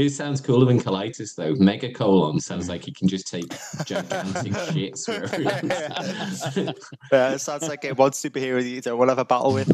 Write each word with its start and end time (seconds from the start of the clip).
It 0.00 0.12
sounds 0.14 0.40
cooler 0.40 0.64
than 0.64 0.80
colitis, 0.80 1.34
though. 1.34 1.54
Mega 1.56 1.92
colon 1.92 2.40
sounds 2.40 2.64
mm. 2.64 2.70
like 2.70 2.86
he 2.86 2.90
can 2.90 3.06
just 3.06 3.26
take 3.26 3.50
gigantic 3.84 4.52
shits 4.72 5.06
wherever 5.06 5.36
he. 5.36 5.44
Yeah, 7.12 7.34
it 7.34 7.40
sounds 7.40 7.68
like 7.68 7.84
a 7.84 7.92
one 7.92 8.12
superhero 8.12 8.62
that 8.62 8.68
you 8.68 8.80
don't 8.80 8.96
want 8.96 9.10
to 9.10 9.12
have 9.12 9.18
a 9.18 9.26
battle 9.26 9.52
with. 9.52 9.68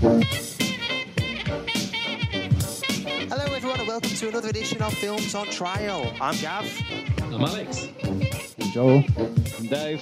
Hello, 0.00 0.20
welcome 3.98 4.16
to 4.16 4.28
another 4.28 4.48
edition 4.50 4.80
of 4.80 4.94
Films 4.94 5.34
on 5.34 5.44
Trial. 5.46 6.14
I'm 6.20 6.36
Gav. 6.36 6.64
I'm 7.20 7.42
Alex. 7.42 7.88
I'm 8.04 8.70
Joel. 8.70 9.04
I'm 9.58 9.66
Dave. 9.66 10.00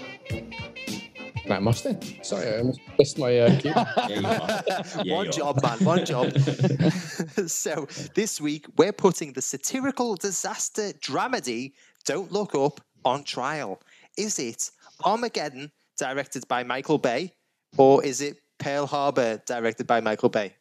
Matt 1.46 1.62
Mustang. 1.62 1.98
Sorry, 2.22 2.46
I 2.46 2.58
almost 2.58 2.80
missed 2.98 3.18
my 3.18 3.38
uh. 3.38 3.58
Yeah, 3.64 4.08
you. 4.08 5.02
Yeah, 5.02 5.14
one 5.14 5.32
job, 5.32 5.62
man, 5.62 5.78
one 5.78 6.04
job. 6.04 6.38
so 7.46 7.86
this 8.14 8.38
week 8.38 8.66
we're 8.76 8.92
putting 8.92 9.32
the 9.32 9.40
satirical 9.40 10.14
disaster 10.16 10.92
dramedy 11.00 11.72
"Don't 12.04 12.30
Look 12.30 12.54
Up" 12.54 12.82
on 13.02 13.24
trial. 13.24 13.80
Is 14.18 14.38
it 14.38 14.72
Armageddon, 15.06 15.72
directed 15.96 16.46
by 16.48 16.64
Michael 16.64 16.98
Bay, 16.98 17.32
or 17.78 18.04
is 18.04 18.20
it 18.20 18.42
Pearl 18.58 18.86
Harbor, 18.86 19.40
directed 19.46 19.86
by 19.86 20.02
Michael 20.02 20.28
Bay? 20.28 20.54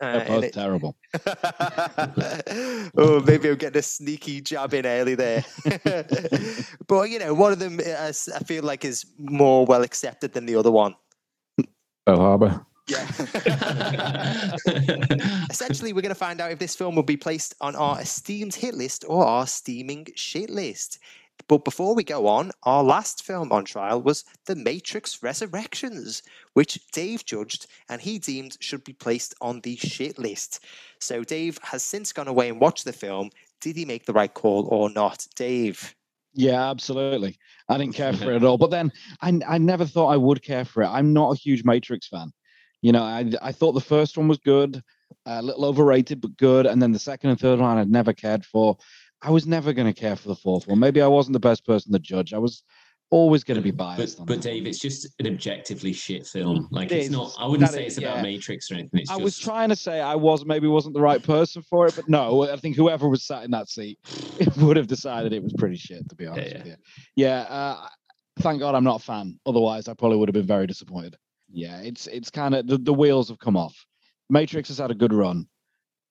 Uh, 0.00 0.18
They're 0.18 0.26
both 0.26 0.44
it- 0.44 0.52
terrible. 0.52 0.96
oh, 2.96 3.22
maybe 3.26 3.48
I'm 3.48 3.56
getting 3.56 3.78
a 3.78 3.82
sneaky 3.82 4.40
jab 4.40 4.74
in 4.74 4.86
early 4.86 5.14
there. 5.14 5.44
but 6.88 7.10
you 7.10 7.18
know, 7.20 7.32
one 7.32 7.52
of 7.52 7.58
them 7.60 7.78
uh, 7.78 7.82
s- 7.82 8.28
I 8.28 8.40
feel 8.40 8.64
like 8.64 8.84
is 8.84 9.06
more 9.18 9.64
well 9.66 9.82
accepted 9.82 10.32
than 10.32 10.46
the 10.46 10.56
other 10.56 10.72
one. 10.72 10.94
Pearl 12.06 12.18
Harbor. 12.18 12.66
Yeah. 12.86 13.06
Essentially, 15.50 15.92
we're 15.92 16.02
going 16.02 16.10
to 16.10 16.14
find 16.14 16.40
out 16.40 16.50
if 16.50 16.58
this 16.58 16.76
film 16.76 16.94
will 16.94 17.02
be 17.02 17.16
placed 17.16 17.54
on 17.60 17.74
our 17.76 18.00
esteemed 18.00 18.54
hit 18.54 18.74
list 18.74 19.04
or 19.08 19.24
our 19.24 19.46
steaming 19.46 20.06
shit 20.14 20.50
list. 20.50 20.98
But 21.46 21.64
before 21.64 21.94
we 21.94 22.04
go 22.04 22.26
on, 22.26 22.52
our 22.62 22.82
last 22.82 23.22
film 23.22 23.52
on 23.52 23.64
trial 23.64 24.00
was 24.00 24.24
The 24.46 24.56
Matrix 24.56 25.22
Resurrections, 25.22 26.22
which 26.54 26.78
Dave 26.92 27.24
judged 27.24 27.66
and 27.88 28.00
he 28.00 28.18
deemed 28.18 28.56
should 28.60 28.84
be 28.84 28.94
placed 28.94 29.34
on 29.40 29.60
the 29.60 29.76
shit 29.76 30.18
list. 30.18 30.64
So 31.00 31.22
Dave 31.22 31.58
has 31.62 31.82
since 31.82 32.12
gone 32.12 32.28
away 32.28 32.48
and 32.48 32.60
watched 32.60 32.84
the 32.84 32.92
film. 32.92 33.30
Did 33.60 33.76
he 33.76 33.84
make 33.84 34.06
the 34.06 34.12
right 34.12 34.32
call 34.32 34.66
or 34.70 34.90
not? 34.90 35.26
Dave. 35.36 35.94
Yeah, 36.32 36.68
absolutely. 36.70 37.38
I 37.68 37.78
didn't 37.78 37.94
care 37.94 38.12
for 38.12 38.32
it 38.32 38.36
at 38.36 38.44
all. 38.44 38.58
But 38.58 38.70
then 38.70 38.90
I, 39.20 39.38
I 39.46 39.58
never 39.58 39.84
thought 39.84 40.08
I 40.08 40.16
would 40.16 40.42
care 40.42 40.64
for 40.64 40.82
it. 40.82 40.88
I'm 40.88 41.12
not 41.12 41.32
a 41.32 41.38
huge 41.38 41.64
Matrix 41.64 42.08
fan. 42.08 42.32
You 42.82 42.92
know, 42.92 43.02
I, 43.02 43.30
I 43.40 43.52
thought 43.52 43.72
the 43.72 43.80
first 43.80 44.18
one 44.18 44.28
was 44.28 44.38
good, 44.38 44.82
a 45.26 45.40
little 45.42 45.64
overrated, 45.64 46.20
but 46.20 46.36
good. 46.36 46.66
And 46.66 46.82
then 46.82 46.92
the 46.92 46.98
second 46.98 47.30
and 47.30 47.40
third 47.40 47.58
one 47.58 47.78
I'd 47.78 47.90
never 47.90 48.12
cared 48.12 48.44
for. 48.44 48.76
I 49.24 49.30
was 49.30 49.46
never 49.46 49.72
going 49.72 49.92
to 49.92 49.98
care 49.98 50.16
for 50.16 50.28
the 50.28 50.36
fourth 50.36 50.66
one. 50.68 50.78
Maybe 50.78 51.00
I 51.00 51.06
wasn't 51.06 51.32
the 51.32 51.40
best 51.40 51.64
person 51.64 51.92
to 51.92 51.98
judge. 51.98 52.34
I 52.34 52.38
was 52.38 52.62
always 53.10 53.42
going 53.44 53.56
to 53.56 53.62
be 53.62 53.70
biased. 53.70 54.18
But, 54.18 54.26
but. 54.26 54.40
Dave, 54.42 54.66
it's 54.66 54.78
just 54.78 55.08
an 55.18 55.26
objectively 55.26 55.92
shit 55.92 56.26
film. 56.26 56.68
Like 56.70 56.92
It 56.92 56.96
it's 56.96 57.06
is. 57.06 57.12
not. 57.12 57.32
I 57.38 57.46
wouldn't 57.46 57.70
say 57.70 57.86
is- 57.86 57.96
it's 57.96 58.04
about 58.04 58.16
yeah. 58.18 58.22
Matrix 58.22 58.70
or 58.70 58.74
anything. 58.74 59.00
It's 59.00 59.10
I 59.10 59.14
just. 59.14 59.24
was 59.24 59.38
trying 59.38 59.70
to 59.70 59.76
say 59.76 60.00
I 60.00 60.14
was 60.14 60.44
maybe 60.44 60.66
wasn't 60.66 60.94
the 60.94 61.00
right 61.00 61.22
person 61.22 61.62
for 61.62 61.86
it, 61.86 61.96
but 61.96 62.08
no, 62.08 62.42
I 62.50 62.56
think 62.56 62.76
whoever 62.76 63.08
was 63.08 63.24
sat 63.24 63.44
in 63.44 63.50
that 63.52 63.68
seat 63.68 63.98
would 64.58 64.76
have 64.76 64.88
decided 64.88 65.32
it 65.32 65.42
was 65.42 65.54
pretty 65.54 65.76
shit, 65.76 66.06
to 66.10 66.14
be 66.14 66.26
honest 66.26 66.50
yeah. 66.50 66.58
with 66.58 66.66
you. 66.66 66.76
Yeah, 67.16 67.40
uh, 67.42 67.88
thank 68.40 68.60
God 68.60 68.74
I'm 68.74 68.84
not 68.84 69.00
a 69.00 69.04
fan. 69.04 69.38
Otherwise, 69.46 69.88
I 69.88 69.94
probably 69.94 70.18
would 70.18 70.28
have 70.28 70.34
been 70.34 70.46
very 70.46 70.66
disappointed. 70.66 71.16
Yeah, 71.50 71.80
it's 71.80 72.06
it's 72.08 72.30
kind 72.30 72.54
of 72.54 72.66
the, 72.66 72.78
the 72.78 72.94
wheels 72.94 73.28
have 73.28 73.38
come 73.38 73.56
off. 73.56 73.86
Matrix 74.28 74.68
has 74.68 74.78
had 74.78 74.90
a 74.90 74.94
good 74.94 75.12
run. 75.12 75.46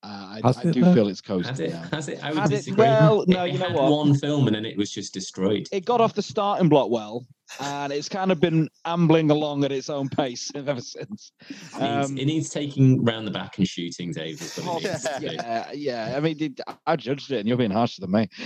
Uh, 0.04 0.42
I, 0.44 0.54
I 0.68 0.72
do 0.72 0.84
though? 0.84 0.94
feel 0.94 1.08
it's 1.08 1.22
Has 1.22 1.28
coasting 1.46 1.68
it? 1.68 1.72
now. 1.72 1.84
Has 1.94 2.10
it? 2.10 2.22
I 2.22 2.32
would 2.32 2.40
Has 2.40 2.52
it? 2.52 2.56
disagree. 2.58 2.86
Well, 2.86 3.24
no, 3.28 3.46
it 3.46 3.54
you 3.54 3.60
know 3.60 3.68
had 3.68 3.76
what? 3.76 3.90
one 3.90 4.14
film 4.16 4.48
and 4.48 4.56
then 4.56 4.66
it 4.66 4.78
was 4.78 4.92
just 4.92 5.14
destroyed. 5.14 5.68
It 5.72 5.86
got 5.86 6.02
off 6.02 6.14
the 6.14 6.22
starting 6.22 6.68
block 6.68 6.90
well, 6.90 7.26
and 7.62 7.94
it's 7.94 8.10
kind 8.10 8.30
of 8.30 8.42
been 8.42 8.68
ambling 8.84 9.32
along 9.32 9.64
at 9.64 9.72
its 9.72 9.90
own 9.90 10.10
pace 10.10 10.52
ever 10.56 10.82
since. 10.82 11.32
It 11.40 11.56
needs, 11.80 12.10
Um, 12.10 12.18
it 12.18 12.26
needs 12.26 12.50
taking 12.50 13.02
round 13.06 13.26
the 13.26 13.32
back 13.32 13.58
and 13.60 13.66
shooting, 13.68 14.12
Dave. 14.12 14.42
Is 14.42 14.58
what 14.58 14.68
Oh, 14.68 14.78
it 14.80 14.84
needs 14.84 15.04
to 15.04 15.20
yeah, 15.22 15.72
yeah. 15.72 16.14
I 16.18 16.20
mean, 16.20 16.36
it, 16.42 16.60
I 16.86 16.98
judged 16.98 17.32
it, 17.32 17.40
and 17.40 17.48
you're 17.48 17.56
being 17.58 17.72
harsher 17.72 18.02
than 18.02 18.12
me. 18.12 18.28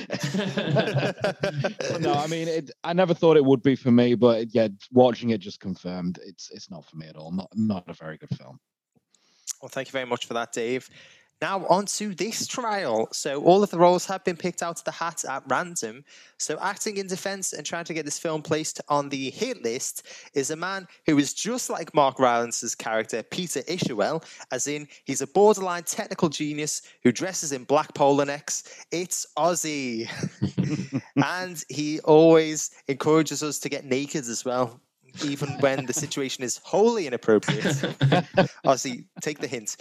No, 1.99 2.13
I 2.13 2.27
mean, 2.27 2.47
it, 2.47 2.69
I 2.83 2.93
never 2.93 3.13
thought 3.15 3.37
it 3.37 3.45
would 3.45 3.63
be 3.63 3.75
for 3.75 3.89
me, 3.91 4.13
but 4.13 4.53
yeah, 4.53 4.67
watching 4.91 5.31
it 5.31 5.39
just 5.39 5.59
confirmed 5.59 6.19
it's 6.23 6.51
it's 6.51 6.69
not 6.69 6.85
for 6.85 6.95
me 6.97 7.07
at 7.07 7.15
all. 7.15 7.31
Not 7.31 7.49
not 7.55 7.85
a 7.87 7.93
very 7.93 8.17
good 8.17 8.29
film. 8.37 8.59
Well, 9.61 9.69
thank 9.69 9.87
you 9.87 9.91
very 9.91 10.05
much 10.05 10.27
for 10.27 10.35
that, 10.35 10.51
Dave. 10.53 10.87
Now, 11.41 11.65
on 11.67 11.85
to 11.85 12.15
this 12.15 12.47
trial. 12.47 13.09
So, 13.11 13.43
all 13.43 13.61
of 13.61 13.69
the 13.69 13.77
roles 13.77 14.05
have 14.07 14.23
been 14.23 14.37
picked 14.37 14.63
out 14.63 14.79
of 14.79 14.83
the 14.85 14.91
hat 14.91 15.23
at 15.29 15.43
random. 15.47 16.03
So, 16.39 16.57
acting 16.59 16.97
in 16.97 17.05
defense 17.05 17.53
and 17.53 17.65
trying 17.65 17.85
to 17.85 17.93
get 17.93 18.05
this 18.05 18.17
film 18.17 18.41
placed 18.41 18.81
on 18.89 19.09
the 19.09 19.29
hit 19.29 19.63
list 19.63 20.07
is 20.33 20.49
a 20.49 20.55
man 20.55 20.87
who 21.05 21.17
is 21.19 21.33
just 21.33 21.69
like 21.69 21.93
Mark 21.93 22.17
Rylance's 22.17 22.73
character, 22.73 23.21
Peter 23.21 23.61
Isherwell, 23.61 24.23
as 24.51 24.67
in, 24.67 24.87
he's 25.05 25.21
a 25.21 25.27
borderline 25.27 25.83
technical 25.83 26.29
genius 26.29 26.81
who 27.03 27.11
dresses 27.11 27.51
in 27.51 27.65
black 27.65 27.93
polo 27.93 28.23
necks. 28.23 28.85
It's 28.91 29.27
Ozzy. 29.37 30.09
and 31.23 31.63
he 31.69 31.99
always 32.01 32.71
encourages 32.87 33.43
us 33.43 33.59
to 33.59 33.69
get 33.69 33.85
naked 33.85 34.27
as 34.27 34.43
well, 34.43 34.81
even 35.23 35.49
when 35.59 35.85
the 35.85 35.93
situation 35.93 36.43
is 36.43 36.59
wholly 36.63 37.07
inappropriate. 37.07 37.63
Ozzy, 38.65 39.05
take 39.21 39.39
the 39.39 39.47
hint. 39.47 39.77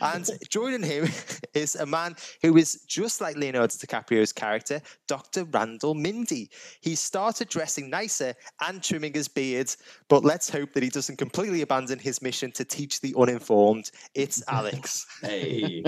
And 0.00 0.28
joining 0.48 0.82
him 0.82 1.08
is 1.54 1.76
a 1.76 1.86
man 1.86 2.16
who 2.42 2.56
is 2.56 2.82
just 2.86 3.20
like 3.20 3.36
Leonardo 3.36 3.68
DiCaprio's 3.68 4.32
character, 4.32 4.80
Dr. 5.06 5.44
Randall 5.44 5.94
Mindy. 5.94 6.50
He 6.80 6.94
started 6.94 7.48
dressing 7.48 7.90
nicer 7.90 8.34
and 8.66 8.82
trimming 8.82 9.14
his 9.14 9.28
beard, 9.28 9.74
but 10.08 10.24
let's 10.24 10.48
hope 10.48 10.72
that 10.72 10.82
he 10.82 10.88
doesn't 10.88 11.16
completely 11.16 11.62
abandon 11.62 11.98
his 11.98 12.22
mission 12.22 12.50
to 12.52 12.64
teach 12.64 13.00
the 13.00 13.14
uninformed. 13.16 13.90
It's 14.14 14.42
Alex. 14.48 15.06
Hey, 15.20 15.84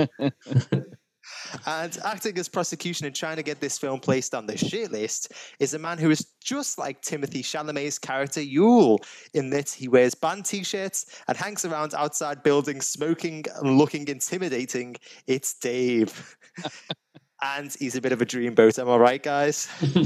And 1.67 1.97
acting 2.05 2.39
as 2.39 2.49
prosecution 2.49 3.07
and 3.07 3.15
trying 3.15 3.37
to 3.37 3.43
get 3.43 3.61
this 3.61 3.79
film 3.79 4.01
placed 4.01 4.35
on 4.35 4.47
the 4.47 4.57
shit 4.57 4.93
list 4.93 5.33
is 5.59 5.75
a 5.75 5.79
man 5.79 5.99
who 5.99 6.11
is 6.11 6.33
just 6.43 6.79
like 6.79 7.03
Timothée 7.03 7.43
Chalamet's 7.43 7.99
character 7.99 8.41
Yule, 8.41 9.01
in 9.35 9.51
that 9.51 9.71
he 9.71 9.89
wears 9.89 10.15
band 10.15 10.45
t-shirts 10.45 11.07
and 11.29 11.37
hangs 11.37 11.65
around 11.65 11.95
outside 11.95 12.43
buildings 12.43 12.87
smoking 12.87 13.45
and 13.57 13.79
looking 13.79 14.09
intimidating. 14.09 14.97
It's 15.27 15.55
Dave. 15.55 16.37
and 17.43 17.75
he's 17.79 17.97
a 17.97 18.01
bit 18.01 18.13
of 18.13 18.23
a 18.23 18.27
dreamboat, 18.27 18.79
am 18.79 18.89
I 18.89 18.97
right, 18.97 19.23
guys? 19.23 19.69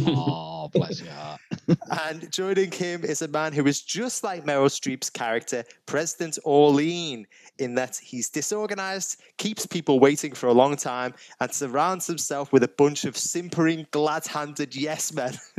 Oh, 0.62 0.68
bless 0.68 1.00
your 1.00 1.12
heart. 1.12 1.40
And 2.10 2.30
joining 2.32 2.70
him 2.70 3.04
is 3.04 3.22
a 3.22 3.28
man 3.28 3.52
who 3.52 3.66
is 3.66 3.80
just 3.80 4.24
like 4.24 4.44
Meryl 4.44 4.66
Streep's 4.66 5.08
character, 5.08 5.64
President 5.86 6.38
Orlean, 6.44 7.26
in 7.58 7.74
that 7.76 7.96
he's 7.96 8.28
disorganized, 8.28 9.22
keeps 9.38 9.66
people 9.66 10.00
waiting 10.00 10.32
for 10.32 10.48
a 10.48 10.52
long 10.52 10.76
time, 10.76 11.14
and 11.40 11.50
surrounds 11.52 12.06
himself 12.06 12.52
with 12.52 12.64
a 12.64 12.68
bunch 12.68 13.04
of 13.04 13.16
simpering, 13.16 13.86
glad 13.92 14.26
handed 14.26 14.74
yes 14.74 15.12
men. 15.14 15.34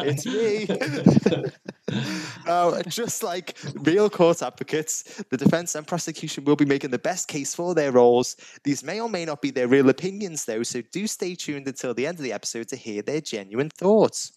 it's 0.00 0.26
me. 0.26 0.66
Now, 2.46 2.80
just 2.82 3.22
like 3.22 3.56
real 3.74 4.10
court 4.10 4.42
advocates, 4.42 5.22
the 5.30 5.36
defense 5.36 5.74
and 5.74 5.86
prosecution 5.86 6.44
will 6.44 6.56
be 6.56 6.64
making 6.64 6.90
the 6.90 6.98
best 6.98 7.28
case 7.28 7.54
for 7.54 7.74
their 7.74 7.92
roles. 7.92 8.36
These 8.64 8.82
may 8.82 9.00
or 9.00 9.08
may 9.08 9.24
not 9.24 9.40
be 9.40 9.50
their 9.54 9.68
real 9.68 9.88
opinions, 9.88 10.44
though, 10.44 10.62
so 10.62 10.82
do 10.92 11.06
stay 11.06 11.34
tuned 11.34 11.68
until 11.68 11.94
the 11.94 12.06
end 12.06 12.18
of 12.18 12.24
the 12.24 12.32
episode 12.32 12.68
to 12.68 12.76
hear 12.76 13.02
their 13.02 13.20
genuine 13.20 13.70
thoughts. 13.70 14.32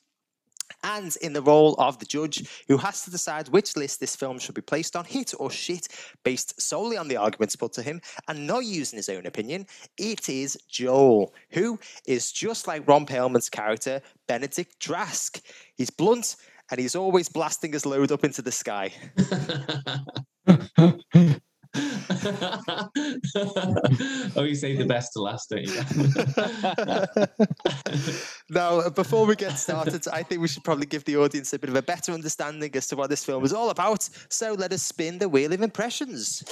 And 0.83 1.15
in 1.21 1.33
the 1.33 1.41
role 1.41 1.75
of 1.75 1.97
the 1.97 2.05
judge 2.05 2.63
who 2.67 2.77
has 2.77 3.03
to 3.03 3.11
decide 3.11 3.47
which 3.49 3.75
list 3.75 3.99
this 3.99 4.15
film 4.15 4.37
should 4.37 4.55
be 4.55 4.61
placed 4.61 4.95
on, 4.95 5.05
hit 5.05 5.33
or 5.39 5.49
shit, 5.49 5.87
based 6.23 6.61
solely 6.61 6.97
on 6.97 7.07
the 7.07 7.17
arguments 7.17 7.55
put 7.55 7.73
to 7.73 7.81
him 7.81 8.01
and 8.27 8.45
not 8.45 8.65
using 8.65 8.97
his 8.97 9.09
own 9.09 9.25
opinion, 9.25 9.65
it 9.97 10.29
is 10.29 10.57
Joel, 10.69 11.33
who 11.51 11.79
is 12.05 12.31
just 12.31 12.67
like 12.67 12.87
Ron 12.87 13.05
Perlman's 13.05 13.49
character, 13.49 14.01
Benedict 14.27 14.79
Drask. 14.79 15.41
He's 15.75 15.89
blunt 15.89 16.35
and 16.69 16.79
he's 16.79 16.95
always 16.95 17.29
blasting 17.29 17.71
his 17.73 17.85
load 17.85 18.11
up 18.11 18.23
into 18.23 18.41
the 18.41 18.51
sky. 18.51 18.91
oh, 24.35 24.43
you 24.43 24.55
say 24.55 24.75
the 24.75 24.85
best 24.87 25.13
to 25.13 25.21
last, 25.21 25.49
don't 25.49 25.63
you? 25.63 25.73
Now, 28.49 28.89
before 28.89 29.25
we 29.25 29.35
get 29.35 29.57
started, 29.57 30.07
I 30.07 30.23
think 30.23 30.41
we 30.41 30.47
should 30.47 30.63
probably 30.63 30.85
give 30.85 31.03
the 31.03 31.17
audience 31.17 31.51
a 31.53 31.59
bit 31.59 31.69
of 31.69 31.75
a 31.75 31.81
better 31.81 32.13
understanding 32.13 32.71
as 32.75 32.87
to 32.87 32.95
what 32.95 33.09
this 33.09 33.25
film 33.25 33.43
is 33.43 33.51
all 33.51 33.69
about. 33.69 34.09
So 34.29 34.53
let 34.53 34.71
us 34.71 34.83
spin 34.83 35.17
the 35.17 35.27
wheel 35.27 35.51
of 35.51 35.61
impressions. 35.61 36.43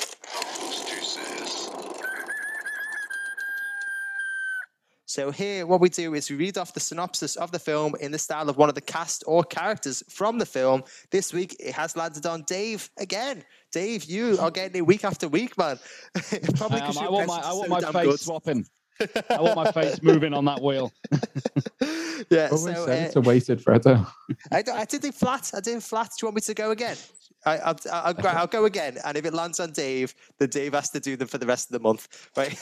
So 5.15 5.31
here, 5.31 5.65
what 5.65 5.79
we 5.79 5.87
do 5.87 6.13
is 6.13 6.29
we 6.29 6.35
read 6.35 6.57
off 6.57 6.73
the 6.73 6.81
synopsis 6.81 7.37
of 7.37 7.49
the 7.53 7.59
film 7.59 7.95
in 8.01 8.11
the 8.11 8.19
style 8.19 8.49
of 8.49 8.57
one 8.57 8.67
of 8.67 8.75
the 8.75 8.81
cast 8.81 9.23
or 9.25 9.45
characters 9.45 10.03
from 10.09 10.39
the 10.39 10.45
film. 10.45 10.83
This 11.09 11.31
week, 11.31 11.55
it 11.57 11.73
has 11.73 11.95
landed 11.95 12.25
on 12.25 12.41
Dave 12.41 12.89
again. 12.97 13.45
Dave, 13.75 14.05
you 14.05 14.37
are 14.39 14.51
getting 14.51 14.77
it 14.77 14.85
week 14.87 15.03
after 15.03 15.27
week, 15.27 15.57
man. 15.57 15.77
Probably 16.55 16.79
Um, 16.79 16.87
because 16.87 16.95
I 16.95 17.03
your 17.03 17.11
want 17.11 17.27
my, 17.27 17.35
impressions 17.35 17.45
I 17.45 17.49
are 17.49 17.69
want 17.69 17.83
so 17.83 17.91
my 17.91 18.01
face 18.03 18.09
good. 18.11 18.19
swapping. 18.21 18.65
I 19.29 19.41
want 19.41 19.55
my 19.57 19.71
face 19.73 20.01
moving 20.11 20.33
on 20.33 20.45
that 20.45 20.61
wheel. 20.61 20.93
yeah, 22.29 22.47
Always 22.53 22.77
so 22.77 22.85
said 22.85 23.03
uh, 23.03 23.05
it's 23.07 23.15
a 23.17 23.21
weighted 23.21 23.61
Freddo. 23.61 24.07
I 24.53 24.61
did 24.85 25.03
it 25.03 25.13
flat. 25.13 25.51
I 25.53 25.59
did 25.59 25.75
it 25.75 25.83
flat. 25.83 26.11
Do 26.17 26.23
you 26.23 26.27
want 26.27 26.35
me 26.35 26.41
to 26.43 26.53
go 26.53 26.71
again? 26.71 26.95
I, 27.45 27.57
I'll, 27.57 27.75
I'll, 27.91 28.15
I'll, 28.17 28.27
I'll 28.37 28.47
go 28.47 28.63
again. 28.63 28.97
And 29.03 29.17
if 29.17 29.25
it 29.25 29.33
lands 29.33 29.59
on 29.59 29.73
Dave, 29.73 30.15
then 30.39 30.47
Dave 30.47 30.73
has 30.73 30.89
to 30.91 31.01
do 31.01 31.17
them 31.17 31.27
for 31.27 31.37
the 31.37 31.45
rest 31.45 31.69
of 31.69 31.73
the 31.73 31.81
month, 31.81 32.29
right? 32.37 32.57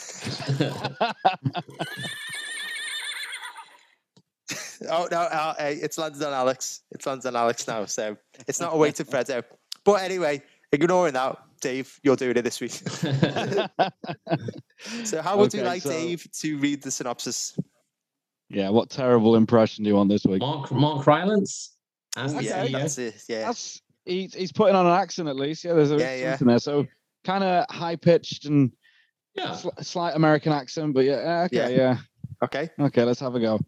oh 4.89 5.07
no, 5.11 5.19
uh, 5.19 5.53
it's 5.59 5.99
landed 5.99 6.23
on 6.23 6.33
Alex. 6.33 6.81
It's 6.89 7.05
landed 7.05 7.27
on 7.27 7.35
Alex 7.35 7.67
now, 7.67 7.85
so 7.85 8.17
it's 8.47 8.59
not 8.59 8.73
a 8.73 8.77
weighted 8.77 9.05
Freddo. 9.05 9.43
But 9.83 10.01
anyway, 10.01 10.41
ignoring 10.73 11.13
that, 11.13 11.37
Dave, 11.61 11.99
you're 12.03 12.15
doing 12.15 12.35
it 12.35 12.41
this 12.41 12.59
week. 12.59 12.71
so 15.05 15.21
how 15.21 15.37
would 15.37 15.53
you 15.53 15.61
like 15.63 15.81
so- 15.83 15.89
Dave 15.91 16.27
to 16.39 16.57
read 16.57 16.81
the 16.81 16.91
synopsis? 16.91 17.57
Yeah, 18.49 18.69
what 18.69 18.89
terrible 18.89 19.35
impression 19.35 19.83
do 19.83 19.89
you 19.89 19.95
want 19.95 20.09
this 20.09 20.25
week? 20.25 20.39
Mark 20.41 20.71
Mark 20.71 21.07
Rylance 21.07 21.75
as 22.17 22.35
Okay. 22.35 22.45
Yeah, 22.45 22.65
CEO. 22.67 22.71
that's 22.73 22.97
it. 22.97 23.23
Yeah. 23.27 23.45
That's 23.47 23.81
he's, 24.05 24.33
he's 24.35 24.51
putting 24.51 24.75
on 24.75 24.85
an 24.85 24.91
accent 24.91 25.27
at 25.29 25.35
least. 25.35 25.63
Yeah, 25.63 25.73
there's 25.73 25.91
a 25.91 25.97
Yeah, 25.97 26.15
yeah. 26.15 26.31
something 26.33 26.47
there. 26.47 26.59
So 26.59 26.85
kind 27.23 27.43
of 27.43 27.65
high 27.69 27.95
pitched 27.95 28.45
and 28.45 28.71
Yeah. 29.33 29.51
sli- 29.51 29.83
slight 29.83 30.15
American 30.15 30.51
accent, 30.51 30.93
but 30.93 31.05
yeah, 31.05 31.47
Yeah. 31.51 31.63
okay, 31.65 31.75
yeah. 31.77 31.97
Okay. 32.43 32.69
Okay, 32.79 33.03
let's 33.03 33.19
have 33.21 33.35
a 33.35 33.39
go. 33.39 33.59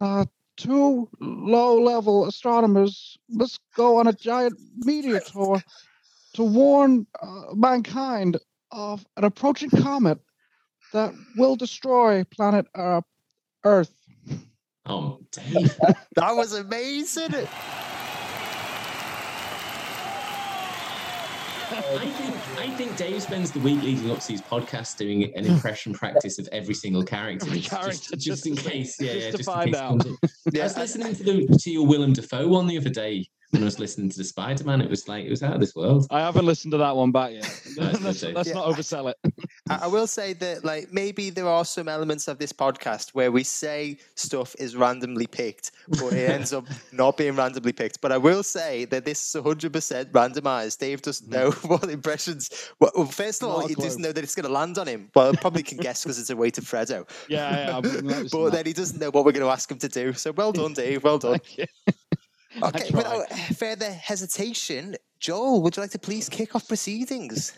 Uh, 0.00 0.24
two 0.56 1.08
low-level 1.20 2.26
astronomers 2.26 3.18
must 3.28 3.60
go 3.76 3.98
on 3.98 4.06
a 4.06 4.12
giant 4.12 4.58
meteor 4.78 5.20
tour 5.20 5.62
to 6.34 6.42
warn 6.42 7.06
uh, 7.20 7.54
mankind 7.54 8.38
of 8.70 9.04
an 9.16 9.24
approaching 9.24 9.70
comet 9.70 10.18
that 10.92 11.12
will 11.36 11.56
destroy 11.56 12.24
planet 12.24 12.66
uh, 12.74 13.00
Earth. 13.64 13.94
Oh, 14.86 15.20
Dave. 15.32 15.78
That 16.16 16.32
was 16.36 16.52
amazing. 16.54 17.34
I 21.74 22.06
think 22.06 22.58
I 22.58 22.70
think 22.76 22.96
Dave 22.96 23.22
spends 23.22 23.50
the 23.50 23.60
week 23.60 23.82
leading 23.82 24.10
up 24.10 24.18
to 24.20 24.32
his 24.32 24.42
podcast 24.42 24.96
doing 24.98 25.24
an 25.36 25.46
impression 25.46 25.92
practice 25.94 26.38
of 26.38 26.48
every 26.52 26.74
single 26.74 27.02
character, 27.02 27.46
Every 27.46 27.60
just, 27.60 27.70
character, 27.70 28.16
just, 28.16 28.26
just 28.26 28.46
in 28.46 28.56
case. 28.56 28.96
Yeah, 29.00 29.12
just 29.14 29.24
yeah, 29.24 29.30
to 29.30 29.36
just 29.38 29.48
in 29.48 29.54
find 29.54 29.70
case 29.72 29.80
out. 29.80 29.88
comes 29.88 30.06
up. 30.06 30.12
I 30.22 30.28
Yeah. 30.52 30.62
was 30.64 30.76
listening 30.76 31.14
to 31.14 31.22
the 31.22 31.58
to 31.60 31.70
your 31.70 31.86
Willem 31.86 32.12
Dafoe 32.12 32.48
one 32.48 32.66
the 32.66 32.76
other 32.76 32.90
day 32.90 33.26
when 33.50 33.62
I 33.62 33.64
was 33.64 33.78
listening 33.78 34.10
to 34.10 34.18
the 34.18 34.24
Spider 34.24 34.64
Man. 34.64 34.80
It 34.82 34.90
was 34.90 35.08
like 35.08 35.24
it 35.24 35.30
was 35.30 35.42
out 35.42 35.54
of 35.54 35.60
this 35.60 35.74
world. 35.74 36.06
I 36.10 36.20
haven't 36.20 36.44
listened 36.46 36.72
to 36.72 36.78
that 36.78 36.94
one 36.94 37.10
back 37.10 37.32
yet. 37.32 37.42
That's 37.76 38.00
let's 38.02 38.22
let's 38.22 38.48
Dave. 38.48 38.54
not 38.54 38.66
oversell 38.66 39.10
it. 39.10 39.34
I, 39.68 39.86
will 39.86 40.08
say 40.08 40.32
that, 40.34 40.64
like, 40.64 40.92
maybe 40.92 41.30
there 41.30 41.46
are 41.46 41.64
some 41.64 41.88
elements 41.88 42.26
of 42.26 42.38
this 42.38 42.52
podcast 42.52 43.10
where 43.10 43.30
we 43.30 43.44
say 43.44 43.98
stuff 44.16 44.56
is 44.58 44.74
randomly 44.74 45.26
picked, 45.28 45.70
but 45.88 46.12
it 46.12 46.28
ends 46.28 46.52
up 46.52 46.66
not 46.92 47.16
being 47.16 47.36
randomly 47.36 47.72
picked. 47.72 48.00
But 48.00 48.10
I 48.10 48.18
will 48.18 48.42
say 48.42 48.86
that 48.86 49.04
this 49.04 49.34
is 49.34 49.40
100% 49.40 49.70
randomized. 50.10 50.78
Dave 50.78 51.02
doesn't 51.02 51.30
know 51.30 51.50
what 51.62 51.84
impressions. 51.84 52.50
Well, 52.80 53.06
first 53.06 53.42
of 53.42 53.50
all, 53.50 53.66
he 53.66 53.74
doesn't 53.74 54.02
know 54.02 54.10
that 54.12 54.24
it's 54.24 54.34
going 54.34 54.46
to 54.46 54.52
land 54.52 54.78
on 54.78 54.88
him. 54.88 55.10
Well, 55.14 55.32
probably 55.34 55.62
can 55.62 55.78
guess 55.78 56.02
because 56.02 56.18
it's 56.18 56.30
a 56.30 56.36
weighted 56.36 56.64
Freddo. 56.64 57.08
Yeah, 57.28 57.66
yeah. 57.66 57.76
I've 57.76 57.82
But 58.32 58.44
that. 58.44 58.52
then 58.52 58.66
he 58.66 58.72
doesn't 58.72 58.98
know 58.98 59.10
what 59.10 59.24
we're 59.24 59.32
going 59.32 59.46
to 59.46 59.52
ask 59.52 59.70
him 59.70 59.78
to 59.78 59.88
do. 59.88 60.12
So 60.12 60.32
well 60.32 60.52
done, 60.52 60.72
Dave. 60.72 61.04
Well 61.04 61.18
done. 61.18 61.38
Okay, 62.62 62.90
without 62.92 63.30
further 63.56 63.90
hesitation, 63.90 64.96
Joel, 65.18 65.62
would 65.62 65.76
you 65.76 65.82
like 65.82 65.92
to 65.92 65.98
please 65.98 66.28
kick 66.28 66.54
off 66.54 66.68
proceedings? 66.68 67.52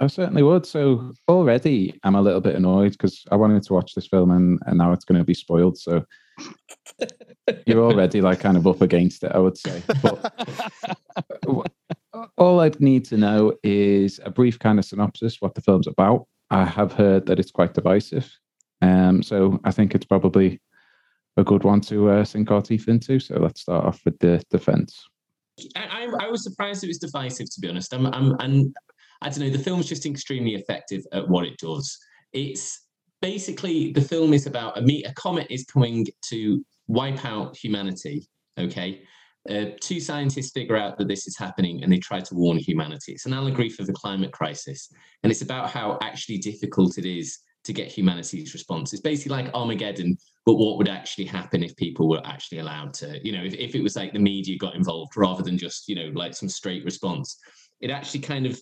I 0.00 0.06
certainly 0.06 0.42
would. 0.42 0.64
So 0.64 1.12
already 1.28 1.98
I'm 2.04 2.14
a 2.14 2.22
little 2.22 2.40
bit 2.40 2.54
annoyed 2.54 2.92
because 2.92 3.22
I 3.30 3.36
wanted 3.36 3.62
to 3.64 3.74
watch 3.74 3.94
this 3.94 4.06
film 4.06 4.30
and, 4.30 4.58
and 4.66 4.78
now 4.78 4.92
it's 4.92 5.04
going 5.04 5.20
to 5.20 5.24
be 5.24 5.34
spoiled. 5.34 5.76
So 5.76 6.04
you're 7.66 7.84
already 7.84 8.22
like 8.22 8.40
kind 8.40 8.56
of 8.56 8.66
up 8.66 8.80
against 8.80 9.22
it, 9.24 9.32
I 9.32 9.38
would 9.38 9.58
say. 9.58 9.82
But 10.02 10.32
all 12.38 12.60
I'd 12.60 12.80
need 12.80 13.04
to 13.06 13.18
know 13.18 13.54
is 13.62 14.20
a 14.24 14.30
brief 14.30 14.58
kind 14.58 14.78
of 14.78 14.86
synopsis, 14.86 15.36
what 15.40 15.54
the 15.54 15.60
film's 15.60 15.86
about. 15.86 16.26
I 16.50 16.64
have 16.64 16.94
heard 16.94 17.26
that 17.26 17.38
it's 17.38 17.50
quite 17.50 17.74
divisive. 17.74 18.30
Um, 18.80 19.22
so 19.22 19.60
I 19.64 19.70
think 19.70 19.94
it's 19.94 20.06
probably 20.06 20.60
a 21.36 21.44
good 21.44 21.62
one 21.62 21.82
to 21.82 22.08
uh, 22.08 22.24
sink 22.24 22.50
our 22.50 22.62
teeth 22.62 22.88
into. 22.88 23.20
So 23.20 23.34
let's 23.38 23.60
start 23.60 23.84
off 23.84 24.00
with 24.06 24.18
the 24.18 24.42
defense. 24.50 25.06
I, 25.76 26.06
I, 26.06 26.26
I 26.26 26.28
was 26.28 26.42
surprised 26.42 26.82
it 26.82 26.88
was 26.88 26.98
divisive, 26.98 27.50
to 27.50 27.60
be 27.60 27.68
honest. 27.68 27.92
I'm, 27.92 28.06
I'm, 28.06 28.34
and 28.40 28.74
I 29.22 29.28
don't 29.28 29.40
know, 29.40 29.50
the 29.50 29.58
film's 29.58 29.86
just 29.86 30.06
extremely 30.06 30.54
effective 30.54 31.04
at 31.12 31.28
what 31.28 31.44
it 31.44 31.58
does. 31.58 31.98
It's 32.32 32.86
basically 33.20 33.92
the 33.92 34.00
film 34.00 34.32
is 34.32 34.46
about 34.46 34.78
a 34.78 34.82
meet, 34.82 35.06
a 35.06 35.12
comet 35.14 35.46
is 35.50 35.64
coming 35.64 36.06
to 36.28 36.64
wipe 36.88 37.24
out 37.24 37.56
humanity. 37.56 38.26
Okay. 38.58 39.02
Uh, 39.48 39.66
two 39.80 40.00
scientists 40.00 40.52
figure 40.52 40.76
out 40.76 40.98
that 40.98 41.08
this 41.08 41.26
is 41.26 41.36
happening 41.36 41.82
and 41.82 41.90
they 41.90 41.98
try 41.98 42.20
to 42.20 42.34
warn 42.34 42.58
humanity. 42.58 43.12
It's 43.12 43.26
an 43.26 43.32
allegory 43.32 43.70
for 43.70 43.84
the 43.84 43.92
climate 43.92 44.32
crisis. 44.32 44.90
And 45.22 45.30
it's 45.30 45.42
about 45.42 45.70
how 45.70 45.98
actually 46.02 46.38
difficult 46.38 46.98
it 46.98 47.06
is 47.06 47.38
to 47.64 47.72
get 47.72 47.88
humanity's 47.88 48.52
response. 48.52 48.92
It's 48.92 49.02
basically 49.02 49.42
like 49.42 49.54
Armageddon, 49.54 50.16
but 50.46 50.54
what 50.54 50.78
would 50.78 50.88
actually 50.88 51.26
happen 51.26 51.62
if 51.62 51.76
people 51.76 52.08
were 52.08 52.26
actually 52.26 52.58
allowed 52.58 52.94
to, 52.94 53.18
you 53.22 53.32
know, 53.32 53.44
if, 53.44 53.54
if 53.54 53.74
it 53.74 53.82
was 53.82 53.96
like 53.96 54.12
the 54.12 54.18
media 54.18 54.56
got 54.58 54.74
involved 54.74 55.16
rather 55.16 55.42
than 55.42 55.58
just, 55.58 55.88
you 55.88 55.94
know, 55.94 56.10
like 56.14 56.34
some 56.34 56.48
straight 56.48 56.84
response. 56.84 57.38
It 57.80 57.90
actually 57.90 58.20
kind 58.20 58.46
of 58.46 58.60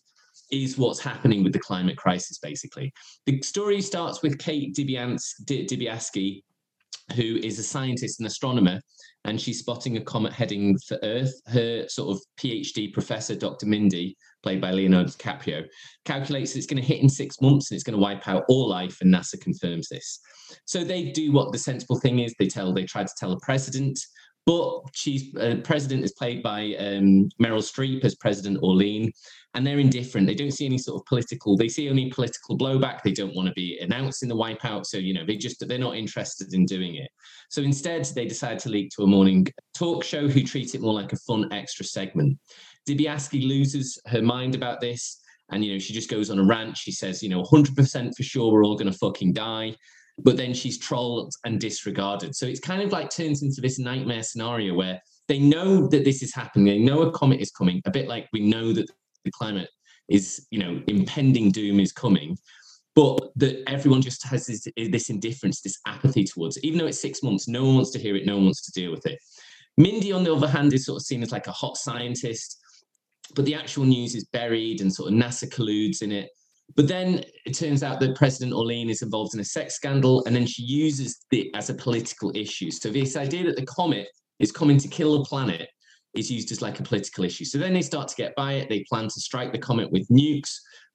is 0.51 0.79
what's 0.79 1.01
happening 1.01 1.45
with 1.45 1.53
the 1.53 1.59
climate 1.59 1.97
crisis, 1.97 2.39
basically. 2.39 2.93
The 3.27 3.41
story 3.43 3.81
starts 3.81 4.23
with 4.23 4.39
Kate 4.39 4.75
Dibiasky, 4.75 6.43
who 7.15 7.37
is 7.37 7.59
a 7.59 7.63
scientist 7.63 8.21
and 8.21 8.27
astronomer, 8.27 8.81
and 9.25 9.41
she's 9.41 9.59
spotting 9.59 9.97
a 9.97 10.01
comet 10.01 10.33
heading 10.33 10.77
for 10.87 10.99
Earth. 11.03 11.33
Her 11.47 11.87
sort 11.89 12.17
of 12.17 12.23
PhD 12.39 12.93
professor, 12.93 13.35
Dr. 13.35 13.67
Mindy, 13.67 14.17
played 14.43 14.61
by 14.61 14.73
Leonardo 14.73 15.11
DiCaprio, 15.11 15.65
calculates 16.05 16.55
it's 16.55 16.67
going 16.67 16.81
to 16.81 16.87
hit 16.87 17.03
in 17.03 17.09
six 17.09 17.41
months 17.41 17.71
and 17.71 17.77
it's 17.77 17.85
going 17.85 17.97
to 17.97 18.03
wipe 18.03 18.29
out 18.29 18.45
all 18.49 18.69
life, 18.69 18.99
and 19.01 19.13
NASA 19.13 19.41
confirms 19.41 19.89
this. 19.89 20.21
So 20.67 20.85
they 20.85 21.11
do 21.11 21.33
what 21.33 21.53
the 21.53 21.59
sensible 21.59 21.99
thing 21.99 22.21
is. 22.21 22.35
They 22.39 22.47
tell, 22.47 22.73
they 22.73 22.85
try 22.85 23.05
to 23.05 23.15
tell 23.19 23.31
the 23.31 23.41
president, 23.41 23.99
but 24.49 24.81
she's 24.95 25.37
uh, 25.37 25.57
president 25.63 26.03
is 26.03 26.13
played 26.13 26.43
by 26.43 26.75
um, 26.79 27.29
Meryl 27.39 27.61
Streep 27.61 28.03
as 28.03 28.15
President 28.15 28.57
Orlean, 28.63 29.13
and 29.53 29.67
they're 29.67 29.79
indifferent. 29.79 30.27
They 30.27 30.35
don't 30.35 30.53
see 30.53 30.65
any 30.65 30.79
sort 30.79 30.99
of 30.99 31.05
political. 31.05 31.55
They 31.55 31.69
see 31.69 31.91
only 31.91 32.09
political 32.09 32.57
blowback. 32.57 33.03
They 33.03 33.13
don't 33.13 33.35
want 33.35 33.49
to 33.49 33.53
be 33.53 33.79
announcing 33.83 34.27
the 34.27 34.35
wipeout. 34.35 34.87
So 34.87 34.97
you 34.97 35.13
know, 35.13 35.27
they 35.27 35.37
just 35.37 35.63
they're 35.69 35.79
not 35.79 35.99
interested 35.99 36.55
in 36.55 36.65
doing 36.65 36.95
it. 36.95 37.11
So 37.51 37.61
instead, 37.61 38.07
they 38.07 38.25
decide 38.25 38.59
to 38.61 38.71
leak 38.71 38.89
to 38.97 39.03
a 39.03 39.07
morning 39.07 39.47
talk 39.77 40.03
show 40.03 40.27
who 40.27 40.43
treat 40.43 40.75
it 40.75 40.81
more 40.81 40.95
like 40.95 41.13
a 41.13 41.17
fun 41.17 41.53
extra 41.53 41.85
segment. 41.85 42.39
Dibiasky 42.89 43.47
loses 43.47 44.01
her 44.07 44.23
mind 44.23 44.55
about 44.55 44.81
this. 44.81 45.21
And 45.51 45.63
you 45.63 45.75
know, 45.75 45.79
she 45.79 45.93
just 45.93 46.09
goes 46.09 46.31
on 46.31 46.39
a 46.39 46.45
rant. 46.45 46.79
She 46.79 46.93
says, 46.93 47.23
you 47.23 47.29
know, 47.29 47.43
100% 47.43 48.17
for 48.17 48.23
sure 48.23 48.51
we're 48.51 48.65
all 48.65 48.77
going 48.77 48.91
to 48.91 48.99
fucking 48.99 49.35
die. 49.35 49.75
But 50.21 50.37
then 50.37 50.53
she's 50.53 50.79
trolled 50.79 51.33
and 51.45 51.61
disregarded. 51.61 52.35
So 52.35 52.47
it's 52.47 52.61
kind 52.61 52.83
of 52.83 52.91
like 52.91 53.11
turns 53.11 53.43
into 53.43 53.61
this 53.61 53.79
nightmare 53.79 54.23
scenario 54.23 54.75
where 54.75 55.01
they 55.29 55.39
know 55.39 55.87
that 55.89 56.05
this 56.05 56.23
is 56.23 56.35
happening. 56.35 56.67
They 56.67 56.79
know 56.79 57.03
a 57.03 57.13
comet 57.13 57.41
is 57.41 57.51
coming, 57.51 57.81
a 57.85 57.91
bit 57.91 58.09
like 58.09 58.29
we 58.33 58.41
know 58.41 58.73
that 58.73 58.87
the 59.25 59.31
climate 59.31 59.69
is, 60.09 60.47
you 60.51 60.59
know, 60.59 60.83
impending 60.87 61.53
doom 61.53 61.79
is 61.79 61.93
coming. 61.93 62.37
But 62.95 63.31
that 63.37 63.63
everyone 63.69 64.03
just 64.03 64.27
has 64.27 64.47
this, 64.47 64.67
this 64.77 65.09
indifference, 65.09 65.61
this 65.61 65.79
apathy 65.87 66.25
towards 66.25 66.57
it. 66.57 66.65
Even 66.65 66.79
though 66.79 66.87
it's 66.87 67.01
six 67.01 67.23
months, 67.23 67.47
no 67.47 67.65
one 67.65 67.77
wants 67.77 67.93
to 67.93 67.99
hear 67.99 68.17
it, 68.17 68.27
no 68.27 68.37
one 68.37 68.47
wants 68.47 68.63
to 68.63 68.73
deal 68.73 68.91
with 68.91 69.07
it. 69.07 69.21
Mindy, 69.77 70.11
on 70.11 70.25
the 70.25 70.35
other 70.35 70.49
hand, 70.49 70.73
is 70.73 70.87
sort 70.87 70.97
of 70.97 71.07
seen 71.07 71.23
as 71.23 71.31
like 71.31 71.47
a 71.47 71.53
hot 71.53 71.77
scientist, 71.77 72.59
but 73.37 73.45
the 73.45 73.55
actual 73.55 73.85
news 73.85 74.17
is 74.17 74.25
buried 74.25 74.81
and 74.81 74.93
sort 74.93 75.13
of 75.13 75.15
NASA 75.17 75.49
colludes 75.49 76.03
in 76.03 76.11
it. 76.11 76.31
But 76.77 76.87
then 76.89 77.25
it 77.45 77.53
turns 77.53 77.83
out 77.83 77.99
that 78.01 78.15
President 78.15 78.53
Orlean 78.53 78.91
is 78.91 79.03
involved 79.03 79.35
in 79.35 79.41
a 79.41 79.45
sex 79.45 79.75
scandal, 79.75 80.25
and 80.27 80.37
then 80.37 80.47
she 80.47 80.63
uses 80.63 81.25
it 81.33 81.49
as 81.55 81.71
a 81.71 81.75
political 81.75 82.31
issue. 82.37 82.71
So 82.71 82.91
this 82.91 83.17
idea 83.17 83.45
that 83.45 83.57
the 83.57 83.67
comet 83.67 84.09
is 84.39 84.53
coming 84.53 84.79
to 84.79 84.89
kill 84.89 85.19
the 85.19 85.25
planet 85.25 85.69
is 86.15 86.31
used 86.31 86.53
as 86.53 86.63
like 86.63 86.81
a 86.81 86.83
political 86.83 87.25
issue. 87.25 87.45
So 87.45 87.59
then 87.59 87.73
they 87.73 87.83
start 87.83 88.09
to 88.09 88.17
get 88.17 88.35
by 88.37 88.55
it. 88.55 88.69
They 88.69 88.85
plan 88.89 89.05
to 89.05 89.21
strike 89.21 89.53
the 89.53 89.59
comet 89.59 89.91
with 89.91 90.09
nukes. 90.09 90.55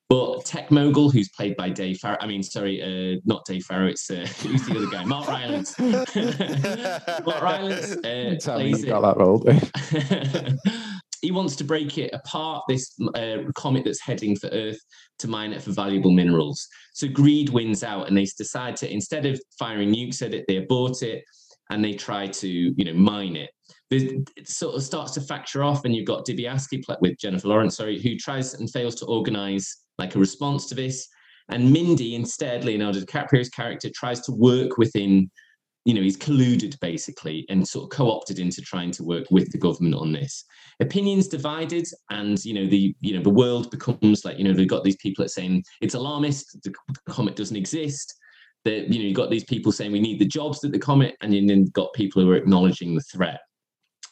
But 0.09 0.45
Tech 0.45 0.69
Mogul, 0.69 1.09
who's 1.09 1.29
played 1.29 1.55
by 1.55 1.69
Dave 1.69 1.97
Farrow, 1.97 2.17
I 2.19 2.27
mean, 2.27 2.43
sorry, 2.43 2.81
uh, 2.81 3.19
not 3.25 3.45
Dave 3.45 3.63
Farrow, 3.63 3.87
it's 3.87 4.11
uh, 4.11 4.15
who's 4.41 4.65
the 4.65 4.77
other 4.77 4.87
guy? 4.87 5.03
Mark 5.05 5.27
Rylance. 5.27 5.79
Mark 7.25 7.41
Rylance 7.41 7.93
uh, 7.93 8.35
plays 8.53 8.81
you 8.81 8.87
it. 8.87 8.89
got 8.89 9.01
that 9.01 9.17
role. 9.17 9.43
he 11.23 11.31
wants 11.31 11.55
to 11.55 11.63
break 11.63 11.97
it 11.97 12.13
apart. 12.13 12.65
This 12.67 12.93
uh, 13.15 13.37
comet 13.55 13.85
that's 13.85 14.01
heading 14.01 14.35
for 14.35 14.47
Earth 14.47 14.77
to 15.19 15.27
mine 15.29 15.53
it 15.53 15.61
for 15.61 15.71
valuable 15.71 16.11
minerals. 16.11 16.67
So 16.93 17.07
greed 17.07 17.49
wins 17.49 17.81
out, 17.81 18.07
and 18.07 18.15
they 18.15 18.27
decide 18.37 18.75
to 18.77 18.91
instead 18.91 19.25
of 19.25 19.41
firing 19.57 19.91
nukes 19.91 20.21
at 20.21 20.33
it, 20.33 20.43
they 20.47 20.57
abort 20.57 21.01
it 21.01 21.23
and 21.69 21.83
they 21.83 21.93
try 21.93 22.27
to 22.27 22.47
you 22.47 22.85
know 22.85 22.93
mine 22.93 23.37
it. 23.37 23.49
It 23.89 24.49
sort 24.49 24.75
of 24.75 24.83
starts 24.83 25.13
to 25.13 25.21
factor 25.21 25.63
off, 25.63 25.85
and 25.85 25.95
you've 25.95 26.07
got 26.07 26.25
Dibiasky 26.25 26.83
with 26.99 27.17
Jennifer 27.17 27.47
Lawrence, 27.47 27.77
sorry, 27.77 28.01
who 28.01 28.17
tries 28.17 28.53
and 28.55 28.69
fails 28.69 28.95
to 28.95 29.05
organize 29.05 29.77
like 29.97 30.15
a 30.15 30.19
response 30.19 30.67
to 30.69 30.75
this. 30.75 31.07
And 31.49 31.71
Mindy, 31.71 32.15
instead, 32.15 32.65
Leonardo 32.65 32.99
DiCaprio's 32.99 33.49
character 33.49 33.89
tries 33.93 34.21
to 34.21 34.31
work 34.33 34.77
within 34.77 35.29
you 35.85 35.93
know, 35.93 36.01
he's 36.01 36.17
colluded 36.17 36.79
basically 36.79 37.45
and 37.49 37.67
sort 37.67 37.83
of 37.83 37.97
co-opted 37.97 38.39
into 38.39 38.61
trying 38.61 38.91
to 38.91 39.03
work 39.03 39.25
with 39.31 39.51
the 39.51 39.57
government 39.57 39.95
on 39.95 40.13
this. 40.13 40.45
Opinions 40.79 41.27
divided, 41.27 41.85
and 42.09 42.43
you 42.45 42.53
know, 42.53 42.67
the 42.67 42.95
you 43.01 43.15
know, 43.15 43.23
the 43.23 43.29
world 43.29 43.69
becomes 43.69 44.23
like, 44.23 44.37
you 44.37 44.43
know, 44.43 44.53
they've 44.53 44.67
got 44.67 44.83
these 44.83 44.97
people 44.97 45.23
that 45.23 45.29
saying 45.29 45.63
it's 45.81 45.93
alarmist, 45.93 46.57
the 46.63 46.73
comet 47.09 47.35
doesn't 47.35 47.57
exist. 47.57 48.15
That 48.63 48.87
you 48.89 48.99
know, 48.99 49.05
you've 49.05 49.17
got 49.17 49.29
these 49.29 49.43
people 49.43 49.73
saying 49.73 49.91
we 49.91 49.99
need 49.99 50.19
the 50.19 50.25
jobs 50.25 50.61
that 50.61 50.71
the 50.71 50.79
comet, 50.79 51.15
and 51.21 51.33
then 51.33 51.65
got 51.73 51.93
people 51.93 52.21
who 52.21 52.31
are 52.31 52.37
acknowledging 52.37 52.95
the 52.95 53.01
threat. 53.01 53.41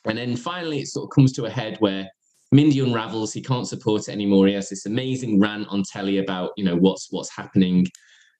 And 0.05 0.17
then 0.17 0.35
finally 0.35 0.79
it 0.79 0.87
sort 0.87 1.05
of 1.05 1.15
comes 1.15 1.31
to 1.33 1.45
a 1.45 1.49
head 1.49 1.77
where 1.79 2.09
Mindy 2.51 2.79
unravels, 2.81 3.31
he 3.31 3.41
can't 3.41 3.67
support 3.67 4.09
it 4.09 4.11
anymore. 4.11 4.47
He 4.47 4.53
has 4.55 4.67
this 4.67 4.85
amazing 4.85 5.39
rant 5.39 5.67
on 5.69 5.83
telly 5.83 6.17
about, 6.17 6.51
you 6.57 6.65
know, 6.65 6.75
what's 6.75 7.07
what's 7.11 7.33
happening 7.33 7.85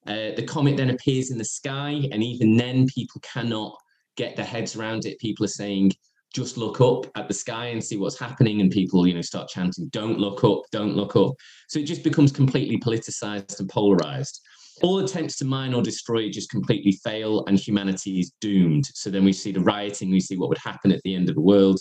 uh, 0.08 0.32
the 0.36 0.46
comet 0.48 0.78
then 0.78 0.90
appears 0.90 1.32
in 1.32 1.38
the 1.38 1.46
sky, 1.46 2.08
and 2.12 2.24
even 2.24 2.58
then, 2.58 2.88
people 2.88 3.22
cannot 3.22 3.76
get 4.18 4.36
their 4.36 4.46
heads 4.46 4.76
around 4.76 5.06
it. 5.06 5.20
People 5.20 5.46
are 5.46 5.50
saying, 5.50 5.92
just 6.34 6.58
look 6.58 6.80
up 6.80 7.06
at 7.16 7.28
the 7.28 7.34
sky 7.34 7.68
and 7.68 7.84
see 7.84 7.98
what's 7.98 8.18
happening 8.18 8.62
and 8.62 8.72
people 8.72 9.06
you 9.06 9.14
know 9.14 9.22
start 9.22 9.50
chanting 9.50 9.90
don't 9.90 10.18
look 10.18 10.44
up 10.44 10.62
don't 10.72 10.96
look 10.96 11.16
up. 11.16 11.34
So 11.68 11.80
it 11.80 11.86
just 11.86 12.04
becomes 12.04 12.32
completely 12.32 12.80
politicized 12.80 13.60
and 13.60 13.70
polarized. 13.70 14.42
All 14.82 15.00
attempts 15.00 15.38
to 15.38 15.46
mine 15.46 15.74
or 15.74 15.82
destroy 15.82 16.30
just 16.30 16.50
completely 16.50 16.94
fail 17.04 17.46
and 17.46 17.60
humanity 17.60 18.20
is 18.20 18.32
doomed. 18.40 18.86
So 18.94 19.10
then 19.10 19.26
we 19.26 19.34
see 19.34 19.52
the 19.52 19.60
rioting 19.60 20.10
we 20.10 20.22
see 20.22 20.38
what 20.38 20.50
would 20.50 20.58
happen 20.58 20.92
at 20.92 21.02
the 21.04 21.16
end 21.16 21.30
of 21.30 21.36
the 21.36 21.42
world 21.42 21.80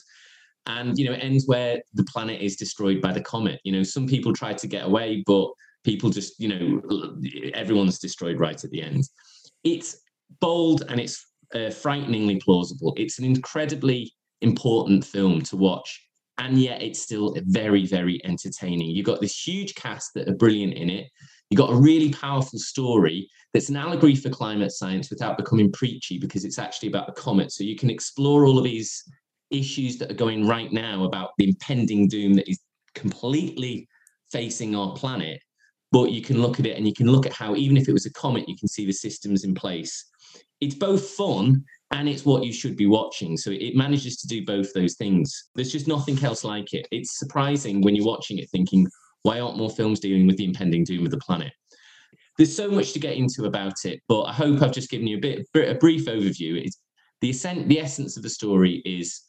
and 0.66 0.98
you 0.98 1.06
know 1.06 1.12
it 1.12 1.22
ends 1.22 1.46
where 1.46 1.80
the 1.94 2.04
planet 2.04 2.42
is 2.42 2.56
destroyed 2.56 3.00
by 3.00 3.12
the 3.12 3.22
comet. 3.22 3.60
You 3.64 3.72
know 3.72 3.82
some 3.82 4.06
people 4.06 4.32
try 4.32 4.52
to 4.52 4.66
get 4.66 4.84
away 4.84 5.22
but 5.26 5.48
people 5.84 6.10
just 6.10 6.38
you 6.38 6.49
know 6.49 7.12
everyone's 7.54 7.99
destroyed 7.99 8.38
right 8.38 8.62
at 8.62 8.70
the 8.70 8.82
end. 8.82 9.04
It's 9.64 10.00
bold 10.40 10.84
and 10.88 11.00
it's 11.00 11.25
uh, 11.54 11.70
frighteningly 11.70 12.40
plausible. 12.40 12.94
It's 12.96 13.18
an 13.18 13.25
incredibly 13.25 14.12
important 14.40 15.04
film 15.04 15.42
to 15.42 15.56
watch 15.56 16.00
and 16.38 16.56
yet 16.56 16.80
it's 16.82 17.00
still 17.00 17.37
very 17.46 17.87
very 17.87 18.20
entertaining. 18.25 18.90
You've 18.90 19.06
got 19.06 19.20
this 19.20 19.38
huge 19.38 19.75
cast 19.75 20.14
that 20.14 20.28
are 20.28 20.34
brilliant 20.34 20.75
in 20.75 20.90
it. 20.90 21.08
You've 21.50 21.58
got 21.58 21.72
a 21.72 21.76
really 21.76 22.10
powerful 22.10 22.58
story 22.58 23.28
that's 23.52 23.68
an 23.68 23.76
allegory 23.76 24.14
for 24.14 24.30
climate 24.30 24.72
science 24.72 25.10
without 25.10 25.37
becoming 25.37 25.72
preachy 25.72 26.18
because 26.18 26.44
it's 26.44 26.58
actually 26.58 26.88
about 26.88 27.06
the 27.06 27.20
comet. 27.20 27.52
So 27.52 27.64
you 27.64 27.76
can 27.76 27.90
explore 27.90 28.46
all 28.46 28.56
of 28.56 28.64
these 28.64 29.02
issues 29.50 29.99
that 29.99 30.10
are 30.10 30.14
going 30.14 30.46
right 30.46 30.72
now 30.72 31.04
about 31.04 31.30
the 31.37 31.49
impending 31.49 32.06
doom 32.08 32.34
that 32.34 32.49
is 32.49 32.60
completely 32.94 33.88
facing 34.30 34.76
our 34.76 34.94
planet 34.94 35.40
but 35.92 36.12
you 36.12 36.23
can 36.23 36.40
look 36.40 36.61
at 36.61 36.66
it 36.66 36.76
and 36.76 36.87
you 36.87 36.94
can 36.94 37.11
look 37.11 37.26
at 37.26 37.32
how 37.32 37.56
even 37.56 37.76
if 37.76 37.88
it 37.88 37.92
was 37.92 38.06
a 38.06 38.12
comet 38.12 38.49
you 38.49 38.56
can 38.56 38.68
see 38.68 38.87
the 38.87 38.92
systems 38.92 39.44
in 39.44 39.54
place. 39.54 40.06
It's 40.61 40.75
both 40.75 41.09
fun 41.11 41.64
and 41.90 42.09
it's 42.09 42.25
what 42.25 42.44
you 42.44 42.52
should 42.52 42.76
be 42.76 42.87
watching. 42.87 43.37
So 43.37 43.50
it 43.50 43.75
manages 43.75 44.18
to 44.18 44.28
do 44.28 44.44
both 44.44 44.73
those 44.75 44.94
things. 44.94 45.49
There's 45.54 45.73
just 45.73 45.88
nothing 45.88 46.23
else 46.23 46.44
like 46.44 46.73
it. 46.75 46.87
It's 46.90 47.18
surprising 47.18 47.80
when 47.80 47.97
you're 47.97 48.06
watching 48.06 48.38
it 48.38 48.50
thinking 48.50 48.87
why 49.23 49.40
aren't 49.40 49.59
more 49.59 49.70
films 49.70 50.00
dealing 50.00 50.26
with 50.26 50.37
the 50.37 50.44
impending 50.44 50.85
doom 50.85 51.04
of 51.04 51.11
the 51.11 51.18
planet? 51.18 51.52
There's 52.38 52.54
so 52.54 52.70
much 52.70 52.92
to 52.92 52.99
get 52.99 53.16
into 53.16 53.44
about 53.44 53.85
it 53.85 54.00
but 54.09 54.23
i 54.23 54.32
hope 54.32 54.62
i've 54.62 54.73
just 54.73 54.88
given 54.88 55.06
you 55.06 55.18
a 55.18 55.20
bit 55.20 55.47
a 55.54 55.75
brief 55.75 56.06
overview. 56.06 56.64
It's 56.64 56.78
the 57.20 57.30
essence 57.30 57.66
the 57.66 57.80
essence 57.80 58.16
of 58.16 58.23
the 58.23 58.30
story 58.30 58.82
is 58.87 59.23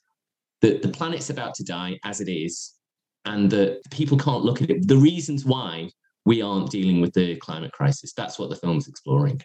that 0.61 0.81
the 0.81 0.87
planet's 0.87 1.29
about 1.29 1.55
to 1.55 1.63
die 1.63 1.99
as 2.05 2.21
it 2.21 2.29
is 2.29 2.75
and 3.25 3.49
that 3.51 3.81
people 3.91 4.17
can't 4.17 4.43
look 4.43 4.61
at 4.61 4.69
it. 4.69 4.87
The 4.87 4.97
reasons 4.97 5.45
why 5.45 5.89
we 6.25 6.41
aren't 6.41 6.71
dealing 6.71 7.01
with 7.01 7.13
the 7.13 7.35
climate 7.37 7.71
crisis. 7.71 8.13
That's 8.13 8.37
what 8.37 8.49
the 8.49 8.55
film's 8.55 8.87
exploring. 8.87 9.41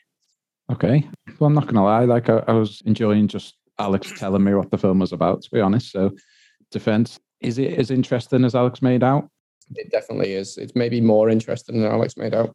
Okay. 0.71 1.09
Well, 1.39 1.49
I'm 1.49 1.55
not 1.55 1.65
going 1.65 1.77
to 1.77 1.83
lie. 1.83 2.05
Like, 2.05 2.29
I, 2.29 2.43
I, 2.49 2.53
was 2.53 2.83
enjoying 2.87 3.29
just 3.29 3.57
Alex 3.79 4.13
telling 4.17 4.43
me 4.43 4.55
what 4.55 4.71
the 4.71 4.79
film 4.79 4.99
was 4.99 5.13
about, 5.13 5.43
to 5.43 5.51
be 5.51 5.61
honest. 5.61 5.93
So, 5.93 6.13
Defense, 6.71 7.21
is 7.41 7.59
it 7.59 7.79
as 7.79 7.91
interesting 7.91 8.45
as 8.45 8.55
Alex 8.55 8.83
made 8.83 9.03
out? 9.03 9.29
It 9.75 9.91
definitely 9.91 10.33
is. 10.33 10.59
It's 10.59 10.75
maybe 10.75 11.01
more 11.01 11.29
interesting 11.29 11.81
than 11.81 11.91
Alex 11.91 12.17
made 12.17 12.35
out. 12.35 12.55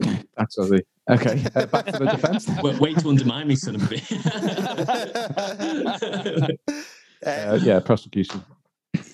That's 0.36 0.58
ugly. 0.58 0.82
Okay, 1.10 1.44
uh, 1.54 1.66
back 1.66 1.86
to 1.86 1.98
the 1.98 2.04
defense. 2.16 2.48
wait, 2.62 2.78
wait 2.78 2.98
to 2.98 3.08
undermine 3.08 3.48
me, 3.48 3.56
son 3.56 3.74
of 3.74 3.82
a 3.82 3.86
bitch. 3.86 4.18
uh, 7.26 7.58
yeah, 7.62 7.80
prosecution. 7.80 8.44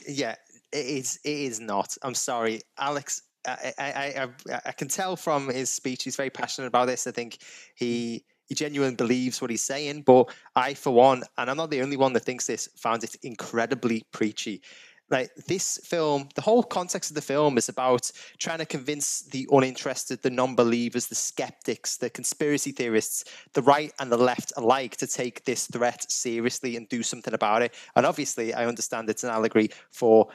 Yeah, 0.06 0.34
it 0.72 0.86
is. 0.86 1.18
It 1.24 1.30
is 1.30 1.60
not. 1.60 1.96
I'm 2.02 2.14
sorry, 2.14 2.60
Alex. 2.78 3.22
I, 3.48 3.72
I, 3.78 4.28
I, 4.52 4.60
I 4.66 4.72
can 4.72 4.88
tell 4.88 5.16
from 5.16 5.48
his 5.48 5.72
speech 5.72 6.04
he's 6.04 6.16
very 6.16 6.30
passionate 6.30 6.68
about 6.68 6.86
this. 6.86 7.06
I 7.06 7.12
think 7.12 7.38
he 7.74 8.24
he 8.48 8.54
genuinely 8.54 8.96
believes 8.96 9.40
what 9.40 9.50
he's 9.50 9.62
saying. 9.62 10.02
But 10.02 10.30
I, 10.56 10.74
for 10.74 10.90
one, 10.90 11.22
and 11.36 11.50
I'm 11.50 11.56
not 11.56 11.70
the 11.70 11.82
only 11.82 11.96
one 11.96 12.14
that 12.14 12.24
thinks 12.24 12.46
this, 12.46 12.68
found 12.76 13.04
it 13.04 13.14
incredibly 13.22 14.04
preachy. 14.10 14.62
Like 15.10 15.34
this 15.46 15.78
film, 15.84 16.28
the 16.34 16.42
whole 16.42 16.62
context 16.62 17.10
of 17.10 17.14
the 17.14 17.22
film 17.22 17.56
is 17.56 17.70
about 17.70 18.10
trying 18.38 18.58
to 18.58 18.66
convince 18.66 19.22
the 19.22 19.48
uninterested, 19.50 20.22
the 20.22 20.30
non-believers, 20.30 21.06
the 21.06 21.14
skeptics, 21.14 21.96
the 21.96 22.10
conspiracy 22.10 22.72
theorists, 22.72 23.24
the 23.54 23.62
right 23.62 23.92
and 24.00 24.12
the 24.12 24.18
left 24.18 24.52
alike 24.56 24.96
to 24.98 25.06
take 25.06 25.44
this 25.44 25.66
threat 25.66 26.10
seriously 26.10 26.76
and 26.76 26.88
do 26.90 27.02
something 27.02 27.32
about 27.32 27.62
it. 27.62 27.74
And 27.96 28.04
obviously, 28.04 28.52
I 28.52 28.66
understand 28.66 29.08
it's 29.08 29.24
an 29.24 29.30
allegory 29.30 29.70
for 29.90 30.28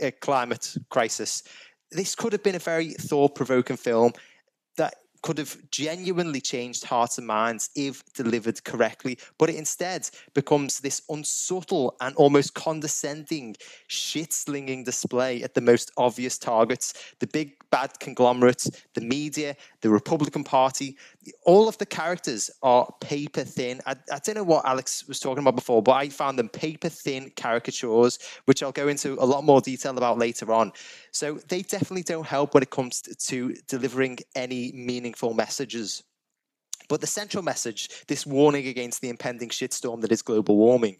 a 0.00 0.08
uh, 0.08 0.10
climate 0.20 0.76
crisis 0.90 1.42
this 1.92 2.14
could 2.14 2.32
have 2.32 2.42
been 2.42 2.54
a 2.54 2.60
very 2.60 2.90
thought 2.90 3.34
provoking 3.34 3.76
film 3.76 4.12
that 4.76 4.94
could 5.22 5.38
have 5.38 5.56
genuinely 5.70 6.40
changed 6.40 6.84
hearts 6.84 7.16
and 7.16 7.26
minds 7.26 7.70
if 7.76 8.04
delivered 8.12 8.62
correctly, 8.64 9.18
but 9.38 9.48
it 9.48 9.54
instead 9.54 10.08
becomes 10.34 10.80
this 10.80 11.02
unsubtle 11.08 11.96
and 12.00 12.14
almost 12.16 12.54
condescending 12.54 13.56
shit 13.86 14.32
slinging 14.32 14.82
display 14.82 15.42
at 15.42 15.54
the 15.54 15.60
most 15.60 15.92
obvious 15.96 16.38
targets. 16.38 16.92
The 17.20 17.28
big 17.28 17.54
bad 17.72 17.98
conglomerates, 17.98 18.70
the 18.94 19.00
media, 19.00 19.56
the 19.80 19.90
Republican 19.90 20.44
Party. 20.44 20.96
All 21.44 21.68
of 21.68 21.76
the 21.78 21.86
characters 21.86 22.50
are 22.62 22.94
paper 23.00 23.42
thin. 23.42 23.80
I, 23.86 23.96
I 24.12 24.18
don't 24.18 24.36
know 24.36 24.44
what 24.44 24.64
Alex 24.64 25.08
was 25.08 25.18
talking 25.18 25.42
about 25.42 25.56
before, 25.56 25.82
but 25.82 25.92
I 25.92 26.10
found 26.10 26.38
them 26.38 26.50
paper 26.50 26.90
thin 26.90 27.32
caricatures, 27.34 28.18
which 28.44 28.62
I'll 28.62 28.70
go 28.70 28.86
into 28.86 29.14
a 29.14 29.26
lot 29.26 29.42
more 29.42 29.60
detail 29.60 29.96
about 29.96 30.18
later 30.18 30.52
on. 30.52 30.72
So 31.10 31.40
they 31.48 31.62
definitely 31.62 32.04
don't 32.04 32.26
help 32.26 32.54
when 32.54 32.62
it 32.62 32.70
comes 32.70 33.00
to 33.00 33.54
delivering 33.66 34.18
any 34.36 34.70
meaningful 34.72 35.34
messages. 35.34 36.04
But 36.88 37.00
the 37.00 37.06
central 37.06 37.42
message, 37.42 37.88
this 38.06 38.26
warning 38.26 38.66
against 38.66 39.00
the 39.00 39.08
impending 39.08 39.48
shitstorm 39.48 40.02
that 40.02 40.12
is 40.12 40.20
global 40.20 40.58
warming, 40.58 40.98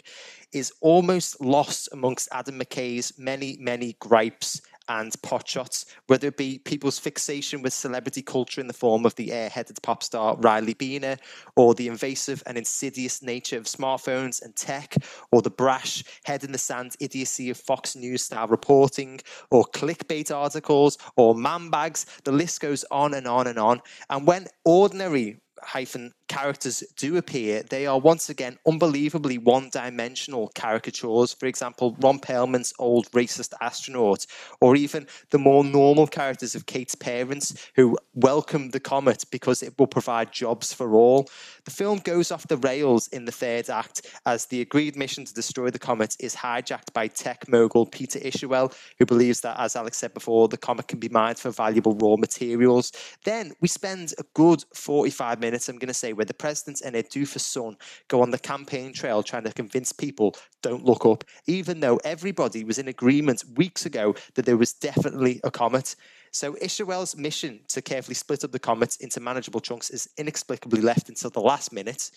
is 0.53 0.73
almost 0.81 1.39
lost 1.41 1.91
amongst 1.93 2.29
Adam 2.33 2.59
McKay's 2.59 3.19
many, 3.19 3.59
many 3.61 3.97
gripes 4.01 4.63
and 4.89 5.13
potshots, 5.23 5.85
whether 6.07 6.29
it 6.29 6.37
be 6.37 6.59
people's 6.59 6.99
fixation 6.99 7.63
with 7.63 7.73
celebrity 7.73 8.23
culture 8.23 8.61
in 8.61 8.67
the 8.67 8.73
form 8.73 9.07
of 9.07 9.15
the 9.17 9.29
airheaded 9.29 9.81
pop 9.83 10.03
star 10.03 10.37
Riley 10.37 10.75
Bina, 10.75 11.19
or 11.57 11.75
the 11.75 11.89
invasive 11.89 12.43
and 12.47 12.59
insidious 12.59 13.23
nature 13.23 13.59
of 13.59 13.65
smartphones 13.65 14.43
and 14.43 14.55
tech, 14.57 14.95
or 15.31 15.43
the 15.43 15.51
brash, 15.51 16.05
head 16.25 16.45
in 16.45 16.53
the 16.53 16.59
sand 16.59 16.97
idiocy 17.01 17.51
of 17.51 17.57
Fox 17.57 17.97
News 17.97 18.23
style 18.23 18.49
reporting, 18.49 19.21
or 19.51 19.65
clickbait 19.65 20.35
articles, 20.35 20.99
or 21.17 21.35
man 21.35 21.71
bags. 21.71 22.07
The 22.25 22.33
list 22.33 22.61
goes 22.61 22.85
on 22.91 23.15
and 23.15 23.27
on 23.27 23.47
and 23.47 23.59
on. 23.59 23.81
And 24.11 24.27
when 24.27 24.47
ordinary 24.65 25.41
hyphen 25.63 26.13
characters 26.33 26.83
do 26.97 27.19
appear, 27.19 27.63
they 27.63 27.87
are 27.87 27.99
once 27.99 28.31
again 28.31 28.59
unbelievably 28.67 29.37
one 29.37 29.69
dimensional 29.71 30.51
caricatures. 30.55 31.35
For 31.35 31.45
example, 31.45 31.95
Ron 32.01 32.21
Perlman's 32.21 32.73
old 32.79 33.11
racist 33.11 33.53
astronaut, 33.61 34.25
or 34.59 34.75
even 34.75 35.07
the 35.29 35.39
more 35.39 35.63
normal 35.63 36.07
characters 36.07 36.55
of 36.55 36.65
Kate's 36.65 36.95
parents 36.95 37.71
who 37.75 37.99
welcome 38.15 38.71
the 38.71 38.81
comet 38.81 39.25
because 39.31 39.63
it 39.63 39.79
will 39.79 39.87
provide 39.87 40.33
jobs 40.33 40.73
for 40.73 40.95
all. 40.95 41.29
The 41.65 41.71
film 41.71 41.99
goes 41.99 42.33
off 42.33 42.49
the 42.49 42.57
rails 42.57 43.09
in 43.09 43.27
the 43.27 43.33
third 43.33 43.69
act 43.69 44.07
as 44.25 44.47
the 44.47 44.63
agreed 44.63 44.97
mission 44.97 45.27
to 45.27 45.35
destroy 45.35 45.69
the 45.69 45.79
comet 45.79 46.17
is 46.19 46.35
hijacked 46.35 46.95
by 46.95 47.09
tech 47.09 47.47
mogul 47.47 47.85
Peter 47.85 48.19
Isherwell, 48.21 48.75
who 48.99 49.05
believes 49.05 49.43
that, 49.43 49.61
as 49.61 49.77
Alex 49.77 49.99
said 49.99 50.15
before, 50.15 50.49
the 50.49 50.57
comet 50.57 50.89
can 50.89 50.99
be 50.99 51.11
mined 51.11 51.39
for 51.39 51.51
valuable 51.51 51.95
raw 51.97 52.17
materials. 52.17 52.91
Then 53.25 53.53
we 53.61 53.69
spend 53.69 54.15
a 54.19 54.25
good 54.33 54.65
45 54.75 55.39
minutes, 55.39 55.69
I'm 55.69 55.77
going 55.77 55.89
to 55.89 55.95
say, 55.95 56.15
where 56.23 56.27
the 56.27 56.35
president 56.35 56.81
and 56.85 56.95
their 56.95 57.03
doofus 57.03 57.41
son 57.41 57.77
go 58.07 58.23
on 58.23 58.31
the 58.31 58.39
campaign 58.39 58.93
trail 58.93 59.25
trying 59.25 59.43
to 59.43 59.53
convince 59.53 59.91
people 59.91 60.37
don't 60.63 60.85
look 60.85 61.05
up, 61.05 61.25
even 61.49 61.81
though 61.81 61.97
everybody 62.05 62.63
was 62.63 62.79
in 62.79 62.87
agreement 62.87 63.43
weeks 63.57 63.87
ago 63.87 64.15
that 64.35 64.47
there 64.47 64.57
was 64.57 64.73
definitely 64.73 65.41
a 65.43 65.51
comet. 65.51 65.97
So 66.31 66.53
Isherwell's 66.55 67.17
mission 67.17 67.59
to 67.71 67.83
carefully 67.83 68.15
split 68.15 68.45
up 68.45 68.53
the 68.53 68.61
comets 68.61 68.99
into 68.99 69.19
manageable 69.19 69.59
chunks 69.59 69.91
is 69.91 70.09
inexplicably 70.17 70.81
left 70.81 71.09
until 71.09 71.31
the 71.31 71.41
last 71.41 71.73
minute 71.73 72.13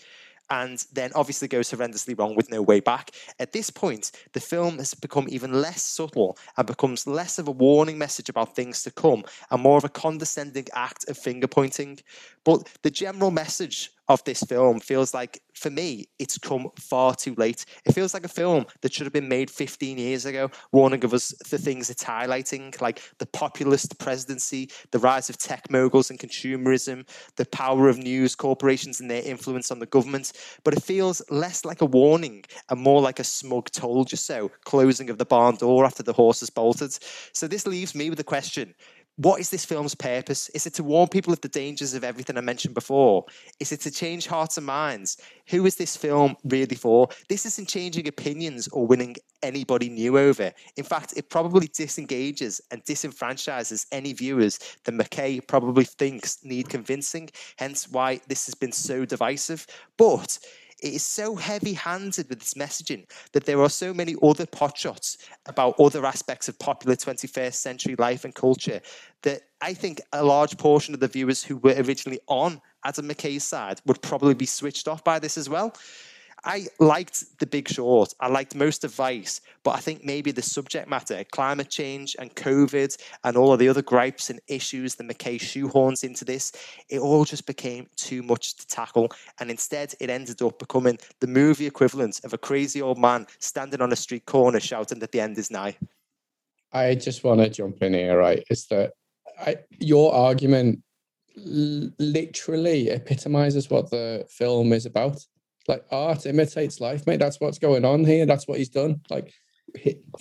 and 0.50 0.86
then 0.94 1.12
obviously 1.16 1.48
goes 1.48 1.72
horrendously 1.72 2.18
wrong 2.18 2.36
with 2.36 2.50
no 2.50 2.62
way 2.62 2.80
back. 2.80 3.12
At 3.40 3.52
this 3.52 3.70
point, 3.70 4.12
the 4.34 4.40
film 4.40 4.78
has 4.78 4.94
become 4.94 5.28
even 5.30 5.62
less 5.62 5.84
subtle 5.84 6.38
and 6.58 6.68
becomes 6.68 7.08
less 7.08 7.40
of 7.40 7.48
a 7.48 7.52
warning 7.52 7.98
message 7.98 8.30
about 8.30 8.56
things 8.56 8.84
to 8.84 8.92
come 8.92 9.24
and 9.52 9.62
more 9.62 9.78
of 9.78 9.84
a 9.84 9.90
condescending 9.90 10.68
act 10.74 11.10
of 11.10 11.18
finger 11.18 11.48
pointing. 11.48 12.00
But 12.44 12.70
the 12.84 12.92
general 12.92 13.32
message 13.32 13.92
of 14.08 14.24
this 14.24 14.42
film 14.44 14.80
feels 14.80 15.14
like, 15.14 15.42
for 15.54 15.70
me, 15.70 16.06
it's 16.20 16.38
come 16.38 16.70
far 16.80 17.16
too 17.16 17.34
late. 17.36 17.66
It 17.86 17.94
feels 17.94 18.14
like 18.14 18.26
a 18.26 18.30
film 18.30 18.66
that 18.82 18.94
should 18.94 19.06
have 19.06 19.14
been 19.14 19.28
made 19.28 19.50
15 19.50 19.98
years 19.98 20.26
ago, 20.26 20.52
warning 20.72 21.04
of 21.04 21.14
us 21.14 21.30
the 21.50 21.58
things 21.58 21.90
it's 21.90 22.04
highlighting, 22.04 22.80
like 22.82 23.02
the 23.18 23.26
populist 23.26 23.98
presidency, 24.00 24.70
the 24.92 25.00
rise 25.00 25.30
of 25.30 25.38
tech 25.38 25.70
moguls 25.72 26.10
and 26.10 26.20
consumerism, 26.20 27.08
the 27.38 27.46
power 27.48 27.90
of 27.90 27.98
news 27.98 28.36
corporations 28.36 29.00
and 29.00 29.10
their 29.10 29.24
influence 29.24 29.72
on 29.72 29.80
the 29.80 29.86
government. 29.86 30.34
But 30.64 30.76
it 30.76 30.84
feels 30.84 31.22
less 31.30 31.66
like 31.66 31.82
a 31.82 31.86
warning 31.86 32.44
and 32.70 32.80
more 32.80 33.02
like 33.02 33.20
a 33.20 33.24
smug 33.24 33.72
told 33.72 34.12
you 34.12 34.18
so 34.18 34.52
closing 34.66 35.10
of 35.10 35.18
the 35.18 35.26
barn 35.26 35.56
door 35.56 35.86
after 35.86 36.04
the 36.04 36.14
horse 36.14 36.42
has 36.42 36.50
bolted. 36.50 36.98
So 37.34 37.48
this 37.48 37.66
leaves 37.66 37.96
me 37.96 38.10
with 38.10 38.18
the 38.18 38.24
question 38.24 38.76
what 39.18 39.40
is 39.40 39.50
this 39.50 39.66
film's 39.66 39.96
purpose? 39.96 40.50
Is 40.50 40.66
it 40.66 40.74
to 40.76 40.84
warn 40.84 41.08
people 41.08 41.32
of 41.32 41.42
the 41.42 41.48
dangers 41.48 41.94
of 41.94 42.04
everything 42.04 42.38
I 42.38 42.42
mentioned 42.42 42.74
before? 42.74 43.26
Is 43.60 43.72
it 43.72 43.82
to 43.82 43.92
change 43.92 44.28
hearts 44.28 44.58
and 44.58 44.66
minds? 44.66 45.18
Who 45.50 45.66
is 45.66 45.76
this 45.76 45.96
film 45.96 46.36
really 46.44 46.76
for? 46.76 47.08
This 47.30 47.46
isn't 47.46 47.70
changing 47.70 48.08
opinions 48.08 48.68
or 48.70 48.86
winning 48.86 49.16
anybody 49.42 49.90
new 49.90 50.18
over. 50.18 50.52
In 50.76 50.84
fact, 50.84 51.14
it 51.16 51.30
probably 51.30 51.68
disengages 51.68 52.60
and 52.72 52.84
disenfranchises 52.84 53.86
any 53.92 54.12
viewers 54.14 54.60
that 54.84 54.96
McKay 54.96 55.46
probably 55.48 55.86
thinks 55.86 56.44
need 56.44 56.68
convincing, 56.68 57.30
hence 57.58 57.88
why 57.90 58.20
this 58.28 58.46
has 58.48 58.56
been 58.56 58.72
so 58.72 59.06
divisive. 59.06 59.66
But 59.98 60.40
it 60.82 60.94
is 60.94 61.04
so 61.04 61.36
heavy 61.36 61.74
handed 61.74 62.30
with 62.30 62.42
its 62.42 62.54
messaging 62.54 63.10
that 63.32 63.46
there 63.46 63.62
are 63.62 63.70
so 63.70 63.94
many 63.94 64.16
other 64.22 64.46
potshots 64.46 65.18
about 65.46 65.80
other 65.80 66.06
aspects 66.06 66.48
of 66.48 66.60
popular 66.60 66.96
21st 66.96 67.54
century 67.54 67.96
life 67.98 68.26
and 68.26 68.36
culture 68.36 68.82
that 69.22 69.42
I 69.62 69.74
think 69.74 70.02
a 70.14 70.24
large 70.24 70.58
portion 70.58 70.94
of 70.94 71.00
the 71.00 71.08
viewers 71.08 71.44
who 71.44 71.58
were 71.58 71.76
originally 71.78 72.20
on 72.28 72.62
Adam 72.84 73.08
McKay's 73.08 73.44
side 73.44 73.82
would 73.86 74.02
probably 74.02 74.34
be 74.34 74.46
switched 74.46 74.88
off 74.88 75.04
by 75.04 75.20
this 75.20 75.38
as 75.38 75.50
well. 75.50 75.74
I 76.46 76.68
liked 76.80 77.40
The 77.40 77.48
Big 77.48 77.68
Short. 77.68 78.14
I 78.20 78.28
liked 78.28 78.54
most 78.54 78.84
of 78.84 78.94
Vice, 78.94 79.42
but 79.64 79.72
I 79.72 79.80
think 79.80 80.06
maybe 80.06 80.32
the 80.32 80.44
subject 80.44 80.88
matter, 80.88 81.24
climate 81.32 81.72
change 81.72 82.16
and 82.20 82.34
COVID 82.36 82.96
and 83.24 83.36
all 83.36 83.52
of 83.52 83.58
the 83.58 83.68
other 83.68 83.82
gripes 83.82 84.30
and 84.30 84.40
issues 84.48 84.94
that 84.96 85.08
McKay 85.08 85.40
shoehorns 85.40 86.04
into 86.04 86.24
this, 86.24 86.52
it 86.88 87.00
all 87.00 87.26
just 87.26 87.48
became 87.48 87.88
too 87.96 88.22
much 88.22 88.56
to 88.58 88.68
tackle. 88.68 89.12
And 89.40 89.50
instead, 89.50 89.96
it 90.00 90.12
ended 90.12 90.44
up 90.44 90.60
becoming 90.60 91.00
the 91.20 91.28
movie 91.28 91.66
equivalent 91.66 92.22
of 92.24 92.34
a 92.34 92.38
crazy 92.38 92.80
old 92.80 93.00
man 93.00 93.26
standing 93.40 93.82
on 93.82 93.92
a 93.92 93.96
street 93.96 94.28
corner 94.28 94.60
shouting 94.60 95.00
that 95.00 95.12
the 95.12 95.22
end 95.22 95.40
is 95.40 95.50
nigh. 95.50 95.76
I 96.72 96.94
just 96.94 97.24
want 97.24 97.42
to 97.42 97.50
jump 97.50 97.82
in 97.82 97.96
here, 97.96 98.20
right? 98.20 98.44
Is 98.52 98.68
that 98.68 98.92
I, 99.40 99.58
your 99.80 100.14
argument 100.14 100.84
literally 101.36 102.90
epitomizes 102.90 103.70
what 103.70 103.90
the 103.90 104.26
film 104.30 104.72
is 104.72 104.86
about 104.86 105.26
like 105.68 105.86
art 105.92 106.26
imitates 106.26 106.80
life, 106.80 107.06
mate. 107.08 107.20
That's 107.20 107.40
what's 107.40 107.60
going 107.60 107.86
on 107.86 108.06
here. 108.06 108.26
That's 108.26 108.48
what 108.48 108.58
he's 108.58 108.70
done. 108.70 109.02
Like 109.10 109.34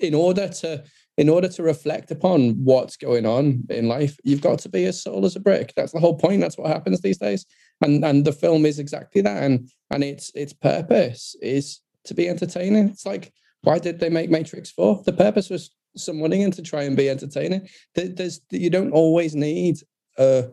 in 0.01 0.15
order 0.15 0.49
to 0.49 0.85
in 1.17 1.29
order 1.29 1.49
to 1.49 1.63
reflect 1.63 2.11
upon 2.11 2.53
what's 2.65 2.97
going 2.97 3.25
on 3.25 3.63
in 3.71 3.87
life, 3.87 4.19
you've 4.25 4.41
got 4.41 4.59
to 4.61 4.69
be 4.69 4.85
as 4.87 5.01
subtle 5.01 5.25
as 5.25 5.37
a 5.37 5.41
brick. 5.41 5.73
That's 5.77 5.93
the 5.93 6.01
whole 6.01 6.19
point. 6.19 6.41
That's 6.41 6.59
what 6.59 6.69
happens 6.69 7.01
these 7.01 7.19
days. 7.19 7.47
And 7.83 8.05
and 8.05 8.25
the 8.25 8.33
film 8.33 8.67
is 8.67 8.79
exactly 8.79 9.21
that. 9.23 9.43
And 9.43 9.69
and 9.91 10.03
its 10.03 10.31
its 10.35 10.53
purpose 10.53 11.37
is 11.41 11.81
to 12.05 12.15
be 12.15 12.29
entertaining. 12.29 12.89
It's 12.89 13.07
like 13.07 13.33
why 13.63 13.79
did 13.79 13.99
they 13.99 14.11
make 14.11 14.31
Matrix 14.31 14.71
Four? 14.71 15.03
The 15.05 15.13
purpose 15.13 15.51
was 15.51 15.71
some 15.97 16.19
money 16.19 16.43
and 16.43 16.53
to 16.55 16.63
try 16.63 16.83
and 16.83 16.97
be 16.97 17.09
entertaining. 17.09 17.69
There's 17.95 18.41
you 18.51 18.71
don't 18.71 18.93
always 18.93 19.35
need 19.35 19.77
a 20.19 20.47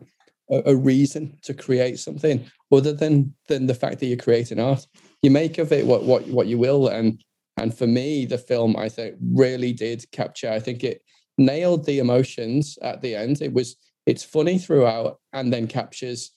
a, 0.50 0.62
a 0.66 0.76
reason 0.76 1.38
to 1.42 1.54
create 1.54 1.98
something 1.98 2.44
other 2.70 2.92
than 2.92 3.34
than 3.48 3.66
the 3.66 3.74
fact 3.74 4.00
that 4.00 4.06
you're 4.06 4.16
creating 4.16 4.60
art. 4.60 4.86
You 5.22 5.30
make 5.30 5.58
of 5.58 5.72
it 5.72 5.86
what 5.86 6.04
what 6.04 6.26
what 6.28 6.46
you 6.46 6.58
will, 6.58 6.88
and 6.88 7.22
and 7.56 7.76
for 7.76 7.86
me, 7.86 8.24
the 8.24 8.38
film 8.38 8.76
I 8.76 8.88
think 8.88 9.16
really 9.20 9.72
did 9.72 10.04
capture. 10.10 10.50
I 10.50 10.60
think 10.60 10.84
it 10.84 11.02
nailed 11.38 11.84
the 11.84 11.98
emotions 11.98 12.78
at 12.82 13.02
the 13.02 13.14
end. 13.14 13.42
It 13.42 13.52
was 13.52 13.76
it's 14.06 14.24
funny 14.24 14.58
throughout, 14.58 15.18
and 15.32 15.52
then 15.52 15.66
captures 15.66 16.32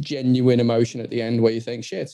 genuine 0.00 0.60
emotion 0.60 1.00
at 1.00 1.10
the 1.10 1.22
end 1.22 1.40
where 1.40 1.52
you 1.52 1.60
think, 1.60 1.84
shit, 1.84 2.10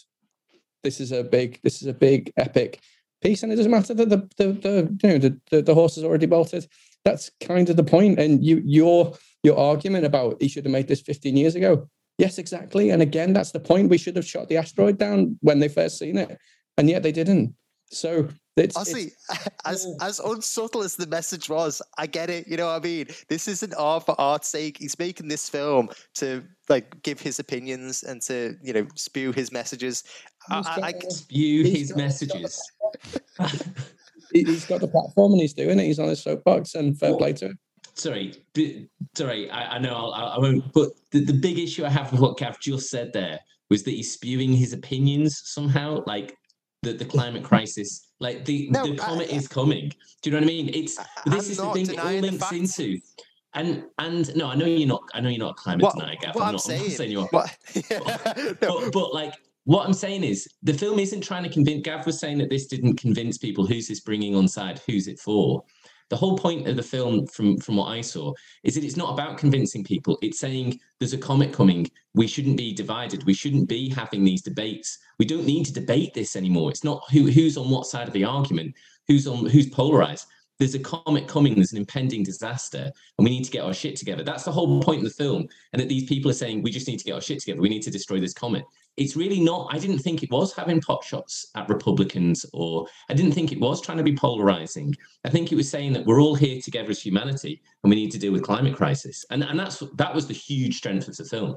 this 0.82 1.00
is 1.00 1.12
a 1.12 1.22
big 1.22 1.60
this 1.62 1.82
is 1.82 1.88
a 1.88 1.94
big 1.94 2.32
epic 2.36 2.80
piece, 3.20 3.42
and 3.42 3.52
it 3.52 3.56
doesn't 3.56 3.70
matter 3.70 3.94
that 3.94 4.08
the 4.08 4.28
the, 4.36 4.52
the 4.52 4.98
you 5.02 5.08
know 5.08 5.18
the, 5.18 5.40
the, 5.50 5.62
the 5.62 5.74
horse 5.74 5.96
is 5.96 6.04
already 6.04 6.26
bolted. 6.26 6.66
That's 7.04 7.30
kind 7.40 7.68
of 7.68 7.76
the 7.76 7.84
point, 7.84 8.18
and 8.18 8.44
you 8.44 8.62
you're 8.64 9.14
your 9.42 9.58
argument 9.58 10.04
about 10.04 10.40
he 10.40 10.48
should 10.48 10.64
have 10.64 10.72
made 10.72 10.88
this 10.88 11.00
15 11.00 11.36
years 11.36 11.54
ago. 11.54 11.88
Yes, 12.18 12.38
exactly. 12.38 12.90
And 12.90 13.02
again, 13.02 13.32
that's 13.32 13.52
the 13.52 13.60
point. 13.60 13.90
We 13.90 13.98
should 13.98 14.16
have 14.16 14.26
shot 14.26 14.48
the 14.48 14.56
asteroid 14.56 14.98
down 14.98 15.38
when 15.40 15.58
they 15.58 15.68
first 15.68 15.98
seen 15.98 16.18
it, 16.18 16.38
and 16.76 16.88
yet 16.88 17.02
they 17.02 17.12
didn't. 17.12 17.54
So 17.86 18.28
it's, 18.56 18.76
honestly, 18.76 19.12
it's, 19.30 19.48
as 19.64 19.86
oh. 19.86 19.96
as 20.06 20.20
unsubtle 20.20 20.82
as 20.82 20.96
the 20.96 21.06
message 21.06 21.48
was, 21.48 21.82
I 21.98 22.06
get 22.06 22.30
it. 22.30 22.46
You 22.46 22.56
know 22.56 22.66
what 22.66 22.82
I 22.82 22.84
mean? 22.84 23.06
This 23.28 23.48
isn't 23.48 23.74
art 23.74 24.06
for 24.06 24.18
art's 24.20 24.48
sake. 24.48 24.76
He's 24.78 24.98
making 24.98 25.28
this 25.28 25.48
film 25.48 25.88
to 26.16 26.44
like 26.68 27.02
give 27.02 27.20
his 27.20 27.38
opinions 27.38 28.02
and 28.02 28.20
to 28.22 28.54
you 28.62 28.72
know 28.72 28.86
spew 28.94 29.32
his 29.32 29.50
messages. 29.50 30.04
I, 30.50 30.80
I, 30.82 30.92
spew 31.08 31.64
his 31.64 31.92
got, 31.92 31.98
messages. 31.98 32.72
he's 34.32 34.66
got 34.66 34.80
the 34.80 34.88
platform 34.88 35.32
and 35.32 35.40
he's 35.40 35.54
doing 35.54 35.80
it. 35.80 35.84
He's 35.84 35.98
on 35.98 36.08
his 36.08 36.22
soapbox, 36.22 36.74
and 36.74 36.98
fair 36.98 37.16
play 37.16 37.32
to 37.34 37.46
him 37.46 37.58
sorry, 37.94 38.44
sorry, 39.14 39.50
I, 39.50 39.76
I 39.76 39.78
know 39.78 39.94
I'll, 39.94 40.12
I 40.12 40.38
won't. 40.38 40.72
But 40.72 40.90
the, 41.10 41.24
the 41.24 41.32
big 41.32 41.58
issue 41.58 41.84
I 41.84 41.88
have 41.88 42.12
with 42.12 42.20
what 42.20 42.38
Gav 42.38 42.60
just 42.60 42.90
said 42.90 43.12
there 43.12 43.40
was 43.70 43.82
that 43.84 43.92
he's 43.92 44.12
spewing 44.12 44.52
his 44.52 44.72
opinions 44.72 45.42
somehow, 45.44 46.02
like 46.06 46.36
the, 46.82 46.92
the 46.92 47.04
climate 47.04 47.42
crisis, 47.42 48.08
like 48.20 48.44
the 48.44 48.68
no, 48.70 48.86
the 48.86 48.96
comet 48.96 49.30
I, 49.32 49.36
is 49.36 49.48
coming. 49.48 49.92
Do 50.20 50.30
you 50.30 50.32
know 50.32 50.38
what 50.38 50.44
I 50.44 50.46
mean? 50.46 50.70
It's 50.74 50.98
this 51.26 51.50
is 51.50 51.56
the 51.58 51.70
thing 51.72 51.90
it 51.90 51.98
all 51.98 52.12
links 52.12 52.52
into. 52.52 53.00
And 53.54 53.84
and 53.98 54.34
no, 54.34 54.48
I 54.48 54.54
know 54.54 54.64
you're 54.64 54.88
not. 54.88 55.02
I 55.14 55.20
know 55.20 55.28
you're 55.28 55.38
not 55.38 55.50
a 55.50 55.54
climate 55.54 55.84
what, 55.84 55.94
denier, 55.94 56.16
Gav. 56.20 56.34
What 56.34 56.42
I'm, 56.42 56.48
I'm, 56.48 56.52
not, 56.54 56.62
saying, 56.62 56.80
I'm 56.80 56.88
not 56.88 56.96
saying 56.96 57.10
you 57.10 57.20
are. 57.20 57.28
What, 57.30 57.56
but, 57.88 58.60
but, 58.60 58.92
but 58.92 59.14
like 59.14 59.34
what 59.64 59.86
I'm 59.86 59.92
saying 59.92 60.24
is 60.24 60.48
the 60.62 60.72
film 60.72 60.98
isn't 60.98 61.20
trying 61.20 61.44
to 61.44 61.48
convince. 61.48 61.82
Gav 61.82 62.06
was 62.06 62.18
saying 62.18 62.38
that 62.38 62.50
this 62.50 62.66
didn't 62.66 62.96
convince 62.96 63.38
people. 63.38 63.66
Who's 63.66 63.88
this 63.88 64.00
bringing 64.00 64.34
on 64.34 64.48
side? 64.48 64.80
Who's 64.86 65.06
it 65.06 65.20
for? 65.20 65.62
The 66.08 66.16
whole 66.16 66.36
point 66.36 66.68
of 66.68 66.76
the 66.76 66.82
film 66.82 67.26
from 67.26 67.56
from 67.58 67.76
what 67.76 67.86
i 67.86 68.00
saw 68.00 68.32
is 68.64 68.74
that 68.74 68.84
it's 68.84 68.96
not 68.96 69.12
about 69.12 69.38
convincing 69.38 69.84
people. 69.84 70.18
It's 70.22 70.38
saying 70.38 70.78
there's 70.98 71.12
a 71.12 71.18
comet 71.18 71.52
coming. 71.52 71.90
We 72.14 72.26
shouldn't 72.26 72.56
be 72.56 72.72
divided. 72.72 73.24
We 73.24 73.34
shouldn't 73.34 73.68
be 73.68 73.88
having 73.88 74.24
these 74.24 74.42
debates. 74.42 74.98
We 75.18 75.26
don't 75.26 75.46
need 75.46 75.64
to 75.66 75.72
debate 75.72 76.14
this 76.14 76.36
anymore. 76.36 76.70
It's 76.70 76.84
not 76.84 77.02
who 77.10 77.30
who's 77.30 77.56
on 77.56 77.70
what 77.70 77.86
side 77.86 78.08
of 78.08 78.14
the 78.14 78.24
argument 78.24 78.74
who's 79.08 79.26
on 79.26 79.46
who's 79.46 79.68
polarized. 79.68 80.26
There's 80.58 80.74
a 80.74 80.78
comet 80.78 81.26
coming. 81.26 81.56
There's 81.56 81.72
an 81.72 81.78
impending 81.78 82.22
disaster 82.22 82.84
and 83.18 83.24
we 83.24 83.30
need 83.30 83.44
to 83.44 83.50
get 83.50 83.64
our 83.64 83.74
shit 83.74 83.96
together. 83.96 84.22
That's 84.22 84.44
the 84.44 84.52
whole 84.52 84.80
point 84.80 84.98
of 84.98 85.04
the 85.04 85.10
film 85.10 85.48
and 85.72 85.80
that 85.80 85.88
these 85.88 86.08
people 86.08 86.30
are 86.30 86.34
saying 86.34 86.62
we 86.62 86.70
just 86.70 86.86
need 86.86 86.98
to 86.98 87.04
get 87.04 87.14
our 87.14 87.20
shit 87.20 87.40
together. 87.40 87.60
We 87.60 87.68
need 87.68 87.82
to 87.82 87.90
destroy 87.90 88.20
this 88.20 88.34
comet 88.34 88.64
it's 88.96 89.16
really 89.16 89.40
not. 89.40 89.68
I 89.72 89.78
didn't 89.78 90.00
think 90.00 90.22
it 90.22 90.30
was 90.30 90.54
having 90.54 90.80
pot 90.80 91.02
shots 91.02 91.50
at 91.54 91.68
Republicans, 91.68 92.44
or 92.52 92.86
I 93.08 93.14
didn't 93.14 93.32
think 93.32 93.52
it 93.52 93.60
was 93.60 93.80
trying 93.80 93.98
to 93.98 94.04
be 94.04 94.14
polarizing. 94.14 94.94
I 95.24 95.30
think 95.30 95.50
it 95.50 95.56
was 95.56 95.70
saying 95.70 95.94
that 95.94 96.04
we're 96.04 96.20
all 96.20 96.34
here 96.34 96.60
together 96.60 96.90
as 96.90 97.00
humanity, 97.00 97.62
and 97.82 97.90
we 97.90 97.96
need 97.96 98.12
to 98.12 98.18
deal 98.18 98.32
with 98.32 98.42
climate 98.42 98.76
crisis. 98.76 99.24
And 99.30 99.42
and 99.42 99.58
that's 99.58 99.82
that 99.96 100.14
was 100.14 100.26
the 100.26 100.34
huge 100.34 100.76
strength 100.76 101.08
of 101.08 101.16
the 101.16 101.24
film. 101.24 101.56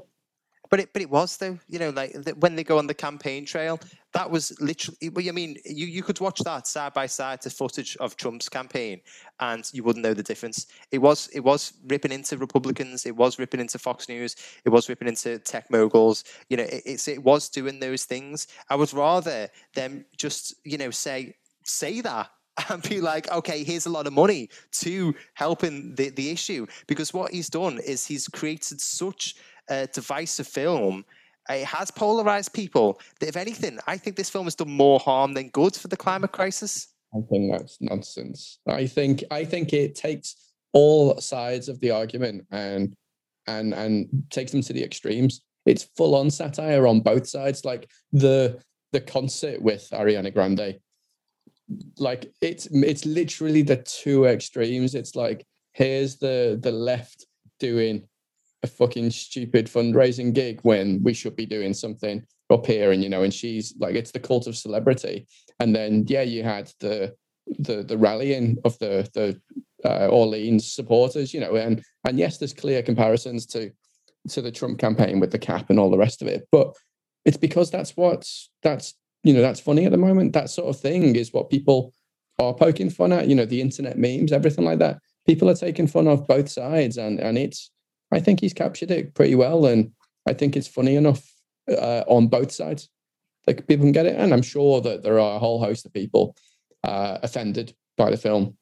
But 0.70 0.80
it, 0.80 0.92
but 0.92 1.02
it 1.02 1.10
was 1.10 1.36
though, 1.36 1.58
you 1.68 1.78
know, 1.78 1.90
like 1.90 2.16
when 2.38 2.56
they 2.56 2.64
go 2.64 2.78
on 2.78 2.86
the 2.86 2.94
campaign 2.94 3.44
trail, 3.44 3.78
that 4.12 4.30
was 4.30 4.58
literally. 4.60 5.10
Well, 5.10 5.28
I 5.28 5.32
mean, 5.32 5.56
you, 5.64 5.86
you 5.86 6.02
could 6.02 6.20
watch 6.20 6.40
that 6.40 6.66
side 6.66 6.94
by 6.94 7.06
side 7.06 7.40
to 7.42 7.50
footage 7.50 7.96
of 7.98 8.16
Trump's 8.16 8.48
campaign, 8.48 9.00
and 9.40 9.68
you 9.72 9.82
wouldn't 9.82 10.04
know 10.04 10.14
the 10.14 10.22
difference. 10.22 10.66
It 10.90 10.98
was 10.98 11.28
it 11.34 11.40
was 11.40 11.72
ripping 11.86 12.12
into 12.12 12.36
Republicans, 12.36 13.06
it 13.06 13.16
was 13.16 13.38
ripping 13.38 13.60
into 13.60 13.78
Fox 13.78 14.08
News, 14.08 14.36
it 14.64 14.70
was 14.70 14.88
ripping 14.88 15.08
into 15.08 15.38
tech 15.38 15.70
moguls. 15.70 16.24
You 16.48 16.56
know, 16.58 16.64
it, 16.64 16.82
it's 16.86 17.08
it 17.08 17.22
was 17.22 17.48
doing 17.48 17.80
those 17.80 18.04
things. 18.04 18.48
I 18.70 18.76
would 18.76 18.92
rather 18.92 19.48
them 19.74 20.04
just 20.16 20.54
you 20.64 20.78
know 20.78 20.90
say 20.90 21.34
say 21.64 22.00
that 22.00 22.30
and 22.70 22.82
be 22.82 23.00
like, 23.00 23.30
okay, 23.30 23.64
here's 23.64 23.86
a 23.86 23.90
lot 23.90 24.06
of 24.06 24.12
money 24.12 24.48
to 24.70 25.14
helping 25.34 25.94
the, 25.94 26.10
the 26.10 26.30
issue. 26.30 26.66
Because 26.86 27.12
what 27.12 27.32
he's 27.32 27.48
done 27.48 27.78
is 27.78 28.06
he's 28.06 28.28
created 28.28 28.80
such 28.80 29.36
a 29.68 29.86
divisive 29.86 30.46
film 30.46 31.04
it 31.48 31.64
has 31.64 31.90
polarized 31.90 32.52
people. 32.52 33.00
If 33.20 33.36
anything, 33.36 33.78
I 33.86 33.96
think 33.96 34.16
this 34.16 34.30
film 34.30 34.46
has 34.46 34.54
done 34.54 34.70
more 34.70 34.98
harm 34.98 35.34
than 35.34 35.48
good 35.50 35.74
for 35.74 35.88
the 35.88 35.96
climate 35.96 36.32
crisis. 36.32 36.88
I 37.14 37.20
think 37.30 37.52
that's 37.52 37.78
nonsense. 37.80 38.58
I 38.66 38.86
think 38.86 39.22
I 39.30 39.44
think 39.44 39.72
it 39.72 39.94
takes 39.94 40.52
all 40.72 41.18
sides 41.20 41.68
of 41.68 41.78
the 41.80 41.90
argument 41.90 42.46
and 42.50 42.94
and 43.46 43.72
and 43.74 44.24
takes 44.30 44.52
them 44.52 44.62
to 44.62 44.72
the 44.72 44.82
extremes. 44.82 45.42
It's 45.64 45.88
full 45.96 46.14
on 46.14 46.30
satire 46.30 46.86
on 46.86 47.00
both 47.00 47.26
sides. 47.26 47.64
Like 47.64 47.88
the 48.12 48.60
the 48.92 49.00
concert 49.00 49.62
with 49.62 49.88
Ariana 49.92 50.32
Grande. 50.34 50.78
Like 51.98 52.32
it's 52.40 52.66
it's 52.66 53.06
literally 53.06 53.62
the 53.62 53.76
two 53.76 54.26
extremes. 54.26 54.94
It's 54.94 55.14
like 55.14 55.46
here's 55.72 56.16
the 56.16 56.58
the 56.60 56.72
left 56.72 57.26
doing 57.60 58.02
a 58.66 58.70
fucking 58.70 59.10
stupid 59.10 59.66
fundraising 59.66 60.32
gig 60.32 60.60
when 60.62 61.02
we 61.02 61.14
should 61.14 61.36
be 61.36 61.46
doing 61.46 61.72
something 61.72 62.24
up 62.50 62.66
here 62.66 62.92
and 62.92 63.02
you 63.02 63.08
know 63.08 63.22
and 63.22 63.34
she's 63.34 63.74
like 63.78 63.94
it's 63.94 64.12
the 64.12 64.20
cult 64.20 64.46
of 64.46 64.56
celebrity. 64.56 65.26
And 65.60 65.74
then 65.74 66.04
yeah 66.06 66.22
you 66.22 66.42
had 66.42 66.72
the 66.80 67.14
the 67.58 67.82
the 67.82 67.98
rallying 67.98 68.58
of 68.64 68.78
the 68.78 69.08
the 69.14 69.40
uh, 69.84 70.08
Orleans 70.08 70.72
supporters 70.72 71.32
you 71.32 71.40
know 71.40 71.54
and 71.54 71.82
and 72.06 72.18
yes 72.18 72.38
there's 72.38 72.52
clear 72.52 72.82
comparisons 72.82 73.46
to 73.46 73.70
to 74.30 74.42
the 74.42 74.50
Trump 74.50 74.78
campaign 74.78 75.20
with 75.20 75.30
the 75.30 75.38
cap 75.38 75.70
and 75.70 75.78
all 75.78 75.90
the 75.90 75.98
rest 75.98 76.20
of 76.22 76.28
it. 76.28 76.48
But 76.50 76.74
it's 77.24 77.36
because 77.36 77.70
that's 77.70 77.96
what's 77.96 78.50
that's 78.62 78.94
you 79.22 79.32
know 79.32 79.42
that's 79.42 79.60
funny 79.60 79.84
at 79.84 79.92
the 79.92 79.98
moment. 79.98 80.32
That 80.32 80.50
sort 80.50 80.68
of 80.68 80.80
thing 80.80 81.16
is 81.16 81.32
what 81.32 81.50
people 81.50 81.92
are 82.38 82.54
poking 82.54 82.90
fun 82.90 83.12
at 83.12 83.28
you 83.28 83.34
know 83.34 83.46
the 83.46 83.60
internet 83.60 83.98
memes 83.98 84.32
everything 84.32 84.64
like 84.64 84.78
that. 84.80 84.98
People 85.26 85.50
are 85.50 85.54
taking 85.54 85.86
fun 85.86 86.06
of 86.06 86.26
both 86.26 86.48
sides 86.48 86.96
and 86.96 87.18
and 87.18 87.38
it's 87.38 87.70
I 88.12 88.20
think 88.20 88.40
he's 88.40 88.54
captured 88.54 88.90
it 88.90 89.14
pretty 89.14 89.34
well, 89.34 89.66
and 89.66 89.92
I 90.26 90.32
think 90.32 90.56
it's 90.56 90.68
funny 90.68 90.96
enough 90.96 91.22
uh, 91.68 92.02
on 92.06 92.28
both 92.28 92.52
sides. 92.52 92.88
that 93.46 93.66
people 93.66 93.84
can 93.84 93.92
get 93.92 94.06
it, 94.06 94.16
and 94.16 94.32
I'm 94.32 94.42
sure 94.42 94.80
that 94.80 95.02
there 95.02 95.18
are 95.20 95.36
a 95.36 95.38
whole 95.38 95.60
host 95.60 95.86
of 95.86 95.92
people 95.92 96.36
uh, 96.84 97.18
offended 97.22 97.74
by 97.96 98.10
the 98.10 98.16
film 98.16 98.56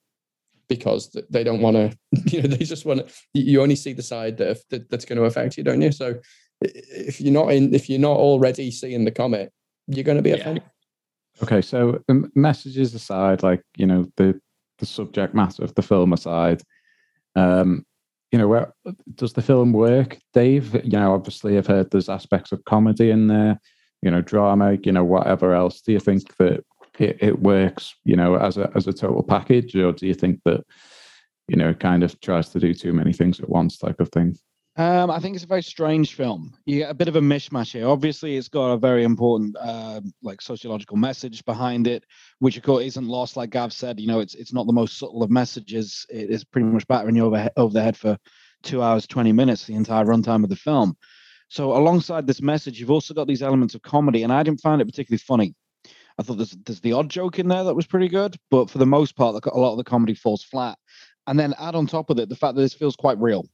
because 0.69 1.17
they 1.31 1.45
don't 1.45 1.61
want 1.61 1.77
to. 1.77 1.97
You 2.33 2.43
know, 2.43 2.49
they 2.49 2.65
just 2.65 2.87
want 2.87 3.07
to. 3.07 3.15
You 3.35 3.63
only 3.63 3.77
see 3.77 3.93
the 3.93 4.03
side 4.03 4.39
that, 4.39 4.59
that 4.71 4.91
that's 4.91 5.05
going 5.05 5.19
to 5.19 5.25
affect 5.25 5.57
you, 5.57 5.65
don't 5.65 5.83
you? 5.83 5.93
So 5.93 6.21
if 6.61 7.21
you're 7.21 7.33
not 7.33 7.53
in, 7.53 7.75
if 7.75 7.89
you're 7.91 7.99
not 7.99 8.17
already 8.17 8.71
seeing 8.71 9.05
the 9.05 9.11
comet, 9.11 9.53
you're 9.87 10.05
going 10.05 10.17
to 10.17 10.23
be 10.23 10.31
yeah. 10.31 10.37
offended. 10.37 10.65
Okay, 11.43 11.61
so 11.61 12.01
the 12.07 12.31
messages 12.35 12.95
aside, 12.95 13.43
like 13.43 13.63
you 13.77 13.87
know 13.87 14.07
the 14.17 14.41
the 14.79 14.87
subject 14.87 15.35
matter 15.35 15.63
of 15.63 15.75
the 15.75 15.83
film 15.83 16.13
aside, 16.13 16.63
um, 17.37 17.85
you 18.35 18.39
know, 18.39 18.67
does 19.15 19.33
the 19.33 19.43
film 19.43 19.73
work, 19.73 20.19
Dave? 20.33 20.75
You 20.85 20.99
know, 20.99 21.15
obviously, 21.15 21.57
I've 21.57 21.69
heard 21.69 21.93
there's 21.93 22.09
aspects 22.09 22.51
of 22.51 22.65
comedy 22.65 23.11
in 23.11 23.29
there, 23.29 23.61
you 24.03 24.11
know, 24.11 24.23
drama, 24.23 24.77
you 24.83 24.91
know, 24.91 25.05
whatever 25.05 25.55
else. 25.55 25.81
Do 25.83 25.93
you 25.93 26.01
think 26.01 26.37
that 26.39 26.65
it, 26.99 27.17
it 27.21 27.39
works, 27.39 27.95
you 28.05 28.17
know, 28.17 28.35
as 28.35 28.57
a 28.57 28.73
as 28.75 28.89
a 28.89 28.93
total 28.93 29.23
package, 29.23 29.77
or 29.77 29.93
do 29.93 30.09
you 30.09 30.15
think 30.15 30.41
that, 30.47 30.67
you 31.47 31.55
know, 31.55 31.69
it 31.69 31.79
kind 31.79 32.03
of 32.03 32.21
tries 32.23 32.49
to 32.49 32.59
do 32.59 32.75
too 32.75 32.93
many 32.93 33.13
things 33.13 33.39
at 33.39 33.49
once, 33.49 33.79
type 33.79 34.01
of 34.01 34.09
thing? 34.09 34.37
Um, 34.77 35.09
I 35.09 35.21
think 35.21 35.37
it's 35.37 35.45
a 35.45 35.49
very 35.49 35.63
strange 35.63 36.15
film. 36.15 36.53
You 36.67 36.81
get 36.81 36.91
a 36.91 36.95
bit 36.95 37.07
of 37.07 37.15
a 37.15 37.21
mishmash 37.21 37.73
here. 37.73 37.87
Obviously, 37.89 38.37
it's 38.37 38.49
got 38.49 38.73
a 38.73 38.77
very 38.77 39.05
important, 39.05 39.57
uh, 39.61 40.01
like 40.21 40.43
sociological 40.43 40.97
message 40.97 41.45
behind 41.45 41.87
it, 41.87 42.05
which 42.41 42.57
of 42.57 42.65
course 42.65 42.85
isn't 42.85 43.07
lost. 43.07 43.37
Like 43.37 43.51
Gav 43.51 43.73
said, 43.73 44.01
you 44.01 44.09
know, 44.09 44.19
it's 44.19 44.35
it's 44.35 44.53
not 44.53 44.67
the 44.67 44.73
most 44.73 44.99
subtle 44.99 45.23
of 45.23 45.31
messages. 45.31 46.05
It 46.11 46.29
is 46.29 46.43
pretty 46.43 46.67
much 46.67 46.89
battering 46.89 47.15
you 47.15 47.25
over 47.25 47.49
over 47.57 47.73
the 47.73 47.83
head 47.83 47.97
for 47.97 48.19
two 48.65 48.83
hours 48.83 49.07
twenty 49.07 49.33
minutes, 49.33 49.65
the 49.65 49.75
entire 49.77 50.05
runtime 50.05 50.43
of 50.43 50.51
the 50.51 50.57
film. 50.57 50.97
So 51.49 51.77
alongside 51.77 52.27
this 52.27 52.43
message, 52.43 52.81
you've 52.81 52.91
also 52.91 53.15
got 53.15 53.29
these 53.29 53.45
elements 53.45 53.77
of 53.77 53.83
comedy, 53.83 54.25
and 54.25 54.33
I 54.33 54.43
didn't 54.43 54.61
find 54.61 54.83
it 54.83 54.87
particularly 54.87 55.19
funny. 55.19 55.55
I 56.19 56.25
thought 56.25 56.39
there's 56.39 56.57
there's 56.67 56.81
the 56.81 56.95
odd 56.95 57.11
joke 57.11 57.39
in 57.39 57.47
there 57.47 57.63
that 57.63 57.77
was 57.77 57.87
pretty 57.87 58.09
good, 58.09 58.37
but 58.51 58.69
for 58.71 58.79
the 58.79 58.87
most 58.87 59.15
part, 59.15 59.37
a 59.47 59.57
lot 59.57 59.71
of 59.71 59.79
the 59.79 59.85
comedy 59.85 60.15
falls 60.15 60.43
flat. 60.43 60.79
And 61.29 61.39
then 61.39 61.55
add 61.61 61.77
on 61.77 61.87
top 61.87 62.11
of 62.11 62.19
it 62.19 62.29
the 62.29 62.37
fact 62.37 62.57
that 62.57 62.61
this 62.61 62.75
feels 62.75 62.97
quite 62.97 63.19
real 63.19 63.47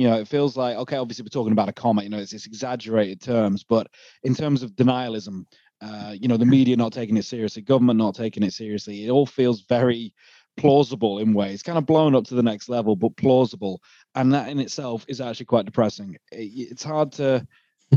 you 0.00 0.08
know, 0.08 0.18
it 0.18 0.28
feels 0.28 0.56
like 0.56 0.78
okay, 0.78 0.96
obviously 0.96 1.24
we're 1.24 1.28
talking 1.28 1.52
about 1.52 1.68
a 1.68 1.74
comet, 1.74 2.04
you 2.04 2.10
know, 2.10 2.16
it's, 2.16 2.32
it's 2.32 2.46
exaggerated 2.46 3.20
terms, 3.20 3.62
but 3.62 3.86
in 4.22 4.34
terms 4.34 4.62
of 4.62 4.70
denialism, 4.72 5.44
uh, 5.82 6.14
you 6.18 6.26
know, 6.26 6.38
the 6.38 6.46
media 6.46 6.74
not 6.74 6.94
taking 6.94 7.18
it 7.18 7.26
seriously, 7.26 7.60
government 7.60 7.98
not 7.98 8.14
taking 8.14 8.42
it 8.42 8.54
seriously, 8.54 9.04
it 9.04 9.10
all 9.10 9.26
feels 9.26 9.60
very 9.68 10.14
plausible 10.56 11.18
in 11.18 11.34
ways, 11.34 11.62
kind 11.62 11.76
of 11.76 11.84
blown 11.84 12.14
up 12.14 12.24
to 12.24 12.34
the 12.34 12.42
next 12.42 12.70
level, 12.70 12.96
but 12.96 13.14
plausible, 13.18 13.78
and 14.14 14.32
that 14.32 14.48
in 14.48 14.58
itself 14.58 15.04
is 15.06 15.20
actually 15.20 15.44
quite 15.44 15.66
depressing. 15.66 16.16
It, 16.32 16.70
it's 16.70 16.82
hard 16.82 17.12
to 17.12 17.46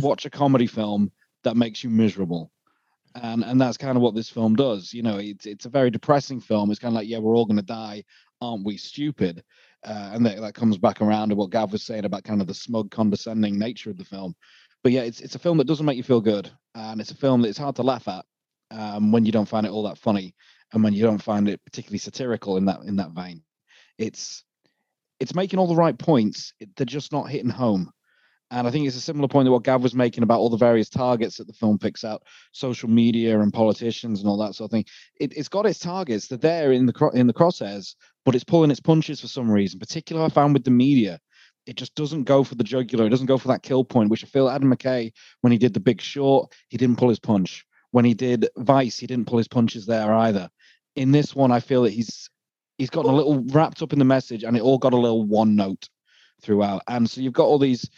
watch 0.02 0.26
a 0.26 0.30
comedy 0.30 0.68
film 0.68 1.10
that 1.46 1.56
makes 1.56 1.86
you 1.86 1.90
miserable. 1.90 2.52
And 3.16 3.46
and 3.46 3.62
that's 3.62 3.78
kind 3.78 3.96
of 3.96 4.02
what 4.02 4.16
this 4.16 4.30
film 4.30 4.58
does. 4.58 4.94
You 4.94 5.04
know, 5.04 5.20
it's 5.20 5.46
it's 5.46 5.66
a 5.66 5.70
very 5.70 5.90
depressing 5.90 6.42
film. 6.42 6.70
It's 6.70 6.80
kind 6.82 6.94
of 6.94 6.96
like, 6.96 7.08
yeah, 7.08 7.20
we're 7.20 7.38
all 7.38 7.46
gonna 7.46 7.62
die, 7.62 8.04
aren't 8.42 8.66
we 8.66 8.76
stupid? 8.76 9.44
Uh, 9.86 10.12
and 10.14 10.26
that, 10.26 10.40
that 10.42 10.56
comes 10.56 10.78
back 10.78 11.02
around 11.02 11.30
to 11.30 11.36
what 11.36 11.50
Gav 11.50 11.72
was 11.72 11.84
saying 11.84 12.06
about 12.06 12.24
kind 12.24 12.42
of 12.42 12.48
the 12.48 12.54
smug, 12.54 12.92
condescending 12.92 13.58
nature 13.58 13.90
of 13.90 13.98
the 13.98 14.06
film. 14.06 14.36
But 14.84 14.92
yeah, 14.92 15.02
it's 15.02 15.22
it's 15.22 15.36
a 15.36 15.40
film 15.40 15.58
that 15.58 15.68
doesn't 15.68 15.86
make 15.86 15.98
you 15.98 16.04
feel 16.04 16.22
good, 16.22 16.52
and 16.76 17.00
it's 17.00 17.12
a 17.12 17.16
film 17.16 17.42
that 17.42 17.50
it's 17.50 17.58
hard 17.58 17.76
to 17.78 17.84
laugh 17.84 18.08
at 18.08 18.26
um, 18.72 19.12
when 19.12 19.26
you 19.26 19.32
don't 19.32 19.48
find 19.48 19.66
it 19.66 19.72
all 19.72 19.84
that 19.84 19.98
funny, 19.98 20.36
and 20.74 20.84
when 20.84 20.94
you 20.94 21.04
don't 21.04 21.22
find 21.22 21.48
it 21.48 21.64
particularly 21.64 22.00
satirical 22.00 22.58
in 22.58 22.66
that 22.66 22.82
in 22.82 22.98
that 22.98 23.12
vein. 23.12 23.44
It's 23.98 24.44
it's 25.20 25.36
making 25.36 25.60
all 25.60 25.68
the 25.68 25.76
right 25.76 25.98
points. 25.98 26.54
They're 26.76 26.86
just 26.86 27.12
not 27.12 27.30
hitting 27.30 27.50
home. 27.50 27.92
And 28.54 28.68
I 28.68 28.72
think 28.72 28.86
it's 28.86 28.96
a 28.96 29.02
similar 29.02 29.28
point 29.28 29.48
to 29.48 29.52
what 29.52 29.64
Gav 29.64 29.82
was 29.82 29.96
making 29.96 30.22
about 30.22 30.38
all 30.38 30.50
the 30.50 30.58
various 30.58 30.88
targets 30.88 31.38
that 31.38 31.48
the 31.48 31.54
film 31.54 31.80
picks 31.80 32.04
out, 32.04 32.22
social 32.52 32.88
media 32.88 33.40
and 33.40 33.52
politicians 33.52 34.20
and 34.20 34.30
all 34.30 34.38
that 34.38 34.54
sort 34.54 34.68
of 34.68 34.72
thing. 34.72 34.86
It, 35.20 35.36
has 35.36 35.50
got 35.50 35.66
its 35.66 35.80
targets; 35.80 36.28
they're 36.28 36.38
there 36.38 36.72
in 36.72 36.86
the 36.86 37.12
in 37.16 37.26
the 37.26 37.34
crosshairs, 37.34 37.96
but 38.24 38.36
it's 38.36 38.44
pulling 38.44 38.70
its 38.70 38.80
punches 38.80 39.20
for 39.20 39.28
some 39.28 39.50
reason. 39.50 39.80
Particularly, 39.80 40.28
I 40.28 40.30
found 40.30 40.54
with 40.54 40.66
the 40.66 40.72
media, 40.72 41.20
it 41.66 41.78
just 41.78 41.96
doesn't 41.96 42.26
go 42.26 42.44
for 42.44 42.54
the 42.54 42.64
jugular. 42.64 43.08
It 43.08 43.10
doesn't 43.10 43.26
go 43.26 43.40
for 43.40 43.48
that 43.48 43.64
kill 43.64 43.84
point, 43.84 44.12
which 44.12 44.24
I 44.24 44.28
feel 44.28 44.48
Adam 44.48 44.72
McKay, 44.72 45.12
when 45.42 45.52
he 45.52 45.58
did 45.58 45.74
The 45.74 45.80
Big 45.80 46.00
Short, 46.00 46.54
he 46.70 46.78
didn't 46.78 47.00
pull 47.00 47.10
his 47.10 47.20
punch. 47.20 47.66
When 47.90 48.06
he 48.06 48.14
did 48.14 48.50
Vice, 48.58 49.00
he 49.00 49.08
didn't 49.08 49.26
pull 49.26 49.40
his 49.40 49.48
punches 49.48 49.88
there 49.88 50.14
either. 50.14 50.48
In 50.96 51.12
this 51.12 51.36
one, 51.36 51.52
I 51.52 51.60
feel 51.60 51.82
that 51.84 51.94
he's 51.94 52.30
he's 52.78 52.92
gotten 52.92 53.10
a 53.10 53.16
little 53.16 53.44
wrapped 53.46 53.82
up 53.82 53.94
in 53.94 54.00
the 54.00 54.06
message, 54.06 54.44
and 54.44 54.56
it 54.56 54.62
all 54.62 54.78
got 54.78 54.94
a 54.94 54.98
little 54.98 55.26
one 55.26 55.56
note 55.56 55.90
throughout. 56.44 56.84
And 56.88 57.10
so 57.10 57.22
you've 57.22 57.34
got 57.34 57.46
all 57.46 57.58
these 57.58 57.90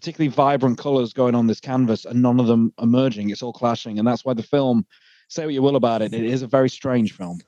particularly 0.00 0.34
vibrant 0.34 0.78
colors 0.78 1.12
going 1.12 1.34
on 1.34 1.46
this 1.46 1.60
canvas 1.60 2.06
and 2.06 2.22
none 2.22 2.40
of 2.40 2.46
them 2.46 2.72
emerging. 2.80 3.28
It's 3.28 3.42
all 3.42 3.52
clashing. 3.52 3.98
And 3.98 4.08
that's 4.08 4.24
why 4.24 4.32
the 4.32 4.42
film, 4.42 4.86
say 5.28 5.44
what 5.44 5.52
you 5.52 5.60
will 5.60 5.76
about 5.76 6.00
it, 6.00 6.14
it 6.14 6.24
is 6.24 6.40
a 6.40 6.46
very 6.46 6.70
strange 6.70 7.12
film. 7.12 7.38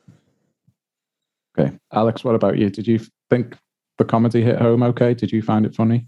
Okay. 1.59 1.79
Alex, 1.93 2.25
what 2.25 2.35
about 2.35 2.59
you? 2.59 2.69
Did 2.69 2.87
you 2.87 3.01
think 3.31 3.57
the 3.97 4.05
comedy 4.05 4.43
hit 4.43 4.59
home 4.59 4.83
okay? 4.83 5.15
Did 5.15 5.33
you 5.33 5.41
find 5.41 5.65
it 5.65 5.75
funny? 5.75 6.07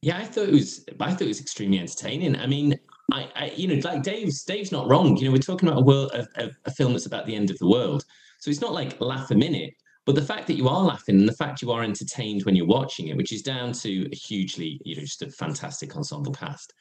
Yeah, 0.00 0.18
I 0.18 0.24
thought 0.24 0.48
it 0.48 0.52
was 0.52 0.84
I 1.00 1.10
thought 1.10 1.22
it 1.22 1.28
was 1.28 1.40
extremely 1.40 1.78
entertaining. 1.78 2.36
I 2.36 2.46
mean, 2.46 2.78
I, 3.12 3.28
I 3.34 3.52
you 3.56 3.68
know, 3.68 3.80
like 3.88 4.02
Dave's 4.02 4.42
Dave's 4.42 4.72
not 4.72 4.86
wrong. 4.86 5.16
You 5.16 5.26
know, 5.26 5.32
we're 5.32 5.38
talking 5.38 5.68
about 5.68 5.80
a 5.80 5.84
world 5.84 6.12
a, 6.12 6.26
a, 6.36 6.50
a 6.66 6.70
film 6.70 6.92
that's 6.92 7.06
about 7.06 7.24
the 7.24 7.34
end 7.34 7.50
of 7.50 7.58
the 7.58 7.68
world. 7.68 8.04
So 8.40 8.50
it's 8.50 8.60
not 8.60 8.72
like 8.72 9.00
laugh 9.00 9.30
a 9.30 9.34
minute. 9.34 9.72
But 10.06 10.14
the 10.14 10.22
fact 10.22 10.46
that 10.48 10.56
you 10.56 10.68
are 10.68 10.82
laughing 10.82 11.18
and 11.18 11.28
the 11.28 11.32
fact 11.32 11.62
you 11.62 11.72
are 11.72 11.82
entertained 11.82 12.44
when 12.44 12.54
you're 12.54 12.66
watching 12.66 13.08
it, 13.08 13.16
which 13.16 13.32
is 13.32 13.42
down 13.42 13.72
to 13.72 14.08
a 14.12 14.14
hugely, 14.14 14.80
you 14.84 14.96
know, 14.96 15.02
just 15.02 15.22
a 15.22 15.30
fantastic 15.30 15.96
ensemble 15.96 16.32
cast. 16.32 16.74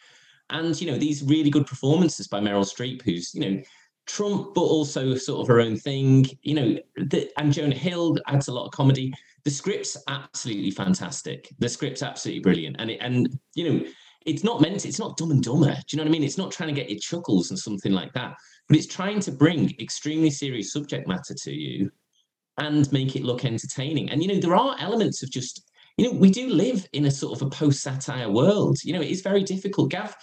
And, 0.49 0.79
you 0.79 0.91
know, 0.91 0.97
these 0.97 1.23
really 1.23 1.49
good 1.49 1.65
performances 1.65 2.27
by 2.27 2.41
Meryl 2.41 2.65
Streep, 2.65 3.01
who's, 3.01 3.33
you 3.33 3.41
know, 3.41 3.61
Trump, 4.05 4.53
but 4.53 4.61
also 4.61 5.15
sort 5.15 5.41
of 5.41 5.47
her 5.47 5.61
own 5.61 5.77
thing, 5.77 6.25
you 6.41 6.53
know, 6.53 6.77
the, 6.97 7.29
and 7.37 7.53
Jonah 7.53 7.75
Hill 7.75 8.17
adds 8.27 8.49
a 8.49 8.53
lot 8.53 8.65
of 8.65 8.71
comedy. 8.71 9.13
The 9.45 9.51
script's 9.51 9.97
absolutely 10.09 10.71
fantastic. 10.71 11.47
The 11.59 11.69
script's 11.69 12.03
absolutely 12.03 12.41
brilliant. 12.41 12.75
And, 12.79 12.91
it, 12.91 12.97
and 12.99 13.39
you 13.55 13.69
know, 13.69 13.85
it's 14.25 14.43
not 14.43 14.59
meant, 14.59 14.85
it's 14.85 14.99
not 14.99 15.15
dumb 15.15 15.31
and 15.31 15.41
dumber. 15.41 15.73
Do 15.73 15.81
you 15.89 15.97
know 15.97 16.03
what 16.03 16.09
I 16.09 16.11
mean? 16.11 16.23
It's 16.23 16.37
not 16.37 16.51
trying 16.51 16.73
to 16.73 16.79
get 16.79 16.89
your 16.89 16.99
chuckles 16.99 17.49
and 17.49 17.59
something 17.59 17.93
like 17.93 18.11
that, 18.13 18.35
but 18.67 18.77
it's 18.77 18.87
trying 18.87 19.21
to 19.21 19.31
bring 19.31 19.73
extremely 19.79 20.29
serious 20.29 20.73
subject 20.73 21.07
matter 21.07 21.33
to 21.33 21.51
you 21.53 21.89
and 22.57 22.91
make 22.91 23.15
it 23.15 23.23
look 23.23 23.45
entertaining. 23.45 24.09
And 24.09 24.21
you 24.21 24.29
know, 24.29 24.39
there 24.39 24.55
are 24.55 24.75
elements 24.79 25.23
of 25.23 25.31
just, 25.31 25.69
you 25.97 26.05
know, 26.05 26.17
we 26.17 26.29
do 26.29 26.49
live 26.49 26.87
in 26.93 27.05
a 27.05 27.11
sort 27.11 27.39
of 27.39 27.47
a 27.47 27.49
post-satire 27.49 28.29
world. 28.29 28.77
You 28.83 28.93
know, 28.93 29.01
it 29.01 29.09
is 29.09 29.21
very 29.21 29.43
difficult. 29.43 29.91
Gav 29.91 30.15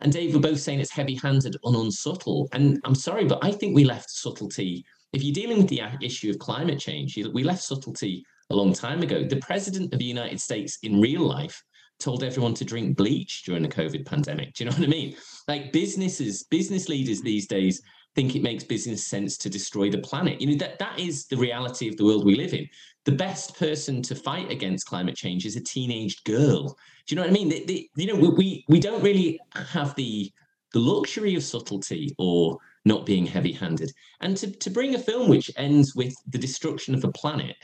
and 0.00 0.12
Dave 0.12 0.34
were 0.34 0.40
both 0.40 0.60
saying 0.60 0.80
it's 0.80 0.90
heavy-handed 0.90 1.56
and 1.64 1.76
unsubtle. 1.76 2.48
And 2.52 2.80
I'm 2.84 2.94
sorry, 2.94 3.24
but 3.24 3.38
I 3.42 3.50
think 3.50 3.74
we 3.74 3.84
left 3.84 4.10
subtlety. 4.10 4.84
If 5.12 5.22
you're 5.22 5.32
dealing 5.32 5.58
with 5.58 5.68
the 5.68 5.82
issue 6.02 6.30
of 6.30 6.38
climate 6.38 6.78
change, 6.78 7.16
we 7.32 7.44
left 7.44 7.62
subtlety 7.62 8.24
a 8.50 8.54
long 8.54 8.72
time 8.72 9.02
ago. 9.02 9.24
The 9.24 9.36
president 9.36 9.92
of 9.92 9.98
the 9.98 10.04
United 10.04 10.40
States 10.40 10.78
in 10.82 11.00
real 11.00 11.22
life 11.22 11.62
told 11.98 12.22
everyone 12.22 12.52
to 12.54 12.64
drink 12.64 12.96
bleach 12.96 13.44
during 13.44 13.62
the 13.62 13.68
COVID 13.68 14.04
pandemic. 14.04 14.52
Do 14.54 14.64
you 14.64 14.70
know 14.70 14.76
what 14.76 14.84
I 14.84 14.90
mean? 14.90 15.16
Like 15.48 15.72
businesses, 15.72 16.42
business 16.42 16.88
leaders 16.88 17.22
these 17.22 17.46
days 17.46 17.80
think 18.16 18.34
it 18.34 18.42
makes 18.42 18.64
business 18.64 19.06
sense 19.06 19.36
to 19.36 19.50
destroy 19.50 19.90
the 19.90 19.98
planet. 19.98 20.40
You 20.40 20.48
know, 20.48 20.56
that, 20.56 20.78
that 20.78 20.98
is 20.98 21.26
the 21.26 21.36
reality 21.36 21.86
of 21.86 21.98
the 21.98 22.04
world 22.04 22.24
we 22.24 22.34
live 22.34 22.54
in. 22.54 22.66
The 23.04 23.12
best 23.12 23.56
person 23.58 24.00
to 24.02 24.14
fight 24.14 24.50
against 24.50 24.86
climate 24.86 25.14
change 25.14 25.44
is 25.44 25.54
a 25.54 25.62
teenage 25.62 26.24
girl. 26.24 26.68
Do 27.06 27.14
you 27.14 27.16
know 27.16 27.22
what 27.22 27.30
I 27.30 27.34
mean? 27.34 27.50
They, 27.50 27.64
they, 27.64 27.88
you 27.94 28.06
know, 28.06 28.30
we, 28.30 28.64
we, 28.68 28.80
don't 28.80 29.02
really 29.02 29.38
have 29.54 29.94
the 29.94 30.32
the 30.72 30.80
luxury 30.80 31.36
of 31.36 31.44
subtlety 31.44 32.14
or 32.18 32.58
not 32.84 33.06
being 33.06 33.24
heavy-handed, 33.24 33.92
and 34.20 34.36
to 34.38 34.50
to 34.50 34.70
bring 34.70 34.94
a 34.94 34.98
film 34.98 35.28
which 35.28 35.50
ends 35.56 35.94
with 35.94 36.14
the 36.26 36.38
destruction 36.38 36.94
of 36.94 37.04
a 37.04 37.12
planet 37.12 37.56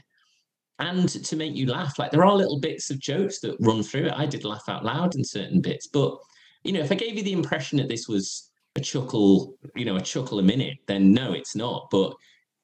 and 0.79 1.09
to 1.09 1.37
make 1.37 1.57
you 1.57 1.67
laugh. 1.67 1.99
Like 1.99 2.11
there 2.11 2.25
are 2.25 2.37
little 2.37 2.61
bits 2.61 2.91
of 2.91 3.01
jokes 3.01 3.41
that 3.41 3.57
run 3.61 3.83
through 3.83 4.07
it. 4.07 4.15
I 4.15 4.27
did 4.27 4.45
laugh 4.45 4.69
out 4.69 4.85
loud 4.85 5.15
in 5.17 5.25
certain 5.25 5.61
bits, 5.61 5.89
but 5.89 6.17
you 6.63 6.73
know, 6.73 6.81
if 6.81 6.93
I 6.93 6.95
gave 6.95 7.17
you 7.17 7.25
the 7.25 7.33
impression 7.33 7.79
that 7.79 7.89
this 7.89 8.07
was 8.07 8.52
a 8.77 8.81
chuckle, 8.81 9.55
you 9.77 9.85
know, 9.85 9.97
a 9.97 10.01
chuckle 10.01 10.39
a 10.39 10.43
minute, 10.43 10.79
then 10.87 11.13
no, 11.13 11.33
it's 11.33 11.55
not. 11.55 11.89
But 11.91 12.15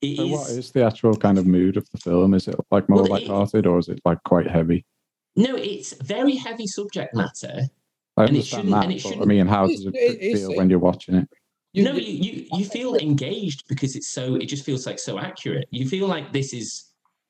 it 0.01 0.17
So 0.17 0.25
is. 0.25 0.31
what 0.31 0.51
is 0.51 0.71
the 0.73 0.85
actual 0.85 1.17
kind 1.17 1.39
of 1.39 1.47
mood 1.47 1.77
of 1.77 1.89
the 1.91 1.99
film? 1.99 2.35
Is 2.35 2.49
it 2.49 2.57
like 2.71 2.89
more 2.89 2.99
Well, 3.03 3.07
it- 3.07 3.11
light-hearted 3.11 3.67
or 3.67 3.79
is 3.79 3.89
it 3.89 4.01
like 4.05 4.19
quite 4.25 4.47
heavy? 4.49 4.85
No, 5.37 5.55
it's 5.57 5.93
very 6.03 6.35
heavy 6.37 6.67
subject 6.67 7.15
matter. 7.15 7.69
I 8.17 8.25
And 8.25 8.31
it 8.31 8.41
understand 8.41 8.47
shouldn't- 8.47 8.71
that, 8.71 8.85
and 8.85 8.93
it 8.93 9.03
but 9.03 9.09
I 9.09 9.11
shouldn't- 9.13 9.29
mean, 9.29 9.47
how 9.47 9.65
It- 9.67 9.69
does 9.69 9.87
it, 9.87 9.95
it 9.95 10.21
is- 10.21 10.41
feel 10.41 10.57
when 10.57 10.71
you're 10.71 10.79
watching 10.79 11.15
it? 11.15 11.29
You- 11.75 11.85
no, 11.85 11.93
you, 11.93 12.01
you 12.13 12.47
you 12.59 12.65
feel 12.65 12.97
engaged 12.97 13.65
because 13.69 13.95
it's 13.95 14.09
so. 14.09 14.37
It 14.37 14.47
just 14.47 14.65
feels 14.65 14.87
like 14.87 14.99
so 14.99 15.19
accurate. 15.19 15.69
You 15.71 15.87
feel 15.87 16.09
like 16.09 16.33
this 16.33 16.53
is, 16.55 16.87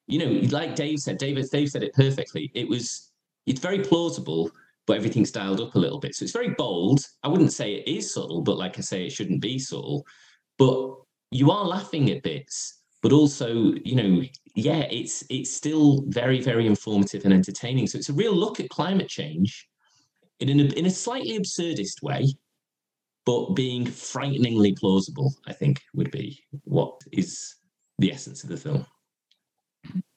you 0.06 0.18
know, 0.20 0.48
like 0.50 0.76
Dave 0.76 1.00
said. 1.00 1.18
David 1.18 1.46
Dave 1.50 1.68
said 1.70 1.82
it 1.82 1.92
perfectly. 1.94 2.50
It 2.54 2.68
was. 2.68 3.10
It's 3.46 3.60
very 3.60 3.80
plausible, 3.80 4.50
but 4.88 4.96
everything's 4.96 5.31
dialed 5.31 5.61
up 5.61 5.74
a 5.74 5.79
little 5.79 6.01
bit. 6.01 6.14
So 6.14 6.24
it's 6.24 6.33
very 6.33 6.48
bold. 6.48 7.01
I 7.22 7.29
wouldn't 7.29 7.53
say 7.53 7.74
it 7.74 7.87
is 7.87 8.12
subtle, 8.12 8.40
but 8.40 8.57
like 8.57 8.79
I 8.79 8.81
say, 8.81 9.05
it 9.05 9.12
shouldn't 9.12 9.42
be 9.42 9.59
subtle. 9.59 10.05
But 10.59 10.96
you 11.31 11.51
are 11.51 11.64
laughing 11.64 12.11
at 12.11 12.22
bits, 12.22 12.81
but 13.03 13.12
also, 13.12 13.74
you 13.85 13.94
know, 13.94 14.22
yeah, 14.57 14.87
it's 14.90 15.22
it's 15.31 15.55
still 15.55 16.03
very 16.09 16.40
very 16.40 16.66
informative 16.66 17.24
and 17.24 17.35
entertaining. 17.35 17.87
So 17.87 17.98
it's 17.98 18.09
a 18.09 18.14
real 18.14 18.35
look 18.35 18.59
at 18.59 18.70
climate 18.70 19.09
change 19.09 19.68
in 20.40 20.48
an, 20.48 20.61
in 20.72 20.87
a 20.87 20.90
slightly 20.90 21.38
absurdist 21.38 22.03
way 22.03 22.27
but 23.27 23.55
being 23.55 23.85
frighteningly 23.85 24.72
plausible, 24.72 25.35
I 25.46 25.53
think, 25.53 25.83
would 25.92 26.11
be 26.11 26.42
what 26.64 26.98
is 27.12 27.57
the 27.98 28.11
essence 28.11 28.42
of 28.42 28.48
the 28.48 28.57
film. 28.57 28.87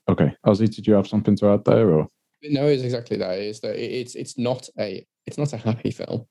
Okay, 0.08 0.34
Ozzy, 0.46 0.74
did 0.74 0.88
you 0.88 0.94
have 0.94 1.10
something 1.10 1.36
to 1.36 1.50
add 1.50 1.66
there, 1.66 1.92
or 1.92 2.08
No, 2.44 2.68
it's 2.68 2.84
exactly 2.84 3.18
that. 3.18 3.38
It's 3.38 3.60
that 3.60 3.76
it's 3.76 4.16
it's 4.16 4.38
not 4.38 4.68
a 4.80 5.06
it's 5.26 5.38
not 5.38 5.54
a 5.54 5.58
happy 5.58 5.92
film, 5.92 6.26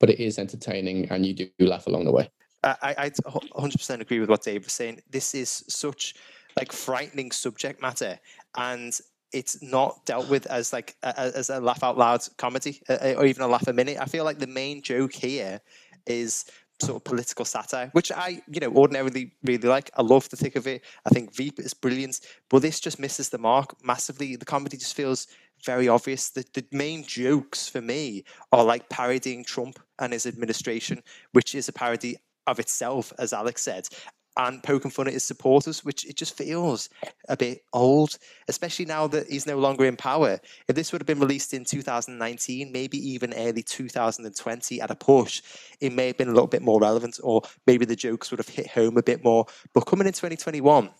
but 0.00 0.10
it 0.10 0.20
is 0.20 0.38
entertaining, 0.38 1.08
and 1.10 1.24
you 1.24 1.34
do 1.34 1.48
laugh 1.60 1.86
along 1.86 2.04
the 2.04 2.12
way. 2.12 2.28
I, 2.64 2.76
I 2.82 2.94
I'd 2.98 3.14
a 3.24 3.30
hu- 3.30 3.40
100% 3.40 4.00
agree 4.00 4.20
with 4.20 4.30
what 4.30 4.42
Dave 4.42 4.64
was 4.64 4.72
saying. 4.72 5.00
This 5.10 5.34
is 5.34 5.64
such 5.68 6.14
like 6.56 6.72
frightening 6.72 7.30
subject 7.30 7.80
matter, 7.80 8.18
and 8.56 8.98
it's 9.32 9.62
not 9.62 10.04
dealt 10.06 10.28
with 10.28 10.46
as 10.46 10.72
like 10.72 10.96
a- 11.02 11.14
a- 11.16 11.38
as 11.38 11.50
a 11.50 11.60
laugh 11.60 11.82
out 11.82 11.98
loud 11.98 12.22
comedy 12.38 12.80
uh, 12.88 12.98
uh, 13.00 13.14
or 13.18 13.26
even 13.26 13.42
a 13.42 13.48
laugh 13.48 13.66
a 13.68 13.72
minute. 13.72 13.98
I 14.00 14.06
feel 14.06 14.24
like 14.24 14.38
the 14.38 14.46
main 14.46 14.82
joke 14.82 15.12
here 15.12 15.60
is 16.06 16.44
sort 16.80 16.96
of 16.96 17.04
political 17.04 17.44
satire, 17.44 17.88
which 17.92 18.10
I 18.10 18.42
you 18.50 18.60
know 18.60 18.72
ordinarily 18.72 19.32
really 19.44 19.68
like. 19.68 19.90
I 19.96 20.02
love 20.02 20.28
the 20.30 20.36
thick 20.36 20.56
of 20.56 20.66
it. 20.66 20.82
I 21.06 21.10
think 21.10 21.34
Veep 21.34 21.58
is 21.60 21.74
brilliant, 21.74 22.20
but 22.48 22.62
this 22.62 22.80
just 22.80 22.98
misses 22.98 23.28
the 23.28 23.38
mark 23.38 23.74
massively. 23.84 24.36
The 24.36 24.44
comedy 24.44 24.76
just 24.76 24.96
feels 24.96 25.26
very 25.64 25.88
obvious. 25.88 26.30
The, 26.30 26.44
the 26.54 26.64
main 26.72 27.04
jokes 27.04 27.68
for 27.68 27.80
me 27.80 28.24
are 28.52 28.64
like 28.64 28.88
parodying 28.88 29.44
Trump 29.44 29.78
and 29.98 30.12
his 30.12 30.26
administration, 30.26 31.02
which 31.32 31.54
is 31.54 31.68
a 31.68 31.72
parody 31.72 32.16
of 32.46 32.58
itself, 32.58 33.12
as 33.18 33.32
Alex 33.32 33.62
said, 33.62 33.88
and 34.36 34.62
poking 34.62 34.90
fun 34.90 35.06
at 35.06 35.12
his 35.12 35.24
supporters, 35.24 35.84
which 35.84 36.04
it 36.04 36.16
just 36.16 36.36
feels 36.36 36.88
a 37.28 37.36
bit 37.36 37.62
old, 37.72 38.18
especially 38.48 38.84
now 38.84 39.06
that 39.06 39.28
he's 39.28 39.46
no 39.46 39.58
longer 39.58 39.84
in 39.84 39.96
power. 39.96 40.40
If 40.68 40.74
this 40.74 40.92
would 40.92 41.00
have 41.00 41.06
been 41.06 41.20
released 41.20 41.54
in 41.54 41.64
2019, 41.64 42.72
maybe 42.72 42.98
even 42.98 43.32
early 43.34 43.62
2020 43.62 44.80
at 44.80 44.90
a 44.90 44.94
push, 44.94 45.42
it 45.80 45.92
may 45.92 46.08
have 46.08 46.18
been 46.18 46.28
a 46.28 46.32
little 46.32 46.48
bit 46.48 46.62
more 46.62 46.80
relevant, 46.80 47.20
or 47.22 47.42
maybe 47.66 47.84
the 47.84 47.96
jokes 47.96 48.30
would 48.30 48.40
have 48.40 48.48
hit 48.48 48.68
home 48.68 48.96
a 48.96 49.02
bit 49.02 49.22
more. 49.22 49.46
But 49.72 49.86
coming 49.86 50.06
in 50.06 50.12
2021, 50.12 50.90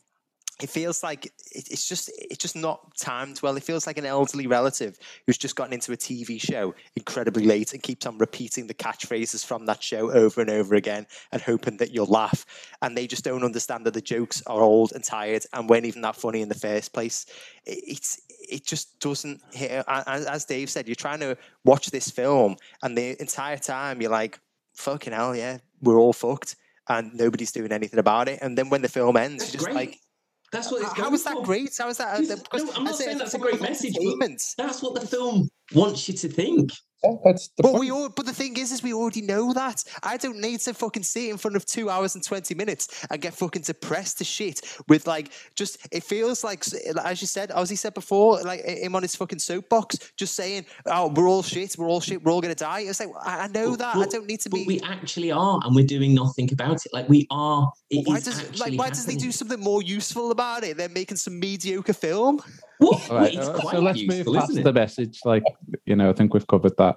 it 0.63 0.71
feels 0.71 1.03
like 1.03 1.27
it, 1.27 1.33
it's 1.53 1.89
just 1.89 2.11
it's 2.17 2.39
just 2.39 2.55
not 2.55 2.97
timed 2.97 3.43
well. 3.43 3.57
It 3.57 3.65
feels 3.65 3.87
like 3.87 3.99
an 3.99 4.07
elderly 4.07 4.47
relative 4.47 4.99
who's 5.27 5.37
just 5.39 5.57
gotten 5.57 5.73
into 5.73 5.93
a 5.93 5.97
TV 5.97 6.41
show 6.41 6.75
incredibly 6.95 7.45
late 7.45 7.73
and 7.73 7.83
keeps 7.83 8.07
on 8.07 8.19
repeating 8.19 8.67
the 8.69 8.75
catchphrases 8.75 9.45
from 9.45 9.67
that 9.67 9.83
show 9.83 10.13
over 10.13 10.41
and 10.41 10.51
over 10.51 10.77
again 10.77 11.07
and 11.33 11.43
hoping 11.43 11.79
that 11.79 11.93
you'll 11.93 12.07
laugh. 12.07 12.47
And 12.83 12.97
they 12.97 13.07
just 13.07 13.25
don't 13.25 13.43
understand 13.43 13.85
that 13.87 13.95
the 13.95 14.01
jokes 14.01 14.43
are 14.47 14.63
old 14.63 14.93
and 14.93 15.03
tired 15.03 15.45
and 15.53 15.69
weren't 15.69 15.87
even 15.87 16.03
that 16.03 16.17
funny 16.17 16.41
in 16.41 16.49
the 16.49 16.55
first 16.55 16.93
place. 16.93 17.27
It, 17.65 17.83
it's 17.87 18.21
it 18.49 18.65
just 18.65 19.01
doesn't 19.01 19.41
hit. 19.53 19.85
As, 19.89 20.27
as 20.27 20.45
Dave 20.45 20.71
said, 20.71 20.87
you're 20.87 20.95
trying 20.95 21.21
to 21.21 21.37
watch 21.65 21.91
this 21.91 22.11
film 22.11 22.57
and 22.83 22.97
the 22.97 23.21
entire 23.21 23.57
time 23.59 24.01
you're 24.01 24.11
like, 24.11 24.39
"Fucking 24.75 25.13
hell, 25.13 25.35
yeah, 25.35 25.59
we're 25.83 25.99
all 25.99 26.13
fucked." 26.13 26.55
And 26.89 27.15
nobody's 27.15 27.51
doing 27.51 27.73
anything 27.73 27.99
about 27.99 28.29
it. 28.29 28.41
And 28.43 28.59
then 28.59 28.69
when 28.69 28.83
the 28.83 28.91
film 28.91 29.17
ends, 29.17 29.43
That's 29.43 29.55
you're 29.55 29.59
just 29.61 29.65
great. 29.65 29.75
like, 29.75 29.99
That's 30.55 30.71
what 30.71 30.83
it's 30.83 30.93
how 30.93 31.03
going 31.03 31.15
is 31.15 31.25
that 31.25 31.35
for. 31.35 31.43
great? 31.43 31.77
How 31.77 31.89
is 31.89 31.99
that? 31.99 32.15
Uh, 32.15 32.37
because 32.37 32.65
no, 32.65 32.73
I'm 32.77 32.85
not 32.85 32.95
saying 32.95 33.19
that's 33.19 33.35
a 33.35 33.39
great 33.39 33.61
message. 33.61 33.97
That's 34.57 34.83
what 34.83 34.95
the 34.95 35.07
film 35.07 35.49
wants 35.75 36.09
you 36.09 36.15
to 36.15 36.29
think. 36.29 36.71
Yeah, 37.05 37.17
that's 37.25 37.49
the 37.49 37.63
But 37.63 37.71
point. 37.73 37.81
we 37.81 37.91
all, 37.91 38.09
but 38.09 38.25
the 38.27 38.33
thing 38.33 38.57
is, 38.57 38.73
is 38.73 38.83
we 38.83 38.95
already 38.95 39.21
know 39.23 39.53
that. 39.53 39.85
I 40.03 40.17
don't 40.17 40.39
need 40.41 40.61
to 40.61 40.75
fucking 40.75 41.03
sit 41.03 41.29
in 41.31 41.37
front 41.37 41.57
of 41.57 41.67
two 41.67 41.91
hours 41.91 42.15
and 42.15 42.25
twenty 42.25 42.55
minutes 42.55 43.05
and 43.11 43.21
get 43.21 43.35
fucking 43.35 43.63
depressed 43.63 44.19
to 44.19 44.25
shit 44.25 44.61
with 44.89 45.07
like 45.07 45.31
just. 45.55 45.79
It 45.93 46.03
feels 46.05 46.43
like, 46.43 46.65
as 47.05 47.21
you 47.21 47.27
said, 47.27 47.51
as 47.51 47.69
he 47.71 47.77
said 47.77 47.95
before, 47.95 48.41
like 48.43 48.65
him 48.65 48.97
on 48.97 49.03
his 49.03 49.15
fucking 49.17 49.39
soapbox, 49.41 49.99
just 50.17 50.35
saying, 50.35 50.65
"Oh, 50.87 51.09
we're 51.15 51.29
all 51.29 51.43
shit. 51.43 51.77
We're 51.77 51.89
all 51.89 52.01
shit. 52.01 52.23
We're 52.23 52.33
all 52.33 52.41
gonna 52.41 52.55
die." 52.55 52.81
It's 52.81 53.01
like 53.01 53.11
I, 53.23 53.41
I 53.45 53.47
know 53.49 53.71
But- 53.71 53.79
that. 53.81 53.97
I 53.97 54.07
don't 54.07 54.27
need 54.27 54.41
to 54.41 54.51
But 54.51 54.57
be. 54.61 54.67
we 54.67 54.81
actually 54.81 55.31
are, 55.31 55.61
and 55.65 55.75
we're 55.77 55.87
doing 55.87 56.15
nothing 56.15 56.51
about 56.53 56.85
it. 56.87 56.93
Like 56.93 57.09
we 57.09 57.27
are. 57.31 57.71
It 57.91 58.07
why 58.09 58.17
is 58.17 58.25
does 58.25 58.41
actually 58.41 58.59
like 58.71 58.79
why 58.79 58.89
doesn't 58.89 59.11
he 59.11 59.17
do 59.17 59.31
something 59.31 59.61
more 59.61 59.83
useful 59.83 60.31
about 60.31 60.65
it 60.65 60.77
They're 60.77 60.89
making 60.89 61.17
some 61.19 61.39
mediocre 61.39 61.93
film? 61.93 62.41
What? 62.79 63.11
All 63.11 63.17
right, 63.17 63.35
it's 63.35 63.47
uh, 63.47 63.53
quite 63.53 63.73
so 63.73 63.81
let's 63.81 64.01
useful, 64.01 64.33
move 64.33 64.41
past 64.41 64.51
isn't 64.51 64.65
the 64.65 64.73
message. 64.73 65.21
Like, 65.25 65.45
you 65.85 65.97
know, 65.97 66.11
I 66.11 66.13
think 66.13 66.35
we've 66.35 66.47
covered 66.47 66.77
that. 66.79 66.97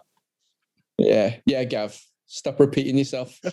yeah, 0.97 1.35
yeah, 1.45 1.63
Gav, 1.63 1.99
stop 2.25 2.59
repeating 2.59 2.97
yourself. 2.97 3.39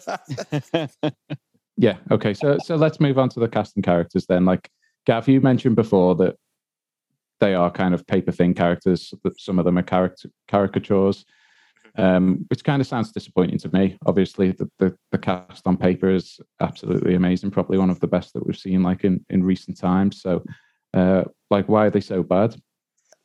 Yeah. 1.77 1.97
Okay. 2.11 2.35
So 2.35 2.59
so 2.63 2.77
let's 2.77 3.01
move 3.01 3.19
on 3.19 3.29
to 3.31 3.41
the 3.41 3.49
cast 3.49 3.77
and 3.77 3.85
characters 3.85 4.27
then. 4.27 4.45
Like, 4.45 4.71
Gav, 5.07 5.29
you 5.29 5.41
mentioned 5.41 5.77
before 5.77 6.15
that 6.17 6.37
they 7.41 7.55
are 7.55 7.71
kind 7.71 7.95
of 7.95 8.07
paper 8.07 8.33
thin 8.33 8.55
characters. 8.55 9.13
That 9.25 9.41
some 9.41 9.59
of 9.59 9.65
them 9.65 9.79
are 9.79 9.83
character 9.83 10.31
caricatures, 10.49 11.25
um, 11.99 12.45
which 12.49 12.65
kind 12.65 12.81
of 12.81 12.87
sounds 12.87 13.13
disappointing 13.13 13.59
to 13.59 13.75
me. 13.75 13.99
Obviously, 14.07 14.53
the, 14.53 14.71
the 14.79 14.97
the 15.11 15.19
cast 15.19 15.67
on 15.67 15.77
paper 15.77 16.11
is 16.11 16.39
absolutely 16.61 17.15
amazing. 17.15 17.51
Probably 17.51 17.79
one 17.79 17.91
of 17.91 18.01
the 18.01 18.07
best 18.07 18.35
that 18.35 18.47
we've 18.47 18.57
seen 18.57 18.83
like 18.83 19.05
in 19.05 19.25
in 19.31 19.43
recent 19.43 19.77
times. 19.77 20.23
So, 20.23 20.45
uh, 20.95 21.25
like, 21.51 21.69
why 21.69 21.87
are 21.87 21.91
they 21.91 22.01
so 22.01 22.23
bad? 22.23 22.57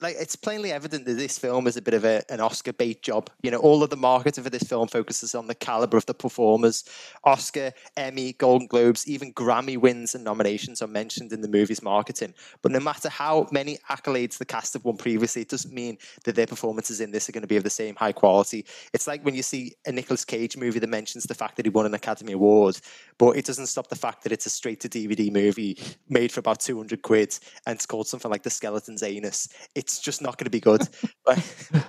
Like 0.01 0.15
it's 0.17 0.35
plainly 0.35 0.71
evident 0.71 1.05
that 1.05 1.15
this 1.15 1.37
film 1.37 1.67
is 1.67 1.75
a 1.75 1.81
bit 1.81 1.93
of 1.93 2.05
a, 2.05 2.23
an 2.31 2.39
Oscar 2.39 2.71
bait 2.71 3.01
job. 3.01 3.29
You 3.41 3.51
know, 3.51 3.57
all 3.57 3.83
of 3.83 3.89
the 3.89 3.97
marketing 3.97 4.43
for 4.43 4.49
this 4.49 4.63
film 4.63 4.87
focuses 4.87 5.35
on 5.35 5.47
the 5.47 5.55
caliber 5.55 5.97
of 5.97 6.05
the 6.05 6.13
performers. 6.13 6.85
Oscar, 7.25 7.73
Emmy, 7.97 8.33
Golden 8.33 8.67
Globes, 8.67 9.07
even 9.07 9.33
Grammy 9.33 9.77
wins 9.77 10.15
and 10.15 10.23
nominations 10.23 10.81
are 10.81 10.87
mentioned 10.87 11.33
in 11.33 11.41
the 11.41 11.47
movie's 11.47 11.81
marketing. 11.81 12.33
But 12.61 12.71
no 12.71 12.79
matter 12.79 13.09
how 13.09 13.47
many 13.51 13.77
accolades 13.89 14.37
the 14.37 14.45
cast 14.45 14.73
have 14.73 14.85
won 14.85 14.95
previously, 14.95 15.41
it 15.41 15.49
doesn't 15.49 15.73
mean 15.73 15.97
that 16.23 16.35
their 16.35 16.47
performances 16.47 17.01
in 17.01 17.11
this 17.11 17.27
are 17.27 17.33
going 17.33 17.41
to 17.41 17.47
be 17.47 17.57
of 17.57 17.63
the 17.63 17.69
same 17.69 17.95
high 17.95 18.13
quality. 18.13 18.65
It's 18.93 19.07
like 19.07 19.25
when 19.25 19.35
you 19.35 19.43
see 19.43 19.73
a 19.85 19.91
Nicolas 19.91 20.23
Cage 20.23 20.55
movie 20.55 20.79
that 20.79 20.87
mentions 20.87 21.25
the 21.25 21.35
fact 21.35 21.57
that 21.57 21.65
he 21.65 21.69
won 21.69 21.85
an 21.85 21.93
Academy 21.93 22.33
Award, 22.33 22.79
but 23.17 23.35
it 23.35 23.45
doesn't 23.45 23.67
stop 23.67 23.87
the 23.87 23.95
fact 23.95 24.23
that 24.23 24.31
it's 24.31 24.45
a 24.45 24.49
straight 24.49 24.79
to 24.81 24.89
DVD 24.89 25.31
movie 25.31 25.77
made 26.07 26.31
for 26.31 26.39
about 26.39 26.59
200 26.61 27.01
quid 27.01 27.37
and 27.65 27.75
it's 27.75 27.85
called 27.85 28.07
something 28.07 28.31
like 28.31 28.43
The 28.43 28.49
Skeleton's 28.49 29.03
Anus. 29.03 29.49
It's 29.93 29.99
just 29.99 30.21
not 30.21 30.37
going 30.37 30.45
to 30.45 30.51
be 30.51 30.59
good. 30.59 30.81
Like- 31.27 31.43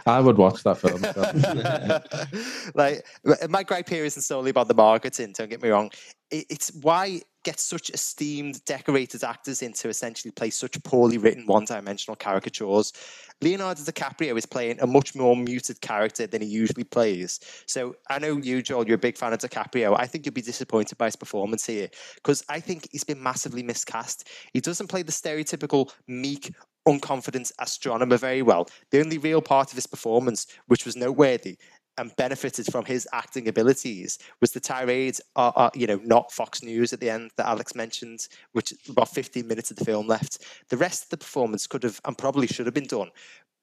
I 0.06 0.20
would 0.20 0.36
watch 0.36 0.62
that 0.64 0.76
film. 0.76 1.00
like 2.74 3.06
my 3.48 3.62
gripe 3.62 3.88
here 3.88 4.04
isn't 4.04 4.22
solely 4.22 4.50
about 4.50 4.68
the 4.68 4.74
marketing. 4.74 5.32
Don't 5.34 5.48
get 5.48 5.62
me 5.62 5.70
wrong. 5.70 5.90
It, 6.30 6.44
it's 6.50 6.70
why 6.82 7.22
get 7.44 7.58
such 7.58 7.90
esteemed, 7.90 8.62
decorated 8.66 9.24
actors 9.24 9.62
in 9.62 9.72
to 9.72 9.88
essentially 9.88 10.30
play 10.30 10.50
such 10.50 10.82
poorly 10.82 11.16
written, 11.16 11.46
one-dimensional 11.46 12.16
caricatures. 12.16 12.92
Leonardo 13.40 13.80
DiCaprio 13.80 14.36
is 14.36 14.44
playing 14.44 14.78
a 14.80 14.86
much 14.86 15.14
more 15.14 15.34
muted 15.34 15.80
character 15.80 16.26
than 16.26 16.42
he 16.42 16.48
usually 16.48 16.84
plays. 16.84 17.40
So 17.66 17.96
I 18.10 18.18
know 18.18 18.36
you, 18.36 18.60
Joel, 18.60 18.86
you're 18.86 18.96
a 18.96 18.98
big 18.98 19.16
fan 19.16 19.32
of 19.32 19.38
DiCaprio. 19.38 19.98
I 19.98 20.06
think 20.06 20.26
you'll 20.26 20.34
be 20.34 20.42
disappointed 20.42 20.98
by 20.98 21.06
his 21.06 21.16
performance 21.16 21.64
here 21.64 21.88
because 22.16 22.44
I 22.50 22.60
think 22.60 22.88
he's 22.92 23.04
been 23.04 23.22
massively 23.22 23.62
miscast. 23.62 24.28
He 24.52 24.60
doesn't 24.60 24.88
play 24.88 25.02
the 25.02 25.12
stereotypical 25.12 25.90
meek, 26.06 26.52
unconfident 26.86 27.52
astronomer 27.58 28.16
very 28.16 28.42
well. 28.42 28.68
The 28.90 29.00
only 29.00 29.18
real 29.18 29.42
part 29.42 29.70
of 29.70 29.76
his 29.76 29.86
performance, 29.86 30.46
which 30.66 30.84
was 30.84 30.96
noteworthy 30.96 31.58
and 31.98 32.14
benefited 32.16 32.66
from 32.70 32.84
his 32.84 33.06
acting 33.12 33.48
abilities, 33.48 34.18
was 34.40 34.52
the 34.52 34.60
tirade, 34.60 35.18
uh, 35.36 35.52
uh, 35.54 35.70
you 35.74 35.86
know, 35.86 36.00
not 36.04 36.32
Fox 36.32 36.62
News 36.62 36.92
at 36.92 37.00
the 37.00 37.10
end 37.10 37.30
that 37.36 37.46
Alex 37.46 37.74
mentioned, 37.74 38.28
which 38.52 38.72
about 38.88 39.08
15 39.08 39.46
minutes 39.46 39.70
of 39.70 39.76
the 39.76 39.84
film 39.84 40.06
left. 40.06 40.44
The 40.68 40.76
rest 40.76 41.04
of 41.04 41.08
the 41.10 41.18
performance 41.18 41.66
could 41.66 41.82
have 41.82 42.00
and 42.04 42.16
probably 42.16 42.46
should 42.46 42.66
have 42.66 42.74
been 42.74 42.86
done 42.86 43.10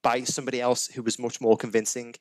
by 0.03 0.23
somebody 0.23 0.61
else 0.61 0.87
who 0.87 1.01
was 1.01 1.19
much 1.19 1.41
more 1.41 1.57
convincing. 1.57 2.13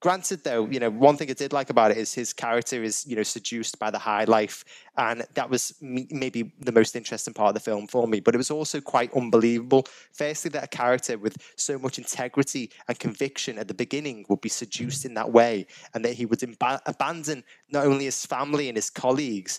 Granted, 0.00 0.44
though, 0.44 0.66
you 0.66 0.78
know, 0.78 0.90
one 0.90 1.16
thing 1.16 1.28
I 1.28 1.32
did 1.32 1.52
like 1.52 1.70
about 1.70 1.90
it 1.90 1.96
is 1.96 2.14
his 2.14 2.32
character 2.32 2.84
is, 2.84 3.04
you 3.04 3.16
know, 3.16 3.24
seduced 3.24 3.80
by 3.80 3.90
the 3.90 3.98
high 3.98 4.24
life. 4.24 4.64
And 4.96 5.26
that 5.34 5.50
was 5.50 5.74
maybe 5.80 6.52
the 6.60 6.70
most 6.70 6.94
interesting 6.94 7.34
part 7.34 7.48
of 7.48 7.54
the 7.54 7.60
film 7.60 7.88
for 7.88 8.06
me. 8.06 8.20
But 8.20 8.34
it 8.36 8.38
was 8.38 8.52
also 8.52 8.80
quite 8.80 9.12
unbelievable. 9.14 9.86
Firstly, 10.12 10.50
that 10.50 10.62
a 10.62 10.68
character 10.68 11.18
with 11.18 11.36
so 11.56 11.80
much 11.80 11.98
integrity 11.98 12.70
and 12.86 12.96
conviction 12.96 13.58
at 13.58 13.66
the 13.66 13.74
beginning 13.74 14.24
would 14.28 14.40
be 14.40 14.48
seduced 14.48 15.04
in 15.04 15.14
that 15.14 15.32
way. 15.32 15.66
And 15.94 16.04
that 16.04 16.12
he 16.12 16.26
would 16.26 16.44
abandon 16.86 17.42
not 17.68 17.84
only 17.84 18.04
his 18.04 18.24
family 18.24 18.68
and 18.68 18.76
his 18.76 18.90
colleagues, 18.90 19.58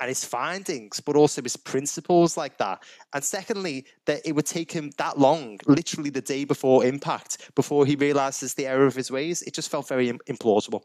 and 0.00 0.08
his 0.08 0.24
findings, 0.24 1.00
but 1.00 1.16
also 1.16 1.42
his 1.42 1.56
principles 1.56 2.36
like 2.36 2.58
that. 2.58 2.82
And 3.12 3.22
secondly, 3.22 3.86
that 4.06 4.22
it 4.24 4.32
would 4.32 4.46
take 4.46 4.72
him 4.72 4.90
that 4.98 5.18
long, 5.18 5.58
literally 5.66 6.10
the 6.10 6.20
day 6.20 6.44
before 6.44 6.84
impact, 6.84 7.50
before 7.54 7.86
he 7.86 7.96
realizes 7.96 8.54
the 8.54 8.66
error 8.66 8.86
of 8.86 8.94
his 8.94 9.10
ways. 9.10 9.42
It 9.42 9.54
just 9.54 9.70
felt 9.70 9.88
very 9.88 10.12
implausible. 10.12 10.82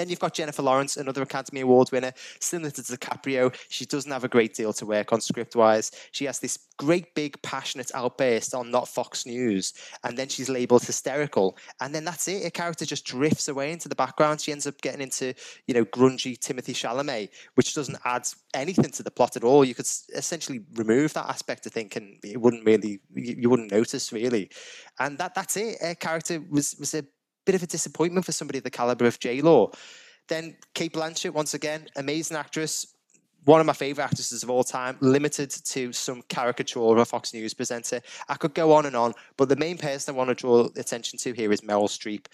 Then 0.00 0.08
you've 0.08 0.18
got 0.18 0.32
Jennifer 0.32 0.62
Lawrence, 0.62 0.96
another 0.96 1.20
Academy 1.20 1.60
Award 1.60 1.92
winner, 1.92 2.14
similar 2.40 2.70
to 2.70 2.80
DiCaprio. 2.80 3.54
She 3.68 3.84
doesn't 3.84 4.10
have 4.10 4.24
a 4.24 4.28
great 4.28 4.54
deal 4.54 4.72
to 4.72 4.86
work 4.86 5.12
on 5.12 5.20
script 5.20 5.54
wise. 5.54 5.90
She 6.12 6.24
has 6.24 6.38
this 6.38 6.58
great, 6.78 7.14
big, 7.14 7.40
passionate 7.42 7.90
outburst 7.94 8.54
on 8.54 8.70
not 8.70 8.88
Fox 8.88 9.26
News, 9.26 9.74
and 10.02 10.16
then 10.16 10.28
she's 10.28 10.48
labeled 10.48 10.84
hysterical. 10.84 11.58
And 11.82 11.94
then 11.94 12.06
that's 12.06 12.28
it. 12.28 12.44
Her 12.44 12.48
character 12.50 12.86
just 12.86 13.04
drifts 13.04 13.48
away 13.48 13.72
into 13.72 13.90
the 13.90 13.94
background. 13.94 14.40
She 14.40 14.52
ends 14.52 14.66
up 14.66 14.80
getting 14.80 15.02
into, 15.02 15.34
you 15.66 15.74
know, 15.74 15.84
grungy 15.84 16.38
Timothée 16.38 16.72
Chalamet, 16.72 17.28
which 17.56 17.74
doesn't 17.74 17.98
add 18.06 18.26
anything 18.54 18.92
to 18.92 19.02
the 19.02 19.10
plot 19.10 19.36
at 19.36 19.44
all. 19.44 19.66
You 19.66 19.74
could 19.74 19.88
essentially 20.14 20.62
remove 20.76 21.12
that 21.12 21.26
aspect, 21.26 21.66
I 21.66 21.68
think, 21.68 21.96
and 21.96 22.16
it 22.24 22.40
wouldn't 22.40 22.64
really, 22.64 23.00
you 23.14 23.50
wouldn't 23.50 23.70
notice 23.70 24.14
really. 24.14 24.48
And 24.98 25.18
that 25.18 25.34
that's 25.34 25.58
it. 25.58 25.76
Her 25.82 25.94
character 25.94 26.42
was 26.48 26.74
was 26.80 26.94
a 26.94 27.04
bit 27.46 27.54
of 27.54 27.62
a 27.62 27.66
disappointment 27.66 28.26
for 28.26 28.32
somebody 28.32 28.58
of 28.58 28.64
the 28.64 28.70
caliber 28.70 29.06
of 29.06 29.18
J 29.18 29.40
Law. 29.40 29.70
Then 30.28 30.56
Cate 30.74 30.92
Blanchett, 30.92 31.32
once 31.32 31.54
again, 31.54 31.88
amazing 31.96 32.36
actress, 32.36 32.94
one 33.44 33.60
of 33.60 33.66
my 33.66 33.72
favorite 33.72 34.04
actresses 34.04 34.42
of 34.42 34.50
all 34.50 34.62
time, 34.62 34.96
limited 35.00 35.50
to 35.50 35.92
some 35.92 36.22
caricature 36.28 36.80
of 36.80 36.98
a 36.98 37.04
Fox 37.04 37.32
News 37.32 37.54
presenter. 37.54 38.00
I 38.28 38.34
could 38.34 38.54
go 38.54 38.72
on 38.72 38.86
and 38.86 38.94
on, 38.94 39.14
but 39.36 39.48
the 39.48 39.56
main 39.56 39.78
person 39.78 40.14
I 40.14 40.18
want 40.18 40.28
to 40.28 40.34
draw 40.34 40.68
attention 40.76 41.18
to 41.20 41.32
here 41.32 41.50
is 41.50 41.62
Meryl 41.62 41.88
Streep. 41.88 42.26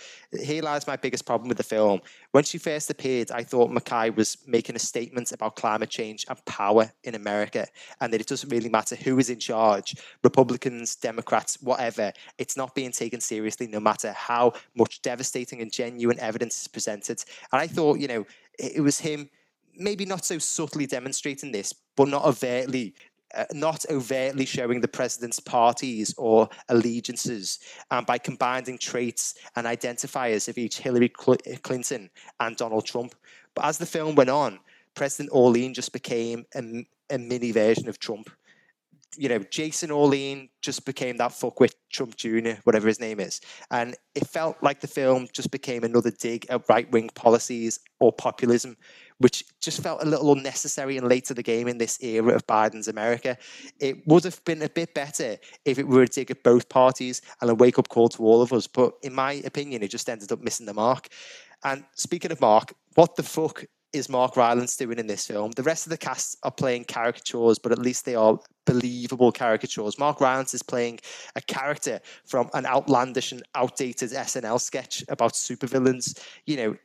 Here 0.42 0.62
lies 0.62 0.86
my 0.86 0.96
biggest 0.96 1.24
problem 1.24 1.48
with 1.48 1.58
the 1.58 1.62
film. 1.62 2.00
When 2.32 2.44
she 2.44 2.58
first 2.58 2.90
appeared, 2.90 3.30
I 3.30 3.44
thought 3.44 3.70
McKay 3.70 4.14
was 4.14 4.36
making 4.46 4.76
a 4.76 4.80
statement 4.80 5.32
about 5.32 5.56
climate 5.56 5.90
change 5.90 6.26
and 6.28 6.44
power 6.44 6.90
in 7.04 7.14
America, 7.14 7.66
and 8.00 8.12
that 8.12 8.20
it 8.20 8.26
doesn't 8.26 8.50
really 8.50 8.68
matter 8.68 8.96
who 8.96 9.18
is 9.18 9.30
in 9.30 9.38
charge 9.38 9.96
Republicans, 10.24 10.96
Democrats, 10.96 11.58
whatever. 11.62 12.12
It's 12.38 12.56
not 12.56 12.74
being 12.74 12.92
taken 12.92 13.20
seriously, 13.20 13.68
no 13.68 13.80
matter 13.80 14.12
how 14.12 14.54
much 14.74 15.02
devastating 15.02 15.60
and 15.60 15.72
genuine 15.72 16.18
evidence 16.20 16.60
is 16.62 16.68
presented. 16.68 17.22
And 17.52 17.60
I 17.60 17.66
thought, 17.66 18.00
you 18.00 18.08
know, 18.08 18.26
it 18.58 18.82
was 18.82 18.98
him 18.98 19.28
maybe 19.76 20.04
not 20.04 20.24
so 20.24 20.38
subtly 20.38 20.86
demonstrating 20.86 21.52
this, 21.52 21.72
but 21.96 22.08
not 22.08 22.24
overtly 22.24 22.94
uh, 23.34 23.44
not 23.52 23.84
overtly 23.90 24.46
showing 24.46 24.80
the 24.80 24.88
president's 24.88 25.40
parties 25.40 26.14
or 26.16 26.48
allegiances, 26.68 27.58
and 27.90 28.06
by 28.06 28.18
combining 28.18 28.78
traits 28.78 29.34
and 29.56 29.66
identifiers 29.66 30.48
of 30.48 30.56
each 30.56 30.78
Hillary 30.78 31.12
Cl- 31.20 31.38
Clinton 31.62 32.08
and 32.38 32.56
Donald 32.56 32.86
Trump. 32.86 33.14
But 33.54 33.64
as 33.64 33.78
the 33.78 33.86
film 33.86 34.14
went 34.14 34.30
on, 34.30 34.60
President 34.94 35.32
Orlean 35.32 35.74
just 35.74 35.92
became 35.92 36.46
a, 36.54 36.86
a 37.10 37.18
mini 37.18 37.50
version 37.50 37.88
of 37.88 37.98
Trump 37.98 38.30
you 39.16 39.28
know, 39.28 39.38
Jason 39.38 39.90
Orlean 39.90 40.48
just 40.62 40.84
became 40.84 41.16
that 41.16 41.32
fuckwit 41.32 41.72
Trump 41.90 42.16
Jr., 42.16 42.60
whatever 42.64 42.86
his 42.86 43.00
name 43.00 43.20
is. 43.20 43.40
And 43.70 43.96
it 44.14 44.26
felt 44.26 44.56
like 44.62 44.80
the 44.80 44.86
film 44.86 45.28
just 45.32 45.50
became 45.50 45.84
another 45.84 46.10
dig 46.10 46.46
at 46.50 46.68
right 46.68 46.90
wing 46.90 47.10
policies 47.14 47.80
or 48.00 48.12
populism, 48.12 48.76
which 49.18 49.44
just 49.60 49.82
felt 49.82 50.02
a 50.02 50.06
little 50.06 50.32
unnecessary 50.32 50.96
and 50.96 51.08
late 51.08 51.24
to 51.26 51.34
the 51.34 51.42
game 51.42 51.68
in 51.68 51.78
this 51.78 52.02
era 52.02 52.34
of 52.34 52.46
Biden's 52.46 52.88
America. 52.88 53.36
It 53.80 54.06
would 54.06 54.24
have 54.24 54.44
been 54.44 54.62
a 54.62 54.68
bit 54.68 54.94
better 54.94 55.36
if 55.64 55.78
it 55.78 55.88
were 55.88 56.02
a 56.02 56.06
dig 56.06 56.30
at 56.30 56.42
both 56.42 56.68
parties 56.68 57.22
and 57.40 57.50
a 57.50 57.54
wake 57.54 57.78
up 57.78 57.88
call 57.88 58.08
to 58.10 58.22
all 58.22 58.42
of 58.42 58.52
us. 58.52 58.66
But 58.66 58.94
in 59.02 59.14
my 59.14 59.34
opinion, 59.44 59.82
it 59.82 59.90
just 59.90 60.08
ended 60.08 60.32
up 60.32 60.40
missing 60.40 60.66
the 60.66 60.74
mark. 60.74 61.08
And 61.64 61.84
speaking 61.94 62.32
of 62.32 62.40
Mark, 62.40 62.74
what 62.94 63.16
the 63.16 63.22
fuck 63.22 63.64
is 63.96 64.08
Mark 64.08 64.36
Rylance 64.36 64.76
doing 64.76 64.98
in 64.98 65.06
this 65.06 65.26
film? 65.26 65.50
The 65.52 65.62
rest 65.62 65.86
of 65.86 65.90
the 65.90 65.98
cast 65.98 66.36
are 66.42 66.50
playing 66.50 66.84
caricatures, 66.84 67.58
but 67.58 67.72
at 67.72 67.78
least 67.78 68.04
they 68.04 68.14
are 68.14 68.38
believable 68.66 69.32
caricatures. 69.32 69.98
Mark 69.98 70.20
Rylance 70.20 70.52
is 70.52 70.62
playing 70.62 70.98
a 71.34 71.40
character 71.40 72.00
from 72.24 72.50
an 72.52 72.66
outlandish 72.66 73.32
and 73.32 73.42
outdated 73.54 74.10
SNL 74.10 74.60
sketch 74.60 75.04
about 75.08 75.32
supervillains. 75.32 76.20
You 76.44 76.56
know, 76.56 76.76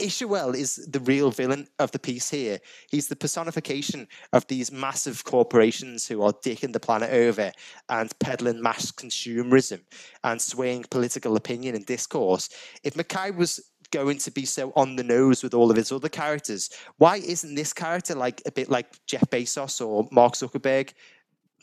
Isherwell 0.00 0.54
is 0.54 0.76
the 0.90 1.00
real 1.00 1.30
villain 1.30 1.68
of 1.78 1.92
the 1.92 1.98
piece 1.98 2.30
here. 2.30 2.58
He's 2.90 3.08
the 3.08 3.16
personification 3.16 4.08
of 4.32 4.46
these 4.48 4.72
massive 4.72 5.24
corporations 5.24 6.06
who 6.06 6.22
are 6.22 6.32
dicking 6.32 6.72
the 6.72 6.80
planet 6.80 7.10
over 7.12 7.52
and 7.88 8.18
peddling 8.18 8.62
mass 8.62 8.90
consumerism 8.90 9.80
and 10.24 10.40
swaying 10.40 10.84
political 10.90 11.36
opinion 11.36 11.74
and 11.74 11.86
discourse. 11.86 12.48
If 12.82 12.94
McKay 12.94 13.34
was 13.34 13.60
going 13.90 14.18
to 14.18 14.30
be 14.30 14.44
so 14.44 14.72
on 14.76 14.96
the 14.96 15.04
nose 15.04 15.42
with 15.42 15.54
all 15.54 15.70
of 15.70 15.76
his 15.76 15.92
other 15.92 16.08
characters. 16.08 16.70
Why 16.98 17.16
isn't 17.16 17.54
this 17.54 17.72
character 17.72 18.14
like 18.14 18.42
a 18.46 18.52
bit 18.52 18.70
like 18.70 18.86
Jeff 19.06 19.28
Bezos 19.30 19.84
or 19.84 20.08
Mark 20.10 20.34
Zuckerberg? 20.34 20.92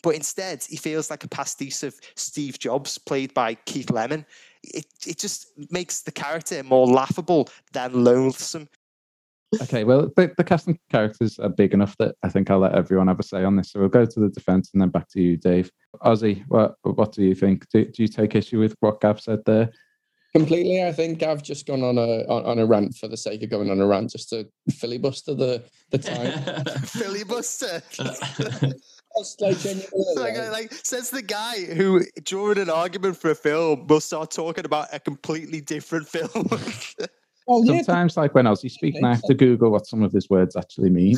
But 0.03 0.15
instead, 0.15 0.63
he 0.63 0.77
feels 0.77 1.09
like 1.09 1.23
a 1.23 1.27
pastiche 1.27 1.83
of 1.83 1.95
Steve 2.15 2.59
Jobs, 2.59 2.97
played 2.97 3.33
by 3.33 3.55
Keith 3.55 3.89
Lemon. 3.89 4.25
It, 4.63 4.85
it 5.05 5.17
just 5.17 5.47
makes 5.71 6.01
the 6.01 6.11
character 6.11 6.63
more 6.63 6.87
laughable 6.87 7.49
than 7.73 8.03
loathsome. 8.03 8.69
Okay, 9.61 9.85
well, 9.85 10.11
the, 10.15 10.33
the 10.35 10.43
casting 10.43 10.77
characters 10.91 11.39
are 11.39 11.49
big 11.49 11.73
enough 11.73 11.95
that 11.97 12.15
I 12.21 12.29
think 12.29 12.51
I'll 12.51 12.59
let 12.59 12.75
everyone 12.75 13.07
have 13.07 13.19
a 13.19 13.23
say 13.23 13.43
on 13.43 13.55
this. 13.55 13.71
So 13.71 13.79
we'll 13.79 13.89
go 13.89 14.05
to 14.05 14.19
the 14.19 14.29
defense 14.29 14.71
and 14.73 14.81
then 14.81 14.89
back 14.89 15.07
to 15.09 15.21
you, 15.21 15.37
Dave. 15.37 15.71
Ozzy, 16.03 16.43
what 16.49 16.75
what 16.83 17.13
do 17.13 17.23
you 17.23 17.33
think? 17.33 17.65
Do, 17.69 17.85
do 17.85 18.01
you 18.03 18.09
take 18.09 18.35
issue 18.35 18.59
with 18.59 18.75
what 18.81 18.99
Gav 18.99 19.21
said 19.21 19.39
there? 19.45 19.71
Completely. 20.37 20.83
I 20.83 20.91
think 20.91 21.23
I've 21.23 21.41
just 21.41 21.65
gone 21.65 21.83
on 21.83 21.97
a 21.97 22.23
on, 22.27 22.45
on, 22.45 22.59
a 22.59 22.65
rant 22.65 22.95
for 22.95 23.07
the 23.07 23.17
sake 23.17 23.41
of 23.41 23.49
going 23.49 23.71
on 23.71 23.79
a 23.79 23.87
rant, 23.87 24.11
just 24.11 24.29
to 24.29 24.47
filibuster 24.71 25.33
the 25.33 25.63
the 25.89 25.97
time. 25.97 26.65
filibuster. 26.85 27.81
like, 29.39 29.63
like, 30.15 30.51
like, 30.51 30.71
says 30.73 31.09
the 31.09 31.23
guy 31.23 31.63
who, 31.65 32.03
during 32.23 32.59
an 32.59 32.69
argument 32.69 33.17
for 33.17 33.31
a 33.31 33.35
film, 33.35 33.87
will 33.87 33.99
start 33.99 34.29
talking 34.29 34.65
about 34.65 34.89
a 34.93 34.99
completely 34.99 35.59
different 35.59 36.07
film. 36.07 36.29
Well, 36.35 36.59
oh, 37.47 37.63
yeah, 37.63 37.81
Sometimes, 37.81 38.15
like 38.15 38.35
when 38.35 38.45
Ozzy 38.45 38.69
speaking, 38.69 39.03
I 39.03 39.15
have 39.15 39.23
to 39.23 39.33
Google 39.33 39.71
what 39.71 39.87
some 39.87 40.03
of 40.03 40.11
his 40.11 40.29
words 40.29 40.55
actually 40.55 40.91
mean. 40.91 41.15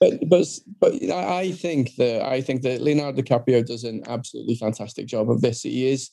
but 0.00 0.18
but 0.28 0.46
but 0.80 1.02
I 1.12 1.52
think 1.52 1.94
that 1.96 2.22
I 2.24 2.40
think 2.40 2.62
that 2.62 2.80
Leonardo 2.80 3.22
DiCaprio 3.22 3.64
does 3.64 3.84
an 3.84 4.02
absolutely 4.08 4.56
fantastic 4.56 5.06
job 5.06 5.30
of 5.30 5.40
this. 5.40 5.62
He 5.62 5.86
is 5.92 6.10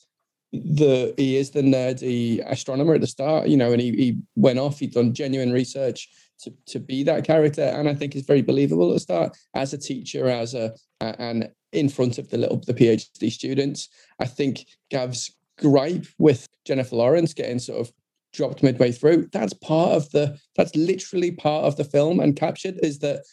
the 0.52 1.14
he 1.16 1.36
is 1.36 1.50
the 1.50 1.62
nerdy 1.62 2.44
astronomer 2.46 2.94
at 2.94 3.00
the 3.00 3.06
start, 3.06 3.48
you 3.48 3.56
know, 3.56 3.72
and 3.72 3.80
he, 3.80 3.90
he 3.92 4.18
went 4.36 4.58
off, 4.58 4.78
he'd 4.78 4.92
done 4.92 5.14
genuine 5.14 5.52
research 5.52 6.08
to, 6.40 6.52
to 6.66 6.78
be 6.78 7.02
that 7.04 7.24
character. 7.24 7.62
And 7.62 7.88
I 7.88 7.94
think 7.94 8.14
it's 8.14 8.26
very 8.26 8.42
believable 8.42 8.90
at 8.90 8.94
the 8.94 9.00
start 9.00 9.36
as 9.54 9.72
a 9.72 9.78
teacher, 9.78 10.28
as 10.28 10.54
a 10.54 10.74
and 11.00 11.48
in 11.72 11.88
front 11.88 12.18
of 12.18 12.28
the 12.28 12.38
little 12.38 12.58
the 12.66 12.74
PhD 12.74 13.30
students. 13.30 13.88
I 14.20 14.26
think 14.26 14.66
Gav's 14.90 15.34
gripe 15.58 16.06
with 16.18 16.46
Jennifer 16.66 16.96
Lawrence 16.96 17.32
getting 17.32 17.58
sort 17.58 17.80
of 17.80 17.92
dropped 18.32 18.62
midway 18.62 18.92
through, 18.92 19.28
that's 19.32 19.52
part 19.52 19.92
of 19.92 20.10
the 20.10 20.38
that's 20.56 20.74
literally 20.74 21.30
part 21.30 21.64
of 21.64 21.76
the 21.76 21.84
film 21.84 22.20
and 22.20 22.36
captured 22.36 22.78
is 22.82 22.98
that 23.00 23.24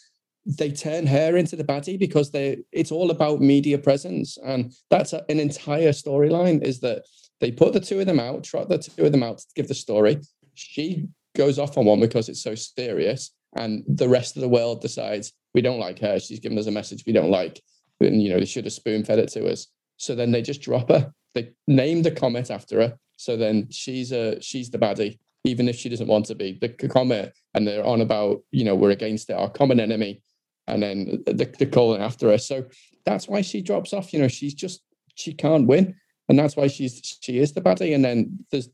they 0.57 0.71
turn 0.71 1.05
her 1.05 1.37
into 1.37 1.55
the 1.55 1.63
baddie 1.63 1.99
because 1.99 2.31
they 2.31 2.57
it's 2.71 2.91
all 2.91 3.11
about 3.11 3.39
media 3.39 3.77
presence. 3.77 4.37
And 4.43 4.73
that's 4.89 5.13
a, 5.13 5.23
an 5.29 5.39
entire 5.39 5.91
storyline 5.91 6.63
is 6.63 6.79
that 6.79 7.03
they 7.39 7.51
put 7.51 7.73
the 7.73 7.79
two 7.79 7.99
of 7.99 8.07
them 8.07 8.19
out 8.19 8.43
trot 8.43 8.67
the 8.67 8.79
two 8.79 9.05
of 9.05 9.11
them 9.11 9.23
out 9.23 9.37
to 9.37 9.45
give 9.55 9.67
the 9.67 9.75
story. 9.75 10.19
She 10.55 11.07
goes 11.35 11.59
off 11.59 11.77
on 11.77 11.85
one 11.85 11.99
because 11.99 12.29
it's 12.29 12.41
so 12.41 12.55
serious 12.55 13.31
and 13.55 13.83
the 13.87 14.09
rest 14.09 14.35
of 14.35 14.41
the 14.41 14.49
world 14.49 14.81
decides 14.81 15.33
we 15.53 15.61
don't 15.61 15.79
like 15.79 15.99
her. 15.99 16.19
She's 16.19 16.39
given 16.39 16.57
us 16.57 16.67
a 16.67 16.71
message 16.71 17.03
we 17.05 17.13
don't 17.13 17.31
like. 17.31 17.61
And 18.01 18.21
you 18.21 18.29
know 18.29 18.39
they 18.39 18.45
should 18.45 18.65
have 18.65 18.73
spoon 18.73 19.03
fed 19.03 19.19
it 19.19 19.29
to 19.33 19.47
us. 19.47 19.67
So 19.97 20.15
then 20.15 20.31
they 20.31 20.41
just 20.41 20.61
drop 20.61 20.89
her. 20.89 21.13
They 21.35 21.51
name 21.67 22.01
the 22.01 22.11
comet 22.11 22.49
after 22.49 22.81
her. 22.81 22.97
So 23.17 23.37
then 23.37 23.67
she's 23.69 24.11
a 24.11 24.41
she's 24.41 24.71
the 24.71 24.79
baddie 24.79 25.19
even 25.45 25.69
if 25.69 25.75
she 25.75 25.89
doesn't 25.89 26.07
want 26.07 26.25
to 26.25 26.35
be. 26.35 26.57
The 26.59 26.69
comet 26.69 27.33
and 27.53 27.67
they're 27.67 27.85
on 27.85 28.01
about 28.01 28.41
you 28.51 28.65
know 28.65 28.73
we're 28.73 28.89
against 28.89 29.29
it 29.29 29.33
our 29.33 29.49
common 29.49 29.79
enemy 29.79 30.23
and 30.69 30.83
then 30.83 31.23
the, 31.25 31.51
the 31.57 31.65
calling 31.65 32.01
after 32.01 32.29
her. 32.29 32.37
So 32.37 32.65
that's 33.05 33.27
why 33.27 33.41
she 33.41 33.61
drops 33.61 33.93
off. 33.93 34.13
You 34.13 34.19
know, 34.19 34.27
she's 34.27 34.53
just 34.53 34.81
she 35.15 35.33
can't 35.33 35.67
win, 35.67 35.95
and 36.27 36.37
that's 36.37 36.55
why 36.55 36.67
she's 36.67 37.17
she 37.21 37.39
is 37.39 37.53
the 37.53 37.61
baddie. 37.61 37.95
And 37.95 38.03
then 38.03 38.45
there's 38.51 38.69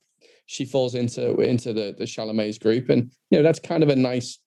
she 0.46 0.66
falls 0.66 0.96
into 0.96 1.40
into 1.42 1.74
the 1.74 1.96
the 1.98 2.06
Chalamet's 2.06 2.60
group, 2.60 2.90
and 2.90 3.12
you 3.30 3.38
know 3.38 3.44
that's 3.44 3.60
kind 3.60 3.84
of 3.84 3.90
a 3.90 3.96
nice 3.96 4.40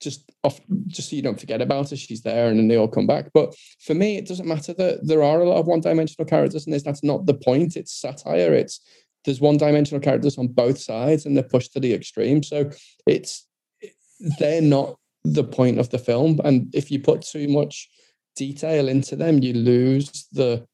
just 0.00 0.30
off 0.44 0.60
just 0.86 1.10
so 1.10 1.16
you 1.16 1.22
don't 1.22 1.38
forget 1.38 1.60
about 1.60 1.90
her. 1.90 1.96
She's 1.96 2.22
there, 2.22 2.48
and 2.48 2.58
then 2.58 2.68
they 2.68 2.76
all 2.76 2.88
come 2.88 3.06
back. 3.06 3.30
But 3.34 3.54
for 3.80 3.94
me, 3.94 4.16
it 4.16 4.26
doesn't 4.26 4.48
matter 4.48 4.72
that 4.74 5.06
there 5.06 5.22
are 5.22 5.40
a 5.40 5.48
lot 5.48 5.58
of 5.58 5.66
one 5.66 5.80
dimensional 5.80 6.26
characters 6.26 6.66
in 6.66 6.72
this. 6.72 6.82
That's 6.82 7.04
not 7.04 7.26
the 7.26 7.34
point. 7.34 7.76
It's 7.76 7.92
satire. 7.92 8.54
It's 8.54 8.80
there's 9.24 9.40
one-dimensional 9.40 10.00
characters 10.00 10.38
on 10.38 10.48
both 10.48 10.78
sides, 10.78 11.26
and 11.26 11.36
they're 11.36 11.44
pushed 11.44 11.72
to 11.74 11.80
the 11.80 11.92
extreme. 11.92 12.42
So 12.42 12.70
it's 13.06 13.46
they're 14.38 14.62
not 14.62 14.96
the 15.24 15.44
point 15.44 15.78
of 15.78 15.90
the 15.90 15.98
film, 15.98 16.40
and 16.44 16.74
if 16.74 16.90
you 16.90 17.00
put 17.00 17.22
too 17.22 17.48
much 17.48 17.88
detail 18.36 18.88
into 18.88 19.16
them, 19.16 19.42
you 19.42 19.54
lose 19.54 20.26
the 20.32 20.66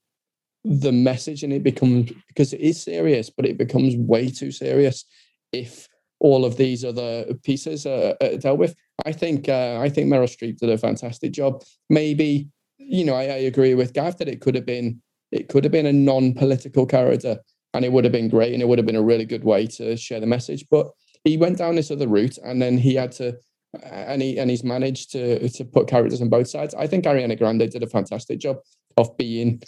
the 0.64 0.92
message, 0.92 1.42
and 1.42 1.53
it 1.53 1.62
becomes 1.62 2.12
because 2.28 2.53
it 2.53 2.61
is 2.61 2.82
serious, 2.82 3.30
but 3.30 3.47
it 3.47 3.59
becomes 3.59 3.97
way 3.97 4.28
too 4.28 4.51
serious 4.51 5.05
if 5.53 5.88
all 6.18 6.44
of 6.44 6.57
these 6.57 6.84
other 6.84 7.26
pieces 7.44 7.86
are, 7.86 8.16
are 8.20 8.36
dealt 8.36 8.59
with. 8.59 8.74
I 9.05 9.12
think 9.12 9.49
uh, 9.49 9.78
I 9.80 9.88
think 9.88 10.09
Meryl 10.09 10.24
Streep 10.24 10.59
did 10.59 10.70
a 10.70 10.78
fantastic 10.78 11.32
job. 11.32 11.62
Maybe 11.90 12.49
you 12.78 13.05
know 13.05 13.14
I, 13.14 13.22
I 13.24 13.40
agree 13.51 13.74
with 13.74 13.92
Gav 13.92 14.16
that 14.18 14.28
it 14.28 14.40
could 14.40 14.55
have 14.55 14.66
been 14.66 15.03
it 15.32 15.49
could 15.49 15.64
have 15.64 15.72
been 15.72 15.86
a 15.86 15.92
non-political 15.92 16.86
character 16.86 17.38
and 17.74 17.84
it 17.84 17.92
would 17.92 18.05
have 18.05 18.12
been 18.12 18.28
great 18.28 18.53
and 18.53 18.62
it 18.62 18.66
would 18.66 18.78
have 18.78 18.86
been 18.86 18.97
a 18.97 19.03
really 19.03 19.24
good 19.24 19.44
way 19.44 19.66
to 19.66 19.97
share 19.97 20.20
the 20.20 20.26
message. 20.26 20.64
But 20.70 20.88
he 21.24 21.36
went 21.36 21.59
down 21.59 21.74
this 21.74 21.90
other 21.90 22.09
route 22.09 22.38
and 22.38 22.62
then 22.62 22.78
he 22.78 22.94
had 22.94 23.12
to 23.12 23.36
and 23.83 24.23
he 24.23 24.39
and 24.39 24.51
he's 24.51 24.64
managed 24.64 25.12
to 25.12 25.49
to 25.49 25.64
put 25.64 25.89
characters 25.89 26.23
on 26.23 26.29
both 26.29 26.49
sides. 26.49 26.75
I 26.75 26.87
think 26.87 27.05
Ariana 27.05 27.39
Grande 27.39 27.71
did 27.71 27.83
a 27.83 27.89
fantastic 27.89 28.39
job 28.39 28.59
of 28.97 29.17
being 29.17 29.62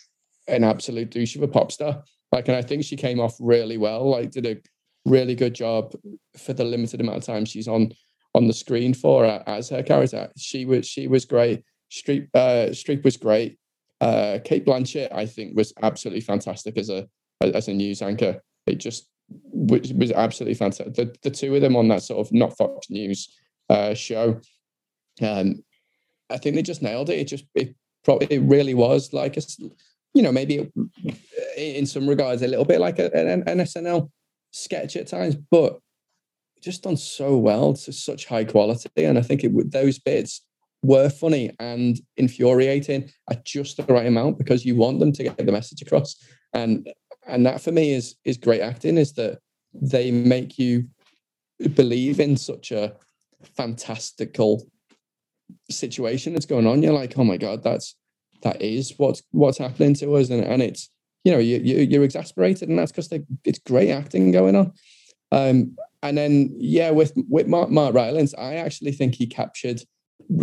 an 0.46 0.64
absolute 0.64 1.10
douche 1.10 1.36
of 1.36 1.42
a 1.42 1.48
pop 1.48 1.72
star. 1.72 2.02
Like, 2.32 2.48
and 2.48 2.56
I 2.56 2.62
think 2.62 2.84
she 2.84 2.96
came 2.96 3.20
off 3.20 3.36
really 3.40 3.78
well. 3.78 4.08
Like, 4.10 4.30
did 4.30 4.46
a 4.46 4.58
really 5.04 5.34
good 5.34 5.54
job 5.54 5.94
for 6.36 6.52
the 6.52 6.64
limited 6.64 7.00
amount 7.00 7.18
of 7.18 7.24
time 7.24 7.44
she's 7.44 7.68
on 7.68 7.92
on 8.34 8.46
the 8.46 8.52
screen 8.52 8.94
for 8.94 9.24
her 9.24 9.42
as 9.46 9.68
her 9.68 9.82
character. 9.82 10.30
She 10.36 10.64
was 10.64 10.86
she 10.86 11.06
was 11.06 11.24
great. 11.24 11.64
Streep 11.90 12.28
uh, 12.34 12.70
Streep 12.70 13.04
was 13.04 13.16
great. 13.16 13.58
Uh, 14.00 14.38
Cate 14.44 14.64
Blanchett, 14.64 15.12
I 15.12 15.26
think, 15.26 15.56
was 15.56 15.72
absolutely 15.82 16.20
fantastic 16.20 16.76
as 16.76 16.90
a 16.90 17.08
as 17.40 17.68
a 17.68 17.74
news 17.74 18.02
anchor. 18.02 18.40
It 18.66 18.76
just 18.76 19.08
was, 19.28 19.92
was 19.92 20.12
absolutely 20.12 20.54
fantastic. 20.54 20.94
The 20.94 21.16
the 21.22 21.30
two 21.30 21.54
of 21.54 21.62
them 21.62 21.76
on 21.76 21.88
that 21.88 22.02
sort 22.02 22.24
of 22.26 22.32
not 22.32 22.56
Fox 22.56 22.90
News 22.90 23.34
uh, 23.68 23.94
show, 23.94 24.40
um, 25.22 25.62
I 26.30 26.38
think 26.38 26.56
they 26.56 26.62
just 26.62 26.82
nailed 26.82 27.10
it. 27.10 27.18
It 27.18 27.24
just 27.24 27.44
it 27.54 27.74
probably 28.04 28.28
it 28.30 28.42
really 28.42 28.74
was 28.74 29.12
like 29.12 29.36
a, 29.36 29.42
you 30.14 30.22
know, 30.22 30.32
maybe 30.32 30.70
it, 31.04 31.16
in 31.56 31.86
some 31.86 32.08
regards 32.08 32.42
a 32.42 32.48
little 32.48 32.64
bit 32.64 32.80
like 32.80 32.98
a, 32.98 33.14
an, 33.14 33.42
an 33.46 33.58
SNL 33.58 34.10
sketch 34.50 34.96
at 34.96 35.06
times, 35.06 35.36
but 35.50 35.78
just 36.60 36.82
done 36.82 36.96
so 36.96 37.36
well 37.36 37.74
to 37.74 37.92
such 37.92 38.26
high 38.26 38.44
quality. 38.44 38.88
And 39.04 39.18
I 39.18 39.22
think 39.22 39.44
it 39.44 39.52
would 39.52 39.72
those 39.72 39.98
bits 39.98 40.42
were 40.82 41.10
funny 41.10 41.50
and 41.58 41.98
infuriating 42.16 43.10
at 43.30 43.44
just 43.44 43.76
the 43.76 43.92
right 43.92 44.06
amount 44.06 44.38
because 44.38 44.64
you 44.64 44.76
want 44.76 45.00
them 45.00 45.12
to 45.12 45.24
get 45.24 45.36
the 45.36 45.52
message 45.52 45.82
across. 45.82 46.16
And 46.52 46.88
and 47.26 47.44
that 47.46 47.60
for 47.60 47.72
me 47.72 47.92
is 47.92 48.16
is 48.24 48.36
great 48.36 48.60
acting, 48.60 48.98
is 48.98 49.12
that 49.14 49.38
they 49.72 50.10
make 50.10 50.58
you 50.58 50.88
believe 51.74 52.20
in 52.20 52.36
such 52.36 52.70
a 52.70 52.94
fantastical 53.56 54.66
situation 55.70 56.32
that's 56.32 56.46
going 56.46 56.66
on. 56.66 56.82
You're 56.82 56.92
like, 56.92 57.18
oh 57.18 57.24
my 57.24 57.36
God, 57.36 57.62
that's 57.62 57.94
that 58.42 58.62
is 58.62 58.94
what's 58.96 59.22
what's 59.30 59.58
happening 59.58 59.94
to 59.94 60.14
us. 60.16 60.30
And 60.30 60.44
and 60.44 60.62
it's 60.62 60.90
you 61.24 61.32
know, 61.32 61.38
you, 61.38 61.58
you 61.58 61.78
you're 61.78 62.04
exasperated, 62.04 62.68
and 62.68 62.78
that's 62.78 62.92
because 62.92 63.12
it's 63.44 63.58
great 63.58 63.90
acting 63.90 64.30
going 64.30 64.56
on. 64.56 64.72
Um, 65.32 65.76
and 66.02 66.16
then 66.16 66.54
yeah, 66.56 66.90
with 66.90 67.12
with 67.28 67.46
Mark, 67.46 67.70
Mark 67.70 67.94
Rylance, 67.94 68.34
I 68.34 68.54
actually 68.54 68.92
think 68.92 69.14
he 69.14 69.26
captured 69.26 69.82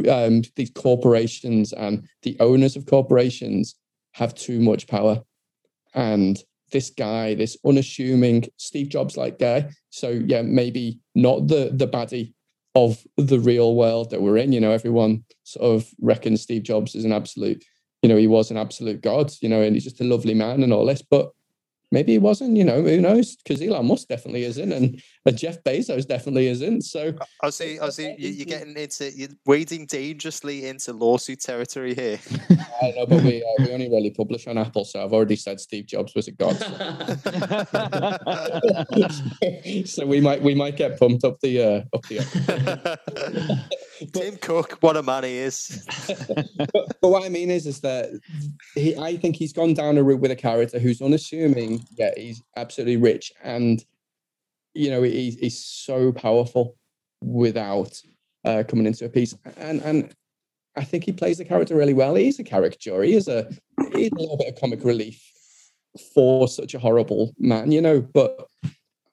um, 0.10 0.42
these 0.56 0.72
corporations 0.72 1.74
and 1.74 2.08
the 2.24 2.38
owners 2.40 2.76
of 2.76 2.86
corporations 2.86 3.76
have 4.14 4.34
too 4.36 4.60
much 4.60 4.88
power. 4.88 5.22
And 5.94 6.38
this 6.72 6.90
guy, 6.90 7.36
this 7.36 7.58
unassuming 7.66 8.46
Steve 8.58 8.90
Jobs 8.90 9.18
like 9.18 9.40
guy, 9.40 9.70
so 9.90 10.10
yeah, 10.10 10.42
maybe 10.42 11.00
not 11.16 11.48
the 11.48 11.72
the 11.74 11.88
baddie 11.88 12.35
of 12.76 13.06
the 13.18 13.40
real 13.40 13.76
world 13.76 14.12
that 14.12 14.22
we're 14.22 14.38
in. 14.38 14.52
You 14.52 14.60
know, 14.60 14.72
everyone 14.72 15.24
sort 15.44 15.76
of 15.76 15.90
reckons 16.02 16.42
Steve 16.42 16.64
Jobs 16.64 16.94
is 16.96 17.06
an 17.06 17.14
absolute, 17.14 17.64
you 18.02 18.10
know, 18.10 18.18
he 18.18 18.28
was 18.28 18.52
an 18.52 18.58
absolute 18.58 19.02
god, 19.02 19.32
you 19.42 19.50
know, 19.50 19.62
and 19.62 19.76
he's 19.76 19.86
just 19.86 20.02
a 20.02 20.04
lovely 20.04 20.34
man 20.34 20.62
and 20.62 20.74
all 20.74 20.86
this. 20.86 21.02
But 21.02 21.32
maybe 21.96 22.12
he 22.12 22.18
wasn't, 22.18 22.58
you 22.58 22.66
know, 22.66 22.82
who 22.82 23.00
knows? 23.00 23.38
Because 23.38 23.62
Elon 23.62 23.86
Musk 23.86 24.10
definitely 24.10 24.44
isn't, 24.44 24.74
and, 24.74 25.02
and 25.26 25.38
Jeff 25.38 25.64
Bezos 25.64 26.06
definitely 26.06 26.48
isn't. 26.48 26.82
So 26.82 27.14
I 27.42 27.50
see, 27.50 27.80
I 27.80 27.88
see, 27.90 28.14
you, 28.18 28.42
are 28.42 28.46
getting 28.46 28.76
into, 28.76 29.10
you're 29.16 29.30
wading 29.46 29.86
dangerously 29.86 30.68
into 30.68 30.92
lawsuit 30.92 31.40
territory 31.40 31.96
here. 31.96 32.20
I 32.82 32.92
know, 32.92 33.06
but 33.06 33.24
we, 33.24 33.42
uh, 33.42 33.64
we 33.64 33.72
only 33.72 33.90
really 33.90 34.12
publish 34.12 34.46
on 34.46 34.58
Apple, 34.58 34.84
so 34.84 35.02
I've 35.02 35.14
already 35.14 35.38
said 35.38 35.62
Steve 35.62 35.86
Jobs 35.86 36.14
was 36.16 36.28
a 36.28 36.34
god. 36.34 36.58
So, 36.58 36.68
so 40.02 40.06
we 40.06 40.20
might 40.20 40.42
we 40.42 40.54
might 40.54 40.76
get 40.76 41.00
pumped 41.00 41.24
up 41.24 41.40
the 41.40 41.64
uh, 41.64 41.84
up 41.96 42.06
the. 42.08 42.20
Tim 44.14 44.38
Cook, 44.38 44.78
what 44.82 44.98
a 44.98 45.04
man 45.04 45.24
he 45.24 45.38
is. 45.38 45.86
but, 46.08 46.72
but, 47.02 47.10
what 47.10 47.24
I 47.24 47.30
mean 47.30 47.52
is, 47.52 47.66
is 47.66 47.82
that 47.82 48.10
he, 48.74 48.96
I 48.98 49.18
think 49.18 49.36
he's 49.36 49.54
gone 49.54 49.74
down 49.74 49.98
a 49.98 50.04
route 50.04 50.20
with 50.20 50.32
a 50.32 50.36
character 50.36 50.80
who's 50.80 51.02
unassuming, 51.02 51.86
yeah, 51.98 52.12
he's 52.16 52.42
absolutely 52.56 52.98
rich, 52.98 53.32
and 53.44 53.84
you 54.74 54.90
know, 54.90 55.02
he's, 55.02 55.36
he's 55.36 55.58
so 55.58 56.12
powerful 56.12 56.76
without 57.22 58.02
uh, 58.44 58.64
coming 58.68 58.86
into 58.86 59.06
a 59.06 59.10
piece, 59.10 59.36
and 59.58 59.82
and 59.82 60.14
I 60.76 60.84
think 60.84 61.06
he 61.06 61.14
plays 61.14 61.38
the 61.38 61.46
character 61.46 61.76
really 61.76 61.94
well. 61.94 62.16
He's 62.16 62.40
a 62.40 62.44
caricature. 62.44 63.02
He 63.04 63.16
is 63.16 63.28
a 63.28 63.50
he's 63.94 64.12
a 64.12 64.16
little 64.16 64.38
bit 64.38 64.50
of 64.50 64.60
comic 64.60 64.84
relief 64.84 65.24
for 66.14 66.48
such 66.48 66.74
a 66.74 66.80
horrible 66.80 67.34
man, 67.40 67.72
you 67.72 67.82
know, 67.82 68.02
but. 68.02 68.48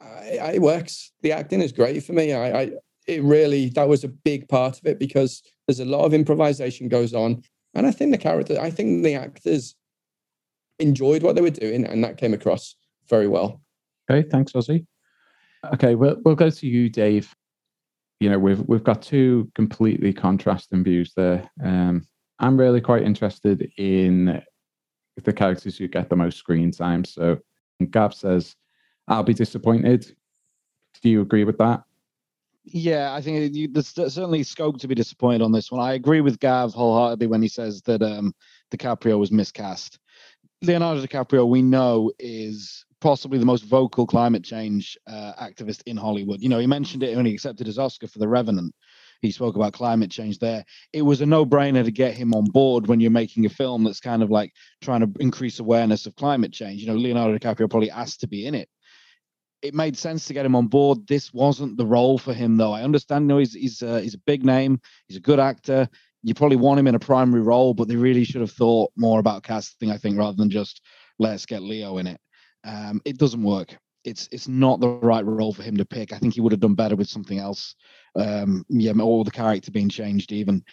I, 0.01 0.53
it 0.55 0.63
works. 0.63 1.13
The 1.23 1.33
acting 1.33 1.61
is 1.61 1.73
great 1.73 2.03
for 2.05 2.13
me. 2.13 2.33
I, 2.33 2.61
I 2.63 2.71
it 3.07 3.23
really 3.23 3.69
that 3.71 3.89
was 3.89 4.05
a 4.05 4.09
big 4.09 4.49
part 4.49 4.79
of 4.79 4.87
it 4.87 4.99
because 4.99 5.43
there's 5.67 5.81
a 5.81 5.85
lot 5.85 6.05
of 6.05 6.15
improvisation 6.15 6.89
goes 6.89 7.15
on. 7.15 7.43
And 7.75 7.87
i 7.87 7.91
think 7.91 8.13
the 8.13 8.19
character 8.19 8.59
i 8.61 8.71
think 8.71 9.03
the 9.03 9.15
actors 9.15 9.75
enjoyed 10.79 11.23
what 11.23 11.35
they 11.35 11.43
were 11.43 11.51
doing 11.51 11.85
and 11.87 12.03
that 12.05 12.17
came 12.17 12.35
across 12.35 12.75
very 13.09 13.29
well. 13.29 13.63
Okay 14.11 14.29
thanks 14.29 14.53
ozzy. 14.53 14.87
Okay 15.73 15.95
we'll, 15.95 16.17
we'll 16.25 16.35
go 16.35 16.51
to 16.51 16.67
you 16.67 16.89
dave. 16.89 17.35
You 18.21 18.31
know 18.31 18.39
we've 18.39 18.61
we've 18.69 18.85
got 18.85 19.03
two 19.03 19.51
completely 19.55 20.13
contrasting 20.13 20.85
views 20.85 21.13
there. 21.17 21.49
Um 21.63 22.07
i'm 22.39 22.59
really 22.59 22.81
quite 22.81 23.03
interested 23.03 23.71
in 23.77 24.43
the 25.23 25.33
characters 25.33 25.77
who 25.77 25.89
get 25.89 26.09
the 26.09 26.17
most 26.17 26.39
screen 26.39 26.71
time. 26.71 27.05
So 27.05 27.39
gav 27.91 28.15
says 28.15 28.55
i'll 29.09 29.23
be 29.23 29.35
disappointed. 29.35 30.15
Do 31.03 31.09
you 31.09 31.21
agree 31.23 31.45
with 31.45 31.59
that 31.59 31.83
yeah, 32.65 33.13
I 33.13 33.21
think 33.21 33.55
you, 33.55 33.69
there's 33.69 33.89
certainly 33.89 34.43
scope 34.43 34.79
to 34.81 34.89
be 34.89 34.95
disappointed 34.95 35.43
on 35.43 35.53
this 35.53 35.71
one. 35.71 35.81
I 35.81 35.95
agree 35.95 36.21
with 36.21 36.39
Gav 36.39 36.73
wholeheartedly 36.73 37.27
when 37.27 37.43
he 37.43 37.49
says 37.49 37.83
that 37.83 38.03
um, 38.03 38.35
DiCaprio 38.71 39.19
was 39.19 39.33
miscast. 39.33 39.99
Leonardo 40.63 41.05
DiCaprio, 41.05 41.49
we 41.49 41.61
know, 41.61 42.13
is 42.21 42.85
possibly 43.01 43.39
the 43.39 43.45
most 43.47 43.65
vocal 43.65 44.07
climate 44.07 44.45
change 44.45 44.97
uh, 45.09 45.33
activist 45.41 45.83
in 45.87 45.97
Hollywood. 45.97 46.41
You 46.41 46.49
know, 46.49 46.61
he 46.61 46.69
mentioned 46.69 47.03
it 47.03 47.17
when 47.17 47.27
he 47.27 47.35
accepted 47.35 47.67
his 47.67 47.79
Oscar 47.79 48.07
for 48.07 48.21
The 48.21 48.29
Revenant. 48.29 48.73
He 49.23 49.33
spoke 49.33 49.57
about 49.57 49.73
climate 49.73 50.11
change 50.11 50.39
there. 50.39 50.65
It 50.93 51.03
was 51.03 51.21
a 51.21 51.27
no 51.27 51.45
brainer 51.45 51.85
to 51.85 51.91
get 51.91 52.15
him 52.15 52.33
on 52.33 52.45
board 52.45 52.87
when 52.87 53.01
you're 53.01 53.11
making 53.11 53.47
a 53.47 53.49
film 53.49 53.85
that's 53.85 54.01
kind 54.01 54.23
of 54.23 54.31
like 54.31 54.53
trying 54.81 55.01
to 55.01 55.11
increase 55.21 55.59
awareness 55.59 56.07
of 56.07 56.17
climate 56.17 56.53
change. 56.53 56.81
You 56.81 56.89
know, 56.89 56.97
Leonardo 56.97 57.37
DiCaprio 57.37 57.71
probably 57.71 57.91
asked 57.91 58.21
to 58.21 58.29
be 58.29 58.47
in 58.47 58.55
it 58.55 58.69
it 59.63 59.75
made 59.75 59.97
sense 59.97 60.27
to 60.27 60.35
get 60.35 60.45
him 60.45 60.57
on 60.57 60.67
board. 60.67 61.07
This 61.07 61.33
wasn't 61.33 61.77
the 61.77 61.87
role 61.87 62.19
for 62.19 62.35
him, 62.35 62.57
though. 62.57 62.73
I 62.73 62.83
understand. 62.83 63.25
You 63.25 63.29
know, 63.29 63.39
he's 63.39 63.55
he's 63.55 63.83
uh, 63.83 63.99
he's 63.99 64.15
a 64.15 64.19
big 64.19 64.45
name. 64.45 64.81
He's 65.07 65.17
a 65.17 65.21
good 65.21 65.41
actor. 65.41 65.89
You 66.23 66.35
probably 66.35 66.57
want 66.57 66.79
him 66.79 66.87
in 66.87 66.95
a 66.95 67.01
primary 67.01 67.43
role, 67.43 67.75
but 67.75 67.89
they 67.89 67.97
really 67.97 68.25
should 68.25 68.41
have 68.41 68.53
thought 68.53 68.93
more 68.97 69.21
about 69.21 69.43
casting. 69.43 69.91
I 69.91 69.99
think 69.99 70.19
rather 70.19 70.37
than 70.37 70.51
just 70.51 70.83
let's 71.19 71.47
get 71.47 71.63
Leo 71.63 71.99
in 71.99 72.07
it. 72.09 72.21
Um, 72.65 73.01
it 73.05 73.19
doesn't 73.19 73.43
work. 73.43 73.77
It's 74.05 74.29
it's 74.33 74.49
not 74.49 74.81
the 74.81 74.89
right 74.89 75.25
role 75.25 75.53
for 75.53 75.63
him 75.63 75.77
to 75.77 75.85
pick. 75.85 76.13
I 76.13 76.19
think 76.19 76.35
he 76.35 76.41
would 76.41 76.53
have 76.53 76.61
done 76.61 76.75
better 76.75 76.97
with 76.97 77.09
something 77.09 77.39
else. 77.39 77.77
Um, 78.17 78.65
yeah, 78.69 78.93
or 79.01 79.25
the 79.25 79.31
character 79.31 79.71
being 79.71 79.89
changed. 79.89 80.33
Even 80.33 80.65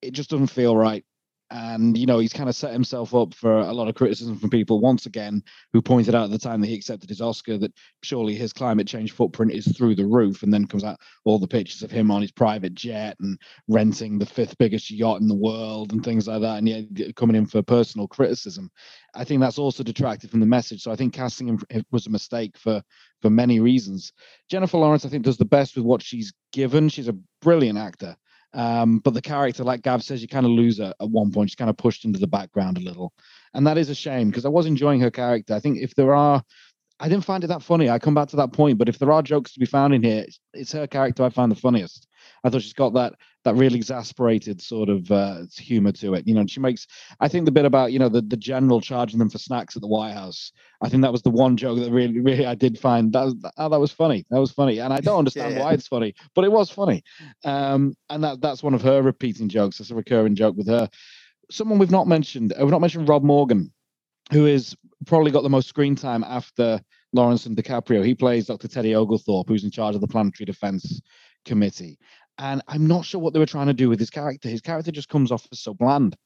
it 0.00 0.12
just 0.12 0.30
doesn't 0.30 0.46
feel 0.46 0.76
right 0.76 1.04
and 1.50 1.98
you 1.98 2.06
know 2.06 2.18
he's 2.18 2.32
kind 2.32 2.48
of 2.48 2.54
set 2.54 2.72
himself 2.72 3.14
up 3.14 3.34
for 3.34 3.58
a 3.58 3.72
lot 3.72 3.88
of 3.88 3.94
criticism 3.94 4.38
from 4.38 4.50
people 4.50 4.80
once 4.80 5.06
again 5.06 5.42
who 5.72 5.82
pointed 5.82 6.14
out 6.14 6.24
at 6.24 6.30
the 6.30 6.38
time 6.38 6.60
that 6.60 6.68
he 6.68 6.74
accepted 6.74 7.08
his 7.08 7.20
oscar 7.20 7.58
that 7.58 7.72
surely 8.02 8.34
his 8.34 8.52
climate 8.52 8.86
change 8.86 9.12
footprint 9.12 9.52
is 9.52 9.66
through 9.76 9.94
the 9.94 10.06
roof 10.06 10.42
and 10.42 10.52
then 10.54 10.66
comes 10.66 10.84
out 10.84 11.00
all 11.24 11.38
the 11.38 11.48
pictures 11.48 11.82
of 11.82 11.90
him 11.90 12.10
on 12.10 12.22
his 12.22 12.30
private 12.30 12.74
jet 12.74 13.16
and 13.20 13.38
renting 13.68 14.18
the 14.18 14.26
fifth 14.26 14.56
biggest 14.58 14.90
yacht 14.90 15.20
in 15.20 15.26
the 15.26 15.34
world 15.34 15.92
and 15.92 16.04
things 16.04 16.28
like 16.28 16.40
that 16.40 16.58
and 16.58 16.68
yet 16.68 17.16
coming 17.16 17.36
in 17.36 17.46
for 17.46 17.62
personal 17.62 18.06
criticism. 18.06 18.70
I 19.14 19.24
think 19.24 19.40
that's 19.40 19.58
also 19.58 19.82
detracted 19.82 20.30
from 20.30 20.40
the 20.40 20.46
message 20.46 20.82
so 20.82 20.92
i 20.92 20.96
think 20.96 21.12
casting 21.12 21.48
him 21.48 21.60
was 21.90 22.06
a 22.06 22.10
mistake 22.10 22.56
for 22.56 22.82
for 23.20 23.28
many 23.28 23.60
reasons. 23.60 24.12
Jennifer 24.48 24.78
lawrence 24.78 25.04
i 25.04 25.08
think 25.08 25.24
does 25.24 25.36
the 25.36 25.44
best 25.44 25.76
with 25.76 25.84
what 25.84 26.02
she's 26.02 26.32
given. 26.52 26.88
She's 26.88 27.08
a 27.08 27.18
brilliant 27.42 27.78
actor 27.78 28.16
um, 28.52 28.98
but 28.98 29.14
the 29.14 29.22
character, 29.22 29.64
like 29.64 29.82
Gav 29.82 30.02
says, 30.02 30.22
you 30.22 30.28
kind 30.28 30.46
of 30.46 30.52
lose 30.52 30.78
her 30.78 30.92
at 31.00 31.10
one 31.10 31.30
point. 31.30 31.50
She's 31.50 31.56
kind 31.56 31.70
of 31.70 31.76
pushed 31.76 32.04
into 32.04 32.18
the 32.18 32.26
background 32.26 32.78
a 32.78 32.80
little. 32.80 33.12
And 33.54 33.66
that 33.66 33.78
is 33.78 33.90
a 33.90 33.94
shame 33.94 34.28
because 34.28 34.44
I 34.44 34.48
was 34.48 34.66
enjoying 34.66 35.00
her 35.00 35.10
character. 35.10 35.54
I 35.54 35.60
think 35.60 35.78
if 35.78 35.94
there 35.94 36.14
are 36.14 36.42
I 37.00 37.08
didn't 37.08 37.24
find 37.24 37.42
it 37.42 37.46
that 37.46 37.62
funny. 37.62 37.88
I 37.88 37.98
come 37.98 38.14
back 38.14 38.28
to 38.28 38.36
that 38.36 38.52
point, 38.52 38.76
but 38.76 38.88
if 38.88 38.98
there 38.98 39.10
are 39.10 39.22
jokes 39.22 39.54
to 39.54 39.60
be 39.60 39.64
found 39.64 39.94
in 39.94 40.02
here, 40.02 40.24
it's, 40.26 40.38
it's 40.52 40.72
her 40.72 40.86
character 40.86 41.24
I 41.24 41.30
find 41.30 41.50
the 41.50 41.56
funniest. 41.56 42.06
I 42.44 42.50
thought 42.50 42.62
she's 42.62 42.72
got 42.72 42.94
that 42.94 43.14
that 43.44 43.54
really 43.56 43.76
exasperated 43.76 44.60
sort 44.60 44.88
of 44.90 45.10
uh, 45.10 45.42
humor 45.56 45.92
to 45.92 46.14
it. 46.14 46.26
You 46.26 46.34
know, 46.34 46.44
she 46.46 46.60
makes. 46.60 46.86
I 47.20 47.28
think 47.28 47.44
the 47.46 47.52
bit 47.52 47.64
about 47.64 47.92
you 47.92 47.98
know 47.98 48.08
the 48.08 48.20
the 48.22 48.36
general 48.36 48.80
charging 48.80 49.18
them 49.18 49.30
for 49.30 49.38
snacks 49.38 49.76
at 49.76 49.82
the 49.82 49.88
White 49.88 50.12
House. 50.14 50.52
I 50.82 50.88
think 50.88 51.02
that 51.02 51.12
was 51.12 51.22
the 51.22 51.30
one 51.30 51.56
joke 51.56 51.78
that 51.78 51.90
really, 51.90 52.20
really 52.20 52.46
I 52.46 52.54
did 52.54 52.78
find 52.78 53.12
that 53.12 53.24
was, 53.24 53.34
oh, 53.58 53.68
that 53.68 53.80
was 53.80 53.92
funny. 53.92 54.26
That 54.30 54.40
was 54.40 54.52
funny, 54.52 54.78
and 54.78 54.92
I 54.92 55.00
don't 55.00 55.18
understand 55.24 55.54
Yeah. 55.54 55.62
why 55.62 55.72
it's 55.72 55.86
funny, 55.88 56.14
but 56.34 56.44
it 56.44 56.52
was 56.52 56.70
funny. 56.70 57.02
Um, 57.44 57.94
and 58.08 58.22
that 58.24 58.40
that's 58.40 58.62
one 58.62 58.74
of 58.74 58.82
her 58.82 59.02
repeating 59.02 59.48
jokes. 59.48 59.78
That's 59.78 59.90
a 59.90 59.94
recurring 59.94 60.34
joke 60.34 60.56
with 60.56 60.68
her. 60.68 60.88
Someone 61.50 61.78
we've 61.78 61.90
not 61.90 62.06
mentioned. 62.06 62.52
uh, 62.52 62.62
We've 62.62 62.70
not 62.70 62.80
mentioned 62.80 63.08
Rob 63.08 63.22
Morgan, 63.24 63.72
who 64.32 64.46
is 64.46 64.76
probably 65.06 65.30
got 65.32 65.42
the 65.42 65.48
most 65.50 65.68
screen 65.68 65.96
time 65.96 66.22
after 66.24 66.80
Lawrence 67.12 67.46
and 67.46 67.56
DiCaprio. 67.56 68.04
He 68.04 68.14
plays 68.14 68.46
Dr. 68.46 68.68
Teddy 68.68 68.94
Oglethorpe, 68.94 69.48
who's 69.48 69.64
in 69.64 69.70
charge 69.70 69.94
of 69.94 70.00
the 70.00 70.06
Planetary 70.06 70.44
Defense 70.44 71.00
Committee. 71.44 71.98
And 72.38 72.62
I'm 72.68 72.86
not 72.86 73.04
sure 73.04 73.20
what 73.20 73.32
they 73.34 73.38
were 73.38 73.46
trying 73.46 73.66
to 73.66 73.74
do 73.74 73.88
with 73.88 73.98
his 73.98 74.10
character. 74.10 74.48
His 74.48 74.60
character 74.60 74.90
just 74.90 75.08
comes 75.08 75.30
off 75.30 75.46
as 75.52 75.60
so 75.60 75.74
bland. 75.74 76.16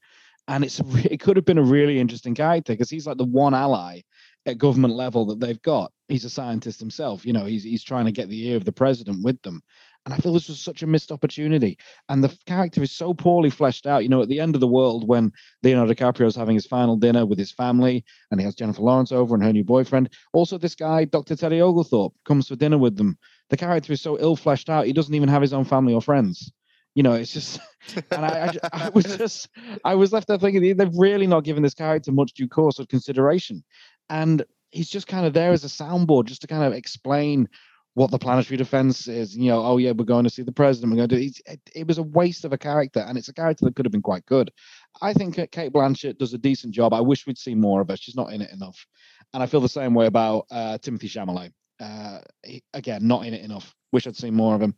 And 0.47 0.65
it's 0.65 0.81
it 1.05 1.21
could 1.21 1.37
have 1.37 1.45
been 1.45 1.59
a 1.59 1.63
really 1.63 1.99
interesting 1.99 2.35
character 2.35 2.73
because 2.73 2.91
he's 2.91 3.07
like 3.07 3.19
the 3.19 3.25
one 3.25 3.55
ally 3.55 4.03
at 4.47 4.59
government 4.59 4.95
level 4.95 5.25
that 5.27 5.41
they've 5.41 5.63
got. 5.63 5.91
He's 6.09 6.25
a 6.25 6.31
scientist 6.31 6.81
himself. 6.81 7.25
You 7.25 7.33
know, 7.33 7.47
he's 7.47 7.65
he's 7.65 7.83
trying 7.83 8.05
to 8.07 8.13
get 8.13 8.29
the 8.29 8.49
ear 8.49 8.57
of 8.57 8.65
the 8.65 8.73
president 8.73 9.25
with 9.25 9.41
them. 9.43 9.63
And 10.05 10.13
I 10.13 10.19
feel 10.19 10.35
this 10.35 10.49
was 10.49 10.61
such 10.61 10.83
a 10.83 10.87
missed 10.87 11.11
opportunity. 11.11 11.79
And 12.11 12.23
the 12.23 12.37
character 12.45 12.83
is 12.83 12.93
so 12.93 13.15
poorly 13.15 13.49
fleshed 13.49 13.87
out. 13.87 14.03
You 14.03 14.11
know, 14.11 14.21
at 14.21 14.29
the 14.29 14.39
end 14.39 14.55
of 14.55 14.61
the 14.61 14.67
world, 14.67 15.09
when 15.09 15.33
Leonardo 15.63 15.95
DiCaprio 15.95 16.27
is 16.27 16.37
having 16.37 16.55
his 16.55 16.67
final 16.67 16.97
dinner 16.97 17.25
with 17.25 17.39
his 17.39 17.53
family 17.53 18.05
and 18.31 18.39
he 18.39 18.45
has 18.45 18.55
Jennifer 18.55 18.83
Lawrence 18.83 19.13
over 19.13 19.35
and 19.35 19.43
her 19.43 19.53
new 19.53 19.65
boyfriend. 19.65 20.11
Also, 20.35 20.59
this 20.59 20.75
guy, 20.75 21.07
Dr. 21.07 21.37
Teddy 21.37 21.63
Oglethorpe, 21.63 22.13
comes 22.27 22.49
for 22.49 22.57
dinner 22.57 22.77
with 22.77 22.97
them. 22.97 23.17
The 23.51 23.57
character 23.57 23.93
is 23.93 24.01
so 24.01 24.19
ill 24.19 24.37
fleshed 24.37 24.71
out, 24.71 24.87
he 24.87 24.93
doesn't 24.93 25.15
even 25.15 25.29
have 25.29 25.43
his 25.43 25.53
own 25.53 25.65
family 25.65 25.95
or 25.95 26.01
friends. 26.01 26.53
You 26.95 27.03
know, 27.03 27.15
it's 27.15 27.33
just, 27.33 27.61
and 28.11 28.25
I, 28.25 28.53
I, 28.73 28.87
I 28.87 28.89
was 28.91 29.05
just, 29.05 29.49
I 29.85 29.95
was 29.95 30.13
left 30.13 30.29
there 30.29 30.39
thinking 30.39 30.77
they've 30.77 30.97
really 30.97 31.27
not 31.27 31.45
given 31.45 31.63
this 31.63 31.75
character 31.75 32.13
much 32.13 32.35
due 32.35 32.49
course 32.49 32.79
or 32.79 32.87
consideration. 32.87 33.65
And 34.09 34.45
he's 34.71 34.89
just 34.89 35.07
kind 35.07 35.27
of 35.27 35.33
there 35.33 35.53
as 35.53 35.65
a 35.65 35.69
soundboard 35.69 36.27
just 36.27 36.43
to 36.43 36.47
kind 36.47 36.65
of 36.65 36.73
explain 36.73 37.49
what 37.95 38.11
the 38.11 38.19
planetary 38.19 38.57
defense 38.57 39.09
is. 39.09 39.37
You 39.37 39.51
know, 39.51 39.65
oh 39.65 39.77
yeah, 39.79 39.93
we're 39.93 40.05
going 40.05 40.25
to 40.25 40.31
see 40.31 40.43
the 40.43 40.53
president. 40.53 40.93
We're 40.93 41.07
going 41.07 41.09
to 41.09 41.17
do. 41.17 41.31
It, 41.47 41.61
it 41.75 41.87
was 41.87 41.99
a 41.99 42.03
waste 42.03 42.45
of 42.45 42.53
a 42.53 42.59
character, 42.59 43.01
and 43.01 43.17
it's 43.17 43.29
a 43.29 43.35
character 43.35 43.65
that 43.65 43.77
could 43.77 43.87
have 43.87 43.93
been 43.93 44.03
quite 44.03 44.27
good. 44.27 44.51
I 45.01 45.13
think 45.13 45.37
Cate 45.51 45.73
Blanchett 45.73 46.19
does 46.19 46.35
a 46.35 46.39
decent 46.39 46.75
job. 46.75 46.93
I 46.93 47.01
wish 47.01 47.27
we'd 47.27 47.39
see 47.39 47.55
more 47.55 47.81
of 47.81 47.89
her. 47.89 47.97
She's 47.97 48.17
not 48.17 48.33
in 48.33 48.43
it 48.43 48.53
enough, 48.53 48.85
and 49.33 49.43
I 49.43 49.47
feel 49.47 49.61
the 49.61 49.69
same 49.69 49.95
way 49.95 50.07
about 50.07 50.47
uh, 50.51 50.79
Timothée 50.79 51.11
Chalamet. 51.11 51.53
Uh, 51.81 52.20
again, 52.72 53.07
not 53.07 53.27
in 53.27 53.35
it 53.35 53.45
enough. 53.45 53.75
Wish 53.93 54.07
I'd 54.07 54.16
seen 54.16 54.35
more 54.35 54.55
of 54.55 54.62
him. 54.62 54.75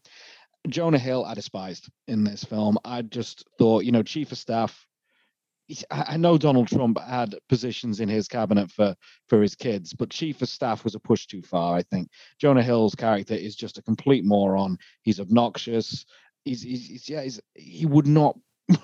Jonah 0.69 0.99
Hill, 0.99 1.25
I 1.25 1.35
despised 1.35 1.89
in 2.09 2.25
this 2.25 2.45
film. 2.45 2.79
I 2.85 3.03
just 3.03 3.45
thought, 3.59 3.85
you 3.85 3.93
know, 3.93 4.03
chief 4.03 4.33
of 4.33 4.39
staff. 4.39 4.87
I 5.91 6.17
know 6.17 6.39
Donald 6.39 6.69
Trump 6.69 6.99
had 7.01 7.35
positions 7.49 7.99
in 7.99 8.09
his 8.09 8.29
cabinet 8.29 8.71
for 8.71 8.95
for 9.29 9.43
his 9.43 9.57
kids, 9.57 9.93
but 9.93 10.11
chief 10.11 10.41
of 10.41 10.49
staff 10.49 10.85
was 10.85 10.95
a 10.95 11.01
push 11.01 11.27
too 11.27 11.43
far. 11.43 11.77
I 11.77 11.83
think 11.83 12.09
Jonah 12.41 12.63
Hill's 12.63 12.95
character 12.95 13.35
is 13.35 13.57
just 13.57 13.79
a 13.79 13.83
complete 13.83 14.25
moron. 14.25 14.79
He's 15.03 15.19
obnoxious. 15.19 16.07
He's, 16.45 16.63
he's, 16.63 16.87
he's 16.87 17.09
yeah, 17.09 17.23
he's, 17.23 17.41
he 17.55 17.85
would 17.85 18.07
not. 18.07 18.39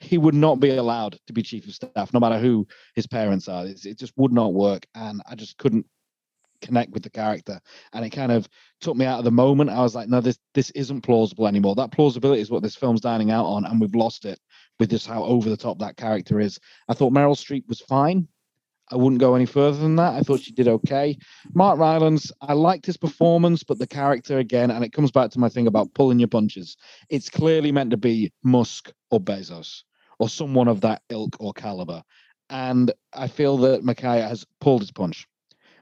he 0.00 0.16
would 0.16 0.34
not 0.34 0.60
be 0.60 0.70
allowed 0.70 1.18
to 1.26 1.32
be 1.32 1.42
chief 1.42 1.66
of 1.66 1.74
staff, 1.74 2.12
no 2.12 2.20
matter 2.20 2.38
who 2.38 2.68
his 2.94 3.06
parents 3.08 3.48
are. 3.48 3.66
It 3.66 3.98
just 3.98 4.12
would 4.16 4.32
not 4.32 4.52
work, 4.52 4.86
and 4.94 5.20
I 5.26 5.34
just 5.34 5.58
couldn't 5.58 5.86
connect 6.60 6.92
with 6.92 7.02
the 7.02 7.10
character. 7.10 7.60
And 7.92 8.04
it 8.04 8.10
kind 8.10 8.32
of 8.32 8.48
took 8.80 8.96
me 8.96 9.04
out 9.04 9.18
of 9.18 9.24
the 9.24 9.30
moment. 9.30 9.70
I 9.70 9.80
was 9.80 9.94
like, 9.94 10.08
no, 10.08 10.20
this 10.20 10.38
this 10.54 10.70
isn't 10.70 11.02
plausible 11.02 11.46
anymore. 11.46 11.74
That 11.74 11.92
plausibility 11.92 12.40
is 12.40 12.50
what 12.50 12.62
this 12.62 12.76
film's 12.76 13.00
dining 13.00 13.30
out 13.30 13.46
on, 13.46 13.64
and 13.64 13.80
we've 13.80 13.94
lost 13.94 14.24
it 14.24 14.40
with 14.78 14.90
just 14.90 15.06
how 15.06 15.24
over 15.24 15.48
the 15.48 15.56
top 15.56 15.78
that 15.78 15.96
character 15.96 16.40
is. 16.40 16.58
I 16.88 16.94
thought 16.94 17.12
Meryl 17.12 17.36
Streep 17.36 17.68
was 17.68 17.80
fine. 17.80 18.28
I 18.90 18.96
wouldn't 18.96 19.20
go 19.20 19.34
any 19.34 19.44
further 19.44 19.78
than 19.78 19.96
that. 19.96 20.14
I 20.14 20.20
thought 20.20 20.40
she 20.40 20.52
did 20.52 20.66
okay. 20.66 21.18
Mark 21.52 21.78
Rylance, 21.78 22.32
I 22.40 22.54
liked 22.54 22.86
his 22.86 22.96
performance, 22.96 23.62
but 23.62 23.78
the 23.78 23.86
character 23.86 24.38
again, 24.38 24.70
and 24.70 24.82
it 24.82 24.92
comes 24.92 25.10
back 25.10 25.30
to 25.32 25.38
my 25.38 25.50
thing 25.50 25.66
about 25.66 25.92
pulling 25.92 26.18
your 26.18 26.28
punches. 26.28 26.76
It's 27.10 27.28
clearly 27.28 27.70
meant 27.70 27.90
to 27.90 27.98
be 27.98 28.32
Musk 28.42 28.90
or 29.10 29.20
Bezos 29.20 29.82
or 30.18 30.28
someone 30.28 30.68
of 30.68 30.80
that 30.80 31.02
ilk 31.10 31.36
or 31.38 31.52
caliber. 31.52 32.02
And 32.50 32.90
I 33.12 33.28
feel 33.28 33.58
that 33.58 33.84
McKay 33.84 34.26
has 34.26 34.46
pulled 34.60 34.80
his 34.80 34.90
punch. 34.90 35.26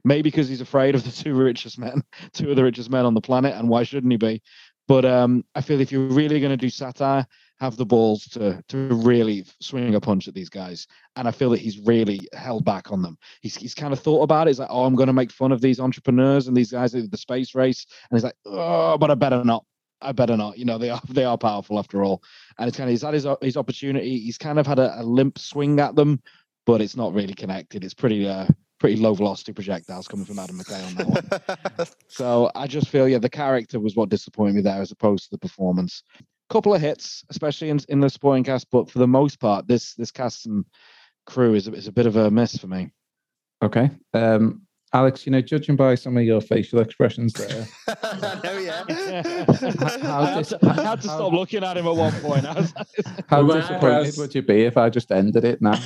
Maybe 0.06 0.22
because 0.22 0.48
he's 0.48 0.60
afraid 0.60 0.94
of 0.94 1.02
the 1.02 1.10
two 1.10 1.34
richest 1.34 1.80
men, 1.80 2.00
two 2.32 2.48
of 2.50 2.56
the 2.56 2.62
richest 2.62 2.90
men 2.90 3.04
on 3.04 3.14
the 3.14 3.20
planet, 3.20 3.56
and 3.56 3.68
why 3.68 3.82
shouldn't 3.82 4.12
he 4.12 4.16
be? 4.16 4.40
But 4.86 5.04
um, 5.04 5.44
I 5.56 5.62
feel 5.62 5.80
if 5.80 5.90
you're 5.90 6.06
really 6.06 6.38
going 6.38 6.52
to 6.52 6.56
do 6.56 6.70
satire, 6.70 7.26
have 7.58 7.76
the 7.76 7.86
balls 7.86 8.24
to 8.26 8.62
to 8.68 8.76
really 8.94 9.44
swing 9.60 9.96
a 9.96 10.00
punch 10.00 10.28
at 10.28 10.34
these 10.34 10.48
guys. 10.48 10.86
And 11.16 11.26
I 11.26 11.32
feel 11.32 11.50
that 11.50 11.60
he's 11.60 11.80
really 11.80 12.20
held 12.34 12.64
back 12.64 12.92
on 12.92 13.02
them. 13.02 13.18
He's 13.40 13.56
he's 13.56 13.74
kind 13.74 13.92
of 13.92 13.98
thought 13.98 14.22
about 14.22 14.46
it. 14.46 14.50
He's 14.50 14.60
like, 14.60 14.68
oh, 14.70 14.84
I'm 14.84 14.94
going 14.94 15.08
to 15.08 15.12
make 15.12 15.32
fun 15.32 15.50
of 15.50 15.60
these 15.60 15.80
entrepreneurs 15.80 16.46
and 16.46 16.56
these 16.56 16.70
guys 16.70 16.94
at 16.94 17.10
the 17.10 17.16
space 17.16 17.56
race. 17.56 17.84
And 18.08 18.16
he's 18.16 18.24
like, 18.24 18.36
oh, 18.44 18.96
but 18.98 19.10
I 19.10 19.14
better 19.16 19.42
not. 19.42 19.64
I 20.00 20.12
better 20.12 20.36
not. 20.36 20.56
You 20.56 20.66
know, 20.66 20.78
they 20.78 20.90
are 20.90 21.00
they 21.08 21.24
are 21.24 21.36
powerful 21.36 21.80
after 21.80 22.04
all. 22.04 22.22
And 22.58 22.68
it's 22.68 22.76
kind 22.76 22.88
of 22.88 22.92
he's 22.92 23.02
had 23.02 23.14
his 23.14 23.26
his 23.40 23.56
opportunity. 23.56 24.20
He's 24.20 24.38
kind 24.38 24.60
of 24.60 24.68
had 24.68 24.78
a, 24.78 25.00
a 25.00 25.02
limp 25.02 25.38
swing 25.38 25.80
at 25.80 25.96
them, 25.96 26.22
but 26.64 26.80
it's 26.80 26.96
not 26.96 27.12
really 27.12 27.34
connected. 27.34 27.82
It's 27.82 27.94
pretty 27.94 28.28
uh 28.28 28.46
pretty 28.78 28.96
low 28.96 29.14
velocity 29.14 29.52
projectiles 29.52 30.08
coming 30.08 30.26
from 30.26 30.38
Adam 30.38 30.58
McKay 30.58 30.86
on 30.86 30.94
that 30.94 31.56
one. 31.78 31.86
So 32.08 32.50
I 32.54 32.66
just 32.66 32.88
feel, 32.88 33.08
yeah, 33.08 33.18
the 33.18 33.28
character 33.30 33.80
was 33.80 33.96
what 33.96 34.08
disappointed 34.08 34.54
me 34.54 34.60
there 34.62 34.82
as 34.82 34.92
opposed 34.92 35.24
to 35.24 35.30
the 35.30 35.38
performance. 35.38 36.02
Couple 36.50 36.74
of 36.74 36.80
hits, 36.80 37.24
especially 37.30 37.70
in, 37.70 37.80
in 37.88 38.00
the 38.00 38.10
supporting 38.10 38.44
cast, 38.44 38.70
but 38.70 38.90
for 38.90 38.98
the 38.98 39.06
most 39.08 39.40
part, 39.40 39.66
this 39.66 39.94
this 39.94 40.12
cast 40.12 40.46
and 40.46 40.64
crew 41.26 41.54
is 41.54 41.66
is 41.68 41.88
a 41.88 41.92
bit 41.92 42.06
of 42.06 42.16
a 42.16 42.30
miss 42.30 42.56
for 42.56 42.68
me. 42.68 42.92
Okay. 43.62 43.90
Um, 44.14 44.65
Alex, 44.92 45.26
you 45.26 45.32
know, 45.32 45.40
judging 45.40 45.74
by 45.76 45.94
some 45.96 46.16
of 46.16 46.22
your 46.22 46.40
facial 46.40 46.78
expressions 46.80 47.32
there, 47.32 47.66
no, 48.44 48.56
yeah. 48.58 48.84
How 50.00 50.20
I 50.20 50.26
had 50.30 50.38
dis- 50.38 50.48
to, 50.50 50.58
I 50.62 50.82
had 50.82 51.00
to 51.02 51.08
stop 51.08 51.32
looking 51.32 51.64
at 51.64 51.76
him 51.76 51.86
at 51.86 51.96
one 51.96 52.12
point. 52.20 52.46
I 52.46 52.54
was, 52.54 52.72
how 53.28 53.42
Well, 53.44 53.56
disappointed 53.60 53.76
eyebrows- 53.84 54.16
would 54.18 54.34
you 54.34 54.42
be 54.42 54.62
if 54.64 54.76
I 54.76 54.88
just 54.88 55.10
ended 55.10 55.44
it 55.44 55.60
now? 55.60 55.72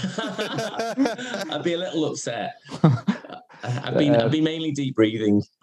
I'd 1.51 1.62
be 1.64 1.72
a 1.72 1.78
little 1.78 2.05
upset. 2.05 2.55
I've 3.62 3.96
been 3.96 4.14
I've 4.16 4.30
been 4.30 4.44
mainly 4.44 4.70
deep 4.72 4.94
breathing, 4.94 5.42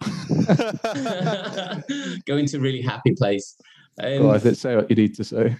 going 2.26 2.46
to 2.46 2.56
a 2.56 2.60
really 2.60 2.82
happy 2.82 3.14
place. 3.16 3.56
Um, 4.00 4.18
Go 4.18 4.30
on, 4.30 4.54
say 4.54 4.76
what 4.76 4.90
you 4.90 4.96
need 4.96 5.14
to 5.16 5.24
say. 5.24 5.56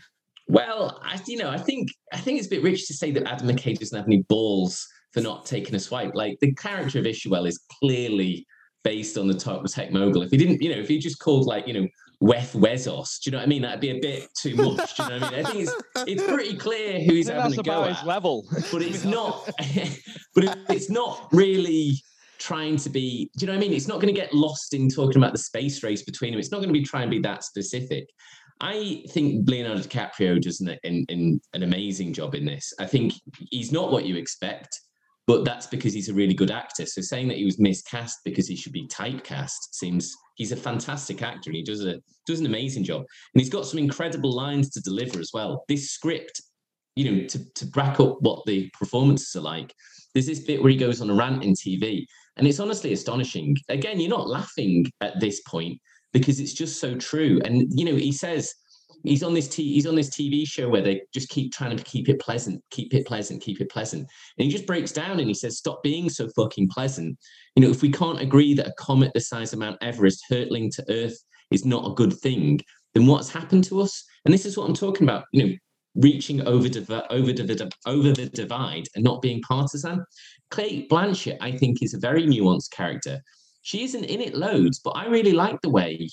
Well, 0.49 1.01
I, 1.05 1.21
you 1.27 1.37
know, 1.37 1.51
I 1.51 1.59
think 1.59 1.89
I 2.13 2.19
think 2.19 2.39
it's 2.39 2.47
a 2.47 2.51
bit 2.51 2.63
rich 2.63 2.87
to 2.89 2.95
say 2.95 3.11
that 3.13 3.27
Adam 3.29 3.49
McKay 3.49 3.79
doesn't 3.79 3.97
have 3.97 4.07
any 4.07 4.23
balls 4.29 4.87
for 5.13 5.21
not 5.21 5.47
taking 5.47 5.75
a 5.75 5.81
swipe. 5.81 6.15
Like 6.15 6.39
the 6.41 6.55
character 6.55 6.99
of 6.99 7.05
Isherwell 7.05 7.47
is 7.47 7.59
clearly 7.81 8.47
based 8.85 9.19
on 9.19 9.29
the 9.29 9.35
top 9.35 9.65
tech 9.67 9.93
mogul. 9.93 10.23
If 10.23 10.31
he 10.31 10.37
didn't, 10.37 10.63
you 10.63 10.75
know, 10.75 10.81
if 10.81 10.89
he 10.89 10.99
just 10.99 11.19
called 11.19 11.47
like, 11.47 11.67
you 11.67 11.75
know, 11.75 11.89
Wef 12.23 12.55
Wezos, 12.55 13.21
do 13.21 13.31
you 13.31 13.33
know 13.33 13.39
what 13.39 13.45
I 13.45 13.47
mean? 13.47 13.63
That'd 13.63 13.81
be 13.81 13.91
a 13.91 14.01
bit 14.01 14.29
too 14.35 14.55
much. 14.57 14.97
Do 14.97 15.05
you 15.05 15.09
know 15.09 15.21
what 15.21 15.35
I 15.35 15.37
mean? 15.37 15.47
I 15.47 15.51
think 15.51 15.69
it's 15.69 15.75
it's 16.07 16.23
pretty 16.25 16.57
clear 16.57 17.01
who 17.01 17.15
he's 17.15 17.29
having 17.29 17.59
a 17.59 17.63
go 17.63 17.85
at 17.85 17.97
his 17.97 18.05
level. 18.05 18.47
but 18.73 18.83
it's 18.83 19.05
not 19.05 19.49
but 20.35 20.59
it's 20.69 20.91
not 20.91 21.29
really 21.33 21.95
trying 22.39 22.77
to 22.77 22.89
be 22.89 23.31
do 23.37 23.45
you 23.45 23.47
know 23.47 23.53
what 23.53 23.59
i 23.59 23.61
mean 23.61 23.73
it's 23.73 23.89
not 23.89 24.01
going 24.01 24.13
to 24.13 24.19
get 24.19 24.33
lost 24.33 24.73
in 24.73 24.89
talking 24.89 25.17
about 25.17 25.33
the 25.33 25.39
space 25.39 25.83
race 25.83 26.03
between 26.03 26.31
them 26.33 26.39
it's 26.39 26.53
not 26.53 26.59
going 26.59 26.69
to 26.69 26.73
be 26.73 26.85
trying 26.85 27.09
to 27.09 27.11
be 27.11 27.21
that 27.21 27.43
specific 27.43 28.09
i 28.61 29.03
think 29.11 29.49
leonardo 29.49 29.83
dicaprio 29.83 30.41
does 30.41 30.61
an, 30.61 30.77
an, 30.85 31.05
an, 31.09 31.41
an 31.55 31.63
amazing 31.65 32.13
job 32.13 32.37
in 32.37 32.45
this 32.45 32.73
i 32.79 32.87
think 32.87 33.13
he's 33.51 33.73
not 33.73 33.91
what 33.91 34.05
you 34.05 34.17
expect 34.17 34.81
but 35.29 35.45
that's 35.45 35.69
because 35.69 35.95
he's 35.95 36.09
a 36.09 36.15
really 36.15 36.35
good 36.35 36.51
actor 36.51 36.85
so 36.85 37.01
saying 37.01 37.29
that 37.29 37.37
he 37.37 37.45
was 37.45 37.61
miscast 37.61 38.19
because 38.25 38.49
he 38.49 38.57
should 38.57 38.73
be 38.73 38.89
typecast 38.89 39.73
seems 39.73 40.17
he's 40.35 40.51
a 40.51 40.57
fantastic 40.57 41.23
actor 41.23 41.51
and 41.51 41.57
he 41.57 41.63
does 41.63 41.85
a 41.85 42.01
does 42.27 42.41
an 42.41 42.47
amazing 42.47 42.83
job 42.83 43.01
and 43.01 43.41
he's 43.41 43.49
got 43.49 43.65
some 43.65 43.79
incredible 43.79 44.35
lines 44.35 44.69
to 44.71 44.81
deliver 44.81 45.21
as 45.21 45.31
well 45.33 45.65
this 45.69 45.91
script 45.91 46.41
you 46.99 47.13
know, 47.13 47.27
to, 47.29 47.53
to 47.55 47.65
back 47.67 48.01
up 48.01 48.21
what 48.23 48.45
the 48.45 48.69
performances 48.77 49.37
are 49.37 49.41
like, 49.41 49.73
there's 50.15 50.27
this 50.27 50.41
bit 50.41 50.61
where 50.61 50.71
he 50.71 50.77
goes 50.77 51.01
on 51.01 51.09
a 51.09 51.15
rant 51.15 51.45
in 51.45 51.53
TV, 51.53 52.05
and 52.37 52.45
it's 52.45 52.59
honestly 52.59 52.93
astonishing. 52.93 53.57
Again, 53.69 54.01
you're 54.01 54.11
not 54.11 54.27
laughing 54.27 54.85
at 55.01 55.21
this 55.21 55.41
point 55.43 55.79
because 56.13 56.41
it's 56.41 56.53
just 56.53 56.81
so 56.81 56.97
true. 56.97 57.41
And 57.45 57.69
you 57.71 57.85
know, 57.85 57.95
he 57.95 58.11
says 58.11 58.53
he's 59.05 59.23
on 59.23 59.35
this 59.35 59.49
t- 59.49 59.75
he's 59.75 59.87
on 59.87 59.95
this 59.95 60.11
TV 60.11 60.47
show 60.47 60.69
where 60.69 60.83
they 60.83 61.03
just 61.13 61.29
keep 61.29 61.53
trying 61.53 61.77
to 61.77 61.83
keep 61.85 62.09
it 62.09 62.21
pleasant, 62.21 62.63
keep 62.71 62.95
it 62.95 63.07
pleasant, 63.07 63.43
keep 63.43 63.61
it 63.61 63.71
pleasant, 63.71 64.03
and 64.03 64.45
he 64.45 64.49
just 64.51 64.67
breaks 64.67 64.93
down 64.93 65.19
and 65.19 65.29
he 65.29 65.35
says, 65.35 65.59
"Stop 65.59 65.83
being 65.83 66.09
so 66.09 66.29
fucking 66.37 66.69
pleasant." 66.69 67.19
You 67.57 67.63
know, 67.63 67.71
if 67.71 67.83
we 67.83 67.91
can't 67.91 68.21
agree 68.21 68.55
that 68.55 68.69
a 68.69 68.75
comet 68.79 69.13
the 69.15 69.21
size 69.21 69.53
of 69.53 69.59
Mount 69.59 69.79
Everest 69.83 70.25
hurtling 70.29 70.71
to 70.73 70.85
Earth 70.89 71.19
is 71.51 71.65
not 71.65 71.91
a 71.91 71.95
good 71.95 72.13
thing, 72.13 72.61
then 72.95 73.07
what's 73.07 73.31
happened 73.31 73.65
to 73.65 73.81
us? 73.81 74.05
And 74.25 74.35
this 74.35 74.47
is 74.47 74.57
what 74.57 74.69
I'm 74.69 74.75
talking 74.75 75.05
about. 75.05 75.25
You 75.33 75.47
know, 75.47 75.55
reaching 75.95 76.47
over 76.47 76.69
div- 76.69 76.91
over 77.11 77.33
the 77.33 77.71
over 77.87 78.13
the 78.13 78.27
divide 78.27 78.87
and 78.95 79.05
not 79.05 79.23
being 79.23 79.41
partisan. 79.43 80.05
Clay 80.51 80.87
Blanchett, 80.91 81.39
I 81.41 81.53
think, 81.53 81.83
is 81.83 81.95
a 81.95 81.99
very 81.99 82.25
nuanced 82.27 82.71
character. 82.71 83.21
she 83.63 83.83
isn't 83.85 84.05
in 84.05 84.21
it 84.23 84.35
loads, 84.35 84.81
but 84.83 84.93
I 84.93 85.07
really 85.07 85.33
like 85.33 85.61
the 85.61 85.69
way 85.69 86.09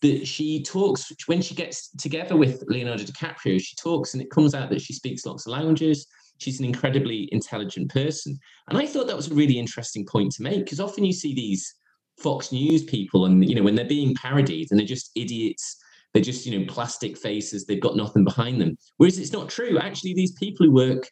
that 0.00 0.26
she 0.26 0.62
talks 0.62 1.12
when 1.26 1.42
she 1.42 1.54
gets 1.54 1.90
together 1.96 2.36
with 2.36 2.62
Leonardo 2.68 3.02
DiCaprio. 3.02 3.60
She 3.60 3.76
talks, 3.76 4.14
and 4.14 4.22
it 4.22 4.30
comes 4.30 4.54
out 4.54 4.70
that 4.70 4.80
she 4.80 4.92
speaks 4.92 5.26
lots 5.26 5.46
of 5.46 5.52
languages. 5.52 6.06
She's 6.38 6.60
an 6.60 6.66
incredibly 6.66 7.28
intelligent 7.32 7.90
person, 7.90 8.38
and 8.68 8.78
I 8.78 8.86
thought 8.86 9.08
that 9.08 9.16
was 9.16 9.30
a 9.30 9.34
really 9.34 9.58
interesting 9.58 10.06
point 10.06 10.32
to 10.32 10.42
make 10.42 10.64
because 10.64 10.80
often 10.80 11.04
you 11.04 11.12
see 11.12 11.34
these 11.34 11.74
Fox 12.18 12.52
News 12.52 12.84
people, 12.84 13.26
and 13.26 13.48
you 13.48 13.54
know 13.54 13.62
when 13.62 13.74
they're 13.74 13.84
being 13.84 14.14
parodied, 14.14 14.68
and 14.70 14.78
they're 14.78 14.86
just 14.86 15.10
idiots. 15.16 15.76
They're 16.14 16.22
just 16.22 16.46
you 16.46 16.58
know 16.58 16.64
plastic 16.68 17.18
faces. 17.18 17.66
They've 17.66 17.80
got 17.80 17.96
nothing 17.96 18.24
behind 18.24 18.60
them. 18.60 18.78
Whereas 18.98 19.18
it's 19.18 19.32
not 19.32 19.48
true. 19.48 19.78
Actually, 19.78 20.14
these 20.14 20.32
people 20.32 20.66
who 20.66 20.72
work 20.72 21.10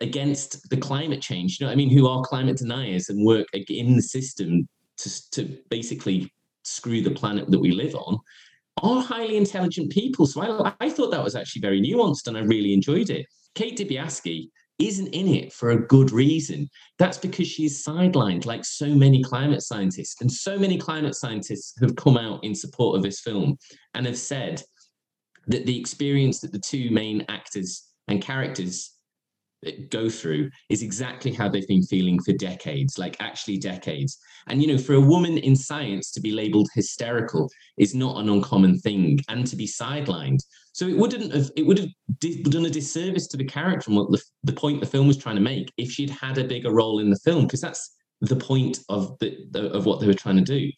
against 0.00 0.68
the 0.70 0.76
climate 0.76 1.20
change, 1.20 1.58
you 1.58 1.64
know 1.64 1.68
what 1.68 1.74
I 1.74 1.76
mean, 1.76 1.90
who 1.90 2.08
are 2.08 2.22
climate 2.22 2.56
deniers 2.56 3.08
and 3.08 3.24
work 3.24 3.46
in 3.52 3.96
the 3.96 4.02
system 4.02 4.66
to, 4.98 5.30
to 5.30 5.58
basically 5.70 6.32
screw 6.64 7.02
the 7.02 7.10
planet 7.10 7.50
that 7.50 7.58
we 7.58 7.72
live 7.72 7.94
on, 7.94 8.18
are 8.82 9.02
highly 9.02 9.36
intelligent 9.36 9.90
people. 9.90 10.26
So 10.26 10.42
I, 10.42 10.72
I 10.80 10.90
thought 10.90 11.10
that 11.10 11.22
was 11.22 11.36
actually 11.36 11.60
very 11.60 11.80
nuanced 11.80 12.26
and 12.26 12.36
I 12.36 12.40
really 12.40 12.74
enjoyed 12.74 13.10
it. 13.10 13.26
Kate 13.54 13.78
Dibiasky 13.78 14.48
isn't 14.78 15.08
in 15.08 15.28
it 15.28 15.52
for 15.52 15.70
a 15.70 15.86
good 15.86 16.10
reason. 16.10 16.68
That's 16.98 17.18
because 17.18 17.46
she's 17.46 17.84
sidelined 17.84 18.44
like 18.44 18.64
so 18.64 18.88
many 18.88 19.22
climate 19.22 19.62
scientists. 19.62 20.20
And 20.20 20.30
so 20.30 20.58
many 20.58 20.78
climate 20.78 21.14
scientists 21.14 21.74
have 21.80 21.94
come 21.94 22.16
out 22.16 22.42
in 22.42 22.54
support 22.54 22.96
of 22.96 23.02
this 23.02 23.20
film 23.20 23.56
and 23.94 24.04
have 24.06 24.18
said 24.18 24.62
that 25.46 25.66
the 25.66 25.78
experience 25.78 26.40
that 26.40 26.52
the 26.52 26.58
two 26.58 26.90
main 26.90 27.24
actors 27.28 27.84
and 28.08 28.20
characters 28.20 28.93
go 29.90 30.08
through 30.08 30.50
is 30.68 30.82
exactly 30.82 31.32
how 31.32 31.48
they've 31.48 31.68
been 31.68 31.82
feeling 31.82 32.20
for 32.22 32.32
decades, 32.32 32.98
like 32.98 33.16
actually 33.20 33.58
decades. 33.58 34.18
And, 34.48 34.62
you 34.62 34.68
know, 34.68 34.78
for 34.78 34.94
a 34.94 35.00
woman 35.00 35.38
in 35.38 35.56
science 35.56 36.10
to 36.12 36.20
be 36.20 36.32
labeled 36.32 36.68
hysterical 36.74 37.50
is 37.78 37.94
not 37.94 38.18
an 38.18 38.28
uncommon 38.28 38.78
thing 38.78 39.20
and 39.28 39.46
to 39.46 39.56
be 39.56 39.66
sidelined. 39.66 40.40
So 40.72 40.86
it 40.86 40.96
wouldn't 40.96 41.32
have, 41.32 41.50
it 41.56 41.66
would 41.66 41.78
have 41.78 41.90
done 42.50 42.66
a 42.66 42.70
disservice 42.70 43.26
to 43.28 43.36
the 43.36 43.44
character 43.44 43.90
and 43.90 43.96
what 43.96 44.10
the, 44.10 44.22
the 44.42 44.52
point 44.52 44.80
the 44.80 44.86
film 44.86 45.06
was 45.06 45.16
trying 45.16 45.36
to 45.36 45.42
make 45.42 45.72
if 45.76 45.90
she'd 45.90 46.10
had 46.10 46.38
a 46.38 46.44
bigger 46.44 46.72
role 46.72 46.98
in 46.98 47.10
the 47.10 47.18
film, 47.24 47.44
because 47.44 47.60
that's 47.60 47.94
the 48.20 48.36
point 48.36 48.80
of 48.88 49.18
the, 49.20 49.36
of 49.72 49.86
what 49.86 50.00
they 50.00 50.06
were 50.06 50.14
trying 50.14 50.36
to 50.36 50.42
do. 50.42 50.70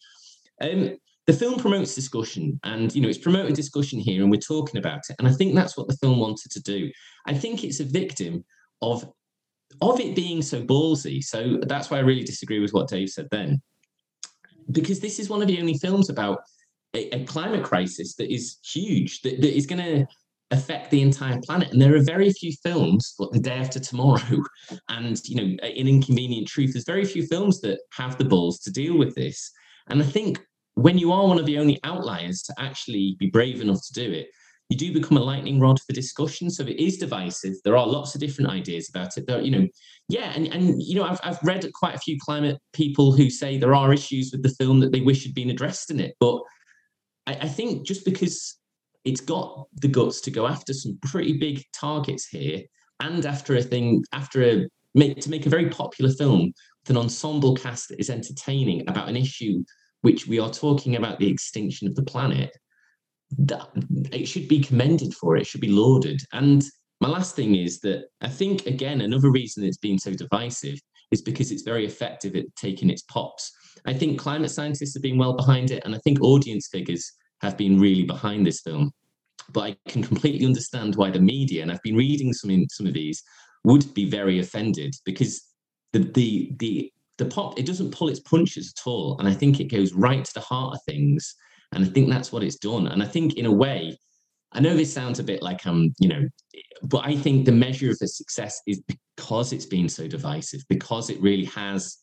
Um, 0.61 0.97
the 1.27 1.33
film 1.33 1.59
promotes 1.59 1.93
discussion 1.93 2.59
and 2.63 2.95
you 2.95 3.01
know 3.01 3.09
it's 3.09 3.17
promoting 3.17 3.53
discussion 3.53 3.99
here 3.99 4.21
and 4.21 4.31
we're 4.31 4.39
talking 4.39 4.79
about 4.79 5.01
it 5.09 5.15
and 5.19 5.27
i 5.27 5.31
think 5.31 5.53
that's 5.53 5.77
what 5.77 5.87
the 5.87 5.97
film 5.97 6.19
wanted 6.19 6.49
to 6.49 6.61
do 6.61 6.89
i 7.27 7.33
think 7.33 7.63
it's 7.63 7.81
a 7.81 7.83
victim 7.83 8.43
of 8.81 9.09
of 9.81 9.99
it 9.99 10.15
being 10.15 10.41
so 10.41 10.61
ballsy. 10.61 11.23
So 11.23 11.59
that's 11.63 11.89
why 11.89 11.97
I 11.97 12.01
really 12.01 12.23
disagree 12.23 12.59
with 12.59 12.73
what 12.73 12.87
Dave 12.87 13.09
said 13.09 13.27
then, 13.31 13.61
because 14.71 14.99
this 14.99 15.19
is 15.19 15.29
one 15.29 15.41
of 15.41 15.47
the 15.47 15.59
only 15.59 15.77
films 15.77 16.09
about 16.09 16.39
a, 16.93 17.09
a 17.15 17.25
climate 17.25 17.63
crisis 17.63 18.15
that 18.15 18.33
is 18.33 18.57
huge, 18.63 19.21
that, 19.21 19.41
that 19.41 19.55
is 19.55 19.65
going 19.65 19.83
to 19.83 20.07
affect 20.51 20.89
the 20.89 21.01
entire 21.01 21.39
planet. 21.41 21.71
And 21.71 21.81
there 21.81 21.95
are 21.95 22.03
very 22.03 22.31
few 22.31 22.53
films, 22.63 23.13
like 23.19 23.31
The 23.31 23.39
Day 23.39 23.57
After 23.57 23.79
Tomorrow, 23.79 24.41
and 24.89 25.21
you 25.25 25.35
know, 25.35 25.57
In 25.63 25.87
Inconvenient 25.87 26.47
Truth. 26.47 26.73
There's 26.73 26.85
very 26.85 27.05
few 27.05 27.25
films 27.27 27.61
that 27.61 27.79
have 27.91 28.17
the 28.17 28.25
balls 28.25 28.59
to 28.59 28.71
deal 28.71 28.97
with 28.97 29.15
this. 29.15 29.51
And 29.89 30.01
I 30.01 30.05
think 30.05 30.39
when 30.75 30.97
you 30.97 31.11
are 31.11 31.27
one 31.27 31.39
of 31.39 31.45
the 31.45 31.57
only 31.57 31.79
outliers 31.83 32.41
to 32.43 32.53
actually 32.57 33.15
be 33.19 33.29
brave 33.29 33.61
enough 33.61 33.85
to 33.87 33.93
do 33.93 34.11
it, 34.11 34.29
you 34.69 34.77
do 34.77 34.93
become 34.93 35.17
a 35.17 35.23
lightning 35.23 35.59
rod 35.59 35.79
for 35.81 35.93
discussion. 35.93 36.49
So 36.49 36.63
it 36.63 36.79
is 36.79 36.97
divisive. 36.97 37.55
There 37.63 37.77
are 37.77 37.87
lots 37.87 38.15
of 38.15 38.21
different 38.21 38.51
ideas 38.51 38.89
about 38.89 39.17
it. 39.17 39.25
There, 39.25 39.41
you 39.41 39.51
know, 39.51 39.67
yeah, 40.09 40.33
and 40.35 40.47
and 40.47 40.81
you 40.81 40.95
know, 40.95 41.03
I've 41.03 41.19
I've 41.23 41.41
read 41.43 41.65
quite 41.73 41.95
a 41.95 41.99
few 41.99 42.17
climate 42.19 42.57
people 42.73 43.13
who 43.13 43.29
say 43.29 43.57
there 43.57 43.75
are 43.75 43.93
issues 43.93 44.31
with 44.31 44.43
the 44.43 44.55
film 44.57 44.79
that 44.81 44.91
they 44.91 45.01
wish 45.01 45.23
had 45.23 45.33
been 45.33 45.49
addressed 45.49 45.89
in 45.89 45.99
it. 45.99 46.15
But 46.19 46.41
I, 47.27 47.33
I 47.33 47.47
think 47.47 47.85
just 47.85 48.03
because 48.03 48.57
it's 49.05 49.21
got 49.21 49.67
the 49.75 49.87
guts 49.87 50.19
to 50.21 50.31
go 50.31 50.47
after 50.47 50.73
some 50.73 50.99
pretty 51.01 51.37
big 51.37 51.63
targets 51.73 52.27
here, 52.27 52.63
and 52.99 53.25
after 53.25 53.55
a 53.55 53.63
thing, 53.63 54.03
after 54.11 54.43
a 54.43 54.67
make 54.95 55.21
to 55.21 55.29
make 55.29 55.45
a 55.45 55.49
very 55.49 55.69
popular 55.69 56.11
film 56.11 56.51
with 56.83 56.89
an 56.89 56.97
ensemble 56.97 57.55
cast 57.55 57.87
that 57.89 57.99
is 57.99 58.09
entertaining 58.09 58.87
about 58.89 59.07
an 59.07 59.15
issue 59.15 59.63
which 60.01 60.27
we 60.27 60.39
are 60.39 60.51
talking 60.51 60.95
about 60.95 61.19
the 61.19 61.29
extinction 61.29 61.87
of 61.87 61.95
the 61.95 62.03
planet 62.03 62.51
that 63.37 63.67
it 64.11 64.25
should 64.27 64.47
be 64.47 64.61
commended 64.61 65.13
for 65.13 65.35
it, 65.35 65.45
should 65.45 65.61
be 65.61 65.71
lauded. 65.71 66.21
And 66.33 66.63
my 67.01 67.09
last 67.09 67.35
thing 67.35 67.55
is 67.55 67.79
that 67.81 68.05
I 68.21 68.29
think 68.29 68.65
again 68.65 69.01
another 69.01 69.31
reason 69.31 69.63
it's 69.63 69.77
been 69.77 69.99
so 69.99 70.13
divisive 70.13 70.79
is 71.11 71.21
because 71.21 71.51
it's 71.51 71.63
very 71.63 71.85
effective 71.85 72.35
at 72.35 72.45
taking 72.55 72.89
its 72.89 73.03
pops. 73.03 73.51
I 73.85 73.93
think 73.93 74.19
climate 74.19 74.51
scientists 74.51 74.93
have 74.93 75.03
been 75.03 75.17
well 75.17 75.33
behind 75.33 75.71
it, 75.71 75.83
and 75.85 75.95
I 75.95 75.99
think 75.99 76.21
audience 76.21 76.67
figures 76.71 77.09
have 77.41 77.57
been 77.57 77.79
really 77.79 78.03
behind 78.03 78.45
this 78.45 78.61
film. 78.61 78.91
But 79.53 79.61
I 79.61 79.75
can 79.87 80.03
completely 80.03 80.45
understand 80.45 80.95
why 80.95 81.11
the 81.11 81.19
media, 81.19 81.61
and 81.61 81.71
I've 81.71 81.83
been 81.83 81.95
reading 81.95 82.33
some 82.33 82.49
in 82.49 82.67
some 82.69 82.87
of 82.87 82.93
these, 82.93 83.23
would 83.63 83.93
be 83.93 84.09
very 84.09 84.39
offended 84.39 84.93
because 85.05 85.41
the 85.93 85.99
the 85.99 86.51
the 86.59 86.91
the 87.17 87.25
pop 87.25 87.57
it 87.57 87.65
doesn't 87.65 87.91
pull 87.91 88.09
its 88.09 88.19
punches 88.19 88.73
at 88.75 88.87
all, 88.87 89.17
and 89.19 89.27
I 89.27 89.33
think 89.33 89.59
it 89.59 89.71
goes 89.71 89.93
right 89.93 90.25
to 90.25 90.33
the 90.33 90.41
heart 90.41 90.75
of 90.75 90.81
things 90.83 91.35
and 91.73 91.85
I 91.85 91.87
think 91.87 92.09
that's 92.09 92.31
what 92.31 92.43
it's 92.43 92.57
done. 92.57 92.87
And 92.87 93.03
I 93.03 93.05
think 93.05 93.35
in 93.35 93.45
a 93.45 93.51
way, 93.51 93.97
I 94.53 94.59
know 94.59 94.75
this 94.75 94.93
sounds 94.93 95.19
a 95.19 95.23
bit 95.23 95.41
like 95.41 95.65
I'm, 95.65 95.93
you 95.99 96.07
know, 96.07 96.27
but 96.83 97.05
I 97.05 97.15
think 97.15 97.45
the 97.45 97.51
measure 97.51 97.89
of 97.91 97.99
the 97.99 98.07
success 98.07 98.61
is 98.65 98.81
because 98.87 99.51
it's 99.51 99.65
been 99.65 99.89
so 99.89 100.07
divisive, 100.07 100.63
because 100.69 101.09
it 101.09 101.21
really 101.21 101.45
has 101.45 101.97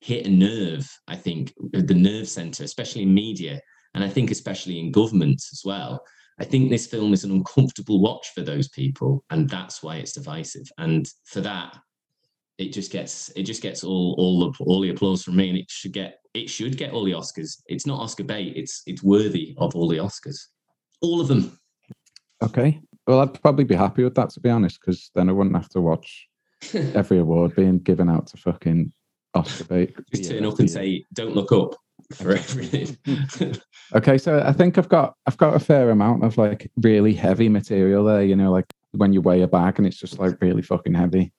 hit 0.00 0.26
a 0.26 0.30
nerve, 0.30 0.88
I 1.06 1.16
think, 1.16 1.52
the 1.72 1.94
nerve 1.94 2.28
center, 2.28 2.64
especially 2.64 3.02
in 3.02 3.14
media, 3.14 3.60
and 3.94 4.02
I 4.02 4.08
think 4.08 4.30
especially 4.30 4.78
in 4.78 4.90
governments 4.90 5.50
as 5.52 5.62
well. 5.64 6.02
I 6.40 6.44
think 6.44 6.70
this 6.70 6.86
film 6.86 7.12
is 7.12 7.24
an 7.24 7.30
uncomfortable 7.30 8.00
watch 8.00 8.28
for 8.34 8.40
those 8.40 8.68
people, 8.68 9.22
and 9.30 9.48
that's 9.48 9.82
why 9.82 9.96
it's 9.96 10.14
divisive. 10.14 10.66
And 10.78 11.06
for 11.26 11.40
that, 11.42 11.78
it 12.58 12.72
just 12.72 12.92
gets 12.92 13.30
it 13.30 13.44
just 13.44 13.62
gets 13.62 13.84
all 13.84 14.14
all 14.18 14.40
the 14.40 14.64
all 14.64 14.80
the 14.80 14.90
applause 14.90 15.22
from 15.22 15.36
me, 15.36 15.48
and 15.48 15.58
it 15.58 15.70
should 15.70 15.92
get 15.92 16.20
it 16.34 16.48
should 16.48 16.76
get 16.76 16.92
all 16.92 17.04
the 17.04 17.12
Oscars. 17.12 17.62
It's 17.66 17.86
not 17.86 18.00
Oscar 18.00 18.24
bait. 18.24 18.52
It's 18.56 18.82
it's 18.86 19.02
worthy 19.02 19.54
of 19.58 19.74
all 19.74 19.88
the 19.88 19.98
Oscars, 19.98 20.38
all 21.00 21.20
of 21.20 21.28
them. 21.28 21.58
Okay. 22.42 22.80
Well, 23.06 23.20
I'd 23.20 23.40
probably 23.42 23.64
be 23.64 23.74
happy 23.74 24.04
with 24.04 24.14
that 24.14 24.30
to 24.30 24.40
be 24.40 24.50
honest, 24.50 24.80
because 24.80 25.10
then 25.14 25.28
I 25.28 25.32
wouldn't 25.32 25.56
have 25.56 25.68
to 25.70 25.80
watch 25.80 26.28
every 26.74 27.18
award 27.18 27.56
being 27.56 27.78
given 27.78 28.08
out 28.08 28.28
to 28.28 28.36
fucking 28.36 28.92
Oscar 29.34 29.64
bait. 29.64 29.96
Just 30.14 30.30
turn 30.30 30.44
up 30.44 30.58
and 30.58 30.70
say, 30.70 31.04
"Don't 31.12 31.34
look 31.34 31.52
up." 31.52 31.74
For 32.14 32.32
everything. 32.32 32.96
okay, 33.94 34.18
so 34.18 34.42
I 34.44 34.52
think 34.52 34.76
I've 34.76 34.88
got 34.88 35.14
I've 35.26 35.36
got 35.36 35.54
a 35.54 35.60
fair 35.60 35.90
amount 35.90 36.24
of 36.24 36.36
like 36.36 36.70
really 36.76 37.14
heavy 37.14 37.48
material 37.48 38.04
there. 38.04 38.22
You 38.22 38.36
know, 38.36 38.50
like 38.50 38.66
when 38.90 39.12
you 39.12 39.22
weigh 39.22 39.42
a 39.42 39.48
bag 39.48 39.78
and 39.78 39.86
it's 39.86 39.96
just 39.96 40.18
like 40.18 40.36
really 40.42 40.62
fucking 40.62 40.94
heavy 40.94 41.32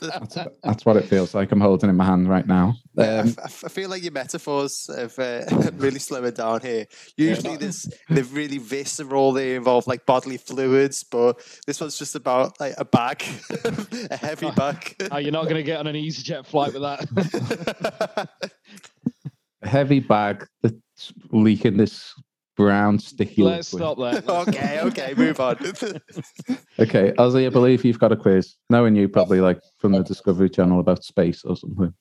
that's, 0.00 0.34
that's, 0.62 0.84
what 0.84 0.96
it 0.96 1.04
feels 1.04 1.34
like. 1.34 1.52
I'm 1.52 1.60
holding 1.60 1.90
in 1.90 1.96
my 1.96 2.04
hand 2.04 2.28
right 2.28 2.46
now. 2.46 2.74
Um, 2.98 3.34
I, 3.42 3.48
feel 3.48 3.88
like 3.88 4.02
your 4.02 4.12
metaphors 4.12 4.88
have 4.94 5.18
uh, 5.18 5.44
really 5.76 5.98
slowed 5.98 6.34
down 6.34 6.60
here. 6.60 6.86
Usually, 7.16 7.52
yeah. 7.52 7.56
there's 7.58 7.88
they're 8.08 8.24
really 8.24 8.58
visceral. 8.58 9.32
They 9.32 9.54
involve 9.54 9.86
like 9.86 10.06
bodily 10.06 10.36
fluids, 10.36 11.04
but 11.04 11.40
this 11.66 11.80
one's 11.80 11.98
just 11.98 12.14
about 12.14 12.58
like 12.60 12.74
a 12.78 12.84
bag, 12.84 13.24
a 14.10 14.16
heavy 14.16 14.50
bag. 14.50 14.96
Oh, 15.10 15.18
you're 15.18 15.32
not 15.32 15.44
going 15.44 15.56
to 15.56 15.62
get 15.62 15.78
on 15.78 15.86
an 15.86 15.94
EasyJet 15.94 16.46
flight 16.46 16.72
with 16.72 16.82
that. 16.82 18.28
a 19.62 19.68
heavy 19.68 20.00
bag 20.00 20.46
that's 20.62 21.12
leaking 21.30 21.76
this 21.76 22.14
brown 22.60 22.98
sticky. 22.98 23.42
Let's 23.42 23.72
liquid. 23.72 23.96
stop 23.96 24.26
there. 24.26 24.36
okay, 24.42 24.80
okay, 24.82 25.14
move 25.16 25.40
on. 25.40 25.56
okay, 26.78 27.12
Ozzy, 27.16 27.46
I 27.46 27.48
believe 27.48 27.86
you've 27.86 27.98
got 27.98 28.12
a 28.12 28.16
quiz. 28.16 28.56
Knowing 28.68 28.94
you 28.96 29.08
probably 29.08 29.40
like 29.40 29.60
from 29.78 29.92
the 29.92 30.02
Discovery 30.02 30.50
Channel 30.50 30.78
about 30.78 31.02
space 31.02 31.42
or 31.42 31.56
something. 31.56 31.94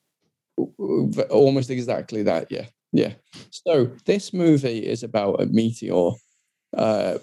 Almost 1.30 1.70
exactly 1.70 2.24
that, 2.24 2.48
yeah. 2.52 2.66
Yeah. 2.92 3.14
So 3.52 3.92
this 4.06 4.34
movie 4.34 4.86
is 4.86 5.02
about 5.02 5.42
a 5.42 5.46
meteor 5.46 6.12
uh, 6.76 7.20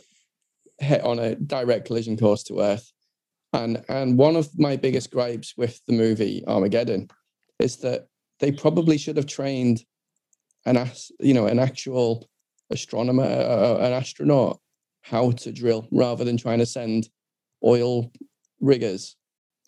hit 0.78 1.03
on 1.03 1.18
a 1.18 1.34
direct 1.34 1.87
collision 1.87 2.16
course 2.16 2.43
to 2.45 2.61
Earth. 2.61 2.91
And 3.53 3.84
and 3.91 4.16
one 4.16 4.37
of 4.37 4.49
my 4.59 4.76
biggest 4.76 5.11
gripes 5.11 5.55
with 5.59 5.84
the 5.87 5.93
movie 5.93 6.43
Armageddon 6.47 7.11
is 7.59 7.76
that 7.78 8.09
they 8.41 8.51
probably 8.51 8.97
should 8.97 9.18
have 9.18 9.26
trained 9.26 9.84
an 10.64 10.78
as 10.78 11.12
you 11.20 11.34
know 11.34 11.47
an 11.47 11.59
actual 11.59 12.28
astronomer, 12.70 13.24
uh, 13.24 13.78
an 13.78 13.92
astronaut, 13.92 14.60
how 15.02 15.30
to 15.30 15.52
drill 15.52 15.86
rather 15.90 16.24
than 16.24 16.36
trying 16.36 16.58
to 16.58 16.66
send 16.66 17.08
oil 17.64 18.10
riggers 18.60 19.16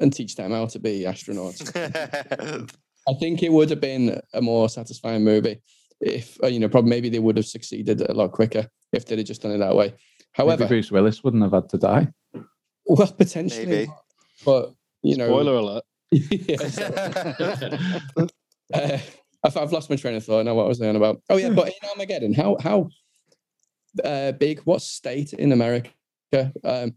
and 0.01 0.13
teach 0.13 0.37
them 0.37 0.53
how 0.53 0.67
to 0.67 0.79
be 0.79 1.05
astronauts. 1.07 1.63
I 3.09 3.15
think 3.15 3.43
it 3.43 3.53
would 3.53 3.71
have 3.71 3.81
been 3.81 4.21
a 4.35 4.43
more 4.43 4.69
satisfying 4.69 5.25
movie 5.25 5.61
if 6.01 6.43
uh, 6.43 6.47
you 6.47 6.61
know, 6.61 6.69
probably 6.69 6.91
maybe 6.91 7.09
they 7.09 7.19
would 7.19 7.37
have 7.37 7.47
succeeded 7.47 8.01
a 8.03 8.15
lot 8.15 8.33
quicker 8.33 8.69
if 8.93 9.07
they'd 9.07 9.19
have 9.19 9.27
just 9.27 9.43
done 9.43 9.53
it 9.53 9.59
that 9.59 9.75
way. 9.75 9.95
However, 10.33 10.65
maybe 10.65 10.69
Bruce 10.69 10.93
Willis 10.93 11.25
wouldn't 11.25 11.43
have 11.43 11.53
had 11.53 11.69
to 11.71 11.79
die. 11.79 12.09
Well, 12.87 13.13
potentially, 13.13 13.67
maybe. 13.67 13.91
but 14.45 14.75
you 15.03 15.17
know, 15.17 15.27
spoiler 15.27 15.55
alert. 15.55 15.85
uh, 18.75 18.99
I've, 19.45 19.57
I've 19.57 19.73
lost 19.73 19.91
my 19.91 19.97
train 19.97 20.17
of 20.17 20.25
thought. 20.25 20.45
Now 20.45 20.55
what 20.55 20.65
I 20.65 20.69
was 20.69 20.79
saying 20.79 20.97
about? 20.97 21.23
Oh 21.31 21.37
yeah, 21.37 21.51
but 21.51 21.69
in 21.69 21.89
Armageddon, 21.91 22.35
how 22.35 22.57
how 22.61 22.89
uh, 24.05 24.33
big? 24.33 24.61
What 24.61 24.83
state 24.83 25.33
in 25.33 25.53
America 25.53 25.91
um, 26.65 26.95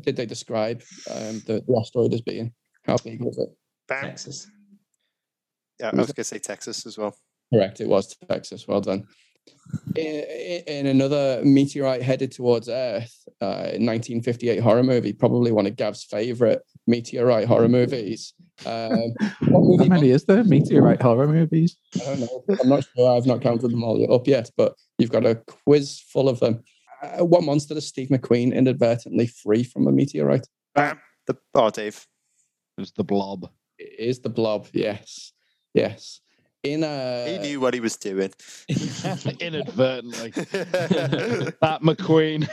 did 0.00 0.16
they 0.16 0.26
describe 0.26 0.82
um, 1.10 1.42
the, 1.46 1.62
the 1.66 1.76
asteroid 1.78 2.12
as 2.14 2.20
being? 2.20 2.52
How 2.84 2.96
big 2.98 3.22
was 3.22 3.38
it? 3.38 3.48
Bam. 3.88 4.02
Texas. 4.02 4.50
Yeah, 5.80 5.90
I 5.92 5.96
was 5.96 6.06
going 6.06 6.14
to 6.14 6.24
say 6.24 6.38
Texas 6.38 6.86
as 6.86 6.96
well. 6.96 7.14
Correct. 7.52 7.80
It 7.80 7.88
was 7.88 8.16
Texas. 8.28 8.66
Well 8.66 8.80
done. 8.80 9.06
In, 9.94 10.24
in 10.66 10.86
another 10.86 11.40
meteorite 11.44 12.02
headed 12.02 12.32
towards 12.32 12.68
Earth, 12.68 13.14
uh, 13.40 13.76
1958 13.78 14.60
horror 14.60 14.82
movie, 14.82 15.12
probably 15.12 15.52
one 15.52 15.66
of 15.66 15.76
Gav's 15.76 16.04
favorite 16.04 16.62
meteorite 16.86 17.46
horror 17.46 17.68
movies. 17.68 18.34
Um, 18.64 19.12
what 19.48 19.62
movie 19.64 19.88
How 19.88 19.94
many 19.94 20.10
is 20.10 20.24
there? 20.24 20.44
Meteorite 20.44 21.02
horror 21.02 21.28
movies? 21.28 21.76
I 21.94 21.98
don't 21.98 22.20
know. 22.20 22.44
I'm 22.60 22.68
not 22.68 22.86
sure. 22.96 23.16
I've 23.16 23.26
not 23.26 23.42
counted 23.42 23.70
them 23.70 23.84
all 23.84 24.14
up 24.14 24.26
yet, 24.26 24.50
but 24.56 24.74
you've 24.98 25.12
got 25.12 25.26
a 25.26 25.34
quiz 25.34 26.00
full 26.00 26.28
of 26.28 26.40
them. 26.40 26.62
Uh, 27.02 27.24
what 27.24 27.44
monster 27.44 27.74
does 27.74 27.86
Steve 27.86 28.08
McQueen 28.08 28.54
inadvertently 28.54 29.26
free 29.26 29.62
from 29.62 29.86
a 29.86 29.92
meteorite? 29.92 30.46
Bam. 30.74 30.98
The, 31.26 31.36
oh, 31.54 31.70
Dave. 31.70 32.06
It 32.76 32.80
was 32.80 32.92
the 32.92 33.04
blob. 33.04 33.50
It 33.78 33.98
is 33.98 34.20
the 34.20 34.28
blob. 34.28 34.68
Yes. 34.72 35.32
Yes. 35.74 36.20
In 36.62 36.82
uh, 36.82 37.26
He 37.26 37.38
knew 37.38 37.60
what 37.60 37.74
he 37.74 37.80
was 37.80 37.96
doing. 37.96 38.32
Inadvertently. 38.68 40.30
that 40.30 41.78
McQueen. 41.82 42.48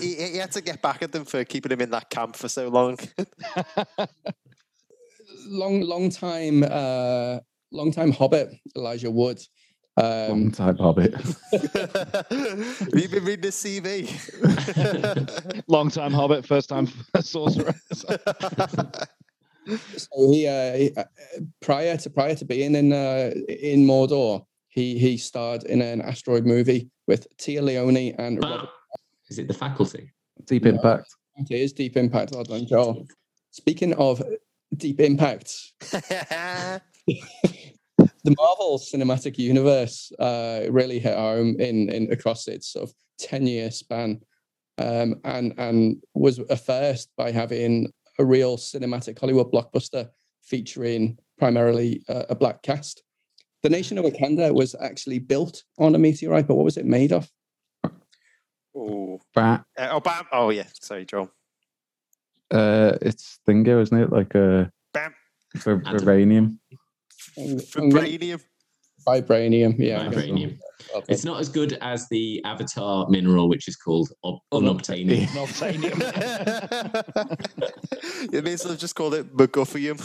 He, 0.00 0.14
he 0.14 0.36
had 0.36 0.52
to 0.52 0.60
get 0.60 0.82
back 0.82 1.02
at 1.02 1.12
them 1.12 1.24
for 1.24 1.42
keeping 1.44 1.72
him 1.72 1.80
in 1.80 1.90
that 1.90 2.10
camp 2.10 2.36
for 2.36 2.48
so 2.48 2.68
long. 2.68 2.98
Long, 5.46 5.80
long 5.82 6.10
time, 6.10 6.62
uh, 6.62 7.38
long 7.70 7.92
time 7.92 8.12
Hobbit, 8.12 8.54
Elijah 8.76 9.10
Wood. 9.10 9.40
Um, 9.96 10.28
Long 10.28 10.50
time 10.50 10.76
Hobbit. 10.76 11.14
You've 11.52 13.02
you 13.02 13.08
been 13.08 13.24
reading 13.24 13.42
the 13.42 13.52
CV? 13.52 14.08
Long 15.68 15.88
time 15.88 16.12
Hobbit, 16.12 16.44
first 16.44 16.68
time 16.68 16.88
sorcerer. 17.20 17.72
so 19.96 20.32
he, 20.32 20.48
uh, 20.48 20.74
he 20.74 20.90
uh, 20.96 21.04
prior 21.62 21.96
to 21.96 22.10
prior 22.10 22.34
to 22.34 22.44
being 22.44 22.74
in 22.74 22.92
uh, 22.92 23.30
in 23.48 23.86
Mordor, 23.86 24.44
he 24.68 24.98
he 24.98 25.16
starred 25.16 25.62
in 25.64 25.80
an 25.80 26.02
asteroid 26.02 26.44
movie 26.44 26.90
with 27.06 27.28
Téa 27.36 27.62
Leoni 27.62 28.14
and 28.18 28.40
Bam. 28.40 28.50
Robert. 28.50 28.70
Is 29.28 29.38
it 29.38 29.46
the 29.46 29.54
faculty? 29.54 30.10
Deep 30.46 30.66
Impact. 30.66 31.06
It 31.36 31.52
is 31.52 31.72
Deep 31.72 31.96
Impact. 31.96 32.32
Well 32.32 32.42
done, 32.42 32.66
Joel. 32.66 33.06
Speaking 33.52 33.94
of 33.94 34.20
Deep 34.74 35.00
Impact, 35.00 35.72
the 35.90 36.80
Marvel 38.36 38.78
Cinematic 38.78 39.38
Universe 39.38 40.12
uh, 40.18 40.66
really 40.70 40.98
hit 40.98 41.16
home 41.16 41.56
in 41.60 41.90
in 41.90 42.12
across 42.12 42.48
its 42.48 42.68
sort 42.72 42.88
of 42.88 42.94
ten 43.18 43.46
year 43.46 43.70
span, 43.70 44.20
um, 44.78 45.20
and 45.24 45.54
and 45.58 46.02
was 46.14 46.38
a 46.38 46.56
first 46.56 47.10
by 47.16 47.30
having 47.30 47.92
a 48.18 48.24
real 48.24 48.56
cinematic 48.56 49.18
Hollywood 49.18 49.50
blockbuster 49.52 50.08
featuring 50.42 51.18
primarily 51.38 52.02
uh, 52.08 52.24
a 52.28 52.34
black 52.34 52.62
cast. 52.62 53.02
The 53.62 53.70
Nation 53.70 53.98
of 53.98 54.04
Wakanda 54.04 54.54
was 54.54 54.74
actually 54.80 55.18
built 55.18 55.64
on 55.78 55.94
a 55.94 55.98
meteorite, 55.98 56.46
but 56.46 56.54
what 56.56 56.64
was 56.64 56.76
it 56.76 56.84
made 56.84 57.12
of? 57.12 57.30
oh, 58.76 59.20
Bat. 59.34 59.64
uh, 59.78 59.88
oh, 59.90 60.00
bam. 60.00 60.24
Oh, 60.32 60.50
yeah. 60.50 60.66
Sorry, 60.74 61.04
Joel. 61.06 61.30
Uh, 62.54 62.96
it's 63.02 63.40
Dingo, 63.46 63.80
isn't 63.80 63.98
it? 63.98 64.12
Like 64.12 64.34
a 64.34 64.70
Bam. 64.92 65.12
for 65.58 65.82
uranium. 65.98 66.60
Vibranium. 67.36 68.40
Vibranium, 69.06 69.74
yeah. 69.78 70.02
I. 70.02 70.08
Vibranium. 70.08 70.58
Well. 70.92 71.02
It's 71.08 71.24
not 71.24 71.40
as 71.40 71.48
good 71.48 71.76
as 71.80 72.08
the 72.08 72.42
Avatar 72.44 73.08
mineral, 73.08 73.48
which 73.48 73.66
is 73.66 73.74
called 73.76 74.10
ob- 74.22 74.38
unobtainium. 74.52 75.26
Unobtainium. 75.34 75.98
you 78.32 78.42
may 78.42 78.52
as 78.52 78.62
well 78.62 78.72
have 78.72 78.80
just 78.80 78.94
called 78.94 79.14
it 79.14 79.36
McGuffium. 79.36 79.98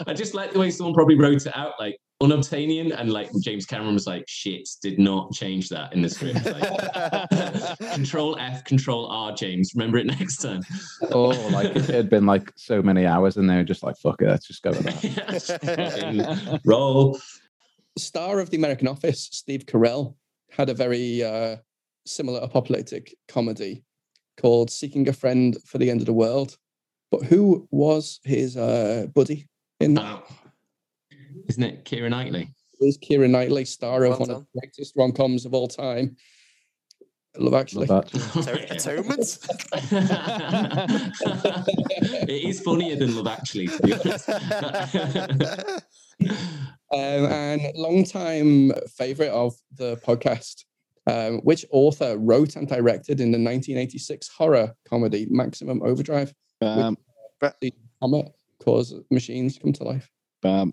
I 0.06 0.14
just 0.14 0.34
like 0.34 0.52
the 0.52 0.58
way 0.58 0.70
someone 0.70 0.94
probably 0.94 1.18
wrote 1.18 1.44
it 1.44 1.54
out, 1.54 1.74
like 1.78 1.98
unobtainium, 2.22 2.98
and 2.98 3.12
like 3.12 3.30
James 3.42 3.66
Cameron 3.66 3.94
was 3.94 4.06
like, 4.06 4.24
"Shit, 4.28 4.68
did 4.82 4.98
not 4.98 5.32
change 5.32 5.68
that 5.68 5.92
in 5.92 6.02
the 6.02 6.08
script." 6.08 6.44
Like, 6.44 7.92
control 7.92 8.38
F, 8.38 8.64
Control 8.64 9.06
R, 9.06 9.32
James. 9.32 9.72
Remember 9.74 9.98
it 9.98 10.06
next 10.06 10.38
time. 10.38 10.62
Oh, 11.10 11.28
like 11.50 11.76
it 11.76 11.86
had 11.86 12.08
been 12.08 12.26
like 12.26 12.52
so 12.56 12.82
many 12.82 13.06
hours, 13.06 13.36
and 13.36 13.48
they 13.48 13.56
were 13.56 13.64
just 13.64 13.82
like, 13.82 13.96
"Fuck 13.98 14.22
it, 14.22 14.28
let's 14.28 14.46
just 14.46 14.62
go 14.62 14.70
with 14.70 14.84
that." 14.84 16.60
Roll. 16.64 17.18
star 17.98 18.40
of 18.40 18.50
the 18.50 18.56
American 18.56 18.88
Office, 18.88 19.28
Steve 19.32 19.66
Carell, 19.66 20.14
had 20.50 20.68
a 20.68 20.74
very 20.74 21.22
uh, 21.22 21.56
similar 22.06 22.40
apocalyptic 22.40 23.14
comedy 23.28 23.84
called 24.38 24.70
Seeking 24.70 25.08
a 25.08 25.12
Friend 25.12 25.56
for 25.64 25.78
the 25.78 25.90
End 25.90 26.00
of 26.00 26.06
the 26.06 26.12
World. 26.12 26.56
But 27.10 27.24
who 27.24 27.68
was 27.70 28.20
his 28.24 28.56
uh, 28.56 29.06
buddy 29.14 29.48
in 29.80 29.94
that? 29.94 30.22
Oh. 30.28 30.45
Isn't 31.48 31.62
it 31.62 31.84
Keira 31.84 32.10
Knightley? 32.10 32.50
It 32.80 32.84
was 32.84 32.98
Keira 32.98 33.28
Knightley, 33.30 33.64
star 33.64 34.04
of 34.04 34.10
Well 34.10 34.18
one 34.20 34.28
done. 34.28 34.36
of 34.38 34.46
the 34.54 34.60
greatest 34.60 34.94
rom 34.96 35.12
coms 35.12 35.46
of 35.46 35.54
all 35.54 35.68
time. 35.68 36.16
Love 37.38 37.54
Actually. 37.54 37.86
Love 37.86 38.10
that. 38.10 38.36
Ato- 38.36 38.66
Atonement? 38.74 39.38
it 42.28 42.44
is 42.48 42.60
funnier 42.60 42.96
than 42.96 43.14
Love 43.14 43.26
Actually, 43.26 43.66
to 43.68 43.82
be 43.82 43.92
honest. 43.92 44.28
Um, 46.92 47.26
and 47.26 47.62
long-time 47.74 48.70
favorite 48.96 49.30
of 49.30 49.54
the 49.74 49.96
podcast. 49.98 50.64
Um, 51.08 51.38
which 51.40 51.64
author 51.72 52.16
wrote 52.16 52.54
and 52.56 52.66
directed 52.68 53.20
in 53.20 53.32
the 53.32 53.38
1986 53.38 54.28
horror 54.28 54.72
comedy 54.88 55.26
Maximum 55.28 55.82
Overdrive? 55.82 56.32
Bam. 56.60 56.96
The 57.40 57.72
comet 58.00 58.28
cause 58.64 58.94
machines 59.10 59.58
come 59.58 59.72
to 59.74 59.82
life. 59.84 60.08
Bam. 60.42 60.72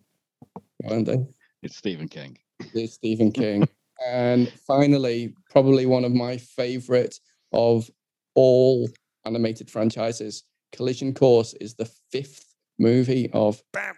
One 0.84 1.06
day. 1.06 1.26
It's 1.62 1.78
Stephen 1.78 2.10
King. 2.10 2.38
It's 2.74 2.96
Stephen 2.96 3.32
King. 3.32 3.66
and 4.08 4.50
finally, 4.68 5.34
probably 5.50 5.86
one 5.86 6.04
of 6.04 6.12
my 6.12 6.36
favorite 6.36 7.18
of 7.54 7.90
all 8.36 8.90
animated 9.24 9.72
franchises, 9.72 10.44
Collision 10.74 11.14
Course 11.14 11.54
is 11.62 11.76
the 11.76 11.90
fifth 12.12 12.54
movie 12.80 13.30
of 13.32 13.64
Bam. 13.72 13.96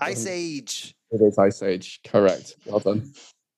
Ice 0.00 0.26
um, 0.26 0.32
Age. 0.32 0.94
It 1.10 1.20
is 1.20 1.36
Ice 1.36 1.62
Age, 1.62 2.00
correct. 2.06 2.54
Well 2.66 2.78
done. 2.78 3.12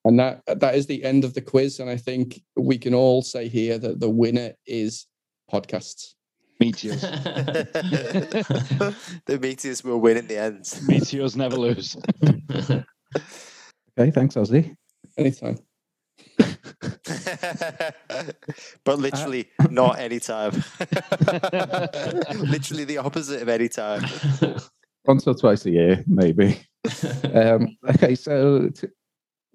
And 0.06 0.18
that 0.18 0.42
that 0.46 0.76
is 0.76 0.86
the 0.86 1.04
end 1.04 1.24
of 1.24 1.34
the 1.34 1.42
quiz. 1.42 1.80
And 1.80 1.90
I 1.90 1.96
think 1.98 2.40
we 2.56 2.78
can 2.78 2.94
all 2.94 3.20
say 3.20 3.48
here 3.48 3.76
that 3.78 4.00
the 4.00 4.08
winner 4.08 4.52
is 4.66 5.06
podcasts. 5.52 6.14
Meteors. 6.58 7.00
the 7.02 8.94
meteors 9.40 9.84
will 9.84 10.00
win 10.00 10.16
in 10.16 10.26
the 10.26 10.38
end. 10.38 10.66
Meteors 10.86 11.36
never 11.36 11.56
lose. 11.56 11.96
Okay, 13.98 14.10
thanks, 14.10 14.34
Ozzy. 14.34 14.76
Anytime. 15.16 15.58
but 18.84 18.98
literally 18.98 19.48
not 19.70 19.98
anytime. 19.98 20.52
literally 22.34 22.84
the 22.84 22.98
opposite 23.02 23.42
of 23.42 23.48
any 23.48 23.68
time. 23.68 24.04
Once 25.06 25.26
or 25.26 25.34
twice 25.34 25.64
a 25.66 25.70
year, 25.70 26.04
maybe. 26.06 26.60
um, 27.34 27.76
okay, 27.88 28.14
so 28.14 28.68
t- 28.68 28.88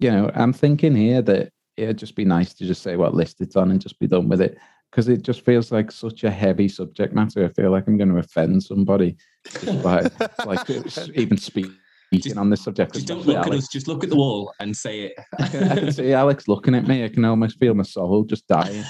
you 0.00 0.10
know, 0.10 0.30
I'm 0.34 0.52
thinking 0.52 0.94
here 0.94 1.22
that 1.22 1.50
it'd 1.76 1.98
just 1.98 2.16
be 2.16 2.24
nice 2.24 2.52
to 2.54 2.66
just 2.66 2.82
say 2.82 2.96
what 2.96 3.14
list 3.14 3.40
it's 3.40 3.56
on 3.56 3.70
and 3.70 3.80
just 3.80 3.98
be 3.98 4.08
done 4.08 4.28
with 4.28 4.40
it 4.40 4.58
because 4.92 5.08
it 5.08 5.22
just 5.22 5.42
feels 5.42 5.72
like 5.72 5.90
such 5.90 6.22
a 6.22 6.30
heavy 6.30 6.68
subject 6.68 7.14
matter. 7.14 7.46
I 7.46 7.48
feel 7.48 7.70
like 7.70 7.88
I'm 7.88 7.96
going 7.96 8.12
to 8.12 8.18
offend 8.18 8.62
somebody 8.62 9.16
just 9.48 9.82
by 9.82 10.06
like 10.44 10.68
even 11.14 11.38
speaking 11.38 11.74
Just- 12.12 12.36
on 12.36 12.50
this 12.50 12.62
subject. 12.62 12.92
just 12.92 13.06
don't 13.06 13.24
look 13.26 13.46
at 13.46 13.52
us, 13.54 13.68
just 13.68 13.88
look 13.88 14.04
at 14.04 14.10
the 14.10 14.16
wall 14.16 14.52
and 14.60 14.76
say 14.76 15.00
it. 15.04 15.14
I 15.38 15.48
can, 15.48 15.64
I 15.64 15.74
can 15.76 15.92
see 15.92 16.12
Alex 16.12 16.46
looking 16.46 16.74
at 16.74 16.86
me. 16.86 17.04
I 17.04 17.08
can 17.08 17.24
almost 17.24 17.58
feel 17.58 17.72
my 17.72 17.84
soul 17.84 18.24
just 18.24 18.46
dying. 18.46 18.84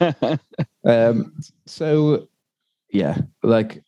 Um, 0.84 1.32
so, 1.64 2.28
yeah, 2.90 3.18
like 3.44 3.84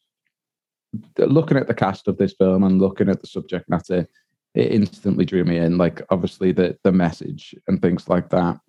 looking 1.18 1.56
at 1.56 1.66
the 1.66 1.74
cast 1.74 2.06
of 2.06 2.18
this 2.18 2.34
film 2.34 2.62
and 2.62 2.80
looking 2.80 3.08
at 3.08 3.20
the 3.20 3.26
subject 3.26 3.68
matter, 3.68 4.06
it 4.54 4.70
instantly 4.70 5.24
drew 5.24 5.42
me 5.42 5.58
in. 5.58 5.76
Like, 5.76 6.02
obviously, 6.10 6.52
the 6.52 6.78
the 6.84 6.92
message 6.92 7.52
and 7.66 7.82
things 7.82 8.08
like 8.08 8.30
that. 8.30 8.60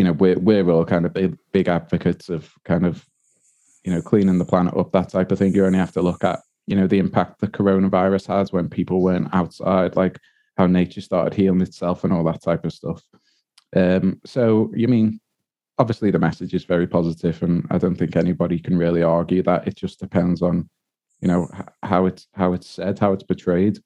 You 0.00 0.04
know, 0.04 0.12
we're 0.12 0.38
we're 0.38 0.70
all 0.70 0.84
kind 0.84 1.04
of 1.04 1.12
big, 1.12 1.36
big 1.52 1.68
advocates 1.68 2.28
of 2.28 2.52
kind 2.64 2.86
of, 2.86 3.06
you 3.84 3.92
know, 3.92 4.00
cleaning 4.00 4.38
the 4.38 4.44
planet 4.44 4.74
up, 4.76 4.92
that 4.92 5.10
type 5.10 5.30
of 5.30 5.38
thing. 5.38 5.54
You 5.54 5.66
only 5.66 5.78
have 5.78 5.92
to 5.92 6.02
look 6.02 6.24
at, 6.24 6.40
you 6.66 6.74
know, 6.74 6.86
the 6.86 6.98
impact 6.98 7.40
the 7.40 7.48
coronavirus 7.48 8.26
has 8.28 8.52
when 8.52 8.68
people 8.68 9.02
weren't 9.02 9.28
outside, 9.34 9.96
like 9.96 10.18
how 10.56 10.66
nature 10.66 11.02
started 11.02 11.34
healing 11.34 11.60
itself 11.60 12.04
and 12.04 12.12
all 12.12 12.24
that 12.24 12.42
type 12.42 12.64
of 12.64 12.72
stuff. 12.72 13.02
Um, 13.76 14.20
so 14.24 14.70
you 14.74 14.88
mean 14.88 15.20
obviously 15.78 16.10
the 16.10 16.18
message 16.18 16.52
is 16.52 16.64
very 16.64 16.86
positive 16.86 17.42
and 17.42 17.66
i 17.70 17.78
don't 17.78 17.94
think 17.94 18.14
anybody 18.14 18.58
can 18.58 18.76
really 18.76 19.02
argue 19.02 19.42
that 19.42 19.66
it 19.66 19.76
just 19.76 19.98
depends 19.98 20.42
on 20.42 20.68
you 21.20 21.28
know 21.28 21.48
how 21.82 22.06
it's 22.06 22.26
how 22.34 22.52
it's 22.52 22.68
said, 22.68 22.98
how 22.98 23.12
it's 23.12 23.22
portrayed. 23.22 23.78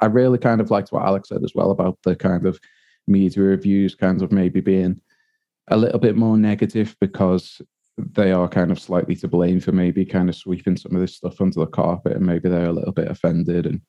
I 0.00 0.06
really 0.06 0.38
kind 0.38 0.60
of 0.60 0.70
liked 0.70 0.92
what 0.92 1.04
Alex 1.04 1.28
said 1.28 1.44
as 1.44 1.52
well 1.54 1.70
about 1.70 1.98
the 2.02 2.16
kind 2.16 2.46
of 2.46 2.58
media 3.06 3.42
reviews 3.42 3.94
kind 3.94 4.22
of 4.22 4.32
maybe 4.32 4.60
being 4.60 5.00
a 5.68 5.76
little 5.76 5.98
bit 5.98 6.16
more 6.16 6.36
negative 6.36 6.96
because 7.00 7.60
they 7.98 8.32
are 8.32 8.48
kind 8.48 8.70
of 8.70 8.80
slightly 8.80 9.14
to 9.16 9.28
blame 9.28 9.60
for 9.60 9.72
maybe 9.72 10.04
kind 10.04 10.28
of 10.28 10.36
sweeping 10.36 10.76
some 10.76 10.94
of 10.94 11.00
this 11.00 11.16
stuff 11.16 11.40
under 11.40 11.60
the 11.60 11.66
carpet 11.66 12.16
and 12.16 12.26
maybe 12.26 12.48
they're 12.48 12.66
a 12.66 12.72
little 12.72 12.92
bit 12.92 13.10
offended. 13.10 13.66
And 13.66 13.80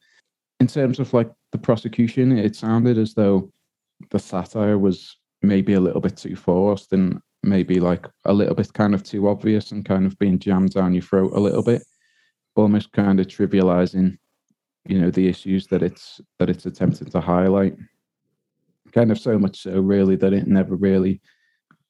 in 0.60 0.68
terms 0.68 1.00
of 1.00 1.14
like 1.14 1.32
the 1.52 1.58
prosecution, 1.58 2.38
it 2.38 2.56
sounded 2.56 2.98
as 2.98 3.14
though 3.14 3.52
the 4.12 4.20
satire 4.20 4.78
was 4.78 5.18
maybe 5.42 5.74
a 5.74 5.80
little 5.80 6.02
bit 6.02 6.18
too 6.18 6.36
forced 6.36 6.94
and 6.94 7.20
maybe 7.44 7.80
like 7.80 8.08
a 8.26 8.34
little 8.34 8.56
bit 8.56 8.72
kind 8.74 8.94
of 8.94 9.04
too 9.04 9.28
obvious 9.28 9.72
and 9.72 9.86
kind 9.86 10.06
of 10.06 10.18
being 10.20 10.40
jammed 10.40 10.74
down 10.74 10.94
your 10.94 11.04
throat 11.04 11.34
a 11.34 11.40
little 11.40 11.64
bit, 11.64 11.84
almost 12.56 12.92
kind 12.92 13.20
of 13.20 13.28
trivializing, 13.28 14.18
you 14.86 15.00
know, 15.00 15.12
the 15.12 15.28
issues 15.28 15.68
that 15.68 15.84
it's 15.84 16.22
that 16.40 16.50
it's 16.50 16.66
attempting 16.66 17.10
to 17.10 17.22
highlight. 17.22 17.76
Kind 18.94 19.12
of 19.12 19.20
so 19.20 19.40
much 19.40 19.62
so 19.62 19.80
really 19.80 20.16
that 20.18 20.34
it 20.34 20.48
never 20.48 20.76
really 20.76 21.20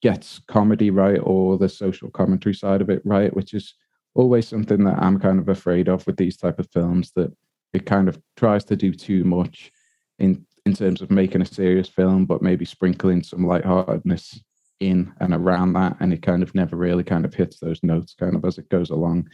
gets 0.03 0.39
comedy 0.49 0.89
right 0.89 1.21
or 1.23 1.57
the 1.57 1.69
social 1.69 2.09
commentary 2.09 2.53
side 2.53 2.81
of 2.81 2.89
it 2.89 3.01
right, 3.05 3.33
which 3.33 3.53
is 3.53 3.73
always 4.15 4.45
something 4.45 4.83
that 4.83 4.99
I'm 4.99 5.17
kind 5.17 5.39
of 5.39 5.47
afraid 5.47 5.87
of 5.87 6.05
with 6.05 6.17
these 6.17 6.35
type 6.35 6.59
of 6.59 6.69
films 6.71 7.13
that 7.15 7.31
it 7.71 7.85
kind 7.85 8.09
of 8.09 8.19
tries 8.35 8.65
to 8.65 8.75
do 8.75 8.93
too 8.93 9.23
much 9.23 9.71
in 10.19 10.45
in 10.65 10.73
terms 10.73 11.01
of 11.01 11.11
making 11.11 11.41
a 11.41 11.45
serious 11.45 11.89
film, 11.89 12.25
but 12.25 12.41
maybe 12.41 12.63
sprinkling 12.63 13.21
some 13.21 13.45
lightheartedness 13.45 14.41
in 14.79 15.13
and 15.19 15.33
around 15.33 15.73
that, 15.73 15.95
and 15.99 16.13
it 16.13 16.21
kind 16.21 16.43
of 16.43 16.53
never 16.53 16.75
really 16.75 17.03
kind 17.03 17.25
of 17.25 17.33
hits 17.33 17.59
those 17.59 17.81
notes 17.81 18.13
kind 18.13 18.35
of 18.35 18.43
as 18.45 18.57
it 18.57 18.69
goes 18.69 18.89
along. 18.89 19.29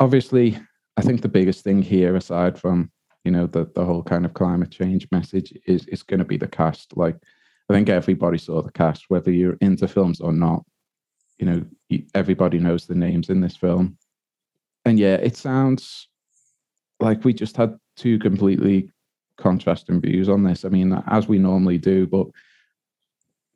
Obviously, 0.00 0.58
I 0.96 1.02
think 1.02 1.20
the 1.20 1.28
biggest 1.28 1.62
thing 1.62 1.82
here, 1.82 2.16
aside 2.16 2.58
from 2.58 2.90
you 3.24 3.32
know 3.32 3.46
the 3.46 3.70
the 3.74 3.84
whole 3.84 4.02
kind 4.02 4.24
of 4.24 4.32
climate 4.32 4.70
change 4.70 5.06
message, 5.12 5.52
is 5.66 5.86
is 5.88 6.02
going 6.02 6.20
to 6.20 6.30
be 6.32 6.38
the 6.38 6.48
cast. 6.48 6.96
Like, 6.96 7.16
I 7.68 7.74
think 7.74 7.88
everybody 7.88 8.38
saw 8.38 8.62
the 8.62 8.72
cast, 8.72 9.04
whether 9.08 9.30
you're 9.30 9.56
into 9.60 9.88
films 9.88 10.20
or 10.20 10.32
not. 10.32 10.64
You 11.38 11.46
know, 11.46 12.04
everybody 12.14 12.58
knows 12.58 12.86
the 12.86 12.94
names 12.94 13.28
in 13.28 13.40
this 13.40 13.56
film, 13.56 13.98
and 14.84 14.98
yeah, 14.98 15.16
it 15.16 15.36
sounds 15.36 16.08
like 17.00 17.24
we 17.24 17.32
just 17.32 17.56
had 17.56 17.76
two 17.96 18.18
completely 18.18 18.90
contrasting 19.36 20.00
views 20.00 20.28
on 20.28 20.44
this. 20.44 20.64
I 20.64 20.68
mean, 20.68 20.92
as 21.08 21.26
we 21.26 21.38
normally 21.38 21.78
do, 21.78 22.06
but 22.06 22.28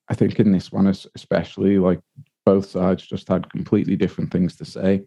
I 0.09 0.15
think 0.15 0.41
in 0.41 0.51
this 0.51 0.73
one, 0.73 0.87
especially, 0.87 1.79
like 1.79 2.01
both 2.45 2.69
sides 2.69 3.07
just 3.07 3.29
had 3.29 3.51
completely 3.51 3.95
different 3.95 4.33
things 4.33 4.57
to 4.57 4.65
say. 4.65 5.03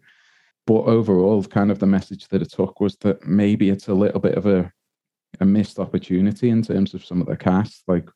But 0.68 0.84
overall, 0.84 1.44
kind 1.44 1.72
of 1.72 1.80
the 1.80 1.88
message 1.88 2.28
that 2.30 2.42
it 2.42 2.52
took 2.52 2.80
was 2.80 2.96
that 2.98 3.26
maybe 3.28 3.70
it's 3.70 3.88
a 3.88 3.94
little 3.94 4.20
bit 4.20 4.36
of 4.36 4.46
a 4.46 4.72
a 5.40 5.46
missed 5.46 5.80
opportunity 5.80 6.50
in 6.50 6.62
terms 6.62 6.94
of 6.94 7.06
some 7.06 7.22
of 7.22 7.28
the 7.28 7.38
cast, 7.38 7.84
like 7.88 8.08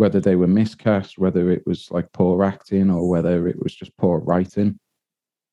whether 0.00 0.20
they 0.20 0.36
were 0.36 0.46
miscast, 0.46 1.18
whether 1.18 1.50
it 1.50 1.62
was 1.66 1.90
like 1.90 2.10
poor 2.12 2.42
acting, 2.42 2.90
or 2.90 3.08
whether 3.08 3.46
it 3.46 3.62
was 3.62 3.74
just 3.74 3.96
poor 3.96 4.18
writing 4.18 4.78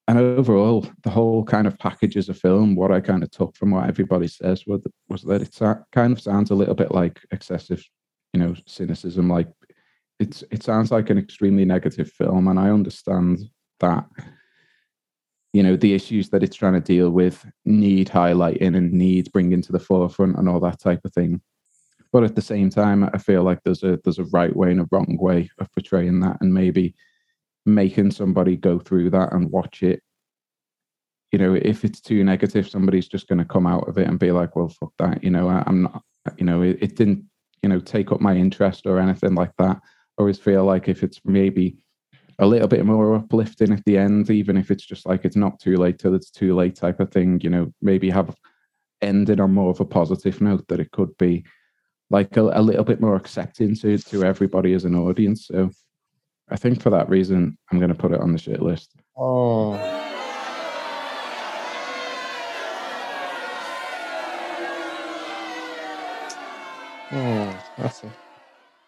and 0.08 0.18
overall, 0.18 0.86
the 1.04 1.10
whole 1.10 1.44
kind 1.44 1.68
of 1.68 1.78
package 1.80 2.16
as 2.16 2.30
a 2.30 2.34
film, 2.34 2.76
what 2.76 2.94
I 2.94 3.02
kind 3.02 3.24
of 3.24 3.32
took 3.32 3.58
from 3.58 3.72
what 3.72 3.90
everybody 3.90 4.28
says 4.28 4.66
was, 4.66 4.86
was 5.10 5.24
that 5.24 5.42
it 5.42 5.60
kind 5.92 6.14
of 6.14 6.22
sounds 6.22 6.50
a 6.50 6.56
little 6.56 6.76
bit 6.76 6.92
like 6.92 7.20
excessive, 7.32 7.84
you 8.34 8.40
know, 8.40 8.56
cynicism. 8.66 9.30
Like 9.30 9.50
it's 10.20 10.46
it 10.50 10.64
sounds 10.64 10.92
like 10.92 11.10
an 11.10 11.18
extremely 11.18 11.66
negative 11.66 12.10
film, 12.10 12.48
and 12.48 12.60
I 12.60 12.70
understand 12.70 13.40
that. 13.82 14.06
You 15.54 15.64
know, 15.64 15.76
the 15.76 15.96
issues 15.96 16.30
that 16.30 16.44
it's 16.44 16.56
trying 16.56 16.74
to 16.74 16.80
deal 16.80 17.10
with 17.10 17.44
need 17.66 18.10
highlighting 18.10 18.78
and 18.78 18.92
need 18.92 19.32
bringing 19.32 19.62
to 19.64 19.72
the 19.72 19.80
forefront 19.80 20.38
and 20.38 20.48
all 20.48 20.60
that 20.60 20.80
type 20.80 21.04
of 21.04 21.14
thing. 21.14 21.42
But 22.12 22.24
at 22.24 22.36
the 22.36 22.42
same 22.42 22.70
time, 22.70 23.10
I 23.14 23.18
feel 23.18 23.44
like 23.44 23.60
there's 23.64 23.84
a 23.84 24.00
there's 24.04 24.20
a 24.20 24.26
right 24.26 24.56
way 24.56 24.72
and 24.72 24.82
a 24.82 24.88
wrong 24.92 25.18
way 25.20 25.50
of 25.60 25.72
portraying 25.74 26.20
that, 26.22 26.38
and 26.42 26.54
maybe 26.54 26.96
making 27.66 28.12
somebody 28.12 28.56
go 28.56 28.80
through 28.80 29.10
that 29.12 29.34
and 29.34 29.52
watch 29.52 29.84
it. 29.84 30.02
You 31.32 31.40
know 31.40 31.56
if 31.56 31.84
it's 31.84 32.00
too 32.00 32.24
negative 32.24 32.70
somebody's 32.70 33.10
just 33.10 33.28
going 33.28 33.40
to 33.40 33.46
come 33.46 33.68
out 33.68 33.88
of 33.90 33.98
it 33.98 34.08
and 34.08 34.18
be 34.18 34.32
like 34.32 34.56
well 34.56 34.70
fuck 34.70 34.94
that 34.98 35.22
you 35.22 35.30
know 35.30 35.50
I, 35.50 35.62
am 35.68 35.84
not 35.84 36.02
you 36.38 36.46
know 36.46 36.62
it, 36.62 36.78
it, 36.80 36.96
didn't 36.96 37.26
you 37.62 37.68
know 37.68 37.82
take 37.82 38.14
up 38.14 38.22
my 38.22 38.34
interest 38.34 38.86
or 38.86 38.98
anything 39.00 39.36
like 39.36 39.52
that. 39.58 39.76
I 39.76 40.22
always 40.22 40.40
feel 40.40 40.64
like 40.64 40.88
if 40.88 41.04
it's 41.04 41.20
maybe 41.26 41.78
a 42.40 42.48
little 42.48 42.68
bit 42.68 42.86
more 42.86 43.16
uplifting 43.16 43.74
at 43.74 43.84
the 43.86 43.98
end 43.98 44.30
even 44.30 44.56
if 44.58 44.72
it's 44.72 44.86
just 44.86 45.06
like 45.06 45.26
it's 45.26 45.36
not 45.36 45.60
too 45.60 45.76
late 45.76 46.00
till 46.00 46.16
it's 46.16 46.30
too 46.30 46.56
late 46.56 46.76
type 46.76 47.00
of 47.00 47.12
thing 47.12 47.40
you 47.42 47.50
know 47.50 47.74
maybe 47.82 48.10
have 48.10 48.34
ended 49.02 49.40
on 49.40 49.54
more 49.54 49.72
of 49.72 49.80
a 49.80 49.86
positive 49.86 50.40
note 50.40 50.66
that 50.68 50.80
it 50.80 50.92
could 50.92 51.16
be 51.18 51.44
like 52.10 52.38
a, 52.38 52.42
a 52.42 52.62
little 52.62 52.84
bit 52.84 53.02
more 53.02 53.16
accepting 53.16 53.76
to 53.76 53.98
to 53.98 54.24
everybody 54.24 54.74
as 54.74 54.86
an 54.86 54.96
audience 54.96 55.48
so 55.48 55.70
I 56.50 56.56
think 56.56 56.82
for 56.82 56.90
that 56.92 57.10
reason, 57.10 57.58
I'm 57.72 57.80
going 57.80 57.90
to 57.90 57.96
put 57.96 58.14
it 58.14 58.22
on 58.22 58.32
the 58.32 58.38
shit 58.38 58.62
list. 58.62 58.94
Oh. 59.18 59.74
Oh, 67.10 67.66
that's 67.78 68.04
a 68.04 68.12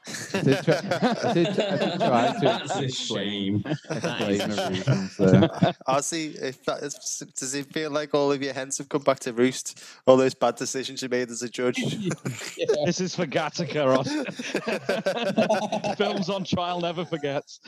I 0.07 0.41
did 0.41 0.63
try, 0.63 0.75
I 0.75 1.33
did, 1.33 1.59
I 1.59 1.77
did 1.77 1.99
try 1.99 2.33
to. 2.33 2.39
That's 2.41 2.75
a 2.79 2.89
shame. 2.89 3.63
explain 3.65 3.79
the 3.87 3.99
That 3.99 4.29
is 4.29 4.69
reasons 4.69 5.17
there. 5.17 5.41
Ozzy, 5.87 6.41
if 6.41 6.63
that 6.65 6.83
is, 6.83 7.23
does 7.37 7.53
it 7.53 7.71
feel 7.71 7.91
like 7.91 8.13
all 8.13 8.31
of 8.31 8.41
your 8.41 8.53
hens 8.53 8.77
have 8.77 8.89
come 8.89 9.03
back 9.03 9.19
to 9.21 9.33
roost? 9.33 9.83
All 10.05 10.17
those 10.17 10.33
bad 10.33 10.55
decisions 10.55 11.01
you 11.01 11.09
made 11.09 11.29
as 11.29 11.43
a 11.43 11.49
judge? 11.49 11.77
This 12.85 13.01
is 13.01 13.15
for 13.15 13.25
Gattaca, 13.25 13.85
Ross. 13.85 14.09
Films 15.97 16.29
on 16.29 16.43
trial 16.43 16.81
never 16.81 17.05
forgets. 17.05 17.59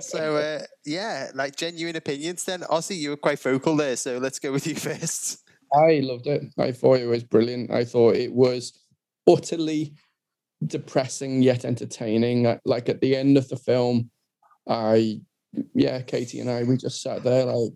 so, 0.00 0.36
uh, 0.36 0.60
yeah, 0.84 1.30
like 1.34 1.56
genuine 1.56 1.96
opinions 1.96 2.44
then. 2.44 2.60
Ozzy, 2.62 2.96
you 2.96 3.10
were 3.10 3.16
quite 3.16 3.40
vocal 3.40 3.76
there, 3.76 3.96
so 3.96 4.18
let's 4.18 4.38
go 4.38 4.52
with 4.52 4.66
you 4.66 4.74
first. 4.74 5.44
I 5.74 6.00
loved 6.02 6.26
it. 6.26 6.44
I 6.56 6.72
thought 6.72 6.98
it 7.00 7.06
was 7.06 7.24
brilliant. 7.24 7.70
I 7.70 7.84
thought 7.84 8.16
it 8.16 8.32
was 8.32 8.72
utterly 9.26 9.94
depressing 10.66 11.42
yet 11.42 11.64
entertaining. 11.64 12.46
Uh, 12.46 12.58
Like 12.64 12.88
at 12.88 13.00
the 13.00 13.16
end 13.16 13.36
of 13.36 13.48
the 13.48 13.56
film, 13.56 14.10
I, 14.68 15.20
yeah, 15.74 16.02
Katie 16.02 16.40
and 16.40 16.50
I, 16.50 16.64
we 16.64 16.76
just 16.76 17.02
sat 17.02 17.22
there 17.22 17.44
like, 17.44 17.72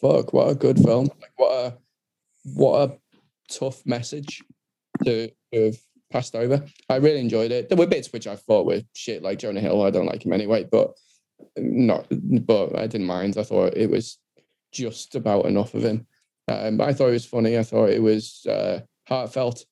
fuck, 0.00 0.32
what 0.32 0.50
a 0.50 0.54
good 0.54 0.78
film. 0.78 1.06
Like 1.20 1.32
what 1.36 1.52
a, 1.52 1.78
what 2.54 2.90
a 2.90 2.98
tough 3.50 3.84
message 3.86 4.42
to 5.04 5.30
have 5.52 5.76
passed 6.10 6.34
over. 6.34 6.64
I 6.88 6.96
really 6.96 7.20
enjoyed 7.20 7.50
it. 7.50 7.68
There 7.68 7.78
were 7.78 7.86
bits 7.86 8.12
which 8.12 8.26
I 8.26 8.36
thought 8.36 8.66
were 8.66 8.82
shit, 8.94 9.22
like 9.22 9.38
Jonah 9.38 9.60
Hill. 9.60 9.82
I 9.82 9.90
don't 9.90 10.06
like 10.06 10.24
him 10.24 10.32
anyway, 10.32 10.64
but 10.70 10.92
not. 11.56 12.06
But 12.10 12.78
I 12.78 12.86
didn't 12.86 13.06
mind. 13.06 13.38
I 13.38 13.42
thought 13.44 13.76
it 13.76 13.90
was 13.90 14.18
just 14.72 15.14
about 15.14 15.46
enough 15.46 15.74
of 15.74 15.84
him. 15.84 16.06
Um, 16.48 16.80
I 16.80 16.92
thought 16.92 17.08
it 17.08 17.12
was 17.12 17.26
funny. 17.26 17.58
I 17.58 17.62
thought 17.62 17.90
it 17.90 18.02
was 18.02 18.44
uh, 18.46 18.80
heartfelt. 19.06 19.64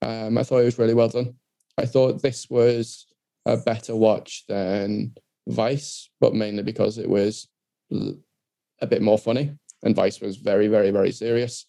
Um, 0.00 0.38
I 0.38 0.42
thought 0.42 0.58
it 0.58 0.64
was 0.64 0.78
really 0.78 0.94
well 0.94 1.08
done. 1.08 1.34
I 1.78 1.86
thought 1.86 2.22
this 2.22 2.48
was 2.50 3.06
a 3.46 3.56
better 3.56 3.96
watch 3.96 4.44
than 4.48 5.14
Vice, 5.48 6.10
but 6.20 6.34
mainly 6.34 6.62
because 6.62 6.98
it 6.98 7.08
was 7.08 7.48
a 7.90 8.86
bit 8.86 9.02
more 9.02 9.18
funny, 9.18 9.56
and 9.82 9.96
Vice 9.96 10.20
was 10.20 10.36
very, 10.36 10.68
very, 10.68 10.90
very 10.90 11.12
serious. 11.12 11.66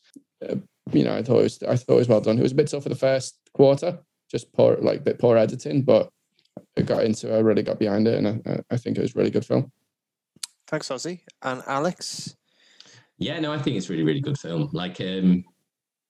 Uh, 0.47 0.55
you 0.91 1.03
know, 1.03 1.15
I 1.15 1.23
thought 1.23 1.39
it 1.39 1.43
was, 1.43 1.63
I 1.63 1.75
thought 1.75 1.95
it 1.95 1.99
was 1.99 2.09
well 2.09 2.21
done. 2.21 2.37
It 2.37 2.43
was 2.43 2.51
a 2.51 2.55
bit 2.55 2.67
tough 2.67 2.83
for 2.83 2.89
the 2.89 2.95
first 2.95 3.39
quarter, 3.53 3.99
just 4.29 4.51
poor, 4.53 4.77
like 4.77 5.03
bit 5.03 5.19
poor 5.19 5.37
editing, 5.37 5.83
but 5.83 6.09
it 6.75 6.85
got 6.85 7.03
into. 7.03 7.33
it, 7.33 7.37
I 7.37 7.39
really 7.39 7.63
got 7.63 7.79
behind 7.79 8.07
it, 8.07 8.23
and 8.23 8.41
I, 8.45 8.61
I 8.71 8.77
think 8.77 8.97
it 8.97 9.01
was 9.01 9.15
a 9.15 9.19
really 9.19 9.31
good 9.31 9.45
film. 9.45 9.71
Thanks, 10.67 10.89
Ozzy. 10.89 11.21
And 11.41 11.63
Alex? 11.67 12.35
Yeah, 13.17 13.39
no, 13.39 13.53
I 13.53 13.59
think 13.59 13.77
it's 13.77 13.89
a 13.89 13.93
really, 13.93 14.03
really 14.03 14.21
good 14.21 14.39
film. 14.39 14.69
Like, 14.73 14.99
um, 15.01 15.43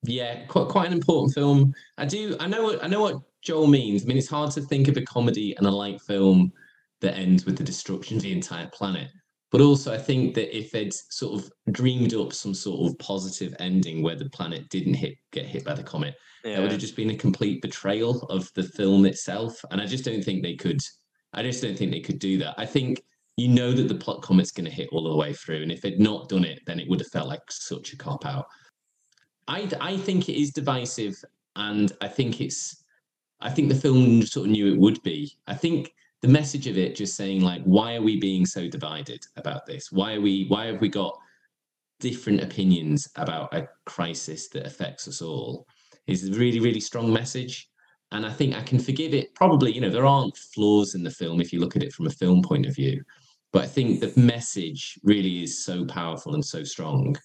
yeah, 0.04 0.45
quite 0.47 0.68
quite 0.68 0.88
an 0.88 0.93
important 0.93 1.34
film. 1.34 1.74
I 1.97 2.06
do. 2.06 2.36
I 2.39 2.47
know. 2.47 2.64
what 2.64 2.84
I 2.84 2.88
know 2.88 3.01
what 3.01 3.22
Joel 3.41 3.68
means. 3.68 4.04
I 4.04 4.06
mean, 4.06 4.18
it's 4.18 4.30
hard 4.30 4.51
to 4.51 4.62
think 4.62 4.88
of 4.88 4.97
a 4.97 5.01
comedy 5.01 5.56
and 5.58 5.66
a 5.66 5.72
light 5.72 6.01
film 6.01 6.51
that 7.01 7.16
ends 7.16 7.45
with 7.45 7.58
the 7.58 7.64
destruction 7.64 8.18
of 8.18 8.24
the 8.24 8.32
entire 8.32 8.68
planet. 8.68 9.10
But 9.51 9.62
also, 9.62 9.93
I 9.93 9.97
think 9.99 10.34
that 10.36 10.56
if 10.56 10.72
they'd 10.72 10.93
sort 10.93 11.39
of 11.39 11.51
dreamed 11.72 12.16
up 12.16 12.34
some 12.34 12.54
sort 12.54 12.89
of 12.89 12.97
positive 12.97 13.56
ending 13.60 14.01
where 14.01 14.16
the 14.16 14.30
planet 14.30 14.68
didn't 14.70 14.95
hit 14.95 15.16
get 15.32 15.45
hit 15.45 15.64
by 15.64 15.74
the 15.74 15.84
comet, 15.84 16.16
that 16.43 16.60
would 16.60 16.72
have 16.72 16.82
just 16.82 16.95
been 16.95 17.12
a 17.12 17.16
complete 17.16 17.62
betrayal 17.62 18.24
of 18.24 18.51
the 18.56 18.64
film 18.64 19.06
itself. 19.06 19.64
And 19.72 19.80
I 19.80 19.86
just 19.86 20.06
don't 20.06 20.24
think 20.24 20.43
they 20.43 20.56
could. 20.56 20.82
I 21.34 21.43
just 21.43 21.62
don't 21.62 21.78
think 21.78 21.91
they 21.91 21.99
could 21.99 22.20
do 22.20 22.38
that. 22.39 22.56
I 22.58 22.66
think 22.66 23.04
you 23.38 23.47
know 23.47 23.72
that 23.72 23.88
the 23.88 23.95
plot 23.95 24.22
comet's 24.22 24.51
going 24.51 24.66
to 24.66 24.72
hit 24.72 24.89
all 24.91 25.04
the 25.04 25.16
way 25.16 25.34
through, 25.34 25.62
and 25.62 25.72
if 25.72 25.82
they'd 25.82 25.99
not 25.99 26.30
done 26.30 26.45
it, 26.45 26.60
then 26.66 26.80
it 26.80 26.89
would 26.89 26.99
have 26.99 27.10
felt 27.10 27.28
like 27.28 27.41
such 27.49 27.93
a 27.93 27.97
cop 27.97 28.26
out. 28.26 28.45
I 29.47 29.69
I 29.79 29.97
think 29.97 30.29
it 30.29 30.39
is 30.39 30.51
divisive, 30.51 31.23
and 31.55 31.91
I 32.01 32.07
think 32.07 32.41
it's 32.41 32.83
I 33.41 33.49
think 33.49 33.69
the 33.69 33.75
film 33.75 34.23
sort 34.23 34.47
of 34.47 34.51
knew 34.51 34.71
it 34.71 34.79
would 34.79 35.01
be. 35.03 35.37
I 35.47 35.55
think 35.55 35.93
the 36.21 36.27
message 36.29 36.67
of 36.67 36.77
it 36.77 36.95
just 36.95 37.15
saying 37.15 37.41
like, 37.41 37.61
why 37.63 37.95
are 37.95 38.01
we 38.01 38.17
being 38.19 38.45
so 38.45 38.69
divided 38.69 39.25
about 39.35 39.65
this? 39.65 39.91
Why 39.91 40.15
are 40.15 40.21
we? 40.21 40.45
Why 40.47 40.67
have 40.67 40.81
we 40.81 40.89
got 40.89 41.19
different 41.99 42.41
opinions 42.41 43.07
about 43.15 43.53
a 43.53 43.67
crisis 43.85 44.49
that 44.49 44.65
affects 44.65 45.07
us 45.07 45.21
all 45.21 45.65
is 46.05 46.27
a 46.27 46.33
really, 46.33 46.59
really 46.59 46.81
strong 46.81 47.11
message. 47.11 47.69
And 48.11 48.25
I 48.25 48.31
think 48.31 48.55
I 48.55 48.61
can 48.61 48.77
forgive 48.77 49.13
it. 49.13 49.33
Probably, 49.35 49.71
you 49.71 49.79
know, 49.79 49.89
there 49.89 50.05
aren't 50.05 50.35
flaws 50.35 50.95
in 50.95 51.03
the 51.03 51.09
film 51.09 51.39
if 51.39 51.53
you 51.53 51.61
look 51.61 51.77
at 51.77 51.83
it 51.83 51.93
from 51.93 52.07
a 52.07 52.11
film 52.11 52.41
point 52.43 52.65
of 52.65 52.75
view. 52.75 53.01
But 53.53 53.63
I 53.63 53.67
think 53.67 54.01
the 54.01 54.11
message 54.19 54.99
really 55.03 55.43
is 55.43 55.63
so 55.63 55.85
powerful 55.85 56.33
and 56.33 56.43
so 56.43 56.63
strong 56.63 57.15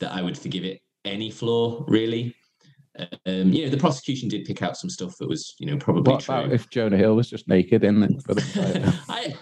that 0.00 0.12
I 0.12 0.22
would 0.22 0.36
forgive 0.36 0.64
it 0.64 0.80
any 1.06 1.30
flaw, 1.30 1.84
really. 1.86 2.34
Um, 3.26 3.52
you 3.52 3.64
know, 3.64 3.70
the 3.70 3.76
prosecution 3.76 4.28
did 4.28 4.46
pick 4.46 4.62
out 4.62 4.76
some 4.76 4.88
stuff 4.88 5.16
that 5.18 5.28
was, 5.28 5.54
you 5.58 5.66
know, 5.66 5.76
probably 5.76 6.10
What 6.12 6.22
true. 6.22 6.34
about 6.34 6.52
if 6.52 6.70
Jonah 6.70 6.96
Hill 6.96 7.14
was 7.14 7.28
just 7.28 7.46
naked 7.46 7.84
in 7.84 8.02
it? 8.02 8.22
For 8.22 8.34
the 8.34 8.98
I 9.08 9.34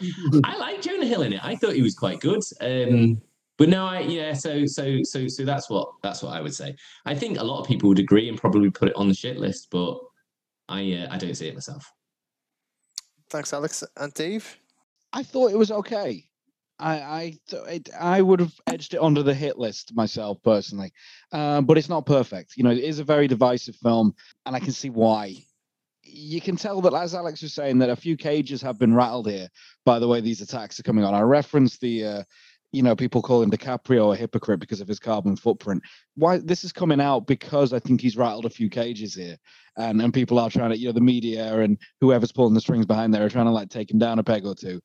I 0.44 0.56
like 0.56 0.82
Jonah 0.82 1.06
Hill 1.06 1.22
in 1.22 1.32
it. 1.32 1.44
I 1.44 1.54
thought 1.54 1.74
he 1.74 1.82
was 1.82 1.94
quite 1.94 2.20
good. 2.20 2.42
Um, 2.60 3.22
but 3.56 3.68
no, 3.68 3.86
I 3.86 4.00
yeah. 4.00 4.32
So 4.32 4.66
so 4.66 4.98
so 5.04 5.28
so 5.28 5.44
that's 5.44 5.70
what 5.70 5.88
that's 6.02 6.22
what 6.22 6.32
I 6.34 6.40
would 6.40 6.54
say. 6.54 6.74
I 7.06 7.14
think 7.14 7.38
a 7.38 7.44
lot 7.44 7.60
of 7.60 7.68
people 7.68 7.88
would 7.88 8.00
agree 8.00 8.28
and 8.28 8.36
probably 8.36 8.70
put 8.70 8.88
it 8.88 8.96
on 8.96 9.08
the 9.08 9.14
shit 9.14 9.38
list, 9.38 9.68
but 9.70 10.00
I 10.68 10.92
uh, 10.92 11.14
I 11.14 11.18
don't 11.18 11.34
see 11.34 11.46
it 11.46 11.54
myself. 11.54 11.90
Thanks, 13.30 13.52
Alex 13.52 13.84
and 13.96 14.12
Dave. 14.14 14.58
I 15.12 15.22
thought 15.22 15.52
it 15.52 15.58
was 15.58 15.70
okay. 15.70 16.26
I 16.78 16.94
I 17.00 17.38
it, 17.68 17.88
I 17.98 18.20
would 18.20 18.40
have 18.40 18.52
edged 18.66 18.94
it 18.94 19.00
onto 19.00 19.22
the 19.22 19.34
hit 19.34 19.58
list 19.58 19.94
myself 19.94 20.38
personally, 20.42 20.92
uh, 21.32 21.60
but 21.60 21.78
it's 21.78 21.88
not 21.88 22.06
perfect. 22.06 22.56
You 22.56 22.64
know, 22.64 22.70
it 22.70 22.78
is 22.78 22.98
a 22.98 23.04
very 23.04 23.28
divisive 23.28 23.76
film, 23.76 24.14
and 24.46 24.56
I 24.56 24.60
can 24.60 24.72
see 24.72 24.90
why. 24.90 25.36
You 26.02 26.40
can 26.40 26.56
tell 26.56 26.80
that, 26.82 26.94
as 26.94 27.14
Alex 27.14 27.42
was 27.42 27.54
saying, 27.54 27.78
that 27.78 27.90
a 27.90 27.96
few 27.96 28.16
cages 28.16 28.60
have 28.62 28.78
been 28.78 28.94
rattled 28.94 29.28
here 29.28 29.48
by 29.86 29.98
the 29.98 30.08
way 30.08 30.20
these 30.20 30.42
attacks 30.42 30.78
are 30.78 30.82
coming 30.82 31.04
on. 31.04 31.14
I 31.14 31.22
referenced 31.22 31.80
the, 31.80 32.04
uh, 32.04 32.22
you 32.72 32.82
know, 32.82 32.94
people 32.94 33.22
call 33.22 33.40
him 33.42 33.50
DiCaprio 33.50 34.12
a 34.12 34.16
hypocrite 34.16 34.60
because 34.60 34.82
of 34.82 34.88
his 34.88 34.98
carbon 34.98 35.34
footprint. 35.34 35.82
Why 36.16 36.38
this 36.38 36.62
is 36.62 36.72
coming 36.72 37.00
out 37.00 37.26
because 37.26 37.72
I 37.72 37.78
think 37.78 38.00
he's 38.00 38.16
rattled 38.16 38.44
a 38.44 38.50
few 38.50 38.68
cages 38.68 39.14
here, 39.14 39.38
and 39.76 40.02
and 40.02 40.12
people 40.12 40.38
are 40.38 40.50
trying 40.50 40.70
to, 40.70 40.78
you 40.78 40.86
know, 40.86 40.92
the 40.92 41.00
media 41.00 41.60
and 41.60 41.78
whoever's 42.00 42.32
pulling 42.32 42.54
the 42.54 42.60
strings 42.60 42.84
behind 42.84 43.14
there 43.14 43.24
are 43.24 43.30
trying 43.30 43.46
to 43.46 43.52
like 43.52 43.70
take 43.70 43.90
him 43.90 43.98
down 43.98 44.18
a 44.18 44.24
peg 44.24 44.44
or 44.44 44.54
two 44.54 44.80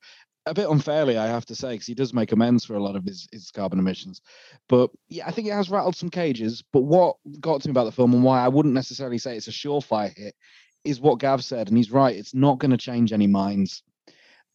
a 0.49 0.53
bit 0.53 0.69
unfairly, 0.69 1.17
I 1.17 1.27
have 1.27 1.45
to 1.47 1.55
say, 1.55 1.71
because 1.71 1.87
he 1.87 1.93
does 1.93 2.13
make 2.13 2.31
amends 2.31 2.65
for 2.65 2.75
a 2.75 2.83
lot 2.83 2.95
of 2.95 3.03
his, 3.03 3.27
his 3.31 3.51
carbon 3.51 3.79
emissions. 3.79 4.21
But 4.67 4.89
yeah, 5.07 5.27
I 5.27 5.31
think 5.31 5.47
it 5.47 5.53
has 5.53 5.69
rattled 5.69 5.95
some 5.95 6.09
cages. 6.09 6.63
But 6.73 6.81
what 6.81 7.17
got 7.39 7.61
to 7.61 7.67
me 7.67 7.71
about 7.71 7.85
the 7.85 7.91
film 7.91 8.13
and 8.13 8.23
why 8.23 8.43
I 8.43 8.47
wouldn't 8.47 8.73
necessarily 8.73 9.17
say 9.17 9.37
it's 9.37 9.47
a 9.47 9.51
surefire 9.51 10.15
hit 10.15 10.35
is 10.83 10.99
what 10.99 11.19
Gav 11.19 11.43
said, 11.43 11.67
and 11.67 11.77
he's 11.77 11.91
right. 11.91 12.15
It's 12.15 12.33
not 12.33 12.59
going 12.59 12.71
to 12.71 12.77
change 12.77 13.13
any 13.13 13.27
minds. 13.27 13.83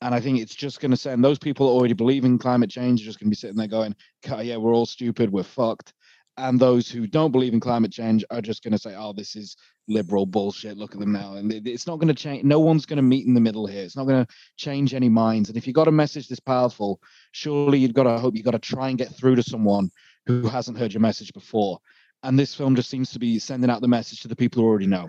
And 0.01 0.15
I 0.15 0.21
think 0.21 0.41
it's 0.41 0.55
just 0.55 0.81
going 0.81 0.91
to 0.91 0.97
send 0.97 1.25
those 1.25 1.39
people 1.39 1.67
already 1.67 1.95
believe 1.95 2.25
in 2.25 2.39
climate 2.39 2.71
change 2.71 3.01
are 3.01 3.05
just 3.05 3.19
going 3.19 3.27
to 3.27 3.31
be 3.31 3.37
sitting 3.37 3.57
there 3.57 3.67
going, 3.67 3.95
yeah, 4.43 4.57
we're 4.57 4.75
all 4.75 4.87
stupid, 4.87 5.31
we're 5.31 5.43
fucked. 5.43 5.95
And 6.37 6.59
those 6.59 6.91
who 6.91 7.07
don't 7.07 7.30
believe 7.30 7.53
in 7.53 7.61
climate 7.61 7.93
change 7.93 8.24
are 8.30 8.41
just 8.43 8.64
going 8.64 8.72
to 8.72 8.78
say, 8.78 8.95
oh, 8.97 9.12
this 9.12 9.37
is 9.37 9.57
liberal 9.87 10.26
bullshit. 10.26 10.76
Look 10.76 10.93
at 10.93 10.99
them 11.01 11.12
now. 11.12 11.35
And 11.35 11.53
it's 11.53 11.87
not 11.87 12.01
going 12.01 12.09
to 12.09 12.14
change. 12.14 12.43
No 12.43 12.59
one's 12.59 12.87
going 12.87 12.97
to 12.97 13.03
meet 13.03 13.24
in 13.26 13.35
the 13.35 13.41
middle 13.41 13.66
here. 13.68 13.85
It's 13.85 13.97
not 13.97 14.07
going 14.09 14.24
to 14.26 14.32
change 14.57 14.95
any 14.95 15.09
minds. 15.09 15.49
And 15.49 15.57
if 15.57 15.64
you 15.64 15.72
got 15.72 15.87
a 15.87 15.93
message 15.93 16.26
this 16.26 16.41
powerful, 16.41 17.01
surely 17.30 17.78
you've 17.78 17.95
got 17.95 18.03
to 18.05 18.18
hope 18.18 18.35
you've 18.35 18.45
got 18.45 18.51
to 18.51 18.59
try 18.59 18.89
and 18.89 18.99
get 18.99 19.14
through 19.14 19.37
to 19.37 19.45
someone 19.45 19.91
who 20.26 20.49
hasn't 20.49 20.76
heard 20.76 20.93
your 20.93 21.01
message 21.03 21.32
before. 21.32 21.78
And 22.24 22.37
this 22.37 22.53
film 22.53 22.74
just 22.74 22.91
seems 22.91 23.12
to 23.12 23.20
be 23.20 23.39
sending 23.39 23.70
out 23.70 23.80
the 23.80 23.87
message 23.89 24.20
to 24.22 24.28
the 24.28 24.35
people 24.37 24.61
who 24.62 24.68
already 24.68 24.87
know. 24.89 25.09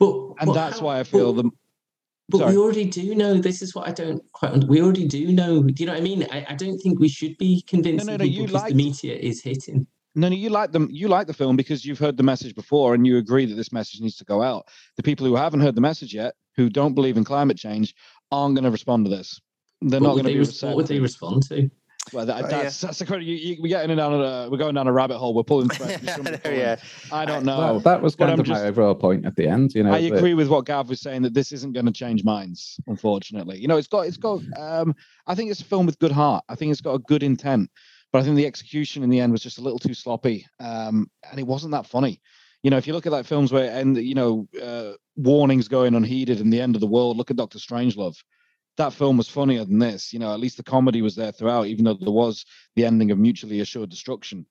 But 0.00 0.12
And 0.40 0.46
but 0.46 0.52
that's 0.54 0.80
how- 0.80 0.86
why 0.86 0.98
I 0.98 1.04
feel 1.04 1.32
but- 1.34 1.42
the 1.42 1.50
But 2.30 2.38
Sorry. 2.38 2.52
we 2.52 2.58
already 2.58 2.84
do 2.84 3.14
know. 3.14 3.34
This 3.38 3.62
is 3.62 3.74
what 3.74 3.88
I 3.88 3.92
don't 3.92 4.22
quite. 4.32 4.64
We 4.64 4.82
already 4.82 5.06
do 5.06 5.30
know. 5.32 5.62
Do 5.62 5.72
you 5.82 5.86
know 5.86 5.92
what 5.92 6.00
I 6.00 6.02
mean? 6.04 6.26
I, 6.30 6.44
I 6.50 6.54
don't 6.56 6.78
think 6.78 6.98
we 6.98 7.08
should 7.08 7.38
be 7.38 7.62
convincing 7.66 8.06
no, 8.06 8.16
no, 8.16 8.24
people 8.24 8.34
you 8.40 8.46
because 8.46 8.62
liked- 8.62 8.76
the 8.76 8.84
media 8.84 9.14
is 9.16 9.40
hitting. 9.42 9.86
No, 10.14 10.28
no, 10.28 10.34
you 10.34 10.50
like 10.50 10.72
them. 10.72 10.88
You 10.90 11.08
like 11.08 11.26
the 11.26 11.34
film 11.34 11.56
because 11.56 11.84
you've 11.84 11.98
heard 11.98 12.16
the 12.16 12.22
message 12.22 12.54
before, 12.54 12.94
and 12.94 13.06
you 13.06 13.18
agree 13.18 13.46
that 13.46 13.54
this 13.54 13.72
message 13.72 14.00
needs 14.00 14.16
to 14.16 14.24
go 14.24 14.42
out. 14.42 14.66
The 14.96 15.02
people 15.02 15.26
who 15.26 15.36
haven't 15.36 15.60
heard 15.60 15.74
the 15.74 15.80
message 15.80 16.14
yet, 16.14 16.34
who 16.56 16.68
don't 16.68 16.94
believe 16.94 17.16
in 17.16 17.24
climate 17.24 17.56
change, 17.56 17.94
aren't 18.32 18.54
going 18.56 18.64
to 18.64 18.70
respond 18.70 19.04
to 19.06 19.10
this. 19.10 19.40
They're 19.80 20.00
What 20.00 20.06
not 20.08 20.12
going 20.14 20.24
to 20.24 20.28
they 20.30 20.34
be. 20.34 20.38
res- 20.40 20.62
what 20.62 20.76
would 20.76 20.86
they 20.88 20.98
respond 20.98 21.42
to? 21.48 21.70
Well, 22.12 22.24
that, 22.24 22.36
Oh, 22.36 22.48
yeah. 22.48 22.62
that's 22.62 22.80
that's 22.80 22.98
the 23.00 23.04
credit. 23.06 23.24
You, 23.26 23.34
you, 23.36 23.56
we're 23.62 23.68
getting 23.68 23.94
down 23.94 24.14
a 24.14 24.48
we're 24.50 24.56
going 24.56 24.74
down 24.74 24.86
a 24.88 24.92
rabbit 24.92 25.18
hole. 25.18 25.34
We're 25.34 25.42
pulling 25.42 25.68
threads. 25.68 26.00
we 26.00 26.08
shouldn't 26.08 26.42
pulling. 26.42 26.58
yeah. 26.58 26.76
I 27.12 27.26
don't 27.26 27.44
know. 27.44 27.74
that, 27.74 27.84
that 27.84 28.02
was 28.02 28.16
kind 28.16 28.30
I'm 28.32 28.40
of 28.40 28.46
just- 28.46 28.62
my 28.62 28.66
overall 28.66 28.94
point 28.94 29.26
at 29.26 29.36
the 29.36 29.46
end. 29.46 29.74
You 29.74 29.82
know, 29.82 29.92
I 29.92 30.00
that- 30.08 30.16
agree 30.16 30.32
with 30.32 30.48
what 30.48 30.64
Gav 30.64 30.88
was 30.88 31.00
saying 31.02 31.20
that 31.22 31.34
this 31.34 31.52
isn't 31.52 31.74
going 31.74 31.84
to 31.86 31.92
change 31.92 32.24
minds. 32.24 32.80
Unfortunately, 32.86 33.58
you 33.60 33.68
know, 33.68 33.76
it's 33.76 33.88
got 33.88 34.06
it's 34.06 34.16
got. 34.16 34.40
Um, 34.58 34.96
I 35.26 35.34
think 35.34 35.50
it's 35.50 35.60
a 35.60 35.64
film 35.64 35.84
with 35.84 35.98
good 35.98 36.12
heart. 36.12 36.44
I 36.48 36.54
think 36.54 36.72
it's 36.72 36.80
got 36.80 36.94
a 36.94 36.98
good 37.00 37.22
intent, 37.22 37.70
but 38.12 38.20
I 38.20 38.22
think 38.22 38.36
the 38.36 38.46
execution 38.46 39.02
in 39.02 39.10
the 39.10 39.20
end 39.20 39.32
was 39.32 39.42
just 39.42 39.58
a 39.58 39.62
little 39.62 39.78
too 39.78 39.94
sloppy, 39.94 40.46
um, 40.60 41.10
and 41.30 41.38
it 41.38 41.46
wasn't 41.46 41.72
that 41.72 41.86
funny. 41.86 42.20
You 42.62 42.70
know, 42.70 42.76
if 42.76 42.86
you 42.86 42.92
look 42.92 43.06
at 43.06 43.12
like 43.12 43.26
films 43.26 43.52
where 43.52 43.70
and 43.70 43.96
you 43.96 44.14
know 44.14 44.48
uh, 44.60 44.92
warnings 45.16 45.68
going 45.68 45.94
unheeded 45.94 46.40
and 46.40 46.52
the 46.52 46.60
end 46.60 46.74
of 46.74 46.80
the 46.80 46.86
world, 46.86 47.16
look 47.16 47.30
at 47.30 47.36
Doctor 47.36 47.58
Strangelove. 47.58 48.16
That 48.76 48.92
film 48.92 49.16
was 49.16 49.28
funnier 49.28 49.64
than 49.64 49.80
this. 49.80 50.12
You 50.12 50.20
know, 50.20 50.32
at 50.32 50.40
least 50.40 50.56
the 50.56 50.62
comedy 50.62 51.02
was 51.02 51.16
there 51.16 51.32
throughout, 51.32 51.66
even 51.66 51.84
though 51.84 51.94
there 51.94 52.12
was 52.12 52.44
the 52.76 52.84
ending 52.84 53.10
of 53.10 53.18
mutually 53.18 53.60
assured 53.60 53.90
destruction 53.90 54.46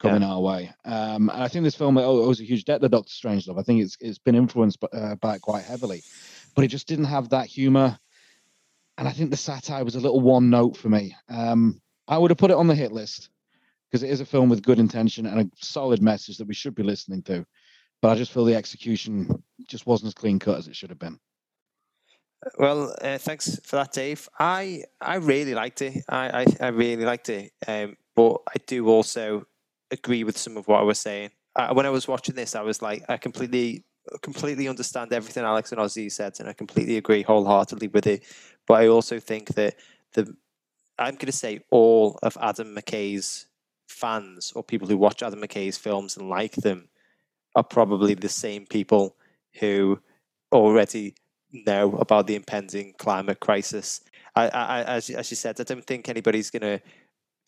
coming 0.00 0.22
our 0.22 0.40
way. 0.40 0.72
Um, 0.84 1.28
and 1.28 1.42
I 1.42 1.48
think 1.48 1.64
this 1.64 1.74
film 1.74 1.98
owes 1.98 2.40
a 2.40 2.44
huge 2.44 2.64
debt 2.64 2.80
to 2.80 2.88
Doctor 2.88 3.10
Strangelove. 3.10 3.58
I 3.58 3.62
think 3.62 3.82
it's 3.82 3.96
it's 4.00 4.18
been 4.18 4.34
influenced 4.34 4.80
by, 4.80 4.88
uh, 4.88 5.14
by 5.16 5.36
it 5.36 5.42
quite 5.42 5.64
heavily, 5.64 6.02
but 6.54 6.64
it 6.64 6.68
just 6.68 6.86
didn't 6.86 7.06
have 7.06 7.30
that 7.30 7.46
humor. 7.46 7.98
And 8.96 9.06
I 9.06 9.12
think 9.12 9.30
the 9.30 9.36
satire 9.36 9.84
was 9.84 9.94
a 9.94 10.00
little 10.00 10.20
one 10.20 10.50
note 10.50 10.76
for 10.76 10.88
me. 10.88 11.14
Um, 11.28 11.80
I 12.08 12.18
would 12.18 12.30
have 12.30 12.38
put 12.38 12.50
it 12.50 12.56
on 12.56 12.66
the 12.66 12.74
hit 12.74 12.92
list 12.92 13.28
because 13.90 14.02
it 14.02 14.10
is 14.10 14.20
a 14.20 14.26
film 14.26 14.48
with 14.48 14.62
good 14.62 14.78
intention 14.78 15.26
and 15.26 15.40
a 15.40 15.50
solid 15.64 16.02
message 16.02 16.38
that 16.38 16.48
we 16.48 16.54
should 16.54 16.74
be 16.74 16.82
listening 16.82 17.22
to. 17.24 17.46
But 18.00 18.08
I 18.10 18.14
just 18.16 18.32
feel 18.32 18.44
the 18.44 18.54
execution 18.54 19.42
just 19.66 19.86
wasn't 19.86 20.08
as 20.08 20.14
clean 20.14 20.38
cut 20.38 20.58
as 20.58 20.68
it 20.68 20.76
should 20.76 20.90
have 20.90 20.98
been. 20.98 21.18
Well, 22.58 22.94
uh, 23.02 23.18
thanks 23.18 23.58
for 23.64 23.76
that, 23.76 23.92
Dave. 23.92 24.28
I 24.38 24.84
I 25.00 25.16
really 25.16 25.54
liked 25.54 25.82
it. 25.82 26.04
I 26.08 26.42
I, 26.42 26.46
I 26.60 26.68
really 26.68 27.04
liked 27.04 27.28
it. 27.28 27.52
Um, 27.66 27.96
but 28.14 28.40
I 28.48 28.58
do 28.66 28.88
also 28.88 29.46
agree 29.90 30.24
with 30.24 30.38
some 30.38 30.56
of 30.56 30.68
what 30.68 30.80
I 30.80 30.84
was 30.84 30.98
saying. 30.98 31.30
Uh, 31.56 31.74
when 31.74 31.86
I 31.86 31.90
was 31.90 32.06
watching 32.06 32.36
this, 32.36 32.54
I 32.54 32.62
was 32.62 32.80
like, 32.80 33.04
I 33.08 33.16
completely 33.16 33.84
completely 34.22 34.68
understand 34.68 35.12
everything 35.12 35.44
Alex 35.44 35.72
and 35.72 35.80
Ozzy 35.80 36.10
said, 36.10 36.36
and 36.38 36.48
I 36.48 36.52
completely 36.52 36.96
agree 36.96 37.22
wholeheartedly 37.22 37.88
with 37.88 38.06
it. 38.06 38.24
But 38.66 38.74
I 38.74 38.86
also 38.86 39.18
think 39.18 39.48
that 39.54 39.74
the 40.14 40.34
I'm 40.98 41.14
going 41.14 41.26
to 41.26 41.32
say 41.32 41.60
all 41.70 42.18
of 42.22 42.36
Adam 42.40 42.74
McKay's 42.74 43.46
fans 43.88 44.52
or 44.54 44.62
people 44.62 44.88
who 44.88 44.96
watch 44.96 45.22
Adam 45.22 45.40
McKay's 45.40 45.78
films 45.78 46.16
and 46.16 46.28
like 46.28 46.52
them 46.52 46.88
are 47.54 47.64
probably 47.64 48.14
the 48.14 48.28
same 48.28 48.66
people 48.66 49.16
who 49.60 50.00
already 50.52 51.14
know 51.52 51.96
about 51.96 52.26
the 52.26 52.34
impending 52.34 52.94
climate 52.98 53.40
crisis. 53.40 54.00
I, 54.36 54.48
I, 54.48 54.82
as, 54.82 55.10
as 55.10 55.30
you 55.30 55.36
said, 55.36 55.60
I 55.60 55.64
don't 55.64 55.84
think 55.84 56.08
anybody's 56.08 56.50
going 56.50 56.62
to 56.62 56.80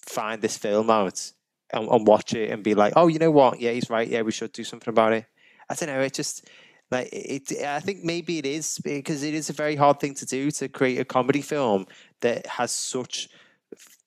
find 0.07 0.41
this 0.41 0.57
film 0.57 0.91
out 0.91 1.33
and, 1.73 1.89
and 1.89 2.07
watch 2.07 2.35
it 2.35 2.51
and 2.51 2.65
be 2.65 2.75
like, 2.75 2.95
oh, 2.97 3.09
you 3.09 3.19
know 3.19 3.31
what? 3.31 3.61
Yeah, 3.61 3.73
he's 3.73 3.91
right. 3.91 4.09
Yeah, 4.09 4.23
we 4.23 4.33
should 4.33 4.53
do 4.53 4.65
something 4.65 4.91
about 4.91 5.13
it. 5.13 5.27
I 5.69 5.75
don't 5.75 5.89
know. 5.89 6.01
It 6.01 6.15
just 6.15 6.49
like 6.91 7.09
it. 7.13 7.53
I 7.65 7.81
think 7.81 8.05
maybe 8.05 8.39
it 8.39 8.47
is 8.47 8.79
because 8.83 9.23
it 9.23 9.35
is 9.35 9.51
a 9.51 9.53
very 9.53 9.77
hard 9.77 10.01
thing 10.01 10.15
to 10.15 10.27
do 10.27 10.51
to 10.53 10.69
create 10.69 10.99
a 10.99 11.05
comedy 11.05 11.43
film 11.43 11.87
that 12.21 12.47
has 12.47 12.73
such 12.73 13.29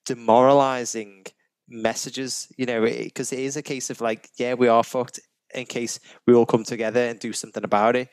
demoralizing 0.04 1.26
messages. 1.68 2.48
You 2.56 2.66
know, 2.66 2.82
because 2.82 3.32
it 3.32 3.40
is 3.40 3.56
a 3.56 3.62
case 3.62 3.90
of 3.90 4.00
like, 4.00 4.30
yeah, 4.36 4.54
we 4.54 4.68
are 4.68 4.84
fucked. 4.84 5.20
In 5.54 5.66
case 5.66 6.00
we 6.26 6.34
all 6.34 6.46
come 6.46 6.64
together 6.64 7.00
and 7.00 7.20
do 7.20 7.32
something 7.32 7.62
about 7.62 7.94
it 7.94 8.08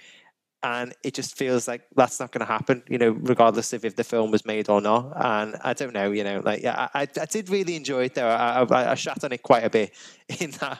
and 0.64 0.93
it 1.03 1.16
just 1.16 1.36
feels 1.36 1.68
like 1.68 1.82
that's 1.95 2.20
not 2.20 2.32
going 2.32 2.45
to 2.45 2.51
happen, 2.51 2.84
you 2.88 2.99
know, 2.99 3.09
regardless 3.09 3.74
of 3.74 3.84
if 3.84 3.95
the 3.95 4.03
film 4.03 4.30
was 4.30 4.45
made 4.45 4.70
or 4.70 4.80
not. 4.80 5.12
And 5.16 5.55
I 5.64 5.74
don't 5.74 5.93
know, 5.93 6.12
you 6.12 6.24
know, 6.24 6.41
like 6.43 6.62
yeah, 6.62 6.89
I, 6.93 7.01
I 7.20 7.26
did 7.26 7.49
really 7.49 7.76
enjoy 7.76 8.05
it 8.05 8.14
though. 8.16 8.28
I, 8.28 8.64
I, 8.64 8.91
I 8.91 8.95
shat 8.95 9.24
on 9.24 9.32
it 9.32 9.41
quite 9.41 9.64
a 9.64 9.70
bit 9.70 9.91
in 10.39 10.51
that 10.51 10.80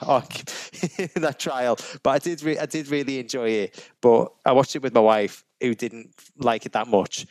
in 1.16 1.22
that 1.24 1.40
trial, 1.40 1.78
but 2.04 2.12
I 2.12 2.20
did 2.20 2.44
re- 2.44 2.60
I 2.60 2.68
did 2.68 2.90
really 2.90 3.20
enjoy 3.20 3.50
it. 3.50 3.90
But 4.02 4.32
I 4.46 4.52
watched 4.52 4.76
it 4.76 4.84
with 4.84 4.94
my 4.94 5.02
wife 5.02 5.44
who 5.60 5.74
didn't 5.74 6.14
like 6.38 6.66
it 6.66 6.74
that 6.74 6.88
much, 6.88 7.26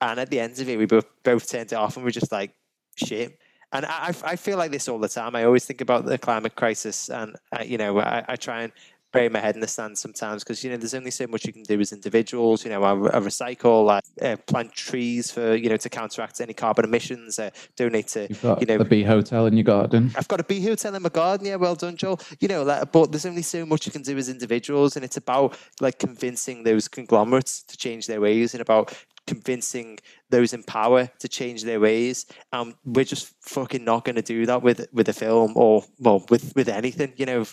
and 0.00 0.18
at 0.18 0.30
the 0.30 0.40
end 0.40 0.58
of 0.58 0.68
it, 0.68 0.78
we 0.78 0.86
both 0.86 1.06
both 1.22 1.48
turned 1.50 1.72
it 1.72 1.76
off 1.76 1.96
and 1.96 2.04
we're 2.04 2.10
just 2.10 2.32
like 2.32 2.54
shit. 2.96 3.38
And 3.72 3.84
I, 3.84 4.08
I 4.08 4.14
I 4.32 4.36
feel 4.36 4.56
like 4.56 4.70
this 4.70 4.88
all 4.88 4.98
the 4.98 5.08
time. 5.08 5.36
I 5.36 5.44
always 5.44 5.66
think 5.66 5.82
about 5.82 6.06
the 6.06 6.16
climate 6.16 6.56
crisis, 6.56 7.10
and 7.10 7.36
uh, 7.52 7.62
you 7.62 7.76
know, 7.76 8.00
I, 8.00 8.24
I 8.26 8.36
try 8.36 8.62
and 8.62 8.72
bury 9.12 9.28
my 9.28 9.40
head 9.40 9.54
in 9.54 9.60
the 9.60 9.66
sand 9.66 9.98
sometimes 9.98 10.44
because 10.44 10.62
you 10.62 10.70
know 10.70 10.76
there's 10.76 10.94
only 10.94 11.10
so 11.10 11.26
much 11.26 11.44
you 11.44 11.52
can 11.52 11.62
do 11.62 11.80
as 11.80 11.92
individuals. 11.92 12.64
You 12.64 12.70
know, 12.70 12.82
I, 12.82 12.92
I 12.92 13.20
recycle, 13.20 13.90
I 13.90 14.24
uh, 14.24 14.36
plant 14.46 14.72
trees 14.72 15.30
for 15.30 15.54
you 15.54 15.68
know 15.68 15.76
to 15.76 15.88
counteract 15.88 16.40
any 16.40 16.54
carbon 16.54 16.84
emissions. 16.84 17.38
Uh, 17.38 17.50
donate 17.76 18.08
to 18.08 18.26
You've 18.28 18.42
got 18.42 18.60
you 18.60 18.66
know 18.66 18.78
the 18.78 18.84
bee 18.84 19.02
hotel 19.02 19.46
in 19.46 19.56
your 19.56 19.64
garden. 19.64 20.12
I've 20.16 20.28
got 20.28 20.40
a 20.40 20.44
bee 20.44 20.64
hotel 20.64 20.94
in 20.94 21.02
my 21.02 21.08
garden. 21.08 21.46
Yeah, 21.46 21.56
well 21.56 21.74
done, 21.74 21.96
Joel. 21.96 22.20
You 22.40 22.48
know, 22.48 22.62
like, 22.62 22.92
but 22.92 23.12
there's 23.12 23.26
only 23.26 23.42
so 23.42 23.66
much 23.66 23.86
you 23.86 23.92
can 23.92 24.02
do 24.02 24.16
as 24.16 24.28
individuals, 24.28 24.96
and 24.96 25.04
it's 25.04 25.16
about 25.16 25.56
like 25.80 25.98
convincing 25.98 26.64
those 26.64 26.88
conglomerates 26.88 27.62
to 27.64 27.76
change 27.76 28.06
their 28.06 28.20
ways, 28.20 28.54
and 28.54 28.60
about 28.60 28.94
convincing 29.26 29.98
those 30.30 30.52
in 30.52 30.62
power 30.62 31.08
to 31.18 31.28
change 31.28 31.64
their 31.64 31.80
ways. 31.80 32.26
Um, 32.52 32.74
we're 32.84 33.04
just 33.04 33.34
fucking 33.42 33.84
not 33.84 34.04
going 34.04 34.16
to 34.16 34.22
do 34.22 34.46
that 34.46 34.62
with 34.62 34.86
with 34.92 35.08
a 35.08 35.12
film 35.12 35.52
or 35.56 35.84
well 35.98 36.24
with 36.30 36.52
with 36.56 36.68
anything. 36.68 37.12
You 37.16 37.26
know, 37.26 37.44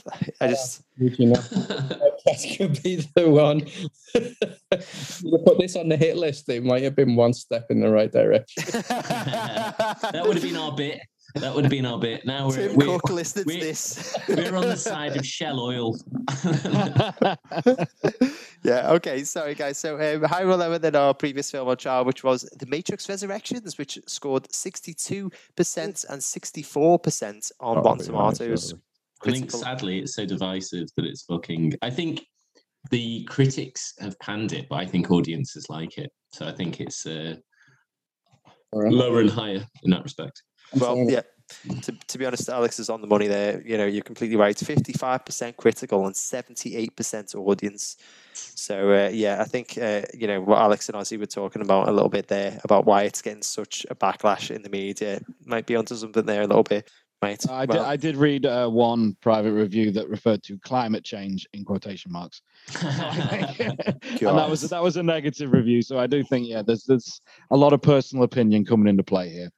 I 0.42 0.48
just 0.48 0.84
Would 1.00 1.20
you 1.20 1.28
know? 1.28 1.34
that 1.42 2.56
could 2.58 2.82
be 2.84 3.08
the 3.16 3.30
one. 3.30 3.68
you 5.24 5.38
put 5.46 5.60
this 5.60 5.76
on 5.76 5.90
the 5.90 5.98
hit 5.98 6.18
list, 6.18 6.50
it 6.50 6.64
might 6.64 6.84
have 6.84 6.96
been 6.96 7.16
one 7.16 7.34
step 7.34 7.68
in 7.70 7.80
the 7.80 7.90
right 7.90 8.12
direction. 8.12 8.64
that 8.72 10.24
would 10.26 10.36
have 10.36 10.44
been 10.44 10.58
our 10.58 10.76
bit. 10.76 11.00
That 11.36 11.54
would 11.54 11.66
have 11.66 11.72
been 11.72 11.86
our 11.86 12.00
bit. 12.00 12.26
Now 12.26 12.48
we're, 12.48 12.56
Tim 12.70 12.76
we're, 12.76 12.86
Cook 13.00 13.10
listening 13.12 13.46
to 13.46 13.54
we- 13.54 13.60
this. 13.60 14.16
we're 14.28 14.56
on 14.56 14.68
the 14.70 14.78
side 14.78 15.16
of 15.18 15.26
Shell 15.26 15.60
Oil. 15.60 15.96
yeah. 18.64 18.92
Okay. 18.92 19.24
Sorry, 19.24 19.56
guys. 19.56 19.78
So 19.78 19.96
um, 20.00 20.24
higher 20.24 20.46
level 20.56 20.80
than 20.80 20.96
our 20.96 21.14
previous 21.14 21.52
film 21.52 21.68
on 21.68 21.78
trial, 21.78 22.06
which 22.06 22.24
was 22.24 22.44
The 22.58 22.66
Matrix 22.66 23.08
Resurrections, 23.10 23.78
which 23.78 24.00
scored 24.08 24.52
sixty-two 24.54 25.32
percent 25.56 26.06
and 26.10 26.24
sixty-four 26.24 27.00
percent 27.00 27.52
on 27.60 27.78
Oh, 27.78 27.82
Rotten 27.82 27.98
pretty 27.98 28.12
nice, 28.14 28.38
Tomatoes. 28.38 28.74
I 29.26 29.32
think 29.32 29.52
sadly 29.52 30.00
it's 30.00 30.16
so 30.16 30.26
divisive 30.26 30.88
that 30.96 31.06
it's 31.06 31.24
fucking. 31.24 31.74
I 31.82 31.90
think 31.90 32.26
the 32.90 33.24
critics 33.26 33.94
have 34.00 34.18
panned 34.20 34.54
it, 34.54 34.68
but 34.70 34.78
I 34.78 34.86
think 34.86 35.12
audiences 35.12 35.70
like 35.70 35.98
it. 35.98 36.12
So 36.34 36.48
I 36.48 36.52
think 36.52 36.80
it's 36.80 37.06
uh, 37.06 37.36
Alright. 38.74 38.94
lower 38.94 39.22
and 39.22 39.30
higher 39.30 39.66
in 39.84 39.92
that 39.92 40.04
respect. 40.04 40.42
Well, 40.76 40.96
saying- 40.96 41.10
yeah. 41.10 41.22
To, 41.84 41.94
to 41.94 42.18
be 42.18 42.26
honest, 42.26 42.50
Alex 42.50 42.78
is 42.78 42.90
on 42.90 43.00
the 43.00 43.08
money 43.08 43.28
there. 43.28 43.62
You 43.66 43.78
know, 43.78 43.86
you're 43.86 44.04
completely 44.04 44.36
right. 44.36 44.58
Fifty-five 44.58 45.24
percent 45.24 45.56
critical 45.56 46.06
and 46.06 46.14
seventy-eight 46.14 46.94
percent 46.98 47.34
audience. 47.36 47.96
So 48.34 48.92
uh, 48.92 49.10
yeah, 49.14 49.38
I 49.40 49.46
think 49.46 49.78
uh, 49.82 50.02
you 50.14 50.28
know 50.28 50.42
what 50.42 50.60
Alex 50.60 50.90
and 50.90 50.98
Ozzy 50.98 51.18
were 51.18 51.26
talking 51.26 51.62
about 51.62 51.88
a 51.88 51.92
little 51.94 52.10
bit 52.10 52.28
there 52.28 52.60
about 52.66 52.86
why 52.86 53.04
it's 53.04 53.22
getting 53.22 53.44
such 53.44 53.86
a 53.90 53.96
backlash 53.96 54.54
in 54.54 54.62
the 54.62 54.70
media. 54.70 55.22
Might 55.46 55.66
be 55.66 55.78
onto 55.78 55.96
something 55.96 56.26
there 56.26 56.42
a 56.42 56.48
little 56.48 56.64
bit, 56.64 56.92
right? 57.22 57.42
I 57.50 57.66
did, 57.66 57.78
I 57.78 57.96
did 57.96 58.18
read 58.18 58.46
uh, 58.46 58.68
one 58.68 59.16
private 59.22 59.54
review 59.54 59.92
that 59.92 60.10
referred 60.10 60.44
to 60.44 60.58
climate 60.60 61.06
change 61.06 61.48
in 61.54 61.64
quotation 61.64 62.12
marks, 62.12 62.42
and 62.82 63.78
that 64.20 64.50
was 64.50 64.62
that 64.64 64.84
was 64.84 64.98
a 64.98 65.04
negative 65.04 65.54
review. 65.54 65.82
So 65.82 65.98
I 65.98 66.08
do 66.08 66.24
think 66.24 66.46
yeah, 66.48 66.62
there's 66.62 66.84
there's 66.84 67.22
a 67.52 67.56
lot 67.58 67.72
of 67.72 67.82
personal 67.82 68.26
opinion 68.26 68.66
coming 68.66 68.90
into 68.90 69.04
play 69.04 69.30
here. 69.30 69.50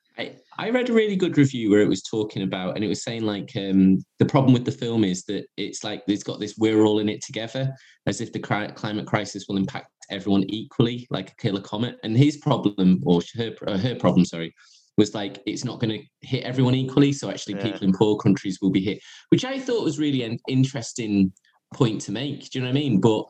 I, 0.65 0.69
read 0.69 0.89
a 0.89 0.93
really 0.93 1.15
good 1.15 1.37
review 1.37 1.69
where 1.69 1.81
it 1.81 1.87
was 1.87 2.01
talking 2.01 2.43
about, 2.43 2.75
and 2.75 2.83
it 2.83 2.87
was 2.87 3.03
saying 3.03 3.23
like 3.23 3.51
um, 3.55 3.99
the 4.19 4.25
problem 4.25 4.53
with 4.53 4.65
the 4.65 4.71
film 4.71 5.03
is 5.03 5.23
that 5.25 5.45
it's 5.57 5.83
like 5.83 6.03
it's 6.07 6.23
got 6.23 6.39
this 6.39 6.55
we're 6.57 6.83
all 6.83 6.99
in 6.99 7.09
it 7.09 7.23
together, 7.23 7.73
as 8.05 8.21
if 8.21 8.33
the 8.33 8.39
cri- 8.39 8.71
climate 8.73 9.07
crisis 9.07 9.45
will 9.47 9.57
impact 9.57 9.87
everyone 10.09 10.43
equally, 10.49 11.07
like 11.09 11.31
a 11.31 11.35
killer 11.35 11.61
comet. 11.61 11.97
And 12.03 12.17
his 12.17 12.37
problem, 12.37 13.01
or 13.05 13.21
her 13.35 13.55
uh, 13.67 13.77
her 13.77 13.95
problem, 13.95 14.25
sorry, 14.25 14.53
was 14.97 15.15
like 15.15 15.39
it's 15.45 15.63
not 15.63 15.79
going 15.79 15.97
to 15.97 16.27
hit 16.27 16.43
everyone 16.43 16.75
equally. 16.75 17.13
So 17.13 17.29
actually, 17.29 17.55
Yeah. 17.55 17.63
people 17.71 17.87
in 17.87 17.93
poor 17.93 18.17
countries 18.17 18.59
will 18.61 18.71
be 18.71 18.81
hit, 18.81 18.99
which 19.29 19.45
I 19.45 19.59
thought 19.59 19.83
was 19.83 19.97
really 19.97 20.23
an 20.23 20.37
interesting 20.47 21.31
point 21.73 22.01
to 22.01 22.11
make. 22.11 22.49
Do 22.49 22.59
you 22.59 22.65
know 22.65 22.71
what 22.71 22.77
I 22.77 22.81
mean? 22.81 22.99
But 22.99 23.25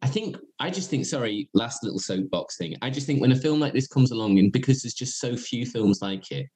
I 0.00 0.06
think 0.08 0.36
I 0.60 0.70
just 0.70 0.90
think 0.90 1.06
sorry, 1.06 1.48
last 1.54 1.82
little 1.82 1.98
soapbox 1.98 2.56
thing. 2.56 2.76
I 2.82 2.90
just 2.90 3.06
think 3.06 3.20
when 3.20 3.32
a 3.32 3.36
film 3.36 3.60
like 3.60 3.72
this 3.72 3.88
comes 3.88 4.10
along, 4.10 4.38
and 4.38 4.52
because 4.52 4.82
there's 4.82 4.94
just 4.94 5.18
so 5.18 5.36
few 5.36 5.66
films 5.66 6.00
like 6.02 6.30
it, 6.30 6.46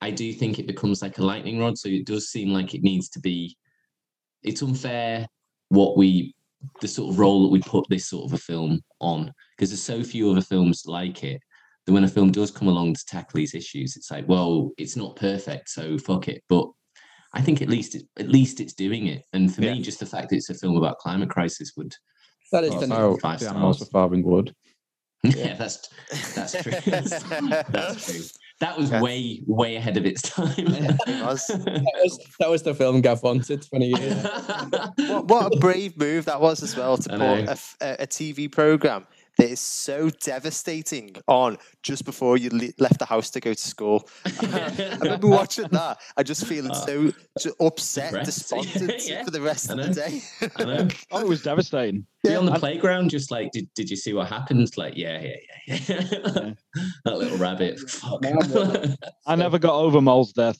I 0.00 0.10
do 0.10 0.32
think 0.32 0.58
it 0.58 0.66
becomes 0.66 1.02
like 1.02 1.18
a 1.18 1.24
lightning 1.24 1.58
rod. 1.58 1.78
So 1.78 1.88
it 1.88 2.06
does 2.06 2.28
seem 2.28 2.50
like 2.50 2.74
it 2.74 2.82
needs 2.82 3.08
to 3.10 3.20
be. 3.20 3.56
It's 4.42 4.62
unfair 4.62 5.26
what 5.68 5.96
we 5.96 6.34
the 6.80 6.88
sort 6.88 7.10
of 7.10 7.18
role 7.18 7.42
that 7.42 7.48
we 7.48 7.60
put 7.60 7.86
this 7.88 8.06
sort 8.06 8.26
of 8.26 8.34
a 8.34 8.38
film 8.38 8.80
on 9.00 9.32
because 9.56 9.70
there's 9.70 9.82
so 9.82 10.02
few 10.02 10.30
other 10.30 10.42
films 10.42 10.82
like 10.86 11.24
it 11.24 11.40
that 11.86 11.92
when 11.92 12.04
a 12.04 12.08
film 12.08 12.30
does 12.30 12.50
come 12.50 12.68
along 12.68 12.94
to 12.94 13.04
tackle 13.06 13.38
these 13.38 13.54
issues, 13.54 13.96
it's 13.96 14.10
like, 14.10 14.28
well, 14.28 14.70
it's 14.76 14.96
not 14.96 15.16
perfect, 15.16 15.70
so 15.70 15.96
fuck 15.96 16.28
it. 16.28 16.42
But 16.48 16.68
I 17.32 17.40
think 17.40 17.62
at 17.62 17.68
least 17.68 17.94
it, 17.94 18.02
at 18.18 18.28
least 18.28 18.60
it's 18.60 18.74
doing 18.74 19.06
it. 19.06 19.22
And 19.32 19.54
for 19.54 19.62
Yeah. 19.62 19.74
me, 19.74 19.82
just 19.82 20.00
the 20.00 20.06
fact 20.06 20.30
that 20.30 20.36
it's 20.36 20.50
a 20.50 20.54
film 20.54 20.76
about 20.76 20.98
climate 20.98 21.30
crisis 21.30 21.72
would 21.76 21.94
That 22.52 22.64
is 22.64 22.70
Well, 22.70 22.80
the 22.80 22.86
so 22.86 23.16
Five 23.18 23.40
the 23.40 23.48
animals 23.50 23.76
stars. 23.78 23.88
are 23.88 23.90
Farthing 23.92 24.22
Wood. 24.24 24.54
yeah, 25.22 25.54
that's 25.56 25.88
that's 26.34 26.62
true. 26.62 26.72
that's 26.86 28.06
true. 28.06 28.20
That 28.60 28.76
was 28.76 28.90
Yeah. 28.90 29.00
way 29.00 29.42
way 29.46 29.76
ahead 29.76 29.96
of 29.96 30.04
its 30.04 30.22
time. 30.22 30.52
It 30.58 31.24
was. 31.24 31.46
that 31.48 32.00
was 32.02 32.18
that 32.40 32.50
was 32.50 32.62
the 32.62 32.74
film 32.74 33.00
Gav 33.00 33.22
wanted 33.22 33.62
20 33.68 33.86
years. 33.86 34.22
what, 34.96 35.24
what 35.28 35.54
a 35.54 35.58
brave 35.58 35.96
move 35.98 36.24
that 36.26 36.40
was 36.40 36.62
as 36.62 36.76
well 36.76 36.96
to 36.98 37.08
put 37.08 37.20
a, 37.20 37.24
a, 37.48 37.50
f- 37.50 37.76
a- 37.80 38.02
a 38.02 38.06
TV 38.06 38.50
program 38.50 39.06
that 39.40 39.50
is 39.50 39.60
so 39.60 40.10
devastating 40.10 41.16
on 41.26 41.56
just 41.82 42.04
before 42.04 42.36
you 42.36 42.50
le- 42.50 42.72
left 42.78 42.98
the 42.98 43.04
house 43.06 43.30
to 43.30 43.40
go 43.40 43.54
to 43.54 43.60
school. 43.60 44.08
I 44.42 44.96
remember 45.00 45.28
watching 45.28 45.68
that. 45.68 45.98
I 46.16 46.22
just 46.22 46.46
feeling 46.46 46.70
Uh, 46.72 46.74
so, 46.74 47.12
so 47.38 47.50
upset, 47.60 48.10
depressed. 48.12 48.26
despondent 48.50 49.08
Yeah, 49.08 49.24
for 49.24 49.30
the 49.30 49.40
rest 49.40 49.70
of 49.70 49.78
the 49.78 49.88
day. 49.88 50.22
I 50.56 50.64
know. 50.64 50.88
Oh, 51.12 51.20
it 51.20 51.26
was 51.28 51.42
devastating. 51.42 52.06
Be 52.22 52.34
on 52.34 52.44
the 52.46 52.52
I- 52.52 52.58
playground, 52.58 53.10
just 53.10 53.30
like, 53.30 53.50
did, 53.52 53.68
did 53.74 53.88
you 53.90 53.96
see 53.96 54.12
what 54.12 54.28
happened? 54.28 54.70
Like, 54.76 54.94
yeah, 54.96 55.20
yeah, 55.20 55.36
yeah, 55.66 55.78
yeah. 55.88 56.50
that 57.04 57.16
little 57.18 57.38
rabbit. 57.38 57.80
Fuck. 57.80 58.20
I 59.26 59.36
never 59.36 59.58
got 59.58 59.74
over 59.74 60.00
Mole's 60.00 60.32
death. 60.32 60.58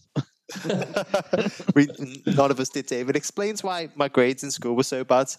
we, 1.74 1.88
none 2.26 2.50
of 2.50 2.58
us 2.60 2.68
did, 2.68 2.86
David. 2.86 3.16
Explains 3.16 3.62
why 3.62 3.88
my 3.94 4.08
grades 4.08 4.42
in 4.42 4.50
school 4.50 4.74
were 4.74 4.82
so 4.82 5.04
bad. 5.04 5.30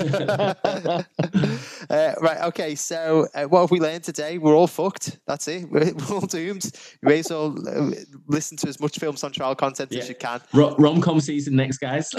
uh, 0.00 1.04
right, 2.20 2.40
okay, 2.44 2.74
so 2.74 3.26
uh, 3.34 3.44
what 3.44 3.60
have 3.60 3.70
we 3.70 3.80
learned 3.80 4.04
today? 4.04 4.38
We're 4.38 4.56
all 4.56 4.66
fucked. 4.66 5.18
That's 5.26 5.46
it. 5.48 5.70
We're, 5.70 5.92
we're 6.08 6.14
all 6.14 6.20
doomed. 6.20 6.64
You 7.02 7.08
may 7.08 7.18
as 7.20 7.30
well 7.30 7.56
uh, 7.68 7.90
listen 8.26 8.56
to 8.58 8.68
as 8.68 8.80
much 8.80 8.98
films 8.98 9.22
on 9.24 9.32
trial 9.32 9.54
content 9.54 9.94
as 9.94 10.08
you 10.08 10.14
can. 10.14 10.40
Ro- 10.52 10.74
rom-com 10.78 11.20
season 11.20 11.56
next, 11.56 11.78
guys. 11.78 12.10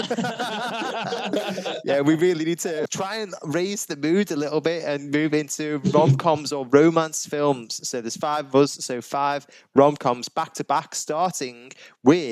yeah, 1.84 2.00
we 2.00 2.14
really 2.14 2.44
need 2.44 2.60
to 2.60 2.86
try 2.88 3.16
and 3.16 3.34
raise 3.44 3.86
the 3.86 3.96
mood 3.96 4.30
a 4.30 4.36
little 4.36 4.60
bit 4.60 4.84
and 4.84 5.10
move 5.10 5.34
into 5.34 5.80
rom 5.92 6.16
coms 6.16 6.52
or 6.52 6.66
romance 6.66 7.26
films. 7.26 7.86
So 7.88 8.00
there's 8.00 8.16
five 8.16 8.46
of 8.46 8.54
us, 8.54 8.72
so 8.72 9.00
five 9.00 9.46
rom 9.74 9.96
coms 9.96 10.28
back 10.28 10.54
to 10.54 10.64
back, 10.64 10.94
starting 10.94 11.72
with 12.02 12.29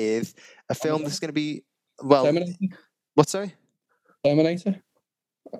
a 0.69 0.75
film 0.75 1.03
that's 1.03 1.19
going 1.19 1.29
to 1.29 1.33
be 1.33 1.63
well. 2.01 2.25
Terminator. 2.25 2.77
What 3.15 3.29
sorry? 3.29 3.53
Terminator. 4.23 4.81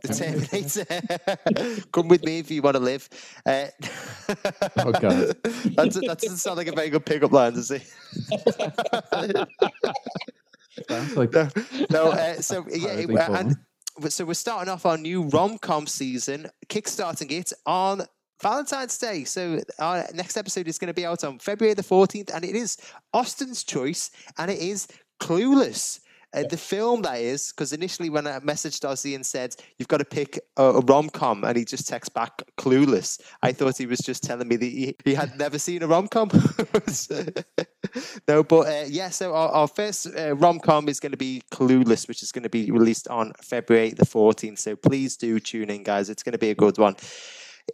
The 0.01 0.07
Terminator. 0.13 1.81
Come 1.91 2.07
with 2.07 2.23
me 2.23 2.39
if 2.39 2.51
you 2.51 2.61
want 2.61 2.75
to 2.75 2.79
live. 2.79 3.09
Uh, 3.45 3.67
Oh, 4.77 4.91
God. 4.91 5.35
That's, 5.75 5.95
that 5.95 6.19
doesn't 6.21 6.37
sound 6.37 6.57
like 6.57 6.67
a 6.67 6.71
very 6.71 6.89
good 6.89 7.05
pickup 7.05 7.31
line, 7.31 7.53
does 7.53 7.71
it? 7.71 7.83
Like 11.15 11.33
no, 11.33 11.49
no 11.89 12.11
uh, 12.11 12.35
so 12.35 12.65
yeah, 12.69 13.05
and 13.37 13.57
so 14.07 14.23
we're 14.23 14.33
starting 14.33 14.71
off 14.71 14.85
our 14.85 14.97
new 14.97 15.23
rom 15.23 15.57
com 15.57 15.87
season, 15.87 16.49
kickstarting 16.69 17.31
it 17.31 17.51
on 17.65 18.03
Valentine's 18.41 18.97
Day. 18.97 19.23
So 19.25 19.59
our 19.79 20.05
next 20.13 20.37
episode 20.37 20.67
is 20.67 20.77
going 20.77 20.87
to 20.87 20.93
be 20.93 21.05
out 21.05 21.23
on 21.23 21.39
February 21.39 21.73
the 21.73 21.83
14th, 21.83 22.33
and 22.33 22.45
it 22.45 22.55
is 22.55 22.77
Austin's 23.13 23.63
choice, 23.63 24.11
and 24.37 24.49
it 24.49 24.59
is 24.59 24.87
Clueless. 25.20 25.99
Uh, 26.32 26.43
the 26.43 26.57
film 26.57 27.01
that 27.01 27.20
is, 27.20 27.51
because 27.51 27.74
initially 27.74 28.07
when 28.11 28.28
I 28.28 28.37
messaged 28.41 28.87
Ozzy 28.87 29.16
and 29.16 29.25
said 29.25 29.55
you've 29.79 29.87
got 29.87 29.97
to 29.97 30.05
pick 30.05 30.39
a, 30.57 30.63
a 30.63 30.79
rom 30.82 31.09
com, 31.09 31.43
and 31.43 31.57
he 31.57 31.66
just 31.66 31.87
texts 31.87 32.13
back 32.13 32.43
"clueless," 32.55 33.20
I 33.41 33.51
thought 33.51 33.79
he 33.79 33.87
was 33.87 33.97
just 33.97 34.21
telling 34.21 34.47
me 34.47 34.55
that 34.55 34.66
he, 34.66 34.95
he 35.03 35.16
had 35.16 35.39
never 35.39 35.57
seen 35.57 35.82
a 35.82 35.87
rom 35.87 36.07
com. 36.07 36.29
no, 38.28 38.43
but 38.43 38.59
uh, 38.59 38.86
yeah. 38.87 39.09
So 39.09 39.33
our, 39.33 39.49
our 39.49 39.67
first 39.67 40.16
uh, 40.16 40.36
rom 40.36 40.59
com 40.59 40.87
is 40.87 40.99
going 40.99 41.13
to 41.13 41.17
be 41.17 41.41
"Clueless," 41.51 42.07
which 42.07 42.21
is 42.21 42.32
going 42.32 42.43
to 42.43 42.49
be 42.49 42.70
released 42.70 43.07
on 43.07 43.33
February 43.41 43.89
the 43.89 44.05
fourteenth. 44.05 44.59
So 44.59 44.75
please 44.75 45.17
do 45.17 45.39
tune 45.39 45.71
in, 45.71 45.82
guys. 45.82 46.11
It's 46.11 46.21
going 46.21 46.33
to 46.33 46.39
be 46.39 46.51
a 46.51 46.55
good 46.55 46.78
one. 46.78 46.95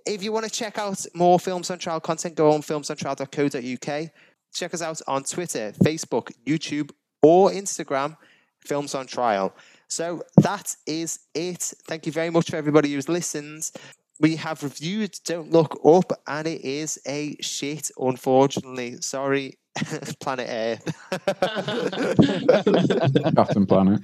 If 0.06 0.24
you 0.24 0.32
want 0.32 0.46
to 0.46 0.52
check 0.52 0.78
out 0.78 1.06
more 1.14 1.40
Films 1.40 1.70
on 1.70 1.80
Trial 1.80 2.00
content, 2.00 2.36
go 2.36 2.52
on 2.52 2.62
filmsontrial.co.uk. 2.62 4.10
Check 4.54 4.74
us 4.74 4.82
out 4.82 5.02
on 5.08 5.24
Twitter, 5.24 5.74
Facebook, 5.84 6.32
YouTube, 6.46 6.92
or 7.22 7.52
Instagram, 7.52 8.16
Films 8.60 8.96
on 8.96 9.06
Trial. 9.06 9.54
So 9.88 10.24
that 10.38 10.76
is 10.86 11.20
it. 11.34 11.74
Thank 11.88 12.06
you 12.06 12.12
very 12.12 12.30
much 12.30 12.50
for 12.50 12.56
everybody 12.56 12.94
who's 12.94 13.10
listened. 13.10 13.72
We 14.20 14.38
have 14.38 14.64
reviewed 14.64 15.18
Don't 15.26 15.52
Look 15.52 15.80
Up, 15.86 16.14
and 16.26 16.48
it 16.48 16.62
is 16.62 16.98
a 17.06 17.36
shit, 17.42 17.92
unfortunately. 17.98 19.02
Sorry, 19.02 19.58
Planet 20.22 20.48
Earth. 20.50 21.12
Captain 23.36 23.66
Planet. 23.66 24.02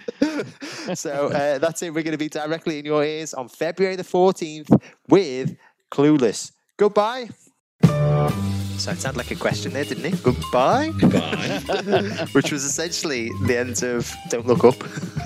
so 0.96 1.28
uh, 1.28 1.60
that's 1.60 1.82
it. 1.82 1.94
We're 1.94 2.04
going 2.04 2.12
to 2.12 2.18
be 2.18 2.28
directly 2.28 2.80
in 2.80 2.86
your 2.86 3.06
ears 3.06 3.34
on 3.34 3.48
February 3.48 3.96
the 3.96 4.04
14th 4.04 4.82
with 5.08 5.56
Clueless. 5.92 6.52
Goodbye. 6.78 7.30
So 8.82 8.90
it 8.90 8.98
sounded 8.98 9.18
like 9.18 9.30
a 9.30 9.36
question 9.36 9.74
there, 9.74 9.84
didn't 9.84 10.06
it? 10.06 10.24
Goodbye. 10.24 10.90
Bye. 11.02 12.26
Which 12.32 12.52
was 12.52 12.64
essentially 12.64 13.30
the 13.46 13.58
end 13.60 13.84
of 13.84 14.12
Don't 14.30 14.48
Look 14.48 14.64
Up. 14.64 14.76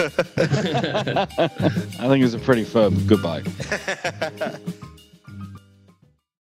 I 1.98 2.08
think 2.10 2.20
it 2.20 2.24
was 2.24 2.34
a 2.34 2.40
pretty 2.40 2.66
firm 2.66 3.08
goodbye. 3.08 3.44